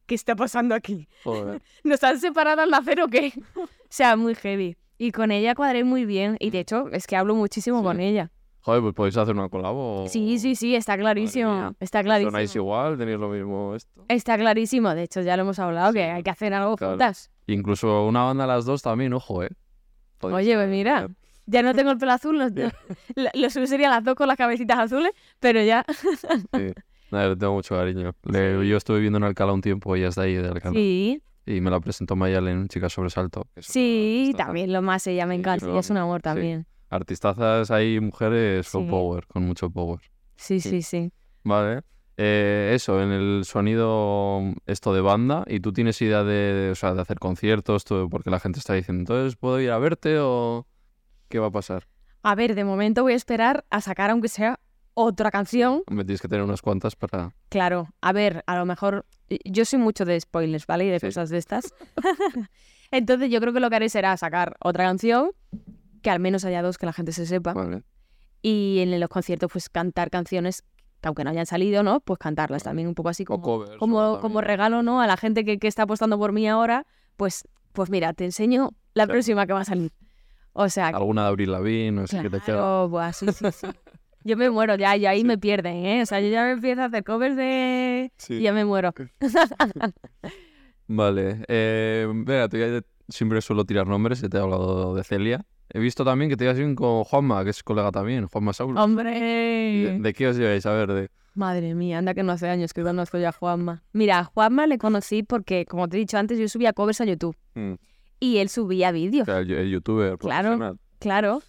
¿qué 0.06 0.14
está 0.14 0.36
pasando 0.36 0.74
aquí? 0.74 1.08
Joder. 1.24 1.60
¿Nos 1.84 2.02
han 2.04 2.18
separado 2.20 2.62
al 2.62 2.70
nacer 2.70 3.00
o 3.00 3.08
qué? 3.08 3.32
o 3.56 3.66
sea, 3.88 4.16
muy 4.16 4.34
heavy. 4.36 4.76
Y 4.98 5.10
con 5.10 5.32
ella 5.32 5.54
cuadré 5.56 5.82
muy 5.82 6.04
bien. 6.04 6.36
Y 6.38 6.50
de 6.50 6.60
hecho, 6.60 6.88
es 6.92 7.06
que 7.08 7.16
hablo 7.16 7.34
muchísimo 7.34 7.78
Sí. 7.80 7.84
con 7.84 7.98
ella. 8.00 8.30
Joder, 8.60 8.80
pues 8.82 8.94
podéis 8.94 9.16
hacer 9.16 9.34
una 9.34 9.48
colabo. 9.48 10.06
Sí, 10.08 10.38
sí, 10.38 10.54
sí, 10.54 10.74
está 10.76 10.96
clarísimo. 10.96 11.74
Está 11.80 12.02
Sonáis 12.02 12.28
clarísimo. 12.30 12.64
igual, 12.64 12.96
tenéis 12.96 13.18
lo 13.18 13.28
mismo 13.28 13.74
esto. 13.74 14.04
Está 14.08 14.38
clarísimo. 14.38 14.94
De 14.94 15.02
hecho, 15.02 15.20
ya 15.22 15.36
lo 15.36 15.42
hemos 15.42 15.58
hablado, 15.58 15.88
Sí, 15.92 15.98
que 15.98 16.04
hay 16.04 16.22
que 16.22 16.30
hacer 16.30 16.54
algo 16.54 16.76
claro. 16.76 16.92
juntas. 16.92 17.30
Incluso 17.48 18.06
una 18.06 18.22
banda 18.22 18.46
las 18.46 18.64
dos 18.64 18.80
también, 18.80 19.12
ojo, 19.12 19.42
eh. 19.42 19.50
Podéis 20.18 20.36
Oye, 20.46 20.54
pues 20.54 20.68
mira. 20.70 21.08
Ya 21.46 21.62
no 21.62 21.74
tengo 21.74 21.90
el 21.90 21.98
pelo 21.98 22.12
azul, 22.12 22.38
lo, 22.38 22.48
lo- 22.48 22.70
lo 23.34 23.50
suyo 23.50 23.66
serían 23.66 23.90
las 23.90 24.02
dos 24.04 24.14
con 24.14 24.28
las 24.28 24.36
cabecitas 24.36 24.78
azules, 24.78 25.12
pero 25.40 25.62
ya. 25.62 25.84
Sí. 26.54 26.72
Nada, 27.10 27.28
le 27.28 27.36
tengo 27.36 27.54
mucho 27.54 27.76
cariño. 27.76 28.14
Le- 28.24 28.66
Yo 28.66 28.76
estuve 28.76 28.96
viviendo 28.96 29.18
en 29.18 29.24
Alcalá 29.24 29.52
un 29.52 29.60
tiempo, 29.60 29.94
ella 29.94 30.08
es 30.08 30.14
de 30.14 30.22
ahí, 30.22 30.34
de 30.34 30.48
Alcalá. 30.48 30.74
Sí, 30.74 31.22
Y 31.46 31.60
me 31.60 31.70
la 31.70 31.78
presentó 31.80 32.16
Mayalen, 32.16 32.68
Chica 32.68 32.88
Sobresalto. 32.88 33.46
una 33.54 33.62
sí, 33.62 34.32
también 34.36 34.72
lo 34.72 34.80
más, 34.82 35.06
ella 35.06 35.26
me 35.26 35.34
encanta. 35.34 35.66
Ella 35.66 35.80
es 35.80 35.90
un 35.90 35.98
amor 35.98 36.20
sí. 36.20 36.24
también. 36.24 36.66
Artistazas 36.90 37.70
ahí, 37.70 38.00
mujeres 38.00 38.68
Sí. 38.68 38.78
power, 38.88 39.26
con 39.26 39.44
mucho 39.44 39.68
power. 39.70 40.00
Sí, 40.36 40.60
sí, 40.60 40.82
sí. 40.82 41.12
Vale. 41.44 41.82
Eh, 42.16 42.72
eso, 42.74 43.02
en 43.02 43.10
el 43.10 43.42
sonido 43.44 44.40
esto 44.66 44.94
de 44.94 45.00
banda, 45.00 45.44
¿y 45.48 45.58
tú 45.60 45.72
tienes 45.72 46.00
idea 46.00 46.22
de, 46.22 46.70
o 46.70 46.74
sea, 46.76 46.94
de 46.94 47.02
hacer 47.02 47.18
conciertos? 47.18 47.84
Todo, 47.84 48.08
porque 48.08 48.30
la 48.30 48.38
gente 48.40 48.60
está 48.60 48.74
diciendo, 48.74 49.00
entonces, 49.00 49.36
¿puedo 49.36 49.60
ir 49.60 49.70
a 49.72 49.78
verte 49.78 50.18
o 50.20 50.66
qué 51.34 51.40
va 51.40 51.48
a 51.48 51.50
pasar? 51.50 51.88
A 52.22 52.36
ver, 52.36 52.54
de 52.54 52.62
momento 52.62 53.02
voy 53.02 53.12
a 53.14 53.16
esperar 53.16 53.64
a 53.68 53.80
sacar, 53.80 54.10
aunque 54.10 54.28
sea 54.28 54.60
otra 54.94 55.32
canción. 55.32 55.82
Me 55.90 56.04
tienes 56.04 56.22
que 56.22 56.28
tener 56.28 56.44
unas 56.44 56.62
cuantas 56.62 56.94
para... 56.94 57.34
Claro, 57.48 57.88
a 58.00 58.12
ver, 58.12 58.44
a 58.46 58.56
lo 58.56 58.64
mejor. 58.66 59.04
y- 59.28 59.40
Yo 59.50 59.64
soy 59.64 59.80
mucho 59.80 60.04
de 60.04 60.20
spoilers, 60.20 60.64
¿vale? 60.68 60.84
Y 60.86 60.90
de 60.90 61.00
Sí. 61.00 61.06
cosas 61.08 61.30
de 61.30 61.38
estas. 61.38 61.74
Entonces, 62.92 63.30
yo 63.30 63.40
creo 63.40 63.52
que 63.52 63.58
lo 63.58 63.68
que 63.68 63.74
haré 63.76 63.88
será 63.88 64.16
sacar 64.16 64.54
otra 64.60 64.84
canción, 64.84 65.32
que 66.02 66.10
al 66.10 66.20
menos 66.20 66.44
haya 66.44 66.62
dos 66.62 66.78
que 66.78 66.86
la 66.86 66.92
gente 66.92 67.10
se 67.10 67.26
sepa. 67.26 67.52
Vale. 67.52 67.82
Y 68.40 68.78
en 68.78 69.00
los 69.00 69.08
conciertos, 69.08 69.50
pues 69.52 69.68
cantar 69.68 70.10
canciones 70.10 70.62
que, 71.00 71.08
aunque 71.08 71.24
no 71.24 71.30
hayan 71.30 71.46
salido, 71.46 71.82
¿no? 71.82 71.98
Pues 71.98 72.20
cantarlas 72.20 72.62
también 72.62 72.86
un 72.86 72.94
poco 72.94 73.08
así 73.08 73.24
O 73.24 73.26
como. 73.26 73.42
covers. 73.42 73.76
como, 73.78 74.40
regalo, 74.40 74.84
¿no? 74.84 75.00
A 75.00 75.08
la 75.08 75.16
gente 75.16 75.44
que, 75.44 75.58
que 75.58 75.66
está 75.66 75.82
apostando 75.82 76.16
por 76.16 76.30
mí 76.30 76.46
ahora, 76.48 76.86
pues, 77.16 77.48
pues 77.72 77.90
mira, 77.90 78.12
te 78.12 78.24
enseño 78.24 78.70
la 78.94 79.06
Claro. 79.06 79.14
próxima 79.14 79.46
que 79.48 79.52
va 79.54 79.62
a 79.62 79.64
salir. 79.64 79.90
O 80.54 80.68
sea, 80.68 80.90
que- 80.90 80.96
Alguna 80.96 81.22
de 81.24 81.28
Abril 81.28 81.52
Lavigne, 81.52 81.92
no 81.92 82.06
sé 82.06 82.16
qué 82.22 82.30
te 82.30 82.40
queda. 82.40 82.56
claro, 82.56 82.88
buah, 82.88 83.12
sí, 83.12 83.26
sí, 83.32 83.44
sí. 83.52 83.66
Yo 84.26 84.38
me 84.38 84.48
muero 84.48 84.74
ya, 84.76 84.96
y 84.96 85.04
ahí 85.04 85.22
me 85.22 85.36
pierden, 85.36 85.84
¿eh? 85.84 86.00
O 86.02 86.06
sea, 86.06 86.18
yo 86.18 86.28
ya 86.28 86.44
me 86.44 86.52
empiezo 86.52 86.80
a 86.80 86.86
hacer 86.86 87.04
covers 87.04 87.36
de... 87.36 88.10
Sí. 88.16 88.36
Y 88.36 88.40
ya 88.40 88.54
me 88.54 88.64
muero. 88.64 88.94
Vale. 90.86 91.44
Eh, 91.48 92.06
venga, 92.08 92.48
te 92.48 92.58
voy 92.66 92.76
a- 92.78 92.82
siempre 93.08 93.40
suelo 93.42 93.64
tirar 93.64 93.86
nombres, 93.86 94.20
ya 94.22 94.28
te 94.28 94.36
he 94.36 94.40
hablado 94.40 94.94
de 94.94 95.04
Celia. 95.04 95.44
He 95.70 95.78
visto 95.78 96.04
también 96.04 96.30
que 96.30 96.36
te 96.36 96.44
ibas 96.44 96.56
bien 96.56 96.74
con 96.74 97.04
Juanma, 97.04 97.42
que 97.44 97.50
es 97.50 97.62
colega 97.62 97.90
también, 97.90 98.26
Juanma 98.28 98.52
Saúl. 98.52 98.76
¡Hombre! 98.78 99.12
¿De, 99.12 99.98
de 100.00 100.12
qué 100.12 100.28
os 100.28 100.36
lleváis? 100.36 100.64
A 100.66 100.72
ver, 100.72 100.92
de... 100.92 101.10
Madre 101.34 101.74
mía, 101.74 101.98
anda 101.98 102.14
que 102.14 102.22
no 102.22 102.32
hace 102.32 102.48
años 102.48 102.72
que 102.72 102.82
conozco 102.82 103.18
ya 103.18 103.30
a 103.30 103.32
Juanma. 103.32 103.82
Mira, 103.92 104.20
a 104.20 104.24
Juanma 104.24 104.66
le 104.66 104.78
conocí 104.78 105.22
porque, 105.22 105.66
como 105.66 105.88
te 105.88 105.96
he 105.96 106.00
dicho 106.00 106.16
antes, 106.16 106.38
yo 106.38 106.48
subía 106.48 106.72
covers 106.72 107.00
a 107.00 107.04
YouTube. 107.06 107.36
Mm, 107.54 107.72
Y 108.20 108.38
él 108.38 108.48
subía 108.48 108.90
vídeos, 108.92 109.28
o 109.28 109.32
sea, 109.32 109.40
el, 109.40 109.50
el 109.50 109.70
youtuber 109.70 110.16
Claro. 110.18 110.50
profesional. 110.50 110.78
claro. 110.98 111.42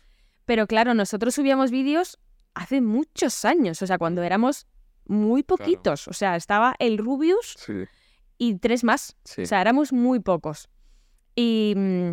Pero 0.46 0.68
claro, 0.68 0.94
nosotros 0.94 1.34
subíamos 1.36 1.72
vídeos 1.72 2.20
hace 2.54 2.80
muchos 2.82 3.46
años, 3.46 3.82
o 3.82 3.88
sea, 3.88 3.98
cuando 3.98 4.22
éramos 4.24 4.68
muy 5.08 5.42
poquitos. 5.44 6.08
O 6.08 6.14
sea, 6.14 6.36
estaba 6.36 6.76
el 6.80 6.98
Rubius 6.98 7.56
Sí, 7.58 7.74
y 8.38 8.56
tres 8.60 8.84
más. 8.84 9.16
sí. 9.24 9.42
O 9.44 9.46
sea, 9.46 9.62
éramos 9.62 9.92
muy 9.94 10.20
pocos. 10.20 10.70
Y 11.36 11.74
mm, 11.76 12.12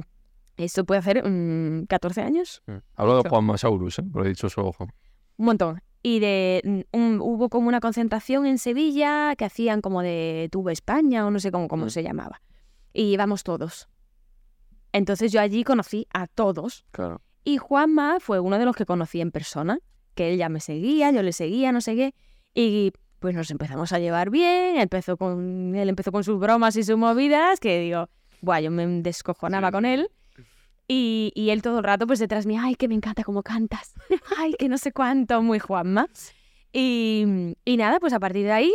esto 0.56 0.84
puede 0.84 0.98
hacer 1.00 1.22
mm, 1.28 1.86
14 1.86 2.22
años, 2.22 2.62
Mm. 2.66 2.72
Hablo 2.96 3.12
de 3.12 3.18
Mucho. 3.18 3.28
Juanma 3.30 3.58
Saurus, 3.58 3.98
¿eh? 3.98 4.04
Pero 4.12 4.24
he 4.24 4.28
dicho 4.28 4.48
su 4.48 4.60
ojo. 4.60 4.84
un 5.36 5.46
montón. 5.46 5.82
Y 6.02 6.18
de 6.20 6.60
mm, 6.64 6.96
un- 6.96 7.20
hubo 7.20 7.48
como 7.48 7.68
una 7.68 7.80
concentración 7.80 8.46
en 8.46 8.58
Sevilla 8.58 9.34
que 9.36 9.44
hacían 9.44 9.80
como 9.80 10.02
de 10.02 10.48
Tuve 10.50 10.72
España 10.72 11.26
o 11.26 11.30
no 11.30 11.38
sé 11.38 11.52
cómo, 11.52 11.68
cómo 11.68 11.88
se 11.90 12.02
llamaba. 12.02 12.40
Y 12.92 13.12
íbamos 13.12 13.42
todos. 13.44 13.88
Entonces 14.92 15.32
yo 15.32 15.40
allí 15.40 15.64
conocí 15.64 16.06
a 16.12 16.26
todos. 16.26 16.84
Claro. 16.90 17.20
Y 17.44 17.56
Juanma 17.56 18.18
fue 18.20 18.40
uno 18.40 18.58
de 18.58 18.64
los 18.64 18.76
que 18.76 18.86
conocí 18.86 19.20
en 19.20 19.30
persona, 19.32 19.78
que 20.14 20.30
él 20.32 20.38
ya 20.38 20.48
me 20.48 20.60
seguía, 20.60 21.10
yo 21.10 21.22
le 21.22 21.32
seguía, 21.32 21.72
no 21.72 21.80
sé 21.80 21.96
qué. 21.96 22.14
Y 22.54 22.92
pues 23.18 23.34
nos 23.34 23.50
empezamos 23.50 23.92
a 23.92 23.98
llevar 23.98 24.30
bien, 24.30 24.76
empezó 24.78 25.16
con, 25.16 25.74
él 25.74 25.88
empezó 25.88 26.12
con 26.12 26.24
sus 26.24 26.38
bromas 26.38 26.76
y 26.76 26.82
sus 26.82 26.96
movidas, 26.96 27.60
que 27.60 27.80
digo, 27.80 28.08
buah, 28.42 28.60
yo 28.60 28.70
me 28.70 28.86
descojonaba 29.02 29.68
Sí. 29.68 29.72
con 29.72 29.84
él. 29.86 30.10
Y, 30.88 31.32
y 31.34 31.50
él 31.50 31.62
todo 31.62 31.78
el 31.78 31.84
rato 31.84 32.06
pues 32.06 32.18
detrás 32.18 32.44
mío, 32.46 32.60
ay, 32.62 32.74
que 32.74 32.88
me 32.88 32.94
encanta 32.94 33.24
cómo 33.24 33.42
cantas, 33.42 33.94
ay, 34.36 34.54
que 34.58 34.68
no 34.68 34.76
sé 34.76 34.92
cuánto, 34.92 35.40
muy 35.40 35.58
Juanma. 35.58 36.08
Y, 36.72 37.54
y 37.64 37.76
nada, 37.76 37.98
pues 38.00 38.12
a 38.12 38.20
partir 38.20 38.44
de 38.44 38.52
ahí, 38.52 38.72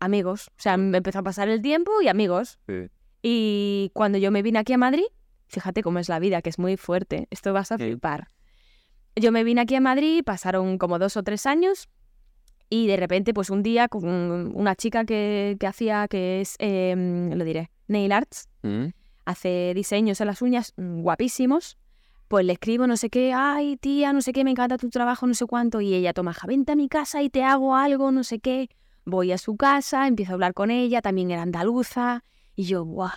amigos. 0.00 0.48
O 0.48 0.60
sea, 0.62 0.76
me 0.76 0.98
empezó 0.98 1.18
a 1.20 1.22
pasar 1.22 1.48
el 1.48 1.60
tiempo 1.62 1.90
y 2.02 2.08
amigos. 2.08 2.58
Sí. 2.66 2.88
Y 3.22 3.90
cuando 3.94 4.18
yo 4.18 4.30
me 4.30 4.42
vine 4.42 4.58
aquí 4.58 4.72
a 4.72 4.78
Madrid, 4.78 5.04
fíjate 5.52 5.82
cómo 5.82 5.98
es 5.98 6.08
la 6.08 6.18
vida, 6.18 6.40
que 6.42 6.48
es 6.50 6.58
muy 6.58 6.76
fuerte, 6.76 7.28
esto 7.30 7.52
vas 7.52 7.70
a 7.72 7.76
Sí. 7.78 7.84
flipar. 7.84 8.28
Yo 9.14 9.30
me 9.30 9.44
vine 9.44 9.60
aquí 9.60 9.74
a 9.74 9.80
Madrid, 9.80 10.24
pasaron 10.24 10.78
como 10.78 10.98
dos 10.98 11.16
o 11.18 11.22
tres 11.22 11.44
años 11.46 11.88
y 12.70 12.86
de 12.86 12.96
repente 12.96 13.34
pues 13.34 13.50
un 13.50 13.62
día 13.62 13.88
con 13.88 14.06
una 14.56 14.74
chica 14.74 15.04
que, 15.04 15.56
que 15.60 15.66
hacía, 15.66 16.08
que 16.08 16.40
es, 16.40 16.56
em, 16.58 17.30
lo 17.34 17.44
diré, 17.44 17.70
nail 17.86 18.12
arts, 18.12 18.48
Mm, 18.62 18.86
hace 19.26 19.72
diseños 19.74 20.20
en 20.20 20.28
las 20.28 20.40
uñas 20.40 20.72
mm, 20.76 21.02
guapísimos, 21.02 21.76
pues 22.28 22.46
le 22.46 22.54
escribo 22.54 22.86
no 22.86 22.96
sé 22.96 23.10
qué, 23.10 23.32
ay 23.34 23.76
tía, 23.76 24.12
no 24.14 24.22
sé 24.22 24.32
qué, 24.32 24.44
me 24.44 24.52
encanta 24.52 24.78
tu 24.78 24.88
trabajo, 24.88 25.26
no 25.26 25.34
sé 25.34 25.44
cuánto, 25.46 25.80
y 25.82 25.92
ella 25.94 26.14
toma, 26.14 26.32
"Ja, 26.32 26.46
vente 26.46 26.72
a 26.72 26.76
mi 26.76 26.88
casa 26.88 27.20
y 27.22 27.28
te 27.28 27.44
hago 27.44 27.76
algo, 27.76 28.10
no 28.12 28.24
sé 28.24 28.38
qué. 28.38 28.70
Voy 29.04 29.32
a 29.32 29.36
su 29.38 29.56
casa, 29.56 30.06
empiezo 30.06 30.32
a 30.32 30.34
hablar 30.34 30.54
con 30.54 30.70
ella, 30.70 31.02
también 31.02 31.30
era 31.30 31.42
andaluza, 31.42 32.24
y 32.54 32.64
yo, 32.64 32.84
guau, 32.84 33.10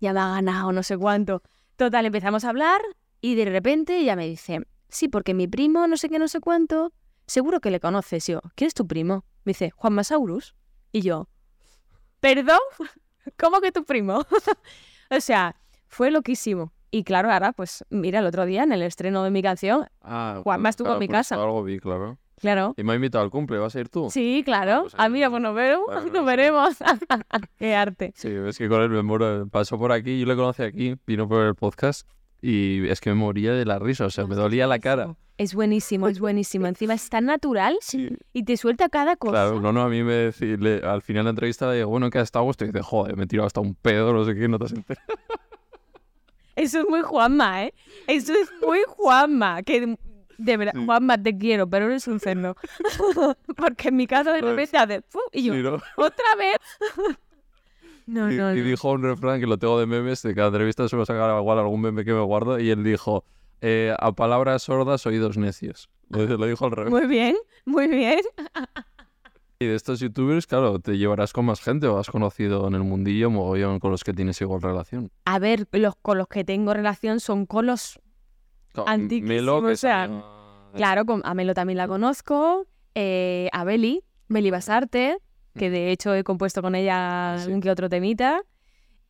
ya 0.00 0.12
me 0.14 0.20
ha 0.20 0.28
ganado, 0.30 0.72
no 0.72 0.82
sé 0.82 0.96
cuánto. 0.98 1.42
Total, 1.76 2.06
empezamos 2.06 2.44
a 2.44 2.48
hablar 2.48 2.80
y 3.20 3.34
de 3.34 3.44
repente 3.44 3.98
ella 3.98 4.16
me 4.16 4.26
dice, 4.26 4.60
sí, 4.88 5.08
porque 5.08 5.34
mi 5.34 5.46
primo, 5.46 5.86
no 5.86 5.96
sé 5.96 6.08
qué, 6.08 6.18
no 6.18 6.26
sé 6.28 6.40
cuánto, 6.40 6.92
seguro 7.26 7.60
que 7.60 7.70
le 7.70 7.80
conoces. 7.80 8.26
Yo, 8.26 8.40
¿quién 8.54 8.68
es 8.68 8.74
tu 8.74 8.86
primo? 8.86 9.24
Me 9.44 9.50
dice, 9.50 9.70
Juan 9.70 9.92
Masaurus. 9.92 10.54
Y 10.92 11.02
yo, 11.02 11.28
¿perdón? 12.20 12.60
¿Cómo 13.38 13.60
que 13.60 13.72
tu 13.72 13.84
primo? 13.84 14.20
o 15.10 15.20
sea, 15.20 15.56
fue 15.88 16.10
loquísimo. 16.10 16.72
Y 16.90 17.04
claro, 17.04 17.30
ahora, 17.30 17.52
pues 17.52 17.84
mira, 17.90 18.20
el 18.20 18.26
otro 18.26 18.46
día 18.46 18.62
en 18.62 18.72
el 18.72 18.80
estreno 18.82 19.22
de 19.22 19.30
mi 19.30 19.42
canción, 19.42 19.86
Ah, 20.00 20.40
Juanma 20.42 20.70
estuvo 20.70 20.92
en 20.94 20.98
mi 20.98 21.08
pues, 21.08 21.18
casa. 21.18 21.34
Algo 21.34 21.62
vi, 21.62 21.78
claro. 21.78 22.16
Claro. 22.40 22.74
Y 22.76 22.82
me 22.84 22.92
ha 22.92 22.96
invitado 22.96 23.24
al 23.24 23.30
cumple, 23.30 23.58
¿vas 23.58 23.74
a 23.76 23.80
ir 23.80 23.88
tú? 23.88 24.08
Sí, 24.10 24.42
claro. 24.44 24.82
pues 24.82 24.94
ah, 24.96 25.04
ahí- 25.04 25.10
mira, 25.10 25.30
pues 25.30 25.42
nos 25.42 25.54
veremos. 25.54 26.12
Nos 26.12 26.24
veremos. 26.24 26.76
Qué 27.58 27.74
arte. 27.74 28.12
Sí, 28.16 28.28
es 28.28 28.58
que 28.58 28.68
con 28.68 28.82
él 28.82 28.90
me 28.90 29.02
muero. 29.02 29.46
Pasó 29.48 29.78
por 29.78 29.92
aquí, 29.92 30.18
yo 30.20 30.26
le 30.26 30.36
conocí 30.36 30.62
aquí, 30.62 30.96
vino 31.06 31.28
por 31.28 31.42
el 31.44 31.54
podcast 31.54 32.08
y 32.42 32.86
es 32.88 33.00
que 33.00 33.10
me 33.10 33.16
moría 33.16 33.52
de 33.52 33.64
la 33.64 33.78
risa, 33.78 34.06
o 34.06 34.10
sea, 34.10 34.26
me 34.26 34.34
dolía 34.34 34.66
la 34.66 34.78
cara. 34.78 35.14
Es 35.38 35.54
buenísimo, 35.54 36.08
es 36.08 36.18
buenísimo. 36.18 36.66
Encima 36.66 36.94
es 36.94 37.10
tan 37.10 37.26
natural 37.26 37.76
Sí. 37.82 38.08
y 38.32 38.44
te 38.44 38.56
suelta 38.56 38.88
cada 38.88 39.16
cosa. 39.16 39.32
Claro, 39.32 39.60
no, 39.60 39.70
no, 39.70 39.82
a 39.82 39.88
mí 39.90 40.02
me 40.02 40.28
decí- 40.30 40.56
le- 40.58 40.86
al 40.86 41.02
final 41.02 41.20
de 41.20 41.24
la 41.24 41.30
entrevista 41.30 41.68
le 41.70 41.76
digo, 41.76 41.88
bueno, 41.90 42.08
¿qué 42.08 42.18
has 42.18 42.24
estado? 42.24 42.46
Y 42.58 42.64
dice, 42.64 42.80
joder, 42.82 43.16
me 43.16 43.24
he 43.24 43.26
tirado 43.26 43.46
hasta 43.46 43.60
un 43.60 43.74
pedo, 43.74 44.14
no 44.14 44.24
sé 44.24 44.34
qué, 44.34 44.48
no 44.48 44.58
te 44.58 44.64
has 44.64 44.72
enterado. 44.72 45.06
Eso 46.56 46.80
es 46.80 46.86
muy 46.88 47.02
Juanma, 47.02 47.64
¿eh? 47.64 47.74
Eso 48.06 48.32
es 48.32 48.50
muy 48.66 48.78
Juanma. 48.88 49.62
Que 49.62 49.98
de 50.38 50.56
verdad, 50.56 50.72
Sí. 50.74 50.84
Juanma, 50.84 51.22
te 51.22 51.36
quiero, 51.36 51.68
pero 51.68 51.86
eres 51.86 52.06
un 52.08 52.20
cerdo. 52.20 52.56
Porque 53.56 53.88
en 53.88 53.96
mi 53.96 54.06
caso 54.06 54.32
de 54.32 54.40
Pues, 54.40 54.70
repente 54.72 54.76
hace 54.78 55.02
y 55.32 55.44
yo, 55.44 55.54
Sí, 55.54 55.62
¿no? 55.62 55.74
¡otra 55.96 56.34
vez! 56.38 56.56
no, 58.06 58.30
Y, 58.32 58.36
no, 58.36 58.54
y 58.54 58.58
no. 58.58 58.64
dijo 58.64 58.90
un 58.90 59.02
refrán 59.02 59.40
que 59.40 59.46
lo 59.46 59.58
tengo 59.58 59.78
de 59.80 59.86
memes, 59.86 60.22
de 60.22 60.34
cada 60.34 60.48
entrevista 60.48 60.88
se 60.88 60.96
va 60.96 61.02
a 61.02 61.06
sacar 61.06 61.38
igual 61.40 61.58
algún 61.58 61.80
meme 61.80 62.04
que 62.04 62.12
me 62.12 62.20
guardo, 62.20 62.58
y 62.60 62.70
él 62.70 62.84
dijo, 62.84 63.24
eh, 63.60 63.94
a 63.98 64.12
palabras 64.12 64.62
sordas, 64.62 65.06
oídos 65.06 65.36
necios. 65.38 65.88
Lo, 66.08 66.24
lo 66.24 66.46
dijo 66.46 66.64
al 66.66 66.70
revés. 66.72 66.90
Muy 66.92 67.06
bien, 67.06 67.36
muy 67.64 67.88
bien. 67.88 68.20
Y 69.58 69.64
de 69.64 69.74
estos 69.74 70.00
youtubers, 70.00 70.46
claro, 70.46 70.78
te 70.80 70.98
llevarás 70.98 71.32
con 71.32 71.46
más 71.46 71.62
gente 71.62 71.86
o 71.86 71.98
has 71.98 72.10
conocido 72.10 72.68
en 72.68 72.74
el 72.74 72.82
mundillo 72.82 73.30
mogollón 73.30 73.80
con 73.80 73.90
los 73.90 74.04
que 74.04 74.12
tienes 74.12 74.38
igual 74.42 74.60
relación. 74.60 75.10
A 75.24 75.38
ver, 75.38 75.66
los 75.72 75.96
con 75.96 76.18
los 76.18 76.28
que 76.28 76.44
tengo 76.44 76.74
relación 76.74 77.20
son 77.20 77.46
con 77.46 77.64
los 77.64 77.98
Antiquísimo, 78.86 79.28
Melo, 79.28 79.62
que 79.62 79.72
o 79.72 79.76
sea, 79.76 80.06
salió- 80.06 80.24
Claro, 80.74 81.04
con, 81.06 81.22
a 81.24 81.32
Melo 81.34 81.54
también 81.54 81.78
la 81.78 81.88
conozco, 81.88 82.66
eh, 82.94 83.48
a 83.52 83.64
Beli, 83.64 84.02
Beli 84.28 84.50
Basarte, 84.50 85.16
que 85.54 85.70
de 85.70 85.90
hecho 85.90 86.14
he 86.14 86.22
compuesto 86.24 86.60
con 86.60 86.74
ella 86.74 87.34
Ah, 87.34 87.38
sí. 87.38 87.44
algún 87.44 87.60
que 87.62 87.70
otro 87.70 87.88
temita. 87.88 88.42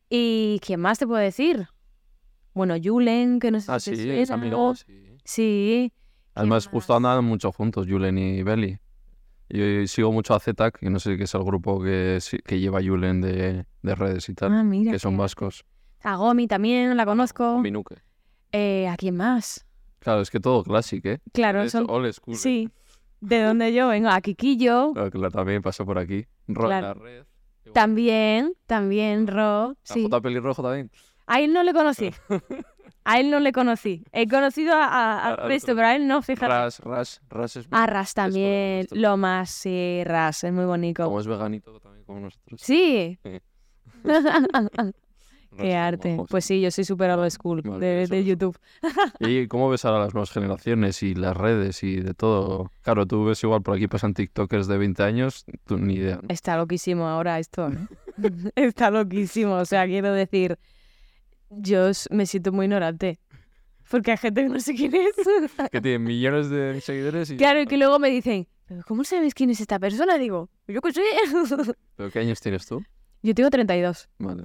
¿Y 0.09 0.59
quién 0.65 0.79
más 0.79 0.97
te 0.99 1.05
puedo 1.07 1.19
decir? 1.19 1.67
Bueno, 2.53 2.75
Julen, 2.81 3.39
que 3.39 3.51
no 3.51 3.59
sé 3.59 3.71
Ah, 3.71 3.79
si 3.79 3.95
sí, 3.97 4.09
es 4.09 4.31
amigo, 4.31 4.73
sí. 4.75 5.17
Sí. 5.25 5.93
Además, 6.35 6.65
más? 6.65 6.71
justo 6.71 6.95
andaban 6.95 7.25
mucho 7.25 7.51
juntos, 7.51 7.85
Julen 7.89 8.17
y 8.17 8.43
Beli. 8.43 8.77
Y 9.49 9.87
sigo 9.87 10.11
mucho 10.11 10.33
a 10.35 10.39
Zetac, 10.39 10.79
que 10.79 10.89
no 10.89 10.99
sé 10.99 11.17
qué 11.17 11.23
es 11.23 11.33
el 11.35 11.43
grupo 11.43 11.81
que, 11.81 12.19
que 12.45 12.59
lleva 12.59 12.81
Julen 12.81 13.21
de, 13.21 13.65
de 13.81 13.95
redes 13.95 14.27
y 14.29 14.33
tal, 14.33 14.53
Ah, 14.53 14.63
mira. 14.63 14.91
que 14.91 14.99
son 14.99 15.17
vascos. 15.17 15.65
A 16.03 16.15
Gomi 16.15 16.47
también, 16.47 16.95
la 16.95 17.05
conozco. 17.05 17.59
Minuque. 17.59 17.95
Eh, 18.51 18.87
¿A 18.87 18.95
quién 18.97 19.15
más? 19.17 19.65
Claro, 19.99 20.21
es 20.21 20.29
que 20.31 20.39
todo 20.39 20.63
clásico, 20.63 21.09
¿eh? 21.09 21.19
Claro, 21.33 21.61
Es 21.63 21.71
son... 21.73 21.85
old 21.89 22.11
school. 22.13 22.35
Sí. 22.35 22.69
De 23.19 23.41
donde 23.41 23.73
yo 23.73 23.87
vengo, 23.87 24.09
a 24.09 24.21
Quiquillo. 24.21 24.91
Claro, 24.93 25.19
la- 25.19 25.29
también 25.31 25.61
pasó 25.61 25.85
por 25.85 25.97
aquí. 25.97 26.25
Ro- 26.47 26.65
Claro. 26.67 26.87
la 26.87 26.93
red. 26.93 27.23
igual. 27.65 27.73
También, 27.73 28.53
también, 28.67 29.27
Ro. 29.27 29.71
¿A 29.71 29.75
Sí. 29.83 30.03
J. 30.03 30.21
Pelirrojo 30.21 30.61
también? 30.63 30.89
A 31.25 31.41
él 31.41 31.51
no 31.51 31.63
le 31.63 31.73
conocí. 31.73 32.11
A 33.03 33.19
él 33.21 33.29
no 33.31 33.39
le 33.39 33.53
conocí. 33.53 34.03
He 34.11 34.27
conocido 34.27 34.73
a, 34.75 35.29
a, 35.29 35.35
resto, 35.47 35.73
pero 35.75 35.87
a 35.87 35.95
él 35.95 36.07
no, 36.09 36.21
fíjate. 36.21 36.47
Ras, 36.47 36.79
Ras, 36.81 37.21
Ras 37.29 37.55
es, 37.55 37.67
A 37.71 37.85
Ras 37.85 38.13
también. 38.13 38.85
Lo 38.91 39.15
más, 39.15 39.49
sí, 39.49 40.01
Ras, 40.03 40.43
es 40.43 40.51
muy 40.51 40.65
bonito. 40.65 41.05
como 41.05 41.19
es 41.21 41.25
veganito 41.27 41.79
también 41.79 42.03
como 42.05 42.19
nosotros. 42.19 42.59
Sí. 42.61 43.17
Sí. 43.23 43.39
Qué 45.57 45.75
arte. 45.75 46.17
Pues 46.29 46.45
sí, 46.45 46.61
yo 46.61 46.71
soy 46.71 46.83
súper 46.83 47.11
old 47.11 47.29
school 47.31 47.61
Vale, 47.61 47.85
de, 47.85 48.01
eso 48.03 48.13
de 48.13 48.19
es. 48.21 48.25
YouTube. 48.25 48.57
¿Y 49.19 49.47
cómo 49.47 49.69
ves 49.69 49.83
ahora 49.85 49.99
las 50.05 50.13
nuevas 50.13 50.31
generaciones 50.31 51.01
y 51.03 51.15
las 51.15 51.35
redes 51.35 51.83
y 51.83 51.97
de 51.97 52.13
todo? 52.13 52.71
Claro, 52.81 53.05
tú 53.05 53.25
ves 53.25 53.43
igual 53.43 53.61
por 53.61 53.75
aquí 53.75 53.87
pasan 53.87 54.13
TikTokers 54.13 54.67
de 54.67 54.77
20 54.77 55.03
años, 55.03 55.45
tú 55.65 55.77
ni 55.77 55.95
idea. 55.95 56.15
¿no? 56.21 56.29
Está 56.29 56.57
loquísimo 56.57 57.07
ahora 57.07 57.39
esto. 57.39 57.69
¿eh? 57.69 57.77
Está 58.55 58.91
loquísimo. 58.91 59.55
O 59.55 59.65
sea, 59.65 59.85
quiero 59.85 60.11
decir, 60.13 60.57
yo 61.49 61.89
me 62.11 62.25
siento 62.25 62.51
muy 62.51 62.65
ignorante. 62.65 63.19
Porque 63.89 64.11
hay 64.11 64.17
gente 64.17 64.43
que 64.43 64.49
no 64.49 64.59
sé 64.59 64.75
quién 64.75 64.93
es. 64.95 65.15
Que 65.71 65.79
tienen 65.79 66.03
millones 66.03 66.49
de 66.49 66.81
seguidores 66.81 67.31
y... 67.31 67.37
claro, 67.37 67.61
y 67.61 67.65
que 67.67 67.77
luego 67.77 67.99
me 67.99 68.09
dicen, 68.09 68.45
"¿Pero 68.65 68.81
¿cómo 68.85 69.05
sabes 69.05 69.33
quién 69.33 69.49
es 69.49 69.61
esta 69.61 69.79
persona? 69.79 70.17
Digo, 70.17 70.49
yo 70.67 70.81
qué 70.81 70.91
sé. 70.91 71.01
¿Pero 71.95 72.11
qué 72.11 72.19
años 72.19 72.41
tienes 72.41 72.65
tú? 72.65 72.83
yo 73.23 73.33
tengo 73.33 73.49
32. 73.49 74.09
Vale. 74.19 74.43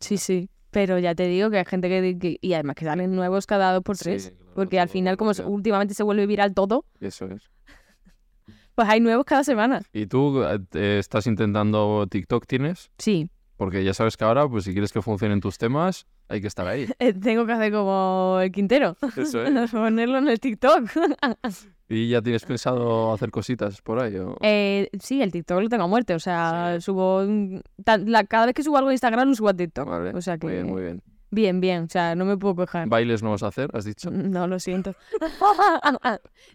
Sí, 0.00 0.16
sí. 0.18 0.48
Pero 0.70 0.98
ya 0.98 1.14
te 1.14 1.26
digo 1.26 1.50
que 1.50 1.58
hay 1.58 1.64
gente 1.64 1.88
que, 1.88 2.18
que- 2.18 2.38
y 2.40 2.52
además 2.52 2.76
que 2.76 2.84
salen 2.84 3.14
nuevos 3.16 3.46
cada 3.46 3.72
dos 3.72 3.82
por 3.82 3.96
Sí, 3.96 4.04
tres. 4.04 4.30
claro, 4.36 4.52
porque 4.54 4.78
al 4.80 4.88
final, 4.88 5.16
como 5.16 5.32
últimamente 5.46 5.94
se 5.94 6.02
vuelve 6.02 6.26
viral 6.26 6.52
todo, 6.54 6.84
Eso 7.00 7.26
es. 7.26 7.50
pues 8.74 8.88
hay 8.88 9.00
nuevos 9.00 9.24
cada 9.24 9.44
semana. 9.44 9.82
¿Y 9.92 10.06
tú 10.06 10.42
eh, 10.44 10.98
estás 10.98 11.26
intentando 11.26 12.06
TikTok 12.10 12.46
tienes? 12.46 12.90
Sí. 12.98 13.30
Porque 13.56 13.82
ya 13.82 13.94
sabes 13.94 14.16
que 14.16 14.24
ahora, 14.24 14.48
pues 14.48 14.64
si 14.64 14.72
quieres 14.72 14.92
que 14.92 15.02
funcionen 15.02 15.40
tus 15.40 15.58
temas, 15.58 16.06
hay 16.28 16.40
que 16.40 16.46
estar 16.46 16.66
ahí. 16.66 16.86
Eh, 16.98 17.12
Tengo 17.14 17.46
que 17.46 17.52
hacer 17.52 17.72
como 17.72 18.38
el 18.42 18.50
Quintero. 18.52 18.96
Eso 19.16 19.42
es. 19.44 19.70
Ponerlo 19.70 20.18
en 20.18 20.28
el 20.28 20.38
TikTok. 20.40 20.84
¿Y 21.90 22.10
ya 22.10 22.20
tienes 22.20 22.44
pensado 22.44 23.12
hacer 23.14 23.30
cositas 23.30 23.80
por 23.80 23.98
ahí? 24.00 24.16
o- 24.18 24.36
Eh, 24.42 24.90
sí, 25.00 25.22
el 25.22 25.32
TikTok 25.32 25.62
lo 25.62 25.68
tengo 25.70 25.84
a 25.84 25.86
muerte. 25.88 26.14
O 26.14 26.18
sea, 26.18 26.74
Sí. 26.76 26.82
subo. 26.82 27.20
un- 27.22 27.62
tan- 27.84 28.10
la- 28.12 28.24
cada 28.24 28.46
vez 28.46 28.54
que 28.54 28.62
subo 28.62 28.76
algo 28.76 28.90
a 28.90 28.92
Instagram 28.92 29.28
lo 29.28 29.34
subo 29.34 29.48
a 29.48 29.54
TikTok. 29.54 29.88
Vale, 29.88 30.10
O 30.10 30.20
sea 30.20 30.36
que. 30.38 30.46
Muy 30.46 30.54
bien, 30.54 30.66
muy 30.66 30.82
bien. 30.82 31.02
Bien, 31.30 31.60
bien. 31.60 31.82
O 31.84 31.88
sea, 31.88 32.14
no 32.14 32.24
me 32.24 32.38
puedo 32.38 32.56
quejar. 32.56 32.88
¿Bailes 32.88 33.22
no 33.22 33.30
vas 33.30 33.42
a 33.42 33.48
hacer, 33.48 33.68
has 33.74 33.84
dicho? 33.84 34.10
No, 34.10 34.46
lo 34.46 34.58
siento. 34.58 34.94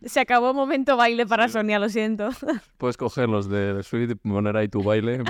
Se 0.03 0.19
acabó 0.19 0.49
el 0.49 0.55
momento 0.55 0.97
baile 0.97 1.27
para 1.27 1.47
Sonia, 1.47 1.77
lo 1.77 1.89
siento. 1.89 2.29
Puedes 2.79 2.97
coger 2.97 3.29
los 3.29 3.49
de 3.49 3.83
Sweet, 3.83 4.17
poner 4.23 4.57
ahí 4.57 4.67
tu 4.69 4.81
baile. 4.83 5.21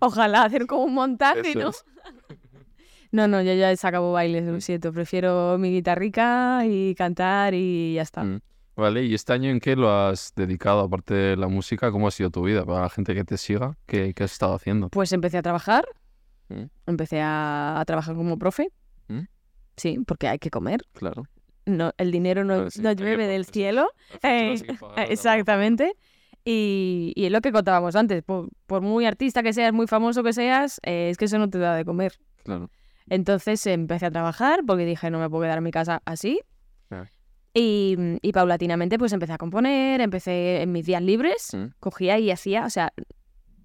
Ojalá 0.00 0.44
hacer 0.44 0.66
como 0.66 0.84
un 0.84 0.94
montaje, 0.94 1.50
Eso 1.50 1.58
¿no? 1.60 1.68
es. 1.70 1.84
No, 3.12 3.28
no, 3.28 3.42
yo 3.42 3.52
ya 3.52 3.76
se 3.76 3.86
acabó 3.86 4.12
baile, 4.12 4.40
lo 4.40 4.60
siento. 4.60 4.92
Prefiero 4.92 5.58
mi 5.58 5.70
guitarrica 5.70 6.64
y 6.66 6.94
cantar 6.94 7.52
y 7.54 7.94
ya 7.94 8.02
está. 8.02 8.24
Mm. 8.24 8.40
Vale, 8.74 9.04
¿y 9.04 9.12
este 9.14 9.34
año 9.34 9.50
en 9.50 9.60
qué 9.60 9.76
lo 9.76 9.90
has 9.90 10.32
dedicado, 10.34 10.80
aparte 10.80 11.12
de 11.12 11.36
la 11.36 11.46
música? 11.48 11.92
¿Cómo 11.92 12.08
ha 12.08 12.10
sido 12.10 12.30
tu 12.30 12.42
vida? 12.42 12.64
Para 12.64 12.80
la 12.80 12.88
gente 12.88 13.14
que 13.14 13.22
te 13.22 13.36
siga, 13.36 13.76
¿qué, 13.84 14.14
qué 14.14 14.24
has 14.24 14.32
estado 14.32 14.54
haciendo? 14.54 14.88
Pues 14.88 15.12
empecé 15.12 15.36
a 15.36 15.42
trabajar. 15.42 15.84
Mm. 16.48 16.64
Empecé 16.86 17.20
a, 17.20 17.78
a 17.78 17.84
trabajar 17.84 18.16
como 18.16 18.38
profe. 18.38 18.70
Mm. 19.08 19.20
Sí, 19.76 19.98
porque 20.06 20.28
hay 20.28 20.38
que 20.38 20.50
comer. 20.50 20.80
Claro. 20.94 21.24
No, 21.66 21.92
el 21.98 22.10
dinero 22.10 22.44
no, 22.44 22.70
sí, 22.70 22.80
no 22.80 22.92
llueve 22.92 23.26
del 23.26 23.44
sí. 23.44 23.52
cielo. 23.52 23.90
Eh, 24.22 24.54
exactamente. 25.08 25.94
Y, 26.46 27.12
y 27.14 27.26
es 27.26 27.30
lo 27.30 27.42
que 27.42 27.52
contábamos 27.52 27.94
antes. 27.94 28.22
Por, 28.22 28.48
por 28.66 28.80
muy 28.80 29.04
artista 29.04 29.42
que 29.42 29.52
seas, 29.52 29.74
muy 29.74 29.86
famoso 29.86 30.22
que 30.22 30.32
seas, 30.32 30.80
eh, 30.82 31.10
es 31.10 31.18
que 31.18 31.26
eso 31.26 31.38
no 31.38 31.50
te 31.50 31.58
da 31.58 31.76
de 31.76 31.84
comer. 31.84 32.18
Claro. 32.42 32.70
Entonces 33.08 33.66
empecé 33.66 34.06
a 34.06 34.10
trabajar 34.10 34.60
porque 34.66 34.84
dije 34.84 35.10
no 35.10 35.18
me 35.18 35.28
puedo 35.28 35.42
quedar 35.44 35.58
en 35.58 35.64
mi 35.64 35.70
casa 35.70 36.02
así. 36.04 36.40
Y, 37.54 37.96
y 38.22 38.32
paulatinamente 38.32 38.98
pues 38.98 39.12
empecé 39.12 39.34
a 39.34 39.38
componer, 39.38 40.00
empecé 40.00 40.62
en 40.62 40.72
mis 40.72 40.86
días 40.86 41.02
libres, 41.02 41.50
Mm. 41.54 41.66
cogía 41.80 42.18
y 42.18 42.30
hacía, 42.30 42.64
o 42.64 42.70
sea, 42.70 42.92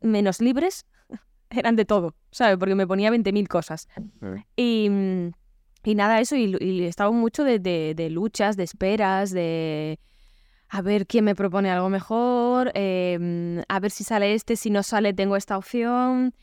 menos 0.01 0.41
libres 0.41 0.85
eran 1.49 1.75
de 1.77 1.85
todo, 1.85 2.13
¿sabes? 2.31 2.57
Porque 2.57 2.75
me 2.75 2.85
ponía 2.85 3.09
20.000 3.09 3.47
cosas. 3.47 3.87
Eh, 4.21 4.43
Y, 4.57 4.89
y 5.89 5.95
nada, 5.95 6.19
eso, 6.19 6.35
y, 6.35 6.57
y 6.59 6.83
estaba 6.83 7.11
mucho 7.11 7.45
de, 7.45 7.59
de- 7.59 7.93
de 7.95 8.09
luchas, 8.09 8.57
de 8.57 8.63
esperas, 8.63 9.31
de 9.31 9.99
a 10.69 10.81
ver 10.81 11.07
quién 11.07 11.23
me 11.23 11.33
propone 11.33 11.71
algo 11.71 11.87
mejor, 11.87 12.71
eh, 12.73 13.17
mm, 13.17 13.59
a 13.69 13.79
ver 13.79 13.91
si 13.91 14.03
sale 14.03 14.33
este, 14.33 14.57
si 14.57 14.69
no 14.69 14.83
sale 14.83 15.13
tengo 15.13 15.37
esta 15.37 15.57
opción. 15.57 16.33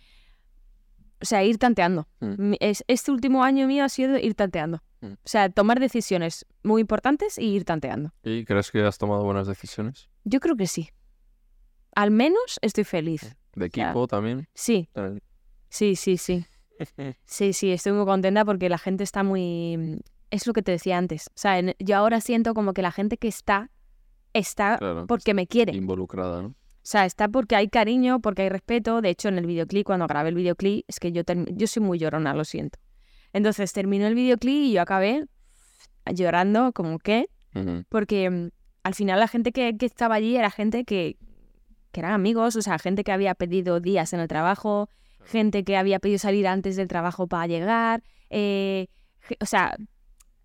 O 1.25 1.27
sea, 1.27 1.43
ir 1.43 1.57
tanteando. 1.57 2.07
Mm. 2.21 2.53
Es- 2.61 2.85
Este 2.87 3.11
último 3.11 3.43
año 3.45 3.67
mío 3.67 3.83
ha 3.83 3.89
sido 3.89 4.19
ir 4.19 4.35
tanteando. 4.35 4.83
Mm. 5.01 5.13
O 5.15 5.17
sea, 5.25 5.49
tomar 5.49 5.81
decisiones 5.81 6.45
muy 6.63 6.83
importantes 6.83 7.39
y 7.39 7.47
ir 7.55 7.65
tanteando. 7.65 8.13
¿Y 8.23 8.45
crees 8.45 8.71
que 8.71 8.83
has 8.83 8.99
tomado 8.99 9.25
buenas 9.25 9.47
decisiones? 9.47 10.11
Yo 10.25 10.39
creo 10.41 10.55
que 10.55 10.67
sí. 10.67 10.91
Al 11.95 12.11
menos 12.11 12.59
estoy 12.61 12.85
feliz. 12.85 13.23
¿De 13.55 13.71
sea, 13.71 13.87
equipo 13.87 14.07
también? 14.07 14.47
Sí, 14.53 14.91
sí, 15.71 15.97
sí, 15.97 16.19
sí. 16.19 16.45
Sí, 17.25 17.55
sí, 17.55 17.71
estoy 17.73 17.93
muy 17.93 18.05
contenta 18.05 18.45
porque 18.45 18.69
la 18.69 18.77
gente 18.79 19.03
está 19.05 19.23
muy... 19.23 20.03
Es 20.31 20.47
lo 20.47 20.53
que 20.53 20.61
te 20.63 20.73
decía 20.73 20.99
antes. 20.99 21.29
O 21.29 21.37
sea, 21.37 21.59
en- 21.59 21.75
yo 21.79 21.97
ahora 21.97 22.21
siento 22.21 22.53
como 22.53 22.75
que 22.75 22.83
la 22.83 22.91
gente 22.93 23.17
que 23.17 23.29
está, 23.29 23.71
está 24.35 24.77
Claro. 24.79 25.07
porque 25.07 25.33
me 25.33 25.47
quiere. 25.47 25.75
Involucrada, 25.75 26.43
¿no? 26.43 26.55
O 26.85 26.87
sea, 26.87 27.07
está 27.07 27.29
porque 27.29 27.57
hay 27.57 27.69
cariño, 27.69 28.21
porque 28.21 28.43
hay 28.43 28.51
respeto. 28.51 29.01
De 29.01 29.09
hecho, 29.09 29.29
en 29.29 29.39
el 29.39 29.47
videoclip, 29.47 29.87
cuando 29.87 30.07
grabé 30.07 30.29
el 30.29 30.35
videoclip, 30.35 30.85
es 30.87 31.01
que 31.01 31.13
yo, 31.13 31.23
yo 31.53 31.67
soy 31.67 31.83
muy 31.83 31.99
llorona, 31.99 32.35
lo 32.35 32.45
siento. 32.45 32.79
Entonces 33.33 33.73
terminó 33.73 34.07
el 34.07 34.15
videoclip 34.15 34.65
y 34.65 34.73
yo 34.73 34.83
acabé 34.83 35.25
llorando 36.13 36.73
como 36.73 36.99
que, 36.99 37.31
Ujú. 37.55 37.85
porque 37.89 38.29
mm, 38.29 38.51
al 38.83 38.95
final 38.95 39.19
la 39.19 39.29
gente 39.29 39.51
que, 39.53 39.75
que 39.79 39.87
estaba 39.87 40.17
allí 40.17 40.37
era 40.37 40.51
gente 40.51 40.85
que, 40.85 41.17
que 41.91 42.01
eran 42.01 42.13
amigos, 42.13 42.55
o 42.55 42.61
sea, 42.61 42.79
gente 42.79 43.03
que 43.03 43.13
había 43.13 43.35
pedido 43.35 43.81
días 43.81 44.13
en 44.13 44.21
el 44.21 44.29
trabajo, 44.29 44.91
gente 45.25 45.65
que 45.65 45.79
había 45.79 46.01
pedido 46.01 46.19
salir 46.19 46.47
antes 46.47 46.77
del 46.77 46.89
trabajo 46.89 47.27
para 47.27 47.47
llegar, 47.47 48.03
eh, 48.29 48.89
o 49.41 49.47
sea, 49.47 49.75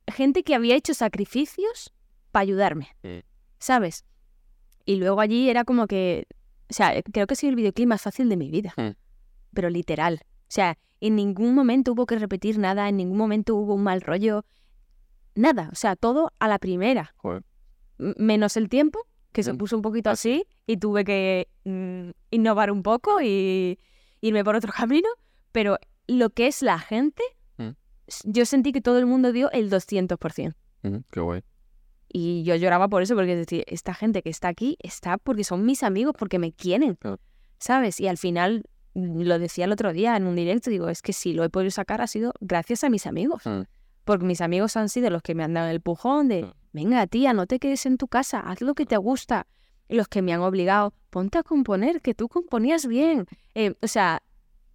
gente 0.08 0.44
que 0.44 0.56
había 0.56 0.76
hecho 0.78 0.94
sacrificios 0.94 1.94
para 2.32 2.44
ayudarme. 2.44 2.88
¿sabes? 3.60 4.06
Y 4.86 4.96
luego 4.96 5.22
allí 5.22 5.50
era 5.50 5.64
como 5.66 5.88
que, 5.88 6.26
o 6.70 6.74
sea, 6.74 6.94
creo 7.04 7.28
que 7.28 7.34
ha 7.34 7.36
sido 7.36 7.50
el 7.52 7.56
videoclip 7.56 7.88
más 7.88 8.02
fácil 8.02 8.30
de 8.30 8.38
mi 8.38 8.50
vida, 8.50 8.74
Mm. 8.78 8.96
pero 9.54 9.70
literal. 9.70 10.22
O 10.24 10.52
sea, 10.52 10.78
en 11.02 11.16
ningún 11.16 11.54
momento 11.56 11.94
hubo 11.94 12.06
que 12.06 12.18
repetir 12.20 12.58
nada, 12.60 12.90
en 12.90 12.98
ningún 12.98 13.18
momento 13.18 13.56
hubo 13.56 13.76
un 13.76 13.84
mal 13.84 14.02
rollo, 14.02 14.46
nada, 15.36 15.70
o 15.72 15.76
sea, 15.76 15.96
todo 15.96 16.32
a 16.40 16.48
la 16.48 16.60
primera 16.60 17.14
Joder. 17.18 17.44
menos 17.98 18.58
el 18.58 18.68
tiempo, 18.70 19.00
que 19.32 19.44
se 19.44 19.54
Mm. 19.54 19.58
puso 19.58 19.76
un 19.76 19.82
poquito 19.84 20.10
Ah, 20.10 20.14
así 20.14 20.46
y 20.66 20.78
tuve 20.78 21.04
que 21.06 21.48
mm, 21.66 22.10
innovar 22.32 22.72
un 22.72 22.82
poco 22.84 23.22
y 23.22 23.78
irme 24.22 24.44
por 24.44 24.56
otro 24.56 24.72
camino, 24.90 25.08
pero 25.52 25.78
lo 26.08 26.32
que 26.32 26.48
es 26.48 26.62
la 26.64 26.80
gente, 26.80 27.22
Mm. 27.58 27.70
s- 28.08 28.24
yo 28.26 28.46
sentí 28.46 28.72
que 28.72 28.82
todo 28.82 28.98
el 28.98 29.06
mundo 29.06 29.32
dio 29.32 29.52
el 29.52 29.70
200%. 29.70 30.56
Ujú, 30.84 31.04
Qué 31.12 31.20
guay. 31.20 31.44
Y 32.12 32.43
yo 32.43 32.55
lloraba 32.55 32.88
por 32.88 33.03
eso, 33.03 33.16
porque 33.16 33.45
esta 33.68 33.93
gente 33.93 34.24
que 34.24 34.30
está 34.30 34.47
aquí 34.47 34.78
está 34.82 35.18
porque 35.18 35.43
son 35.43 35.66
mis 35.66 35.84
amigos, 35.84 36.16
porque 36.18 36.39
me 36.39 36.51
quieren. 36.51 36.97
¿sabes? 37.60 37.99
Y 37.99 38.07
al 38.07 38.18
final, 38.18 38.64
mm, 38.93 39.22
lo 39.22 39.38
decía 39.38 39.66
el 39.66 39.72
otro 39.72 39.93
día 39.93 40.16
en 40.16 40.26
un 40.26 40.36
directo, 40.36 40.70
digo, 40.70 40.89
es 40.89 41.01
que 41.01 41.14
si 41.14 41.34
lo 41.34 41.43
he 41.43 41.49
podido 41.49 41.72
sacar 41.72 42.01
ha 42.01 42.07
sido 42.07 42.34
gracias 42.39 42.84
a 42.84 42.89
mis 42.89 43.05
amigos. 43.05 43.45
Mm. 43.45 43.62
Porque 44.05 44.26
mis 44.26 44.41
amigos 44.41 44.76
han 44.76 44.89
sido 44.89 45.10
los 45.10 45.22
que 45.22 45.36
me 45.36 45.43
han 45.43 45.53
dado 45.53 45.70
el 45.70 45.82
pujón 45.82 46.30
de, 46.30 46.51
venga 46.72 47.05
tía, 47.05 47.34
no 47.34 47.45
te 47.45 47.60
quedes 47.60 47.86
en 47.86 47.97
tu 47.97 48.07
casa, 48.07 48.39
haz 48.39 48.62
lo 48.62 48.74
que 48.74 48.86
te 48.86 48.97
gusta. 48.97 49.45
Y 49.88 49.95
los 49.95 50.07
que 50.07 50.22
me 50.22 50.34
han 50.34 50.41
obligado, 50.41 50.93
ponte 51.10 51.38
a 51.38 51.43
componer, 51.43 52.01
que 52.01 52.14
tú 52.14 52.28
componías 52.28 52.88
bien. 52.88 53.28
Eh, 53.55 53.76
o 53.82 53.88
sea, 53.88 54.24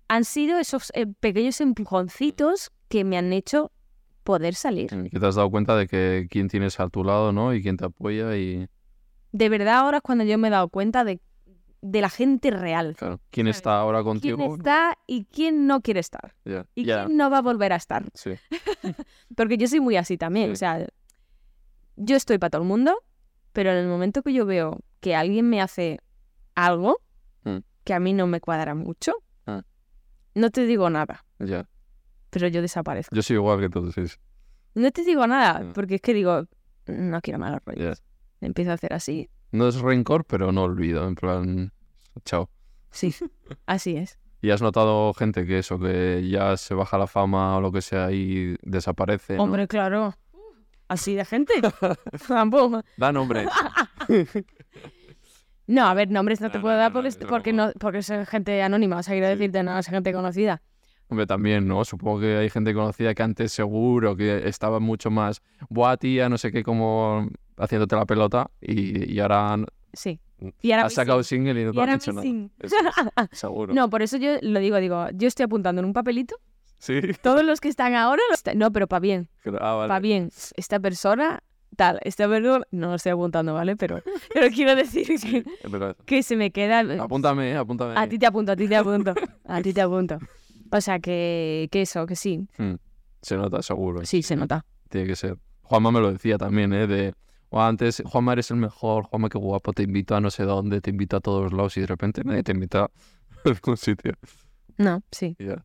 han 0.08 0.24
sido 0.24 0.58
esos 0.58 0.90
eh, 0.94 1.06
pequeños 1.06 1.60
empujoncitos 1.60 2.70
que 2.88 3.04
me 3.04 3.16
han 3.16 3.32
hecho 3.32 3.72
poder 4.24 4.54
salir. 4.54 4.88
Que 5.10 5.20
te 5.20 5.26
has 5.26 5.36
dado 5.36 5.50
cuenta 5.50 5.76
de 5.76 5.86
que 5.86 6.26
quién 6.30 6.48
tienes 6.48 6.80
a 6.80 6.88
tu 6.88 7.04
lado, 7.04 7.32
¿no? 7.32 7.54
Y 7.54 7.62
quién 7.62 7.76
te 7.76 7.84
apoya 7.84 8.36
y... 8.36 8.66
De 9.32 9.48
verdad 9.48 9.74
ahora 9.76 9.98
es 9.98 10.02
cuando 10.02 10.24
yo 10.24 10.38
me 10.38 10.48
he 10.48 10.50
dado 10.50 10.68
cuenta 10.68 11.04
de, 11.04 11.20
de 11.82 12.00
la 12.00 12.08
gente 12.08 12.50
real. 12.50 12.94
Claro. 12.96 13.20
¿Quién 13.30 13.46
¿Sabes? 13.46 13.56
está 13.56 13.78
ahora 13.78 13.98
¿Quién 13.98 14.04
contigo? 14.36 14.54
está 14.56 14.96
y 15.06 15.24
quién 15.26 15.66
no 15.66 15.80
quiere 15.82 16.00
estar? 16.00 16.34
Ya. 16.44 16.66
¿Y 16.74 16.84
Ya. 16.84 17.04
quién 17.04 17.16
no 17.16 17.30
va 17.30 17.38
a 17.38 17.42
volver 17.42 17.72
a 17.72 17.76
estar? 17.76 18.04
Sí. 18.14 18.30
Porque 19.36 19.56
yo 19.58 19.66
soy 19.68 19.80
muy 19.80 19.96
así 19.96 20.16
también. 20.16 20.46
Sí. 20.48 20.52
O 20.52 20.56
sea, 20.56 20.86
yo 21.96 22.16
estoy 22.16 22.38
para 22.38 22.50
todo 22.50 22.62
el 22.62 22.68
mundo, 22.68 23.02
pero 23.52 23.70
en 23.70 23.76
el 23.78 23.86
momento 23.88 24.22
que 24.22 24.32
yo 24.32 24.46
veo 24.46 24.80
que 25.00 25.14
alguien 25.14 25.48
me 25.48 25.60
hace 25.60 25.98
algo 26.54 26.98
Mm. 27.44 27.58
que 27.84 27.92
a 27.92 28.00
mí 28.00 28.14
no 28.14 28.26
me 28.26 28.40
cuadra 28.40 28.74
mucho, 28.74 29.12
Ah. 29.46 29.62
no 30.34 30.50
te 30.50 30.64
digo 30.64 30.88
nada, 30.88 31.24
Ya. 31.38 31.68
Pero 32.34 32.48
yo 32.48 32.60
desaparezco. 32.60 33.14
Yo 33.14 33.22
soy 33.22 33.36
igual 33.36 33.60
que 33.60 33.68
tú, 33.70 33.90
sí. 33.92 34.02
No 34.74 34.90
te 34.90 35.04
digo 35.04 35.26
nada, 35.26 35.60
Mm. 35.60 35.72
porque 35.72 35.94
es 35.94 36.00
que 36.02 36.12
digo, 36.12 36.46
no 36.86 37.20
quiero 37.22 37.38
malos 37.38 37.60
rollos. 37.64 38.02
Empiezo 38.40 38.72
a 38.72 38.74
hacer 38.74 38.92
así. 38.92 39.30
No 39.52 39.68
es 39.68 39.76
rencor, 39.80 40.24
pero 40.24 40.50
no 40.52 40.64
olvido. 40.64 41.06
En 41.08 41.14
plan, 41.14 41.72
chao. 42.24 42.50
Sí, 42.90 43.14
así 43.66 43.96
es. 43.96 44.18
¿Y 44.42 44.50
has 44.50 44.60
notado 44.60 45.14
gente 45.14 45.46
que 45.46 45.60
eso, 45.60 45.78
que 45.78 46.28
ya 46.28 46.56
se 46.58 46.74
baja 46.74 46.98
la 46.98 47.06
fama 47.06 47.56
o 47.56 47.60
lo 47.62 47.72
que 47.72 47.80
sea 47.80 48.10
y 48.12 48.56
desaparece? 48.62 49.36
¿no? 49.36 49.44
Hombre, 49.44 49.66
claro. 49.68 50.14
Así 50.88 51.14
de 51.14 51.24
gente. 51.24 51.54
Tampoco. 52.28 52.82
Da 52.98 53.10
nombres. 53.12 53.48
No, 55.66 55.86
a 55.86 55.94
ver, 55.94 56.10
nombres 56.10 56.42
no 56.42 56.50
te 56.50 56.60
puedo 56.60 56.74
no, 56.74 56.80
dar 56.80 56.92
porque, 56.92 57.10
porque, 57.26 57.52
no, 57.54 57.72
porque 57.80 57.98
es 57.98 58.12
gente 58.28 58.62
anónima. 58.62 58.98
O 58.98 59.02
sea, 59.02 59.14
quiero 59.14 59.28
Sí. 59.28 59.32
decirte, 59.38 59.62
no, 59.62 59.78
es 59.78 59.86
gente 59.86 60.12
conocida. 60.12 60.60
Hombre, 61.08 61.26
también, 61.26 61.68
¿no? 61.68 61.84
Supongo 61.84 62.20
que 62.20 62.36
hay 62.38 62.50
gente 62.50 62.72
conocida 62.72 63.14
que 63.14 63.22
antes 63.22 63.52
seguro 63.52 64.16
que 64.16 64.48
estaba 64.48 64.80
mucho 64.80 65.10
más, 65.10 65.42
buah, 65.68 65.96
tía, 65.96 66.28
no 66.28 66.38
sé 66.38 66.50
qué, 66.50 66.62
como 66.62 67.28
haciéndote 67.58 67.94
la 67.94 68.06
pelota 68.06 68.50
y, 68.60 69.12
y 69.12 69.20
ahora 69.20 69.56
Sí. 69.92 70.18
Y 70.60 70.72
ahora 70.72 70.86
has 70.86 70.94
sacado 70.94 71.22
single 71.22 71.60
y 71.60 71.64
no 71.64 71.72
te 71.72 71.78
ahora 71.80 71.94
dicho 71.94 72.12
nada. 72.12 72.26
Eso 72.60 72.76
seguro. 73.32 73.72
No, 73.74 73.88
por 73.88 74.02
eso 74.02 74.16
yo 74.16 74.32
lo 74.42 74.58
digo, 74.60 74.76
digo, 74.78 75.06
yo 75.14 75.28
estoy 75.28 75.44
apuntando 75.44 75.80
en 75.80 75.86
un 75.86 75.92
papelito. 75.92 76.36
Sí. 76.78 77.00
Todos 77.22 77.44
los 77.44 77.60
que 77.60 77.68
están 77.68 77.94
ahora, 77.94 78.20
los 78.30 78.42
no, 78.56 78.72
pero 78.72 78.86
para 78.86 79.00
bien, 79.00 79.28
Ah, 79.60 79.74
vale. 79.74 79.88
para 79.88 80.00
bien. 80.00 80.30
Esta 80.56 80.80
persona, 80.80 81.42
tal, 81.76 81.98
esta 82.02 82.28
persona, 82.28 82.64
no 82.72 82.88
lo 82.88 82.94
estoy 82.96 83.12
apuntando, 83.12 83.54
¿vale? 83.54 83.76
Pero, 83.76 84.02
pero 84.34 84.48
quiero 84.48 84.74
decir 84.74 85.06
que, 85.06 85.44
que 86.04 86.22
se 86.22 86.36
me 86.36 86.50
queda. 86.50 86.80
Apúntame, 87.02 87.52
eh, 87.52 87.56
apúntame. 87.56 87.94
A 87.96 88.06
ti 88.08 88.18
te 88.18 88.26
apunto, 88.26 88.52
a 88.52 88.56
ti 88.56 88.68
te 88.68 88.76
apunto, 88.76 89.14
a 89.46 89.62
ti 89.62 89.72
te 89.72 89.80
apunto. 89.80 90.18
O 90.76 90.80
sea, 90.80 90.98
que, 90.98 91.68
que 91.70 91.82
eso, 91.82 92.04
que 92.06 92.16
sí, 92.16 92.48
Hmm, 92.58 92.74
Se 93.22 93.36
nota, 93.36 93.62
seguro. 93.62 94.04
sí, 94.04 94.22
se 94.22 94.34
nota. 94.36 94.64
Tiene 94.88 95.06
que 95.06 95.14
ser. 95.16 95.38
Juanma 95.62 95.90
me 95.92 96.00
lo 96.00 96.12
decía 96.12 96.36
también, 96.36 96.72
¿eh? 96.72 96.86
De, 96.88 97.14
"Oh, 97.50 97.60
antes, 97.62 98.02
Juanma 98.04 98.32
eres 98.32 98.50
el 98.50 98.56
mejor, 98.56 99.04
Juanma 99.04 99.28
qué 99.28 99.38
guapo, 99.38 99.72
te 99.72 99.84
invito 99.84 100.16
a 100.16 100.20
no 100.20 100.30
sé 100.30 100.42
dónde, 100.42 100.80
te 100.80 100.90
invito 100.90 101.16
a 101.16 101.20
todos 101.20 101.52
lados 101.52 101.76
y 101.76 101.80
de 101.82 101.86
repente 101.86 102.22
nadie 102.24 102.42
te 102.42 102.52
invita 102.52 102.84
a 102.84 102.90
algún 103.44 103.76
sitio. 103.76 104.12
No, 104.76 105.02
sí. 105.12 105.36
Y 105.38 105.46
ya. 105.46 105.64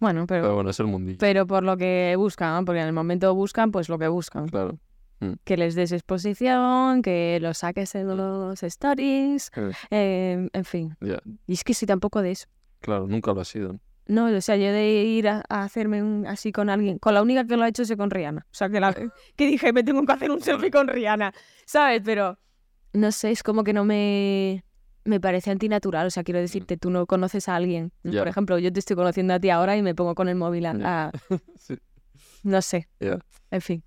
Bueno, 0.00 0.26
Pero 0.26 0.42
pero, 0.44 0.54
bueno, 0.54 0.70
es 0.70 0.80
el 0.80 0.86
mundillo. 0.86 1.18
pero 1.20 1.46
por 1.46 1.62
lo 1.62 1.76
que 1.76 2.14
buscan, 2.16 2.64
porque 2.64 2.80
en 2.80 2.86
el 2.86 2.94
momento 2.94 3.34
buscan, 3.34 3.70
pues 3.70 3.90
lo 3.90 3.98
que 3.98 4.08
buscan. 4.08 4.48
Claro. 4.48 4.78
Que 5.44 5.58
les 5.58 5.74
des 5.74 5.92
exposición, 5.92 7.02
que 7.02 7.38
los 7.42 7.58
saques 7.58 7.94
en 7.94 8.16
los 8.16 8.62
stories, 8.62 9.50
Eh, 9.54 9.72
eh, 9.90 10.48
en 10.50 10.64
fin. 10.64 10.96
ya. 11.02 11.18
Y 11.46 11.52
es 11.52 11.62
que 11.64 11.74
soy 11.74 11.84
tampoco 11.86 12.22
de 12.22 12.30
eso. 12.30 12.46
Claro, 12.80 13.06
nunca 13.06 13.34
lo 13.34 13.42
ha 13.42 13.44
sido. 13.44 13.78
No, 14.10 14.26
o 14.26 14.40
sea, 14.40 14.56
yo 14.56 14.72
de 14.72 15.04
ir 15.04 15.28
a, 15.28 15.44
a 15.48 15.62
hacerme 15.62 16.02
un, 16.02 16.26
así 16.26 16.50
con 16.50 16.68
alguien, 16.68 16.98
con 16.98 17.14
la 17.14 17.22
única 17.22 17.46
que 17.46 17.56
lo 17.56 17.62
ha 17.62 17.68
hecho 17.68 17.82
es 17.82 17.94
con 17.96 18.10
Rihanna. 18.10 18.44
O 18.44 18.54
sea, 18.54 18.68
que, 18.68 18.80
la, 18.80 18.92
que 18.92 19.46
dije, 19.46 19.72
me 19.72 19.84
tengo 19.84 20.04
que 20.04 20.12
hacer 20.12 20.32
un 20.32 20.40
selfie 20.40 20.72
con 20.72 20.88
Rihanna, 20.88 21.32
¿sabes? 21.64 22.02
Pero, 22.04 22.36
no 22.92 23.12
sé, 23.12 23.30
es 23.30 23.44
como 23.44 23.62
que 23.62 23.72
no 23.72 23.84
me, 23.84 24.64
me 25.04 25.20
parece 25.20 25.52
antinatural. 25.52 26.08
O 26.08 26.10
sea, 26.10 26.24
quiero 26.24 26.40
decirte, 26.40 26.76
tú 26.76 26.90
no 26.90 27.06
conoces 27.06 27.48
a 27.48 27.54
alguien. 27.54 27.92
Por 28.02 28.26
ejemplo, 28.26 28.58
yo 28.58 28.72
te 28.72 28.80
estoy 28.80 28.96
conociendo 28.96 29.32
a 29.32 29.38
ti 29.38 29.48
ahora 29.48 29.76
y 29.76 29.82
me 29.82 29.94
pongo 29.94 30.16
con 30.16 30.28
el 30.28 30.34
móvil 30.34 30.66
a... 30.66 31.12
Sí. 31.56 31.76
no 32.42 32.62
sé, 32.62 32.88
en 32.98 33.60
fin. 33.60 33.84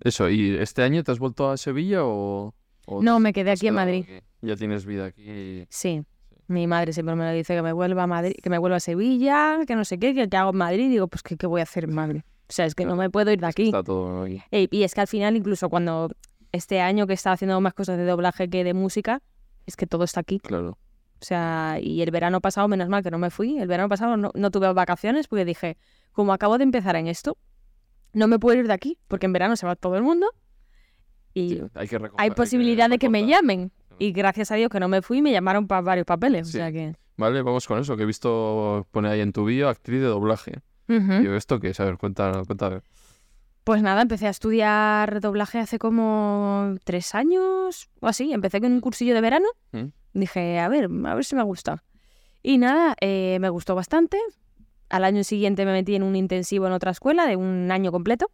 Eso, 0.00 0.30
¿y 0.30 0.56
este 0.56 0.82
año 0.82 1.04
te 1.04 1.12
has 1.12 1.18
vuelto 1.18 1.50
a 1.50 1.58
Sevilla 1.58 2.02
o...? 2.02 2.54
o 2.86 3.02
No, 3.02 3.20
me 3.20 3.34
quedé 3.34 3.50
aquí 3.50 3.66
en 3.66 3.74
Madrid. 3.74 4.04
aquí? 4.04 4.24
Ya 4.40 4.56
tienes 4.56 4.86
vida 4.86 5.04
aquí. 5.04 5.66
Sí. 5.68 6.02
Mi 6.48 6.66
madre 6.66 6.92
siempre 6.92 7.14
me 7.14 7.24
lo 7.24 7.32
dice 7.32 7.54
que 7.54 7.62
me 7.62 7.72
vuelva 7.72 8.04
a 8.04 8.06
Madrid, 8.06 8.34
que 8.42 8.50
me 8.50 8.58
vuelva 8.58 8.76
a 8.76 8.80
Sevilla, 8.80 9.60
que 9.66 9.76
no 9.76 9.84
sé 9.84 9.98
qué, 9.98 10.14
que, 10.14 10.28
que 10.28 10.36
hago 10.36 10.50
en 10.50 10.56
Madrid. 10.56 10.90
Digo, 10.90 11.08
pues 11.08 11.22
¿qué, 11.22 11.36
qué 11.36 11.46
voy 11.46 11.60
a 11.60 11.64
hacer 11.64 11.84
en 11.84 11.94
Madrid? 11.94 12.22
O 12.48 12.52
sea, 12.52 12.66
es 12.66 12.74
que 12.74 12.84
no 12.84 12.96
me 12.96 13.08
puedo 13.10 13.30
ir 13.30 13.40
de 13.40 13.46
aquí. 13.46 13.66
Está 13.66 13.82
todo 13.82 14.24
aquí. 14.24 14.42
Y 14.50 14.82
es 14.82 14.94
que 14.94 15.00
al 15.00 15.06
final, 15.06 15.36
incluso 15.36 15.70
cuando 15.70 16.10
este 16.50 16.80
año 16.80 17.06
que 17.06 17.14
estaba 17.14 17.34
haciendo 17.34 17.60
más 17.60 17.72
cosas 17.74 17.96
de 17.96 18.04
doblaje 18.04 18.50
que 18.50 18.64
de 18.64 18.74
música, 18.74 19.22
es 19.66 19.76
que 19.76 19.86
todo 19.86 20.04
está 20.04 20.20
aquí. 20.20 20.38
Claro. 20.40 20.78
O 21.20 21.24
sea, 21.24 21.78
y 21.80 22.02
el 22.02 22.10
verano 22.10 22.40
pasado, 22.40 22.68
menos 22.68 22.88
mal 22.88 23.02
que 23.02 23.10
no 23.10 23.18
me 23.18 23.30
fui. 23.30 23.58
El 23.58 23.68
verano 23.68 23.88
pasado 23.88 24.16
no, 24.16 24.32
no 24.34 24.50
tuve 24.50 24.72
vacaciones 24.72 25.28
porque 25.28 25.44
dije, 25.44 25.78
como 26.12 26.32
acabo 26.32 26.58
de 26.58 26.64
empezar 26.64 26.96
en 26.96 27.06
esto, 27.06 27.38
no 28.12 28.26
me 28.26 28.38
puedo 28.38 28.58
ir 28.58 28.66
de 28.66 28.74
aquí, 28.74 28.98
porque 29.08 29.26
en 29.26 29.32
verano 29.32 29.56
se 29.56 29.64
va 29.64 29.76
todo 29.76 29.96
el 29.96 30.02
mundo 30.02 30.28
y 31.34 31.48
Sí, 31.50 31.62
hay 31.74 31.88
que 31.88 31.98
hay 32.18 32.30
posibilidad 32.30 32.90
de 32.90 32.98
que 32.98 33.08
me 33.08 33.26
llamen. 33.26 33.72
Y 34.02 34.10
gracias 34.10 34.50
a 34.50 34.56
Dios 34.56 34.68
que 34.68 34.80
no 34.80 34.88
me 34.88 35.00
fui, 35.00 35.22
me 35.22 35.30
llamaron 35.30 35.68
para 35.68 35.80
varios 35.80 36.06
papeles. 36.06 36.48
Sí. 36.48 36.58
O 36.58 36.60
sea 36.60 36.72
que... 36.72 36.96
Vale, 37.16 37.40
vamos 37.42 37.68
con 37.68 37.78
eso, 37.78 37.96
que 37.96 38.02
he 38.02 38.06
visto, 38.06 38.84
pone 38.90 39.08
ahí 39.08 39.20
en 39.20 39.32
tu 39.32 39.44
bio, 39.44 39.68
actriz 39.68 40.00
de 40.00 40.08
doblaje. 40.08 40.60
Ujú. 40.88 41.20
Digo, 41.20 41.34
¿esto 41.34 41.60
qué 41.60 41.68
es? 41.68 41.78
A 41.78 41.84
ver, 41.84 41.96
a 42.02 42.68
ver. 42.68 42.82
Pues 43.62 43.80
nada, 43.80 44.02
empecé 44.02 44.26
a 44.26 44.30
estudiar 44.30 45.20
doblaje 45.20 45.60
hace 45.60 45.78
como 45.78 46.74
tres 46.82 47.14
años 47.14 47.90
o 48.00 48.08
así. 48.08 48.32
Empecé 48.32 48.60
con 48.60 48.72
un 48.72 48.80
cursillo 48.80 49.14
de 49.14 49.20
verano. 49.20 49.46
¿Mm? 49.70 49.92
Dije, 50.14 50.58
a 50.58 50.66
ver, 50.66 50.88
a 51.04 51.14
ver 51.14 51.24
si 51.24 51.36
me 51.36 51.44
gusta. 51.44 51.84
Y 52.42 52.58
nada, 52.58 52.96
eh, 53.00 53.38
me 53.40 53.50
gustó 53.50 53.76
bastante. 53.76 54.18
Al 54.88 55.04
año 55.04 55.22
siguiente 55.22 55.64
me 55.64 55.70
metí 55.70 55.94
en 55.94 56.02
un 56.02 56.16
intensivo 56.16 56.66
en 56.66 56.72
otra 56.72 56.90
escuela 56.90 57.24
de 57.28 57.36
un 57.36 57.70
año 57.70 57.92
completo. 57.92 58.32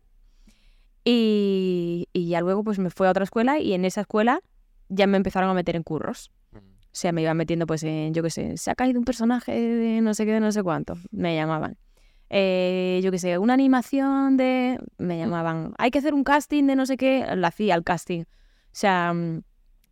Y, 1.04 2.08
y 2.14 2.28
ya 2.28 2.40
luego 2.40 2.64
pues 2.64 2.78
me 2.78 2.88
fui 2.88 3.06
a 3.06 3.10
otra 3.10 3.24
escuela 3.24 3.58
y 3.58 3.74
en 3.74 3.84
esa 3.84 4.00
escuela 4.00 4.40
ya 4.88 5.06
me 5.06 5.16
empezaron 5.16 5.50
a 5.50 5.54
meter 5.54 5.76
en 5.76 5.82
curros. 5.82 6.30
O 6.54 7.00
sea, 7.00 7.12
me 7.12 7.22
iban 7.22 7.36
metiendo 7.36 7.66
pues 7.66 7.82
en, 7.84 8.12
yo 8.14 8.22
qué 8.22 8.30
sé, 8.30 8.56
se 8.56 8.70
ha 8.70 8.74
caído 8.74 8.98
un 8.98 9.04
personaje 9.04 9.52
de 9.52 10.00
no 10.00 10.14
sé 10.14 10.24
qué, 10.24 10.32
de 10.32 10.40
no 10.40 10.50
sé 10.50 10.62
cuánto. 10.62 10.94
Me 11.10 11.36
llamaban. 11.36 11.76
Eh, 12.30 13.00
yo 13.02 13.10
qué 13.10 13.18
sé, 13.18 13.38
una 13.38 13.54
animación 13.54 14.36
de... 14.36 14.80
Me 14.96 15.18
llamaban. 15.18 15.74
Hay 15.78 15.90
que 15.90 15.98
hacer 15.98 16.14
un 16.14 16.24
casting 16.24 16.64
de 16.64 16.76
no 16.76 16.86
sé 16.86 16.96
qué. 16.96 17.26
Lo 17.36 17.46
hacía 17.46 17.74
el 17.74 17.84
casting. 17.84 18.22
O 18.22 18.24
sea, 18.72 19.12
mm, 19.12 19.42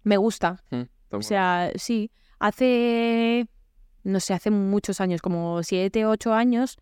me 0.02 0.16
gusta. 0.16 0.62
O 1.10 1.22
sea, 1.22 1.70
sí. 1.76 2.10
Hace, 2.38 3.46
no 4.02 4.20
sé, 4.20 4.34
hace 4.34 4.50
muchos 4.50 5.00
años, 5.00 5.22
como 5.22 5.62
siete, 5.62 6.04
ocho 6.06 6.34
años, 6.34 6.76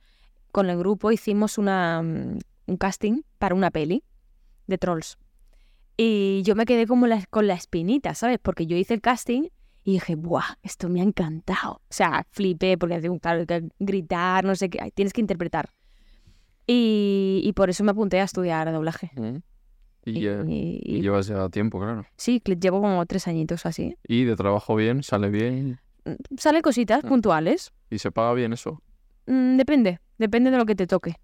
con 0.53 0.71
el 0.71 0.79
grupo 0.79 1.13
hicimos 1.13 1.59
una, 1.59 2.03
mm, 2.03 2.39
un 2.67 2.77
casting 2.77 3.23
para 3.39 3.55
una 3.55 3.71
peli 3.71 4.03
de 4.67 4.79
trolls. 4.79 5.19
Y 5.97 6.43
yo 6.43 6.55
me 6.57 6.65
quedé 6.67 6.87
como 6.87 7.07
la- 7.07 7.25
con 7.31 7.47
la 7.47 7.55
espinita, 7.55 8.15
¿sabes? 8.15 8.39
Porque 8.43 8.67
yo 8.67 8.77
hice 8.77 8.95
el 8.95 9.01
casting 9.01 9.49
y 9.85 9.93
dije, 9.93 10.17
¡buah! 10.17 10.57
Esto 10.63 10.89
me 10.89 11.01
ha 11.01 11.05
encantado. 11.05 11.75
O 11.75 11.81
sea, 11.91 12.27
flipé 12.31 12.77
porque 12.79 13.01
claro, 13.21 13.47
que 13.47 13.63
gritar, 13.79 14.45
no 14.45 14.55
sé 14.57 14.71
qué, 14.71 14.91
tienes 14.95 15.13
que 15.13 15.21
interpretar. 15.21 15.71
Y, 16.67 17.43
y 17.45 17.53
por 17.53 17.71
eso 17.71 17.85
me 17.85 17.91
apunté 17.93 18.21
a 18.21 18.25
estudiar 18.25 18.71
doblaje. 18.73 19.11
Y, 20.07 20.19
Y- 20.19 20.27
y- 20.29 20.81
y 20.83 20.97
y- 20.97 21.03
llevas 21.03 21.27
ya 21.27 21.49
tiempo, 21.49 21.79
claro. 21.79 22.07
sí, 22.17 22.41
llevo 22.61 22.81
como 22.81 23.05
tres 23.07 23.29
añitos 23.29 23.65
así. 23.67 23.97
Y 24.07 24.25
de 24.25 24.37
trabajo 24.37 24.75
bien, 24.77 25.03
sale 25.03 25.29
bien. 25.31 25.79
Mm, 26.05 26.37
Salen 26.39 26.63
cositas 26.63 27.03
Ah. 27.05 27.09
puntuales. 27.09 27.73
Y 27.91 27.99
se 27.99 28.11
paga 28.11 28.33
bien 28.35 28.53
eso. 28.53 28.83
Mm, 29.27 29.57
depende, 29.57 30.01
depende 30.19 30.51
de 30.51 30.59
lo 30.59 30.67
que 30.67 30.75
te 30.75 30.87
toque. 30.87 31.17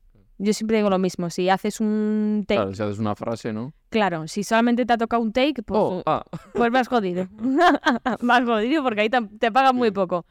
Yo 0.43 0.55
siempre 0.55 0.79
digo 0.79 0.89
lo 0.89 0.99
mismo, 0.99 1.29
si 1.29 1.51
haces 1.51 1.81
un 1.81 2.45
take, 2.49 2.57
Claro, 2.61 2.75
si 2.75 2.83
haces 2.83 2.99
una 2.99 3.15
frase, 3.15 3.53
¿no? 3.53 3.75
claro, 3.91 4.27
si 4.27 4.43
solamente 4.43 4.87
te 4.87 4.93
ha 4.95 4.97
tocado 4.97 5.21
un 5.23 5.33
take, 5.33 5.63
pues, 5.63 5.79
Oh, 5.79 6.03
ah. 6.07 6.25
pues 6.55 6.71
vas 6.73 6.89
jodido. 6.89 7.27
vas 8.23 8.45
jodido 8.45 8.83
porque 8.83 9.03
ahí 9.03 9.09
tam- 9.11 9.29
te 9.39 9.53
pagan 9.53 9.77
muy 9.77 9.91
poco. 9.91 10.25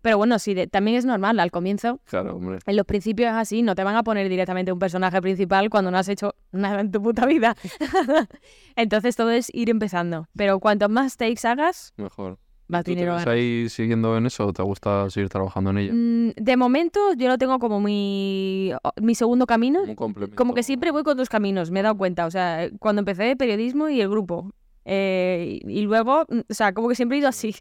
Pero 0.00 0.16
bueno, 0.16 0.38
sí, 0.38 0.54
de- 0.54 0.68
también 0.68 0.96
es 0.96 1.04
normal, 1.04 1.40
al 1.40 1.50
comienzo, 1.50 1.98
Claro, 2.04 2.36
hombre. 2.36 2.60
en 2.64 2.76
los 2.76 2.86
principios 2.86 3.30
es 3.30 3.34
así, 3.36 3.62
no 3.62 3.74
te 3.74 3.82
van 3.82 3.96
a 3.96 4.04
poner 4.04 4.28
directamente 4.28 4.70
un 4.72 4.78
personaje 4.78 5.20
principal 5.20 5.70
cuando 5.70 5.90
no 5.90 5.98
has 5.98 6.08
hecho 6.08 6.36
nada 6.52 6.80
en 6.80 6.92
tu 6.92 7.02
puta 7.02 7.26
vida. 7.26 7.56
Entonces 8.76 9.16
todo 9.16 9.30
es 9.30 9.50
ir 9.52 9.70
empezando. 9.70 10.28
Pero 10.36 10.60
cuanto 10.60 10.88
más 10.88 11.16
takes 11.16 11.46
hagas, 11.48 11.92
Mejor. 11.96 12.38
Más 12.68 12.84
¿Tú 12.84 12.90
te 12.90 12.96
dinero 12.96 13.12
ganas. 13.12 13.26
ahí 13.26 13.68
siguiendo 13.68 14.16
en 14.16 14.26
eso 14.26 14.46
o 14.46 14.52
te 14.52 14.62
gusta 14.62 15.08
seguir 15.10 15.28
trabajando 15.28 15.70
en 15.70 15.78
ella? 15.78 15.92
Mm, 15.94 16.30
De 16.36 16.56
momento 16.56 17.00
yo 17.16 17.28
lo 17.28 17.38
tengo 17.38 17.58
como 17.58 17.80
mi, 17.80 18.72
mi 19.00 19.14
segundo 19.14 19.46
camino. 19.46 19.82
Un 19.82 19.94
complemento. 19.94 20.36
Como 20.36 20.54
que 20.54 20.62
siempre 20.62 20.90
voy 20.90 21.02
con 21.02 21.16
dos 21.16 21.28
caminos, 21.28 21.70
me 21.70 21.80
he 21.80 21.82
dado 21.82 21.96
cuenta. 21.96 22.26
O 22.26 22.30
sea, 22.30 22.68
cuando 22.78 23.00
empecé 23.00 23.34
periodismo 23.36 23.88
y 23.88 24.00
el 24.00 24.08
grupo. 24.08 24.52
Eh, 24.84 25.60
y 25.64 25.78
y 25.78 25.82
luego, 25.82 26.24
mm, 26.28 26.38
o 26.50 26.54
sea, 26.54 26.72
como 26.72 26.88
que 26.88 26.94
siempre 26.94 27.16
he 27.16 27.20
ido 27.20 27.28
así. 27.28 27.54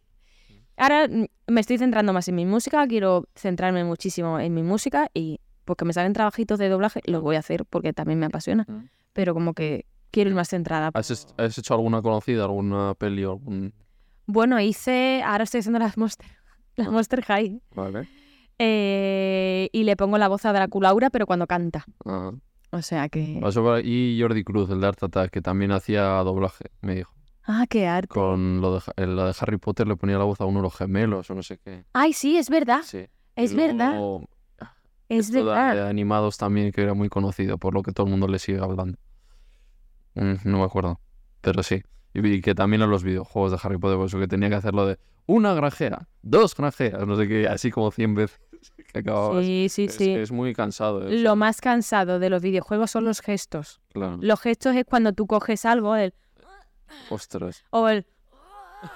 Ahora 0.77 1.07
mm, 1.07 1.25
me 1.47 1.61
estoy 1.61 1.77
centrando 1.77 2.13
más 2.13 2.27
en 2.27 2.35
mi 2.35 2.45
música, 2.45 2.85
quiero 2.88 3.25
centrarme 3.35 3.84
muchísimo 3.84 4.39
en 4.39 4.53
mi 4.53 4.63
música 4.63 5.09
y 5.13 5.39
porque 5.65 5.84
me 5.85 5.91
salen 5.93 6.13
trabajitos 6.13 6.59
de 6.59 6.69
doblaje, 6.69 7.01
los 7.05 7.21
voy 7.21 7.35
a 7.35 7.39
hacer 7.39 7.65
porque 7.65 7.91
también 7.93 8.19
me 8.19 8.25
apasiona. 8.27 8.65
Mm. 8.67 8.89
Pero 9.13 9.34
como 9.34 9.53
que 9.53 9.85
quiero 10.11 10.29
ir 10.29 10.35
más 10.35 10.49
centrada. 10.49 10.91
¿Has, 10.93 11.11
es- 11.11 11.27
has 11.38 11.57
hecho 11.57 11.73
alguna 11.73 12.01
conocida, 12.01 12.43
alguna 12.43 12.93
peli 12.95 13.23
o 13.25 13.31
algún...? 13.31 13.73
Bueno, 14.27 14.59
hice, 14.59 15.23
ahora 15.25 15.45
estoy 15.45 15.59
haciendo 15.61 15.79
las 15.79 15.97
Monster, 15.97 16.27
las 16.75 16.89
Monster 16.91 17.23
High. 17.23 17.61
Vale. 17.73 18.07
Eh, 18.59 19.69
y 19.71 19.83
le 19.83 19.95
pongo 19.95 20.17
la 20.17 20.27
voz 20.27 20.45
a 20.45 20.53
Draculaura, 20.53 21.09
pero 21.09 21.25
cuando 21.25 21.47
canta. 21.47 21.85
Ajá. 22.05 22.31
O 22.71 22.81
sea 22.81 23.07
que... 23.07 23.39
Pasó 23.41 23.63
por 23.63 23.75
ahí 23.75 24.17
Jordi 24.21 24.43
Cruz, 24.43 24.69
el 24.69 24.81
de 24.81 24.87
Art 24.87 25.01
Attack, 25.01 25.31
que 25.31 25.41
también 25.41 25.71
hacía 25.71 26.03
doblaje, 26.23 26.65
me 26.81 26.95
dijo. 26.95 27.13
Ah, 27.45 27.65
qué 27.69 27.87
arte. 27.87 28.09
Con 28.09 28.59
lo 28.59 28.75
de, 28.75 28.81
en 28.97 29.15
la 29.15 29.27
de 29.27 29.33
Harry 29.39 29.57
Potter 29.57 29.87
le 29.87 29.95
ponía 29.95 30.17
la 30.17 30.25
voz 30.25 30.41
a 30.41 30.45
uno 30.45 30.59
de 30.59 30.63
los 30.63 30.75
gemelos 30.75 31.29
o 31.31 31.33
no 31.35 31.43
sé 31.43 31.57
qué. 31.59 31.85
Ay, 31.93 32.11
sí, 32.11 32.35
es 32.37 32.49
verdad. 32.49 32.81
Sí. 32.83 33.05
Es 33.37 33.53
Y 33.53 33.55
verdad. 33.55 33.97
Es 35.07 35.27
esto 35.27 35.37
de- 35.37 35.43
verdad. 35.45 35.75
de 35.75 35.87
animados 35.89 36.37
también, 36.37 36.73
que 36.73 36.81
era 36.81 36.93
muy 36.93 37.07
conocido, 37.07 37.57
por 37.57 37.73
lo 37.73 37.83
que 37.83 37.93
todo 37.93 38.07
el 38.07 38.11
mundo 38.11 38.27
le 38.27 38.37
sigue 38.39 38.59
hablando. 38.59 38.97
Mm, 40.15 40.33
no 40.43 40.57
me 40.57 40.63
acuerdo, 40.65 40.99
pero 41.39 41.63
sí. 41.63 41.81
Y 42.13 42.21
vi 42.21 42.41
que 42.41 42.55
también 42.55 42.81
en 42.81 42.89
los 42.89 43.03
videojuegos 43.03 43.51
de 43.51 43.59
Harry 43.61 43.77
Potter, 43.77 43.97
por 43.97 44.07
eso 44.07 44.19
que 44.19 44.27
tenía 44.27 44.49
que 44.49 44.55
hacerlo 44.55 44.85
de 44.88 44.97
una 45.27 45.53
granjera, 45.53 46.07
dos 46.21 46.55
granjeras, 46.55 47.05
no 47.05 47.15
sé 47.15 47.27
qué, 47.27 47.47
así 47.47 47.69
como 47.69 47.91
100 47.91 48.15
veces 48.15 48.39
que. 48.93 49.03
Sí, 49.43 49.67
sí, 49.69 49.85
es, 49.85 49.93
sí. 49.95 50.11
es 50.11 50.31
muy 50.31 50.53
cansado. 50.55 51.07
eso, 51.07 51.21
Lo 51.23 51.35
más 51.35 51.61
cansado 51.61 52.17
de 52.19 52.29
los 52.29 52.41
videojuegos 52.41 52.91
son 52.91 53.05
los 53.05 53.19
gestos. 53.21 53.81
Claro. 53.93 54.17
Los 54.21 54.39
gestos 54.41 54.75
es 54.75 54.85
cuando 54.85 55.13
tú 55.13 55.27
coges 55.27 55.65
algo, 55.65 55.95
el, 55.95 56.13
Ostras. 57.09 57.63
o 57.69 57.88
el... 57.89 58.05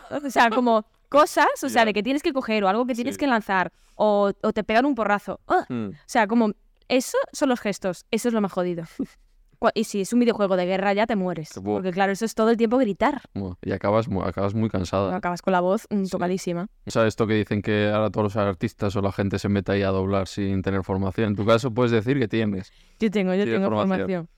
O 0.09 0.29
sea, 0.29 0.49
como 0.49 0.85
cosas, 1.09 1.47
o 1.63 1.69
sea, 1.69 1.85
de 1.85 1.93
que 1.93 2.03
tienes 2.03 2.23
que 2.23 2.31
coger 2.33 2.63
o 2.63 2.69
algo 2.69 2.85
que 2.85 2.93
tienes 2.95 3.15
Sí. 3.15 3.19
que 3.19 3.27
lanzar 3.27 3.71
o, 3.95 4.31
o 4.41 4.53
te 4.53 4.63
pegan 4.63 4.85
un 4.85 4.95
porrazo. 4.95 5.39
¡Ah! 5.47 5.65
Mm, 5.69 5.89
O 5.89 5.95
sea, 6.05 6.27
como 6.27 6.51
eso 6.87 7.17
son 7.33 7.49
los 7.49 7.59
gestos, 7.59 8.05
eso 8.11 8.27
es 8.29 8.33
lo 8.33 8.41
más 8.41 8.51
jodido. 8.51 8.85
Y 9.75 9.83
si 9.83 10.01
es 10.01 10.11
un 10.13 10.19
videojuego 10.19 10.55
de 10.57 10.65
guerra 10.65 10.93
ya 10.93 11.05
te 11.05 11.15
mueres. 11.15 11.51
Porque 11.63 11.91
claro, 11.91 12.11
eso 12.11 12.25
es 12.25 12.33
todo 12.33 12.49
el 12.49 12.57
tiempo 12.57 12.77
gritar. 12.77 13.21
y 13.61 13.71
acabas, 13.71 14.07
acabas 14.25 14.53
muy 14.55 14.69
cansada. 14.69 15.15
Acabas 15.15 15.41
con 15.41 15.53
la 15.53 15.59
voz 15.61 15.87
mm, 15.89 16.05
Sí. 16.05 16.11
tocadísima. 16.11 16.67
O 16.85 16.91
sea, 16.91 17.05
esto 17.07 17.27
que 17.27 17.35
dicen 17.35 17.61
que 17.61 17.89
ahora 17.89 18.09
todos 18.09 18.23
los 18.33 18.37
artistas 18.37 18.95
o 18.95 19.01
la 19.01 19.11
gente 19.11 19.37
se 19.39 19.49
mete 19.49 19.71
ahí 19.73 19.83
a 19.83 19.89
doblar 19.89 20.27
sin 20.27 20.61
tener 20.61 20.83
formación. 20.83 21.27
En 21.29 21.35
tu 21.35 21.45
caso 21.45 21.71
puedes 21.71 21.91
decir 21.91 22.17
que 22.19 22.27
tienes. 22.27 22.71
Yo 22.99 23.11
tengo, 23.11 23.33
yo 23.35 23.45
tengo 23.45 23.65
formación. 23.69 23.89
formación. 23.99 24.29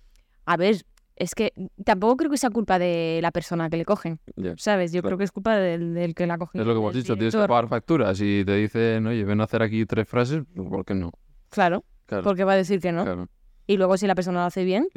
A 0.46 0.58
ver, 0.58 0.84
es 1.16 1.36
que 1.36 1.54
tampoco 1.86 2.18
creo 2.18 2.32
que 2.32 2.38
sea 2.38 2.50
culpa 2.50 2.80
de 2.80 3.20
la 3.22 3.32
persona 3.32 3.70
que 3.70 3.78
le 3.78 3.86
cogen. 3.86 4.20
¿sabes? 4.58 4.92
Yo 4.92 5.02
Claro. 5.02 5.10
creo 5.16 5.18
que 5.20 5.24
es 5.26 5.32
culpa 5.32 5.56
del, 5.56 5.94
del 5.94 6.16
que 6.16 6.28
la 6.28 6.38
coge. 6.38 6.60
Es 6.60 6.66
lo 6.66 6.74
que 6.74 6.80
hemos 6.80 6.94
dicho, 6.94 7.16
tienes 7.16 7.34
que 7.36 7.48
pagar 7.48 7.68
facturas 7.70 8.20
y 8.20 8.44
te 8.44 8.56
dicen, 8.56 9.08
oye, 9.08 9.24
ven 9.24 9.40
a 9.40 9.46
hacer 9.46 9.62
aquí 9.62 9.86
tres 9.86 10.08
frases, 10.08 10.44
¿por 10.56 10.84
qué 10.84 10.96
no? 10.96 11.12
Claro, 11.50 11.86
Claro, 12.08 12.24
porque 12.24 12.44
va 12.44 12.54
a 12.54 12.58
decir 12.58 12.82
que 12.82 12.92
no. 12.92 13.04
claro, 13.04 13.28
Y 13.68 13.78
luego 13.78 13.98
si 13.98 14.08
la 14.08 14.16
persona 14.16 14.40
lo 14.42 14.46
hace 14.46 14.64
bien, 14.64 14.88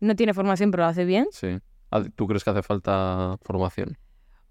no 0.00 0.16
tiene 0.16 0.34
formación 0.34 0.70
pero 0.70 0.84
lo 0.84 0.88
hace 0.88 1.04
bien, 1.04 1.26
sí. 1.32 1.58
¿Tú 2.16 2.26
crees 2.26 2.42
que 2.44 2.50
hace 2.50 2.62
falta 2.62 3.36
formación? 3.42 3.98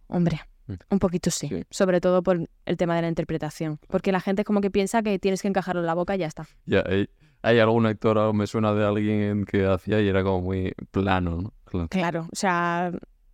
hombre, 0.07 0.41
Mm. 0.67 0.73
un 0.91 0.99
poquito 0.99 1.31
sí. 1.31 1.47
Sí. 1.47 1.63
Sobre 1.71 1.99
todo 2.01 2.21
por 2.21 2.47
el 2.65 2.77
tema 2.77 2.95
de 2.95 3.01
la 3.01 3.07
interpretación. 3.07 3.79
Porque 3.87 4.11
la 4.11 4.19
gente 4.19 4.43
como 4.43 4.61
que 4.61 4.69
piensa 4.69 5.01
que 5.01 5.17
tienes 5.17 5.41
que 5.41 5.47
encajarlo 5.47 5.81
en 5.81 5.87
la 5.87 5.95
boca 5.95 6.15
y 6.15 6.19
ya 6.19 6.27
está. 6.27 6.45
Ya, 6.65 6.83
hay, 6.85 7.09
hay 7.41 7.57
algún 7.59 7.87
actor, 7.87 8.17
o 8.19 8.31
me 8.33 8.45
suena 8.45 8.71
de 8.73 8.85
alguien 8.85 9.45
que 9.45 9.65
hacía 9.65 9.99
y 10.01 10.07
era 10.07 10.21
como 10.21 10.41
muy 10.41 10.73
plano, 10.91 11.41
¿no? 11.41 11.53
Claro. 11.65 11.87
Claro, 11.89 12.27
o 12.31 12.35
sea, 12.35 12.91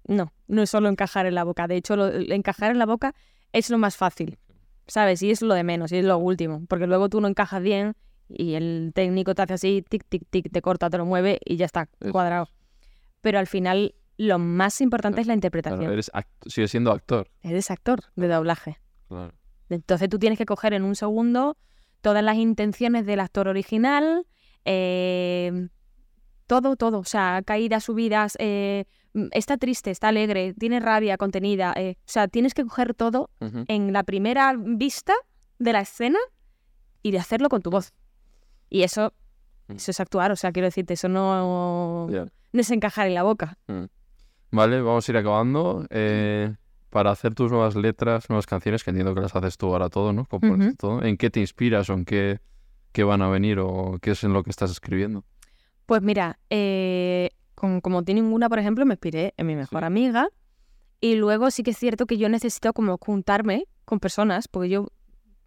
no, 0.08 0.32
no 0.48 0.62
es 0.62 0.70
solo 0.70 0.88
encajar 0.88 1.26
en 1.26 1.36
la 1.36 1.44
boca. 1.44 1.68
De 1.68 1.76
hecho, 1.76 1.96
lo- 1.98 2.08
encajar 2.08 2.72
en 2.72 2.80
la 2.80 2.86
boca 2.86 3.14
es 3.52 3.70
lo 3.70 3.78
más 3.78 3.98
fácil, 3.98 4.38
¿sabes? 4.88 5.22
Y 5.22 5.32
es 5.32 5.42
lo 5.42 5.54
de 5.54 5.64
menos, 5.66 5.92
y 5.92 5.98
es 5.98 6.06
lo 6.06 6.18
último. 6.18 6.64
Porque 6.70 6.88
luego 6.88 7.10
tú 7.10 7.20
no 7.20 7.28
encajas 7.28 7.62
bien 7.62 7.94
y 8.30 8.54
el 8.56 8.92
técnico 8.94 9.36
te 9.36 9.42
hace 9.42 9.54
así, 9.54 9.86
tic, 9.88 10.06
tic, 10.08 10.24
tic, 10.30 10.52
te 10.52 10.62
corta, 10.62 10.90
te 10.90 10.98
lo 10.98 11.06
mueve 11.06 11.40
y 11.46 11.58
ya 11.58 11.66
está, 11.66 11.88
cuadrado. 12.12 12.50
Pero 13.22 13.40
al 13.40 13.48
final, 13.48 13.96
lo 14.18 14.40
más 14.40 14.82
importante 14.82 15.22
es 15.22 15.28
la 15.28 15.34
interpretación. 15.34 15.80
Claro, 15.80 15.94
eres 15.94 16.12
sigues 16.46 16.72
siendo 16.72 16.92
actor. 16.92 17.30
Eres 17.42 17.72
actor 17.72 18.00
de 18.16 18.28
doblaje. 18.28 18.78
Claro. 19.08 19.34
Entonces 19.70 20.10
tú 20.10 20.20
tienes 20.20 20.38
que 20.38 20.46
coger 20.46 20.74
en 20.74 20.84
un 20.84 20.96
segundo 20.96 21.58
todas 22.02 22.24
las 22.24 22.38
intenciones 22.38 23.06
del 23.06 23.20
actor 23.20 23.48
original, 23.48 24.26
eh, 24.66 25.68
todo, 26.46 26.76
todo, 26.76 27.00
o 27.00 27.04
sea, 27.04 27.42
caídas, 27.46 27.84
subidas, 27.84 28.38
eh, 28.40 28.86
está 29.32 29.58
triste, 29.58 29.92
está 29.92 30.10
alegre, 30.10 30.54
tiene 30.54 30.80
rabia 30.80 31.18
contenida, 31.18 31.74
eh, 31.76 31.96
o 32.00 32.02
sea, 32.06 32.28
tienes 32.28 32.54
que 32.54 32.64
coger 32.64 32.94
todo 32.94 33.30
en 33.40 33.92
la 33.92 34.04
primera 34.04 34.56
vista 34.58 35.14
de 35.60 35.74
la 35.74 35.82
escena 35.82 36.20
y 37.04 37.12
de 37.12 37.20
hacerlo 37.20 37.50
con 37.50 37.62
tu 37.62 37.70
voz. 37.70 37.94
Y 38.70 38.84
eso, 38.84 39.14
Mm. 39.68 39.74
eso 39.74 39.92
es 39.92 40.00
actuar, 40.00 40.32
o 40.32 40.36
sea, 40.36 40.52
quiero 40.52 40.68
decirte, 40.68 40.94
eso 40.94 41.10
no, 41.10 42.08
no 42.08 42.62
es 42.62 42.72
encajar 42.72 43.08
en 43.08 43.14
la 43.16 43.24
boca. 43.24 43.58
Vale, 44.52 44.82
vamos 44.82 45.08
a 45.08 45.12
ir 45.12 45.18
acabando. 45.18 45.86
Eh, 45.90 46.56
para 46.90 47.12
hacer 47.12 47.36
tus 47.36 47.52
nuevas 47.52 47.76
letras, 47.76 48.30
nuevas 48.30 48.46
canciones, 48.46 48.84
que 48.84 48.92
entiendo 48.92 49.14
que 49.14 49.20
las 49.22 49.36
haces 49.36 49.58
tú 49.58 49.68
ahora 49.68 49.90
todo, 49.90 50.14
¿no? 50.14 50.26
Compones 50.26 50.70
Ujú. 50.70 50.76
todo. 50.78 51.04
¿En 51.04 51.18
qué 51.18 51.30
te 51.30 51.42
inspiras 51.42 51.90
o 51.90 51.94
en 51.94 52.06
qué, 52.06 52.40
qué 52.94 53.04
van 53.04 53.22
a 53.22 53.28
venir 53.30 53.60
o 53.60 53.98
qué 54.02 54.12
es 54.12 54.24
en 54.24 54.32
lo 54.34 54.42
que 54.44 54.50
estás 54.52 54.72
escribiendo? 54.72 55.26
Pues 55.86 56.02
mira, 56.02 56.40
eh, 56.50 57.30
con, 57.56 57.82
como 57.82 58.04
tiene 58.04 58.22
ninguna, 58.22 58.48
por 58.48 58.60
ejemplo, 58.60 58.86
me 58.86 58.94
inspiré 58.94 59.34
en 59.38 59.48
mi 59.48 59.56
mejor 59.56 59.82
Sí. 59.82 59.86
amiga. 59.86 60.30
Y 61.02 61.16
luego 61.16 61.52
sí 61.52 61.62
que 61.64 61.72
es 61.72 61.78
cierto 61.78 62.06
que 62.06 62.18
yo 62.18 62.30
necesito 62.30 62.72
como 62.74 62.98
juntarme 62.98 63.66
con 63.86 64.00
personas, 64.00 64.48
porque 64.48 64.70
yo 64.70 64.88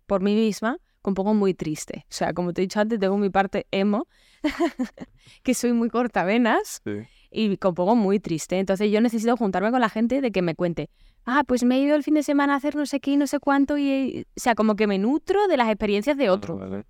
por 0.07 0.21
mí 0.23 0.35
misma 0.35 0.77
compongo 1.03 1.35
muy 1.35 1.55
triste. 1.55 2.05
O 2.05 2.13
sea, 2.13 2.33
como 2.35 2.53
te 2.53 2.61
he 2.61 2.65
dicho 2.65 2.81
antes, 2.81 2.99
tengo 2.99 3.17
mi 3.19 3.31
parte 3.31 3.67
emo, 3.71 4.07
que 5.43 5.55
soy 5.55 5.73
muy 5.73 5.89
cortavenas 5.91 6.81
Sí. 6.85 6.93
y 7.31 7.57
compongo 7.57 7.95
muy 7.97 8.21
triste. 8.21 8.59
Entonces 8.59 8.91
yo 8.91 9.01
necesito 9.01 9.37
juntarme 9.37 9.71
con 9.71 9.81
la 9.81 9.89
gente 9.89 10.21
de 10.21 10.31
que 10.31 10.43
me 10.43 10.55
cuente, 10.55 10.91
ah, 11.25 11.45
pues 11.47 11.65
me 11.65 11.77
he 11.77 11.81
ido 11.81 11.97
el 11.97 12.03
fin 12.03 12.15
de 12.15 12.23
semana 12.23 12.55
a 12.55 12.57
hacer 12.57 12.77
no 12.77 12.87
sé 12.87 13.01
qué 13.01 13.13
y 13.13 13.17
no 13.17 13.27
sé 13.27 13.39
cuánto. 13.41 13.79
Y, 13.79 14.27
o 14.37 14.41
sea, 14.41 14.55
como 14.55 14.77
que 14.77 14.87
me 14.87 14.99
nutro 14.99 15.47
de 15.49 15.57
las 15.57 15.69
experiencias 15.69 16.17
de 16.17 16.31
otros. 16.31 16.59
Vale. 16.59 16.85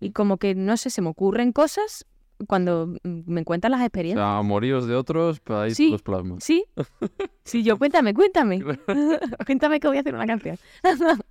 Y 0.00 0.10
como 0.12 0.36
que, 0.36 0.54
no 0.54 0.76
sé, 0.76 0.90
se 0.90 1.00
me 1.02 1.08
ocurren 1.10 1.52
cosas 1.52 2.04
cuando 2.48 2.88
mm, 3.04 3.20
me 3.26 3.44
cuentan 3.44 3.70
las 3.70 3.80
O 3.80 3.84
experiencias. 3.84 4.24
sea, 4.24 4.38
amoríos 4.38 4.86
de 4.88 4.96
otros, 4.96 5.38
pero 5.40 5.60
ahí 5.60 5.74
Sí. 5.74 5.90
los 5.90 6.02
plasmas. 6.02 6.42
Sí, 6.42 6.64
sí, 7.44 7.62
yo 7.62 7.78
cuéntame, 7.78 8.12
cuéntame. 8.14 8.60
cuéntame 9.46 9.78
que 9.78 9.86
voy 9.86 9.98
a 9.98 10.00
hacer 10.00 10.14
una 10.14 10.26
canción. 10.26 10.58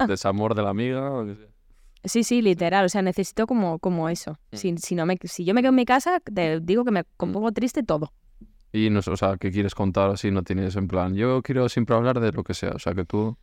Desamor 0.08 0.56
de 0.56 0.62
la 0.64 0.70
amiga. 0.70 1.12
o 1.12 1.26
que 1.26 1.36
sea. 1.36 1.48
Sí, 2.04 2.24
sí, 2.24 2.42
literal. 2.42 2.86
O 2.86 2.90
sea, 2.90 3.02
necesito 3.02 3.46
como, 3.48 3.80
como 3.80 4.10
eso. 4.10 4.40
Mm. 4.52 4.56
Si, 4.56 4.78
si, 4.78 4.96
no 4.96 5.06
me, 5.06 5.18
si 5.24 5.46
yo 5.46 5.54
me 5.54 5.62
quedo 5.62 5.70
en 5.70 5.76
mi 5.76 5.86
casa, 5.86 6.20
te 6.20 6.60
digo 6.60 6.84
que 6.84 6.92
me 6.92 7.04
compongo 7.18 7.52
triste 7.52 7.84
todo. 7.84 8.12
Y 8.74 8.90
no 8.90 9.00
o 9.00 9.18
sea, 9.18 9.38
¿qué 9.38 9.52
quieres 9.52 9.76
contar 9.76 10.10
así? 10.10 10.32
No 10.32 10.44
tienes 10.44 10.76
en 10.76 10.88
plan. 10.88 11.14
Yo 11.16 11.42
quiero 11.42 11.68
siempre 11.70 11.96
hablar 11.96 12.20
de 12.20 12.32
lo 12.32 12.44
que 12.44 12.54
sea. 12.54 12.72
O 12.72 12.80
sea, 12.80 12.94
que 12.94 13.04
tú, 13.06 13.38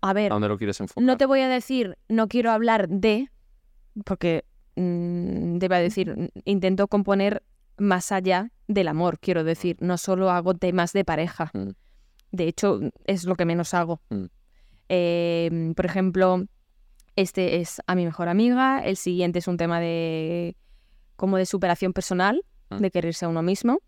A 0.00 0.10
¿a 0.10 0.12
ver, 0.14 0.30
dónde 0.30 0.48
lo 0.48 0.56
quieres 0.56 0.80
enfocar? 0.80 1.04
no 1.04 1.16
te 1.16 1.26
voy 1.26 1.40
a 1.40 1.48
decir, 1.48 1.98
no 2.08 2.26
quiero 2.26 2.50
hablar 2.50 2.88
de, 2.88 3.30
porque 4.04 4.44
mm, 4.76 5.58
debe 5.58 5.80
decir, 5.82 6.16
mm, 6.16 6.28
intento 6.46 6.88
componer 6.88 7.42
más 7.76 8.12
allá 8.12 8.50
del 8.66 8.88
amor, 8.88 9.18
quiero 9.20 9.44
decir. 9.44 9.76
No 9.80 9.98
solo 9.98 10.30
hago 10.30 10.54
temas 10.54 10.92
de 10.94 11.04
pareja. 11.04 11.50
Mm. 11.52 11.70
De 12.32 12.48
hecho, 12.48 12.80
es 13.04 13.24
lo 13.24 13.36
que 13.36 13.44
menos 13.44 13.74
hago. 13.74 14.00
Mm. 14.08 14.24
Eh, 14.88 15.72
por 15.76 15.84
ejemplo, 15.84 16.46
este 17.16 17.60
es 17.60 17.80
a 17.86 17.94
mi 17.94 18.04
mejor 18.04 18.28
amiga, 18.28 18.80
el 18.84 18.96
siguiente 18.96 19.38
es 19.40 19.48
un 19.48 19.56
tema 19.56 19.80
de 19.80 20.56
como 21.16 21.36
de 21.38 21.46
superación 21.46 21.92
personal, 21.92 22.42
Mm. 22.68 22.78
de 22.78 22.90
quererse 22.90 23.24
a 23.24 23.28
uno 23.28 23.42
mismo. 23.42 23.78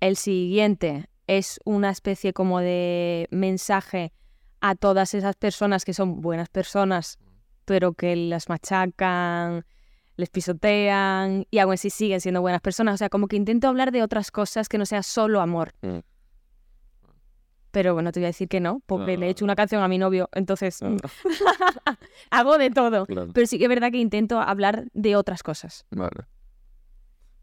El 0.00 0.16
siguiente 0.16 1.06
es 1.26 1.58
una 1.64 1.90
especie 1.90 2.32
como 2.32 2.60
de 2.60 3.26
mensaje 3.30 4.12
a 4.60 4.74
todas 4.74 5.14
esas 5.14 5.34
personas 5.36 5.84
que 5.84 5.92
son 5.94 6.20
buenas 6.20 6.48
personas, 6.48 7.18
pero 7.64 7.92
que 7.94 8.14
las 8.14 8.48
machacan, 8.48 9.64
les 10.16 10.30
pisotean 10.30 11.46
y 11.50 11.58
aún 11.58 11.74
así 11.74 11.90
siguen 11.90 12.20
siendo 12.20 12.40
buenas 12.40 12.60
personas. 12.60 12.94
O 12.94 12.98
sea, 12.98 13.08
como 13.08 13.26
que 13.26 13.36
intento 13.36 13.68
hablar 13.68 13.90
de 13.90 14.02
otras 14.02 14.30
cosas 14.30 14.68
que 14.68 14.78
no 14.78 14.86
sea 14.86 15.02
solo 15.02 15.40
amor. 15.40 15.72
Mm. 15.82 15.98
Pero 17.76 17.92
bueno, 17.92 18.10
te 18.10 18.20
voy 18.20 18.24
a 18.24 18.28
decir 18.28 18.48
que 18.48 18.58
no, 18.58 18.80
porque 18.86 19.18
le 19.18 19.26
he 19.26 19.28
hecho 19.28 19.40
Claro. 19.40 19.48
una 19.48 19.54
canción 19.56 19.82
a 19.82 19.88
mi 19.88 19.98
novio, 19.98 20.30
entonces 20.32 20.78
Claro. 20.78 20.96
hago 22.30 22.56
de 22.56 22.70
todo. 22.70 23.04
Claro. 23.04 23.32
Pero 23.34 23.46
sí 23.46 23.58
que 23.58 23.64
es 23.64 23.68
verdad 23.68 23.90
que 23.92 23.98
intento 23.98 24.40
hablar 24.40 24.86
de 24.94 25.14
otras 25.14 25.42
cosas. 25.42 25.84
Vale. 25.90 26.24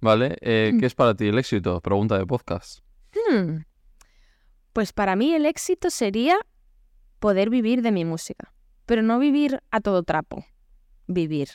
Vale, 0.01 0.35
eh, 0.41 0.71
Mm. 0.73 0.79
¿qué 0.79 0.85
es 0.87 0.95
para 0.95 1.13
ti 1.13 1.27
el 1.27 1.37
éxito? 1.37 1.79
Pregunta 1.81 2.17
de 2.17 2.25
podcast. 2.25 2.79
Hmm. 3.29 3.57
Pues 4.73 4.91
para 4.91 5.15
mí 5.15 5.35
el 5.35 5.45
éxito 5.45 5.91
sería 5.91 6.35
poder 7.19 7.51
vivir 7.51 7.83
de 7.83 7.91
mi 7.91 8.03
música, 8.03 8.55
pero 8.87 9.03
no 9.03 9.19
vivir 9.19 9.61
a 9.69 9.81
todo 9.81 10.01
trapo. 10.01 10.43
Vivir. 11.05 11.49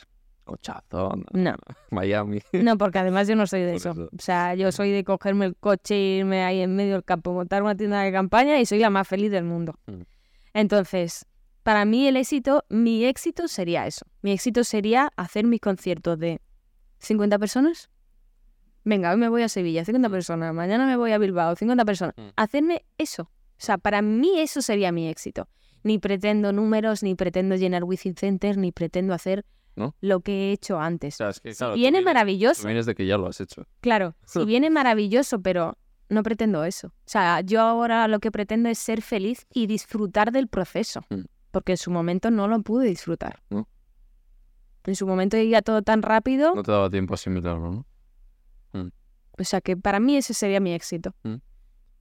Cochazo. 0.49 1.11
No, 1.33 1.55
Miami. 1.91 2.41
no, 2.53 2.77
porque 2.77 2.97
además 2.97 3.27
yo 3.27 3.35
no 3.35 3.45
soy 3.45 3.61
de 3.61 3.75
eso. 3.75 3.91
eso. 3.91 4.09
O 4.11 4.21
sea, 4.21 4.55
yo 4.55 4.71
soy 4.71 4.91
de 4.91 5.03
cogerme 5.03 5.45
el 5.45 5.55
coche, 5.55 5.95
irme 5.95 6.43
ahí 6.43 6.61
en 6.61 6.75
medio 6.75 6.93
del 6.93 7.03
campo, 7.03 7.33
montar 7.33 7.61
una 7.61 7.75
tienda 7.75 8.01
de 8.01 8.11
campaña 8.11 8.59
y 8.59 8.65
soy 8.65 8.79
la 8.79 8.89
más 8.89 9.07
feliz 9.07 9.31
del 9.31 9.43
mundo. 9.43 9.75
Mm. 9.85 10.01
Entonces, 10.53 11.27
para 11.61 11.85
mí 11.85 12.07
el 12.07 12.17
éxito, 12.17 12.65
mi 12.69 13.05
éxito 13.05 13.47
sería 13.47 13.85
eso. 13.85 14.05
Mi 14.23 14.31
éxito 14.31 14.63
sería 14.63 15.11
hacer 15.15 15.45
mis 15.45 15.61
conciertos 15.61 16.17
de 16.17 16.41
50 16.97 17.37
personas. 17.37 17.91
Venga, 18.83 19.11
hoy 19.11 19.17
me 19.17 19.29
voy 19.29 19.43
a 19.43 19.49
Sevilla, 19.49 19.85
50 19.85 20.09
personas. 20.09 20.51
Mañana 20.51 20.87
me 20.87 20.97
voy 20.97 21.11
a 21.11 21.19
Bilbao, 21.19 21.55
50 21.55 21.85
personas. 21.85 22.15
Mm. 22.17 22.29
Hacerme 22.37 22.85
eso. 22.97 23.23
O 23.23 23.61
sea, 23.61 23.77
para 23.77 24.01
mí 24.01 24.39
eso 24.39 24.63
sería 24.63 24.91
mi 24.91 25.09
éxito. 25.09 25.47
Ni 25.83 25.99
pretendo 25.99 26.51
números, 26.53 27.03
ni 27.03 27.13
pretendo 27.13 27.55
llenar 27.55 27.83
Within 27.83 28.15
Center, 28.15 28.57
ni 28.57 28.71
pretendo 28.71 29.13
hacer 29.13 29.45
¿No? 29.75 29.95
lo 30.01 30.19
que 30.21 30.49
he 30.49 30.51
hecho 30.51 30.79
antes. 30.79 31.15
O 31.15 31.17
sea, 31.17 31.29
es 31.29 31.39
que, 31.39 31.53
Si 31.53 31.57
claro, 31.59 31.73
tú 31.73 31.79
viene 31.79 31.99
vienes- 31.99 32.05
maravilloso, 32.05 32.67
vienes 32.67 32.85
de 32.85 32.95
que 32.95 33.05
ya 33.05 33.17
lo 33.17 33.27
has 33.27 33.39
hecho. 33.39 33.65
Claro, 33.81 34.15
si 34.25 34.43
viene 34.45 34.69
maravilloso, 34.69 35.41
pero 35.41 35.77
no 36.09 36.23
pretendo 36.23 36.63
eso. 36.65 36.87
O 36.87 36.93
sea, 37.05 37.41
yo 37.41 37.61
ahora 37.61 38.07
lo 38.07 38.19
que 38.19 38.31
pretendo 38.31 38.67
es 38.69 38.77
ser 38.79 39.01
feliz 39.01 39.47
y 39.53 39.67
disfrutar 39.67 40.31
del 40.31 40.47
proceso. 40.47 41.01
Mm. 41.09 41.21
Porque 41.51 41.73
en 41.73 41.77
su 41.77 41.91
momento 41.91 42.29
no 42.29 42.47
lo 42.47 42.61
pude 42.61 42.87
disfrutar. 42.87 43.41
No. 43.49 43.67
En 44.85 44.95
su 44.95 45.05
momento 45.07 45.37
iba 45.37 45.61
todo 45.61 45.81
tan 45.81 46.01
rápido. 46.01 46.53
No 46.55 46.63
te 46.63 46.71
daba 46.71 46.89
tiempo 46.89 47.13
a 47.13 47.15
asimilarlo, 47.15 47.71
¿no? 47.71 47.85
O 49.39 49.43
sea, 49.45 49.61
que 49.61 49.77
para 49.77 50.01
mí 50.01 50.17
ese 50.17 50.33
sería 50.33 50.59
mi 50.59 50.73
éxito. 50.73 51.15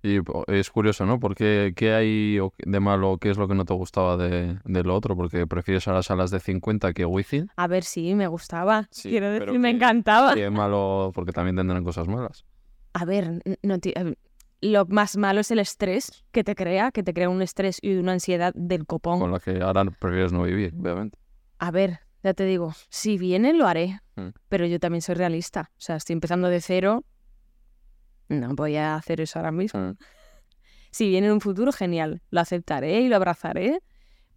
Y 0.02 0.18
es 0.46 0.70
curioso, 0.70 1.04
¿no? 1.06 1.18
Porque 1.18 1.72
¿qué 1.74 1.92
hay 1.92 2.38
de 2.58 2.80
malo? 2.80 3.18
¿Qué 3.20 3.30
es 3.30 3.36
lo 3.38 3.48
que 3.48 3.54
no 3.54 3.64
te 3.64 3.74
gustaba 3.74 4.16
de, 4.16 4.58
de 4.64 4.82
lo 4.84 4.94
otro? 4.94 5.16
Porque 5.16 5.46
prefieres 5.46 5.88
a 5.88 5.92
las 5.92 6.06
salas 6.06 6.30
de 6.30 6.38
50 6.40 6.92
que 6.92 7.04
Wizzing. 7.04 7.48
A 7.56 7.66
ver, 7.66 7.82
sí, 7.82 8.14
me 8.14 8.28
gustaba. 8.28 8.86
Sí, 8.92 9.10
Quiero 9.10 9.30
decir, 9.30 9.58
me 9.58 9.70
que- 9.70 9.76
encantaba. 9.76 10.34
¿Qué 10.34 10.50
malo? 10.50 11.10
Porque 11.14 11.32
también 11.32 11.56
tendrán 11.56 11.82
cosas 11.82 12.06
malas. 12.06 12.44
A 12.92 13.04
ver, 13.04 13.42
no 13.62 13.74
eh, 13.82 14.14
lo 14.60 14.86
más 14.86 15.16
malo 15.16 15.40
es 15.40 15.50
el 15.50 15.58
estrés 15.58 16.24
que 16.32 16.42
te 16.44 16.54
crea, 16.54 16.90
que 16.92 17.02
te 17.02 17.12
crea 17.12 17.28
un 17.28 17.42
estrés 17.42 17.78
y 17.82 17.94
una 17.96 18.12
ansiedad 18.12 18.52
del 18.54 18.86
copón. 18.86 19.18
Con 19.20 19.32
la 19.32 19.40
que 19.40 19.60
ahora 19.62 19.84
prefieres 19.84 20.32
no 20.32 20.42
vivir, 20.44 20.74
obviamente. 20.80 21.18
A 21.58 21.70
ver, 21.72 22.00
ya 22.22 22.34
te 22.34 22.44
digo, 22.44 22.72
si 22.88 23.18
viene 23.18 23.52
lo 23.52 23.66
haré, 23.66 24.00
Mm. 24.16 24.30
pero 24.48 24.66
yo 24.66 24.80
también 24.80 25.02
soy 25.02 25.14
realista. 25.16 25.70
O 25.72 25.80
sea, 25.80 25.94
estoy 25.96 26.14
empezando 26.14 26.48
de 26.48 26.60
cero, 26.60 27.04
no 28.28 28.54
voy 28.54 28.76
a 28.76 28.94
hacer 28.96 29.20
eso 29.20 29.38
ahora 29.38 29.52
mismo. 29.52 29.80
Mm. 29.80 29.96
Si 30.90 31.08
viene 31.08 31.26
en 31.26 31.34
un 31.34 31.40
futuro, 31.40 31.72
genial, 31.72 32.22
lo 32.30 32.40
aceptaré 32.40 33.00
y 33.00 33.08
lo 33.08 33.16
abrazaré, 33.16 33.80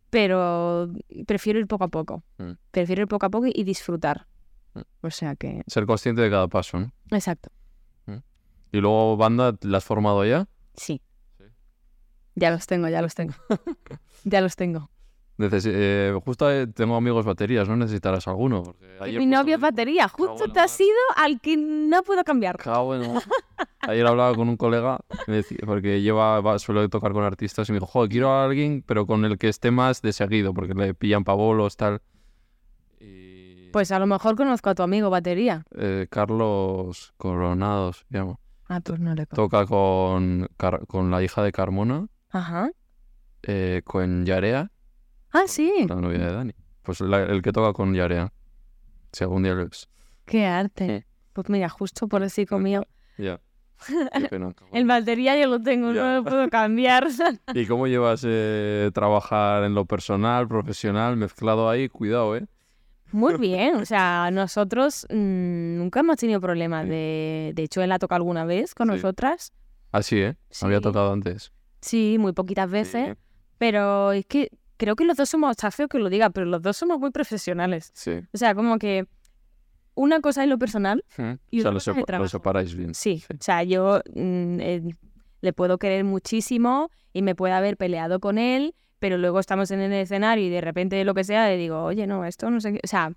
pero 0.09 0.91
prefiero 1.25 1.59
ir 1.59 1.67
poco 1.67 1.85
a 1.85 1.87
poco. 1.87 2.23
Mm. 2.37 2.51
Prefiero 2.71 3.03
ir 3.03 3.07
poco 3.07 3.25
a 3.25 3.29
poco 3.29 3.47
y 3.47 3.63
disfrutar. 3.63 4.27
Mm. 4.73 4.81
O 5.01 5.09
sea 5.11 5.35
que, 5.35 5.61
Ser 5.67 5.85
consciente 5.85 6.21
de 6.21 6.29
cada 6.29 6.47
paso, 6.47 6.79
¿no? 6.79 6.91
exacto, 7.11 7.49
Y 8.73 8.77
luego, 8.79 9.17
banda, 9.17 9.55
¿la 9.61 9.77
has 9.77 9.83
formado 9.85 10.25
ya? 10.25 10.47
sí. 10.75 11.01
Sí. 11.37 11.45
Ya 12.35 12.49
los 12.51 12.65
tengo, 12.67 12.87
ya 12.87 13.01
los 13.01 13.13
tengo. 13.15 13.33
ya 14.23 14.39
los 14.41 14.55
tengo. 14.55 14.89
Eh, 15.39 16.13
justo 16.23 16.51
eh, 16.51 16.67
tengo 16.67 16.95
amigos 16.95 17.25
baterías, 17.25 17.67
¿no 17.67 17.75
necesitarás 17.75 18.27
alguno? 18.27 18.61
Porque 18.63 18.85
ayer 18.99 19.17
Mi 19.17 19.25
novio 19.25 19.55
es 19.55 19.61
batería, 19.61 20.07
justo 20.07 20.51
te 20.51 20.59
has 20.59 20.79
ido 20.79 20.91
al 21.15 21.39
que 21.41 21.57
no 21.57 22.03
puedo 22.03 22.23
cambiar. 22.23 22.57
En 22.63 23.15
Ayer 23.81 24.05
hablaba 24.05 24.35
con 24.35 24.47
un 24.49 24.57
colega, 24.57 24.99
porque 25.65 26.01
lleva, 26.01 26.39
va- 26.41 26.59
suele 26.59 26.87
tocar 26.89 27.13
con 27.13 27.23
artistas, 27.23 27.67
y 27.67 27.71
me 27.71 27.77
dijo, 27.79 27.87
joder, 27.87 28.11
quiero 28.11 28.29
a 28.29 28.43
alguien, 28.45 28.83
pero 28.85 29.07
con 29.07 29.25
el 29.25 29.39
que 29.39 29.47
esté 29.49 29.71
más 29.71 30.03
de 30.03 30.13
seguido, 30.13 30.53
porque 30.53 30.75
le 30.75 30.93
pillan 30.93 31.23
pavolos, 31.23 31.77
tal. 31.77 31.99
Y, 32.99 33.69
Pues 33.71 33.91
a 33.91 33.97
lo 33.97 34.05
mejor 34.05 34.35
conozco 34.35 34.69
a 34.69 34.75
tu 34.75 34.83
amigo 34.83 35.09
batería. 35.09 35.63
eh, 35.75 36.05
Carlos 36.11 37.13
Coronados, 37.17 38.05
se 38.11 38.17
llama. 38.19 38.35
Ah, 38.67 38.79
pues 38.81 38.99
no 38.99 39.15
le 39.15 39.25
conozco. 39.25 39.49
Toca 39.49 39.65
con, 39.65 40.47
con 40.87 41.09
la 41.09 41.23
hija 41.23 41.41
de 41.41 41.51
Carmona, 41.51 42.07
Ajá. 42.29 42.69
eh, 43.43 43.81
con 43.83 44.25
Yarea, 44.25 44.71
Ah, 45.33 45.43
sí. 45.47 45.71
la 45.87 45.95
novia 45.95 46.19
de 46.19 46.31
Dani. 46.33 46.53
Pues 46.83 46.99
la- 47.01 47.23
el 47.23 47.41
que 47.41 47.51
toca 47.51 47.73
con 47.73 47.93
Yarea. 47.93 48.31
Si 49.11 49.23
algún 49.23 49.43
día 49.43 49.53
lo 49.53 49.63
es. 49.63 49.87
Qué 50.25 50.45
arte. 50.45 51.05
Pues 51.33 51.49
mira, 51.49 51.69
justo 51.69 52.07
por 52.07 52.21
el 52.23 52.31
mío. 52.59 52.85
Ya. 53.17 53.39
El 54.71 54.85
batería 54.85 55.39
yo 55.39 55.47
lo 55.47 55.59
tengo, 55.61 55.91
Ya. 55.91 56.01
no 56.03 56.15
lo 56.17 56.23
puedo 56.23 56.49
cambiar. 56.49 57.07
¿Y 57.53 57.65
cómo 57.65 57.87
llevas 57.87 58.23
eh, 58.27 58.91
trabajar 58.93 59.63
en 59.63 59.73
lo 59.73 59.85
personal, 59.85 60.47
profesional, 60.47 61.17
mezclado 61.17 61.69
ahí? 61.69 61.89
Cuidado, 61.89 62.35
¿eh? 62.35 62.45
Muy 63.11 63.35
bien, 63.39 63.75
o 63.75 63.85
sea, 63.85 64.29
nosotros 64.31 65.05
mm, 65.09 65.77
nunca 65.77 66.01
hemos 66.01 66.17
tenido 66.17 66.39
problemas. 66.39 66.83
Sí. 66.85 66.89
De, 66.91 67.51
de 67.55 67.63
hecho, 67.63 67.81
él 67.81 67.91
ha 67.91 67.99
tocado 67.99 68.17
alguna 68.17 68.45
vez 68.45 68.75
con 68.75 68.87
Sí. 68.89 68.95
nosotras. 68.95 69.51
Así, 69.91 70.19
¿eh? 70.19 70.35
Había 70.61 70.79
tocado 70.79 71.11
antes. 71.11 71.51
Sí, 71.81 72.17
muy 72.19 72.33
poquitas 72.33 72.69
veces. 72.69 73.17
Pero 73.57 74.11
es 74.11 74.25
que 74.25 74.49
creo 74.81 74.95
que 74.95 75.05
los 75.05 75.15
dos 75.15 75.29
somos, 75.29 75.51
está 75.51 75.69
feo 75.69 75.87
que 75.87 75.99
lo 75.99 76.09
diga, 76.09 76.31
pero 76.31 76.47
los 76.47 76.59
dos 76.61 76.75
somos 76.75 76.99
muy 76.99 77.11
profesionales. 77.11 77.91
Sí. 77.93 78.19
O 78.33 78.37
sea, 78.37 78.55
como 78.55 78.79
que 78.79 79.05
una 79.93 80.21
cosa 80.21 80.43
es 80.43 80.49
lo 80.49 80.57
personal. 80.57 81.03
Y 81.51 81.59
o 81.59 81.61
sea, 81.61 81.69
otra 81.69 81.71
lo, 81.71 81.73
cosa 81.75 81.91
de 81.91 81.95
sepa- 81.95 81.99
lo 81.99 82.05
trabajo. 82.05 82.29
separáis 82.29 82.73
bien. 82.75 82.95
Sí, 82.95 83.23
o 83.29 83.37
sea, 83.39 83.63
yo 83.63 84.01
mm, 84.15 84.59
eh, 84.59 84.81
le 85.41 85.53
puedo 85.53 85.77
querer 85.77 86.03
muchísimo 86.03 86.89
y 87.13 87.21
me 87.21 87.35
puede 87.35 87.53
haber 87.53 87.77
peleado 87.77 88.19
con 88.19 88.37
él, 88.39 88.73
pero 88.99 89.17
luego 89.17 89.39
estamos 89.39 89.69
en 89.71 89.81
el 89.81 89.93
escenario 89.93 90.45
y 90.45 90.49
de 90.49 90.61
repente 90.61 91.03
lo 91.03 91.13
que 91.13 91.23
sea, 91.23 91.47
le 91.47 91.57
digo, 91.57 91.83
oye, 91.83 92.07
no, 92.07 92.25
esto 92.25 92.49
no 92.49 92.59
sé 92.61 92.73
qué. 92.73 92.79
O 92.83 92.87
sea, 92.87 93.13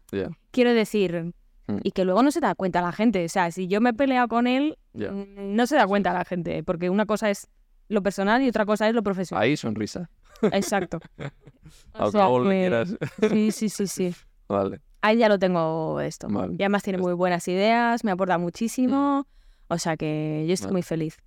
quiero 0.50 0.74
decir, 0.74 1.32
Mm. 1.66 1.78
y 1.82 1.92
que 1.92 2.04
luego 2.04 2.22
no 2.22 2.30
se 2.30 2.40
da 2.40 2.54
cuenta 2.54 2.82
la 2.82 2.92
gente. 2.92 3.24
O 3.24 3.28
sea, 3.30 3.50
si 3.50 3.68
yo 3.68 3.80
me 3.80 3.88
he 3.90 3.94
peleado 3.94 4.28
con 4.28 4.46
él, 4.46 4.76
mm, 4.92 5.56
no 5.56 5.66
se 5.66 5.76
da 5.76 5.86
cuenta 5.86 6.12
la 6.12 6.26
gente, 6.26 6.62
porque 6.62 6.90
una 6.90 7.06
cosa 7.06 7.30
es 7.30 7.48
lo 7.88 8.02
personal 8.02 8.42
y 8.42 8.48
otra 8.50 8.66
cosa 8.66 8.86
es 8.86 8.94
lo 8.94 9.02
profesional. 9.02 9.42
Ahí 9.44 9.56
sonrisa. 9.56 10.10
Exacto. 10.42 11.00
O 11.94 12.10
sea, 12.10 12.28
lo 12.28 12.44
que-. 12.44 12.86
Sí, 13.30 13.50
sí, 13.50 13.68
sí, 13.68 13.86
sí. 13.86 14.14
Vale. 14.48 14.80
Ahí 15.00 15.16
ya 15.18 15.28
lo 15.28 15.38
tengo 15.38 16.00
esto. 16.00 16.28
Vale. 16.28 16.54
Y 16.58 16.62
además 16.62 16.82
tiene 16.82 16.98
muy 16.98 17.14
buenas 17.14 17.46
ideas, 17.48 18.04
me 18.04 18.10
aporta 18.10 18.36
muchísimo. 18.38 19.26
O 19.68 19.78
sea 19.78 19.96
que 19.96 20.44
yo 20.46 20.52
estoy 20.54 20.66
Vale. 20.66 20.72
muy 20.74 20.82
feliz. 20.82 21.18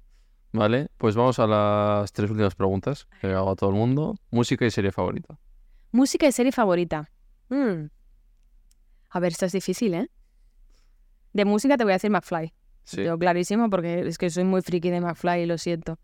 Vale, 0.54 0.88
pues 0.98 1.16
vamos 1.16 1.40
a 1.40 1.48
las 1.48 2.12
tres 2.14 2.30
últimas 2.30 2.56
preguntas 2.56 3.08
que 3.20 3.28
hago 3.28 3.52
a 3.52 3.56
todo 3.56 3.70
el 3.72 3.76
mundo. 3.76 4.16
Música 4.32 4.66
y 4.66 4.72
serie 4.72 4.92
favorita. 4.92 5.38
Música 5.92 6.28
y 6.28 6.32
serie 6.32 6.52
favorita. 6.52 7.10
Mm. 7.50 7.88
A 9.10 9.20
ver, 9.20 9.32
esto 9.32 9.46
es 9.46 9.52
difícil, 9.52 9.94
¿eh? 9.96 10.10
De 11.34 11.46
música 11.46 11.78
te 11.78 11.84
voy 11.84 11.92
a 11.94 11.96
decir 11.96 12.10
McFly. 12.12 12.54
Sí. 12.84 13.04
Yo 13.04 13.18
clarísimo 13.18 13.70
porque 13.70 14.00
es 14.08 14.18
que 14.18 14.30
soy 14.30 14.44
muy 14.44 14.62
friki 14.62 14.90
de 14.90 15.02
McFly 15.02 15.42
y 15.42 15.46
lo 15.46 15.58
siento. 15.58 15.98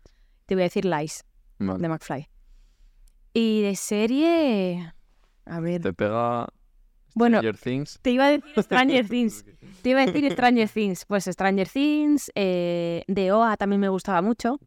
Te 0.46 0.54
voy 0.54 0.62
a 0.62 0.64
decir 0.66 0.84
Lies 0.84 1.24
Vale. 1.58 1.78
de 1.80 1.88
McFly. 1.88 2.28
Y 3.34 3.62
de 3.62 3.74
serie... 3.76 4.94
A 5.44 5.60
ver... 5.60 5.82
Te 5.82 5.92
pega 5.92 6.46
Bueno, 7.14 7.38
Stranger 7.38 7.58
Things. 7.60 7.98
te 8.00 8.10
iba 8.12 8.26
a 8.26 8.30
decir 8.30 8.62
Stranger 8.62 9.08
Things. 9.08 9.44
Te 9.82 9.90
iba 9.90 10.00
a 10.02 10.06
decir 10.06 10.32
Stranger 10.32 10.68
Things. 10.68 11.04
Pues 11.04 11.24
Stranger 11.24 11.68
Things. 11.68 12.30
Eh, 12.34 13.04
de 13.08 13.32
OA 13.32 13.56
también 13.56 13.80
me 13.80 13.88
gustaba 13.88 14.22
mucho. 14.22 14.58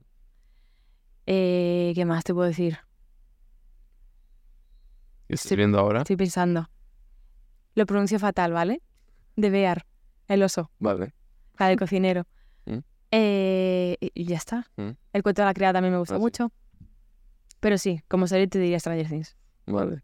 Eh, 1.26 1.94
¿Qué 1.96 2.06
más 2.06 2.24
te 2.24 2.34
puedo 2.34 2.48
decir? 2.48 2.78
¿Qué 5.28 5.34
estás 5.36 5.50
Sí. 5.50 5.56
viendo 5.56 5.80
ahora? 5.80 6.00
Estoy 6.02 6.16
pensando. 6.16 6.70
Lo 7.76 7.86
pronuncio 7.86 8.18
fatal, 8.20 8.54
¿vale? 8.54 8.82
De 9.36 9.50
Bear, 9.50 9.86
el 10.28 10.42
oso, 10.44 10.72
Vale. 10.80 11.14
la 11.60 11.68
del 11.68 11.78
cocinero. 11.78 12.26
Mm. 12.66 12.78
Eh, 13.12 13.98
y 14.14 14.26
ya 14.26 14.38
está. 14.38 14.66
Mm. 14.78 14.92
El 15.14 15.24
cuento 15.24 15.42
de 15.42 15.46
la 15.46 15.54
criada 15.54 15.74
también 15.74 15.94
me 15.94 16.00
gusta 16.00 16.16
Ah, 16.16 16.18
sí. 16.18 16.22
Pero 17.60 17.78
sí, 17.78 18.02
como 18.08 18.28
serie 18.28 18.48
te 18.48 18.60
diría 18.60 18.80
Stranger 18.80 19.08
Things. 19.08 19.36
Vale. 19.66 20.02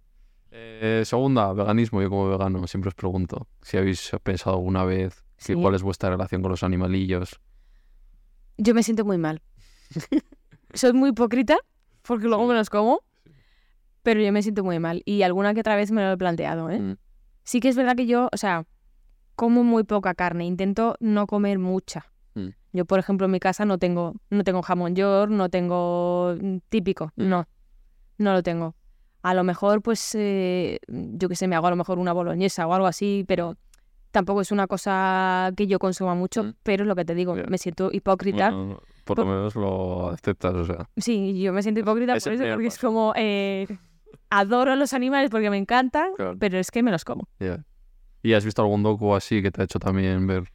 Eh, 0.52 1.04
segunda, 1.06 1.52
veganismo. 1.54 2.02
Yo 2.02 2.10
como 2.10 2.30
vegano 2.30 2.66
siempre 2.68 2.90
os 2.90 2.96
pregunto 2.96 3.48
si 3.62 3.78
habéis 3.78 4.12
pensado 4.24 4.56
alguna 4.58 4.84
vez 4.86 5.24
que 5.44 5.56
cuál 5.56 5.76
es 5.76 5.84
vuestra 5.84 6.10
relación 6.10 6.42
con 6.42 6.52
los 6.52 6.64
animalillos. 6.64 7.40
Yo 8.58 8.74
me 8.74 8.84
siento 8.84 9.04
muy 9.06 9.18
mal. 9.18 9.42
Soy 10.74 10.94
muy 10.94 11.10
hipócrita 11.10 11.58
porque 12.04 12.28
luego 12.28 12.44
Sí. 12.44 12.50
me 12.50 12.54
los 12.56 12.70
como. 12.70 13.02
Pero 14.04 14.22
yo 14.22 14.32
me 14.34 14.42
siento 14.42 14.64
muy 14.64 14.80
mal. 14.80 15.02
Y 15.06 15.22
alguna 15.24 15.54
que 15.54 15.62
otra 15.62 15.76
vez 15.76 15.92
me 15.92 16.02
lo 16.04 16.12
he 16.12 16.18
planteado, 16.18 16.70
¿eh? 16.70 16.80
Mm, 16.80 16.98
Sí 17.46 17.60
que 17.60 17.70
es 17.70 17.76
verdad 17.76 17.96
que 17.96 18.06
yo, 18.06 18.30
o 18.32 18.38
sea, 18.38 18.66
como 19.36 19.64
muy 19.64 19.84
poca 19.84 20.14
carne. 20.14 20.46
Intento 20.46 20.96
no 21.00 21.26
comer 21.28 21.58
mucha. 21.60 22.06
Yo, 22.74 22.86
por 22.86 23.00
ejemplo, 23.00 23.26
en 23.26 23.32
mi 23.32 23.40
casa 23.40 23.66
no 23.66 23.78
tengo, 23.78 24.16
no 24.32 24.44
tengo 24.44 24.62
jamón 24.64 24.95
york, 24.95 25.32
no 25.32 25.50
tengo 25.50 26.36
mm, 26.41 26.58
típico. 26.70 27.12
Mm. 27.16 27.30
No, 27.30 27.48
no 28.18 28.34
lo 28.34 28.44
tengo. 28.44 28.76
A 29.22 29.34
lo 29.34 29.44
mejor, 29.44 29.82
pues, 29.82 30.16
eh, 30.16 30.80
yo 30.88 31.30
qué 31.30 31.36
sé, 31.36 31.48
me 31.48 31.56
hago 31.56 31.68
a 31.68 31.70
lo 31.70 31.76
mejor 31.78 31.98
una 32.00 32.12
boloñesa 32.14 32.68
o 32.68 32.74
algo 32.74 32.88
así, 32.88 33.24
pero 33.28 33.56
tampoco 34.12 34.41
es 34.41 34.52
una 34.52 34.68
cosa 34.68 35.52
que 35.56 35.66
yo 35.68 35.80
consuma 35.80 36.14
mucho. 36.16 36.44
Mm. 36.44 36.54
Pero 36.64 36.84
es 36.84 36.88
lo 36.88 36.95
que 36.95 37.06
te 37.06 37.16
digo, 37.16 37.38
Ya. 37.38 37.44
me 37.48 37.58
siento 37.58 37.90
hipócrita. 37.94 38.50
bueno, 38.52 38.82
por 39.06 39.18
lo 39.20 39.24
Por- 39.26 39.34
menos 39.34 39.56
lo 39.56 40.10
aceptas, 40.10 40.54
o 40.56 40.66
sea. 40.66 40.90
Sí, 40.98 41.40
yo 41.41 41.54
me 41.54 41.62
siento 41.62 41.80
hipócrita 41.82 42.16
Es 42.16 42.24
por 42.24 42.34
eso, 42.34 42.44
porque 42.52 42.68
es 42.68 42.76
paso. 42.76 42.88
como, 42.88 43.14
eh, 43.16 43.68
adoro 44.30 44.76
los 44.76 44.94
animales 44.94 45.30
porque 45.30 45.50
me 45.50 45.58
encantan, 45.58 46.14
Claro. 46.16 46.36
pero 46.40 46.58
es 46.58 46.72
que 46.72 46.82
me 46.84 46.91
los 46.91 47.06
como. 47.06 47.28
ya. 47.40 47.64
¿Y 48.26 48.34
has 48.34 48.45
visto 48.45 48.62
algún 48.62 48.84
docu 48.84 49.14
así 49.16 49.41
que 49.41 49.52
te 49.52 49.62
ha 49.62 49.66
hecho 49.66 49.80
también 49.80 50.26
ver? 50.26 50.45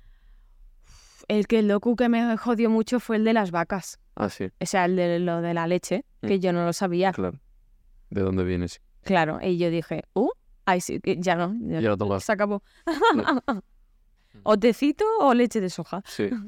El 1.28 1.46
que 1.46 1.58
el 1.60 1.68
docu 1.68 1.94
que 1.96 2.08
me 2.08 2.36
jodió 2.36 2.70
mucho 2.70 3.00
fue 3.00 3.16
el 3.16 3.24
de 3.24 3.32
las 3.34 3.50
vacas. 3.50 3.98
Ah, 4.16 4.28
sí, 4.30 4.50
O 4.60 4.66
sea, 4.66 4.86
el 4.86 4.96
de 4.96 5.18
lo 5.20 5.40
de 5.42 5.54
la 5.54 5.66
leche, 5.66 6.04
que 6.22 6.38
Mm. 6.38 6.40
yo 6.40 6.52
no 6.52 6.64
lo 6.64 6.72
sabía. 6.72 7.12
claro. 7.12 7.38
¿De 8.10 8.22
dónde 8.22 8.42
vienes? 8.42 8.80
Claro, 9.04 9.38
y 9.42 9.58
yo 9.58 9.68
dije, 9.70 10.02
uh, 10.14 10.30
ay, 10.64 10.80
sí, 10.80 10.98
ya 11.04 11.36
no, 11.36 11.54
ya, 11.60 11.80
Ya 11.80 11.90
lo 11.96 12.20
se 12.20 12.32
acabó. 12.32 12.62
o 14.42 14.58
tecito 14.58 15.04
o 15.20 15.34
leche 15.34 15.60
de 15.60 15.70
soja. 15.70 16.02
Sí. 16.06 16.30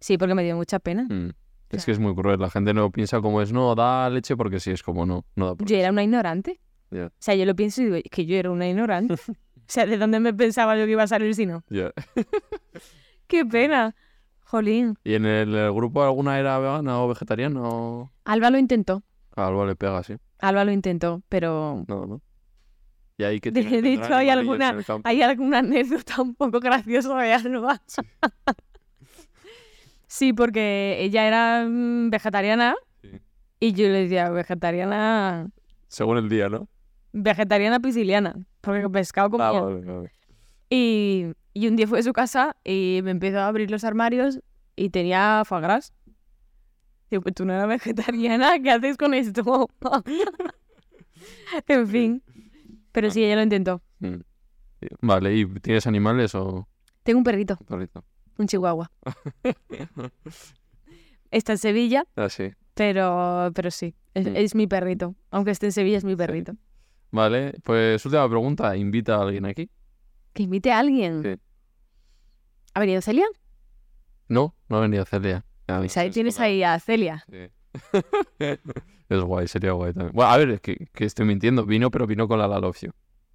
Sí, 0.00 0.18
porque 0.18 0.34
me 0.34 0.44
dio 0.44 0.54
mucha 0.54 0.78
pena. 0.78 1.04
Mm. 1.04 1.32
Es 1.70 1.86
que 1.86 1.92
es 1.92 1.98
muy 1.98 2.14
cruel. 2.14 2.38
La 2.38 2.50
gente 2.50 2.74
no 2.74 2.90
piensa 2.92 3.22
como 3.22 3.40
es, 3.40 3.52
no, 3.54 3.74
da 3.74 4.08
leche 4.10 4.36
porque 4.36 4.60
sí, 4.60 4.70
es 4.70 4.82
como 4.82 5.06
no, 5.06 5.24
no 5.34 5.46
da 5.46 5.54
por 5.54 5.66
Yo 5.66 5.76
era 5.76 5.90
una 5.90 6.02
ignorante. 6.02 6.60
O 6.92 7.08
sea, 7.18 7.34
yo 7.34 7.46
lo 7.46 7.56
pienso 7.56 7.80
y 7.80 7.86
digo, 7.86 7.96
que 8.10 8.26
yo 8.26 8.36
era 8.36 8.50
una 8.50 8.68
ignorante. 8.68 9.14
o 9.30 9.62
sea, 9.66 9.86
¿de 9.86 9.96
dónde 9.96 10.20
me 10.20 10.34
pensaba 10.34 10.76
yo 10.76 10.84
que 10.84 10.92
iba 10.92 11.02
a 11.04 11.06
salir 11.06 11.34
si 11.34 11.46
no? 11.46 11.64
Ya. 11.70 11.90
¡Qué 13.28 13.44
pena! 13.46 13.94
Jolín. 14.40 14.96
¿Y 15.04 15.14
en 15.14 15.26
el, 15.26 15.72
grupo 15.72 16.02
alguna 16.02 16.38
era 16.38 16.58
vegana 16.58 17.00
o 17.02 17.08
vegetariana 17.08 17.60
o...? 17.62 18.10
Alba 18.24 18.50
lo 18.50 18.58
intentó. 18.58 19.02
A 19.36 19.46
Alba 19.46 19.66
le 19.66 19.76
pega, 19.76 20.02
sí. 20.02 20.16
Alba 20.40 20.64
lo 20.64 20.72
intentó, 20.72 21.22
pero 21.28 21.84
No, 21.86 22.06
no. 22.06 22.22
Y 23.18 23.24
ahí 23.24 23.40
que 23.40 23.50
De 23.50 23.60
tiene- 23.62 23.82
de 23.82 23.90
tendrá 23.90 24.06
hecho, 24.06 24.14
hay 24.16 24.28
alguna, 24.30 24.76
hay 25.04 25.22
alguna 25.22 25.58
anécdota 25.58 26.22
un 26.22 26.34
poco 26.34 26.60
graciosa 26.60 27.16
de 27.18 27.32
Alba. 27.34 27.80
Sí, 30.06 30.32
porque 30.32 30.96
ella 31.00 31.26
era 31.26 31.66
mm, 31.68 32.10
vegetariana 32.10 32.74
Sí. 33.02 33.10
y 33.60 33.72
yo 33.72 33.88
le 33.88 34.02
decía 34.04 34.30
vegetariana, 34.30 35.50
Según 35.88 36.16
el 36.18 36.28
día, 36.28 36.48
¿no? 36.48 36.68
vegetariana 37.12 37.78
pisciliana, 37.80 38.34
porque 38.60 38.88
pescado 38.88 39.30
comía. 39.30 39.48
Ah, 39.48 39.60
vale, 39.60 39.80
vale. 39.84 40.10
y, 40.70 41.26
y 41.58 41.68
un 41.68 41.76
día 41.76 41.86
fui 41.86 41.98
a 41.98 42.02
su 42.02 42.12
casa 42.12 42.56
y 42.64 43.00
me 43.02 43.10
empezó 43.10 43.38
a 43.40 43.46
abrir 43.48 43.70
los 43.70 43.84
armarios 43.84 44.40
y 44.76 44.90
tenía 44.90 45.42
foie 45.44 45.60
gras. 45.62 45.92
Digo, 47.10 47.22
pues 47.22 47.34
tú 47.34 47.44
no 47.44 47.54
eres 47.54 47.66
vegetariana, 47.68 48.58
¿qué 48.62 48.70
haces 48.70 48.96
con 48.96 49.14
esto? 49.14 49.68
en 51.68 51.86
fin. 51.88 52.22
Pero 52.92 53.10
sí, 53.10 53.24
ella 53.24 53.36
lo 53.36 53.42
intentó. 53.42 53.82
Mm. 54.00 54.16
Vale, 55.02 55.34
¿y 55.36 55.46
tienes 55.60 55.86
animales 55.86 56.34
o 56.34 56.68
Tengo 57.02 57.18
un 57.18 57.24
perrito, 57.24 57.56
perrito? 57.66 58.04
un 58.38 58.46
chihuahua. 58.46 58.90
Está 61.30 61.52
en 61.52 61.58
Sevilla, 61.58 62.06
Ah, 62.16 62.28
sí. 62.28 62.52
pero, 62.74 63.50
pero 63.54 63.70
sí, 63.70 63.94
es, 64.14 64.26
Mm. 64.26 64.36
es 64.36 64.54
mi 64.54 64.66
perrito. 64.66 65.14
Aunque 65.30 65.50
esté 65.50 65.66
en 65.66 65.72
Sevilla, 65.72 65.98
es 65.98 66.04
mi 66.04 66.14
perrito. 66.16 66.52
Vale, 67.10 67.54
pues 67.64 68.04
última 68.06 68.28
pregunta. 68.28 68.76
¿Invita 68.76 69.16
a 69.16 69.22
alguien 69.22 69.44
aquí? 69.46 69.70
Que 70.32 70.42
invite 70.44 70.70
a 70.72 70.78
alguien. 70.78 71.22
Sí. 71.22 71.40
¿Ha 72.78 72.80
venido 72.80 73.02
Celia? 73.02 73.26
No, 74.28 74.54
no 74.68 74.76
ha 74.76 74.80
venido 74.82 75.04
Celia. 75.04 75.44
Pues 75.66 75.96
ahí 75.96 76.08
es 76.10 76.14
tienes 76.14 76.38
ahí 76.38 76.62
a 76.62 76.78
Celia. 76.78 77.24
Sí. 77.28 77.50
es 78.38 79.20
guay, 79.20 79.48
sería 79.48 79.72
guay 79.72 79.92
también. 79.92 80.12
Bueno, 80.14 80.30
a 80.30 80.36
ver, 80.36 80.50
es 80.50 80.60
que, 80.60 80.86
que 80.92 81.04
estoy 81.04 81.26
mintiendo. 81.26 81.66
Vino, 81.66 81.90
pero 81.90 82.06
vino 82.06 82.28
con 82.28 82.38
la 82.38 82.46
La 82.46 82.60
Love 82.60 82.78
You. 82.82 82.90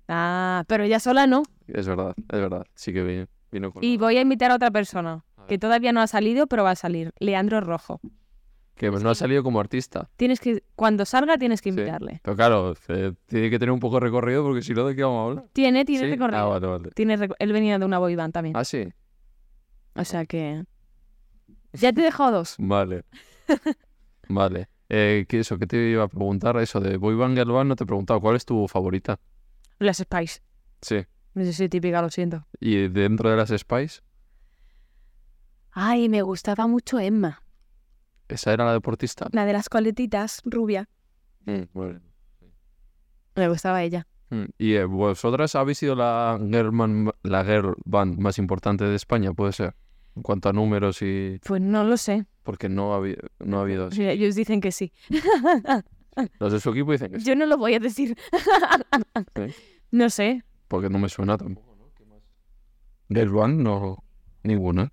Ah, 0.08 0.64
pero 0.70 0.86
ella 0.86 1.02
sola 1.02 1.28
no. 1.28 1.44
Es 1.68 1.86
verdad, 1.90 2.14
es 2.18 2.40
verdad. 2.40 2.66
Sí 2.74 2.94
que 2.94 3.04
vino, 3.04 3.26
vino 3.52 3.74
con 3.74 3.84
Y 3.84 3.98
la- 3.98 4.06
voy 4.06 4.16
a 4.18 4.22
invitar 4.22 4.50
a 4.52 4.56
otra 4.56 4.72
persona, 4.72 5.26
A 5.36 5.46
que 5.46 5.58
todavía 5.60 5.92
no 5.92 6.00
ha 6.00 6.08
salido, 6.08 6.48
pero 6.48 6.64
va 6.64 6.72
a 6.72 6.76
salir. 6.78 7.12
Leandro 7.20 7.60
Rojo. 7.60 8.00
Que 8.76 8.90
no 8.92 9.10
ha 9.10 9.16
salido 9.16 9.44
como 9.44 9.60
artista. 9.60 10.10
Tienes 10.16 10.40
que, 10.40 10.64
cuando 10.78 11.04
salga 11.04 11.38
tienes 11.38 11.62
que 11.62 11.74
Sí. 11.74 11.78
invitarle. 11.78 12.22
Pero 12.24 12.38
claro, 12.38 12.74
eh, 12.88 13.12
tiene 13.26 13.50
que 13.50 13.60
tener 13.60 13.72
un 13.74 13.82
poco 13.82 13.96
de 13.96 14.06
recorrido 14.06 14.42
porque 14.42 14.62
si 14.62 14.74
no, 14.74 14.86
¿de 14.88 14.96
qué 14.96 15.04
vamos 15.04 15.20
a 15.20 15.30
hablar? 15.32 15.46
Tiene, 15.52 15.84
tiene 15.84 16.06
¿Sí? 16.06 16.12
recorrido. 16.12 16.40
Ah, 16.40 16.46
vale, 16.46 16.66
vale. 16.68 16.90
Tiene 16.96 17.18
Él 17.40 17.52
venía 17.52 17.78
de 17.78 17.84
una 17.86 18.00
boy 18.00 18.16
band 18.16 18.34
también. 18.34 18.56
Ah, 18.56 18.64
sí. 18.64 18.88
O 19.96 20.04
sea 20.06 20.26
que... 20.26 20.64
Ya 21.74 21.92
te 21.92 22.02
he 22.02 22.04
dejado 22.04 22.32
dos. 22.32 22.56
Vale. 22.60 23.04
vale. 24.30 24.70
Eh, 24.90 25.26
¿qué 25.28 25.40
eso? 25.40 25.58
¿Qué 25.58 25.66
te 25.66 25.78
iba 25.90 26.04
a 26.04 26.08
preguntar? 26.08 26.56
Eso 26.58 26.80
de 26.80 26.98
Boy 26.98 27.16
Band 27.16 27.36
Girl 27.36 27.52
Band 27.52 27.70
no 27.70 27.76
te 27.76 27.84
he 27.84 27.88
preguntado. 27.88 28.22
¿Cuál 28.22 28.36
es 28.36 28.46
tu 28.46 28.68
favorita? 28.68 29.20
Las 29.80 29.98
Spice. 29.98 30.42
Sí. 30.82 31.04
No 31.34 31.44
sé 31.44 31.52
si 31.54 31.70
típica, 31.70 32.00
lo 32.04 32.12
siento. 32.12 32.46
¿Y 32.60 32.90
dentro 32.90 33.32
de 33.32 33.38
las 33.38 33.50
Spice? 33.50 34.02
Ay, 35.72 36.10
me 36.10 36.22
gustaba 36.22 36.68
mucho 36.68 37.00
Emma. 37.00 37.42
¿Esa 38.28 38.54
era 38.54 38.66
la 38.66 38.74
deportista? 38.74 39.28
La 39.32 39.46
de 39.46 39.54
las 39.54 39.68
coletitas, 39.68 40.42
rubia. 40.46 40.88
Mm. 41.46 41.64
Me 43.36 43.50
gustaba 43.50 43.82
ella. 43.82 44.08
Mm, 44.30 44.44
¿Y 44.60 44.74
eh, 44.76 44.86
vosotras 44.86 45.56
habéis 45.56 45.80
sido 45.80 45.96
la 45.96 46.38
girl, 46.40 46.72
man- 46.72 47.12
la 47.24 47.44
girl 47.44 47.76
band 47.86 48.20
más 48.20 48.38
importante 48.38 48.84
de 48.86 48.96
España, 48.96 49.34
puede 49.34 49.54
ser? 49.54 49.76
En 50.16 50.22
cuanto 50.22 50.50
a 50.50 50.54
números 50.54 51.02
y... 51.02 51.40
Pues 51.46 51.62
no 51.62 51.84
lo 51.84 51.98
sé. 51.98 52.26
Porque 52.44 52.70
no 52.70 52.94
ha, 52.94 53.00
habi- 53.00 53.18
no 53.40 53.58
ha 53.60 53.62
habido 53.62 53.88
así. 53.88 53.98
Sí, 53.98 54.08
Ellos 54.08 54.36
dicen 54.36 54.62
que 54.62 54.72
sí. 54.72 54.92
Los 56.40 56.54
de 56.54 56.60
su 56.60 56.70
equipo 56.70 56.92
dicen 56.92 57.12
que 57.12 57.20
sí. 57.20 57.26
Yo 57.26 57.36
no 57.36 57.46
lo 57.48 57.58
voy 57.58 57.74
a 57.76 57.80
decir. 57.80 58.16
¿Sí? 59.36 59.56
No 59.92 60.10
sé. 60.10 60.44
Porque 60.68 60.90
no 60.90 60.98
me 60.98 61.08
suena 61.08 61.38
tampoco, 61.38 61.76
¿no? 61.76 61.92
¿Qué 61.96 62.04
más? 62.06 63.32
Band, 63.32 63.62
no... 63.62 64.04
Ninguna. 64.42 64.92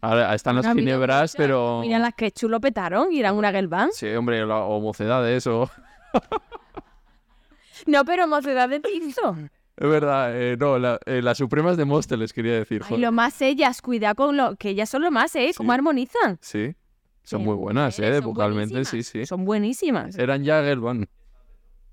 Ahora 0.00 0.32
están 0.34 0.54
las 0.56 0.66
Ah, 0.66 0.74
mira, 0.74 0.92
ginebras, 0.92 1.34
pero... 1.36 1.80
Mira 1.80 1.98
las 1.98 2.14
que 2.14 2.30
chulo 2.30 2.60
petaron 2.60 3.12
y 3.12 3.18
eran 3.20 3.34
una 3.34 3.50
girl 3.52 3.66
band. 3.68 3.90
Sí, 3.92 4.06
hombre, 4.08 4.42
o 4.44 4.80
mocedades 4.80 5.46
o... 5.48 5.68
No, 7.86 8.04
pero 8.04 8.26
mocedad 8.26 8.68
de 8.68 8.80
piso. 8.80 9.36
Es 9.76 9.88
verdad, 9.88 10.30
eh, 10.34 10.56
no, 10.58 10.78
la- 10.78 10.98
eh, 11.04 11.20
las 11.22 11.38
supremas 11.38 11.76
de 11.76 11.84
Móstoles 11.84 12.32
quería 12.32 12.54
decir. 12.54 12.80
Ay, 12.84 12.88
joder. 12.88 13.00
lo 13.04 13.12
más 13.12 13.40
ellas, 13.42 13.82
cuidado 13.82 14.14
con 14.14 14.36
lo 14.36 14.56
que 14.56 14.70
ellas 14.70 14.88
son 14.88 15.02
lo 15.02 15.10
más, 15.10 15.34
¿eh? 15.36 15.50
¿Cómo 15.56 15.70
Sí. 15.70 15.74
armonizan? 15.74 16.38
Sí, 16.40 16.74
son 17.22 17.40
Qué 17.40 17.44
muy 17.46 17.56
buenas, 17.56 17.98
¿eh? 17.98 18.14
son 18.16 18.24
Vocalmente, 18.24 18.84
sí, 18.86 19.02
sí. 19.02 19.26
Son 19.26 19.44
buenísimas. 19.44 20.16
Eran 20.18 20.44
ya 20.44 20.62
girl 20.62 20.80
band. 20.80 21.06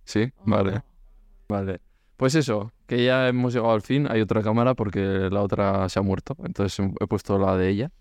Sí, 0.06 0.32
vale. 0.46 0.82
Vale. 1.50 1.82
Pues 2.16 2.36
eso, 2.36 2.72
que 2.88 3.04
ya 3.04 3.28
hemos 3.28 3.54
llegado 3.54 3.74
al 3.74 3.82
fin. 3.82 4.08
Hay 4.10 4.22
otra 4.22 4.42
cámara 4.42 4.76
porque 4.76 5.02
la 5.30 5.42
otra 5.42 5.90
se 5.90 6.00
ha 6.00 6.02
muerto. 6.02 6.38
Entonces 6.46 6.86
he 7.00 7.08
puesto 7.08 7.38
la 7.38 7.58
de 7.58 7.70
ella. 7.70 7.92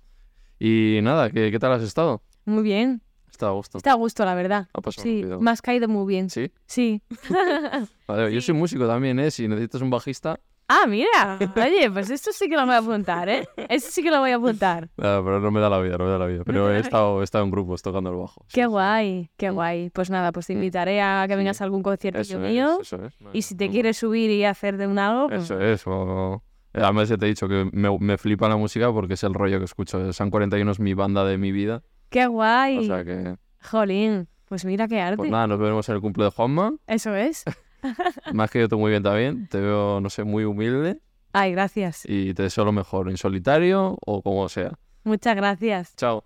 Y 0.60 1.00
nada, 1.02 1.28
¿qué, 1.30 1.50
qué 1.50 1.58
tal 1.58 1.72
has 1.72 1.82
estado? 1.82 2.22
Muy 2.44 2.62
bien. 2.62 3.02
Está 3.32 3.48
a 3.48 3.50
gusto. 3.52 3.78
Está 3.78 3.92
a 3.92 3.94
gusto, 3.94 4.24
la 4.24 4.34
verdad. 4.34 4.68
Ha 4.74 4.80
pasado 4.80 5.02
Sí, 5.02 5.22
rápido. 5.22 5.40
me 5.40 5.50
has 5.50 5.62
caído 5.62 5.88
muy 5.88 6.06
bien. 6.06 6.30
¿Sí? 6.30 6.52
Sí. 6.66 7.02
Vale, 8.06 8.32
yo 8.32 8.40
soy 8.40 8.54
músico 8.54 8.86
también, 8.86 9.18
¿eh? 9.18 9.30
Si 9.30 9.48
necesitas 9.48 9.80
un 9.82 9.90
bajista. 9.90 10.38
Ah, 10.68 10.86
mira. 10.86 11.38
Oye, 11.56 11.90
pues 11.90 12.08
esto 12.10 12.30
sí 12.32 12.48
que 12.48 12.56
lo 12.56 12.64
voy 12.64 12.74
a 12.74 12.78
apuntar, 12.78 13.28
¿eh? 13.28 13.46
Esto 13.68 13.90
sí 13.90 14.02
que 14.02 14.10
lo 14.10 14.20
voy 14.20 14.30
a 14.30 14.36
apuntar. 14.36 14.88
Ah, 14.98 15.20
pero 15.24 15.40
no 15.40 15.50
me 15.50 15.60
da 15.60 15.68
la 15.68 15.78
vida, 15.80 15.98
no 15.98 16.04
me 16.04 16.10
da 16.10 16.18
la 16.18 16.26
vida. 16.26 16.42
Pero 16.46 16.70
he 16.72 16.78
estado, 16.78 17.20
he 17.20 17.24
estado 17.24 17.44
en 17.44 17.50
grupos 17.50 17.82
tocando 17.82 18.10
el 18.10 18.16
bajo. 18.16 18.44
Sí, 18.48 18.54
Qué 18.54 18.60
sí. 18.62 18.66
guay, 18.66 19.30
qué 19.36 19.50
Mm. 19.50 19.54
guay. 19.54 19.90
Pues 19.90 20.08
nada, 20.10 20.30
pues 20.32 20.46
te 20.46 20.54
Mm. 20.54 20.56
invitaré 20.58 21.00
a 21.02 21.24
que 21.26 21.34
Sí. 21.34 21.38
vengas 21.38 21.60
a 21.60 21.64
algún 21.64 21.82
concierto 21.82 22.20
Eso 22.20 22.38
mío. 22.38 22.78
es, 22.80 22.92
eso 22.92 23.04
es. 23.04 23.14
Y 23.32 23.42
si 23.42 23.54
te 23.56 23.64
Muy 23.66 23.72
quieres 23.72 23.96
subir 23.98 24.30
y 24.30 24.44
hacer 24.44 24.76
de 24.76 24.86
un 24.86 24.98
algo, 24.98 25.28
pues 25.28 25.44
Eso 25.44 25.60
es. 25.60 25.82
o- 25.86 26.42
Además 26.74 27.10
ya 27.10 27.18
te 27.18 27.26
he 27.26 27.28
dicho 27.28 27.48
que 27.48 27.68
me, 27.70 27.98
me 27.98 28.16
flipa 28.16 28.48
la 28.48 28.56
música 28.56 28.90
porque 28.90 29.12
es 29.14 29.22
el 29.24 29.34
rollo 29.34 29.58
que 29.58 29.66
escucho. 29.66 30.10
San 30.14 30.30
41 30.30 30.70
es 30.72 30.80
mi 30.80 30.94
banda 30.94 31.22
de 31.22 31.36
mi 31.36 31.52
vida. 31.52 31.82
Qué 32.12 32.26
guay. 32.26 32.78
O 32.78 32.82
sea 32.84 33.04
que, 33.04 33.36
Jolín, 33.62 34.28
pues 34.46 34.64
mira 34.64 34.86
qué 34.86 35.00
arte. 35.00 35.16
pues 35.16 35.30
nada, 35.30 35.46
nos 35.46 35.58
veremos 35.58 35.88
en 35.88 35.96
el 35.96 36.00
cumple 36.00 36.24
de 36.24 36.30
Juanma. 36.30 36.74
Eso 36.86 37.14
es. 37.16 37.44
Más 38.32 38.50
que 38.50 38.60
yo 38.60 38.68
te 38.68 38.76
muy 38.76 38.90
bien 38.90 39.02
también. 39.02 39.48
Te 39.48 39.58
veo, 39.60 40.00
no 40.00 40.10
sé, 40.10 40.24
muy 40.24 40.44
humilde. 40.44 41.00
Ay, 41.32 41.52
gracias. 41.52 42.04
Y 42.06 42.34
te 42.34 42.44
deseo 42.44 42.64
lo 42.64 42.72
mejor 42.72 43.08
en 43.08 43.16
solitario 43.16 43.96
o 44.06 44.22
como 44.22 44.48
sea. 44.48 44.78
Muchas 45.04 45.34
gracias. 45.34 45.96
Chao. 45.96 46.24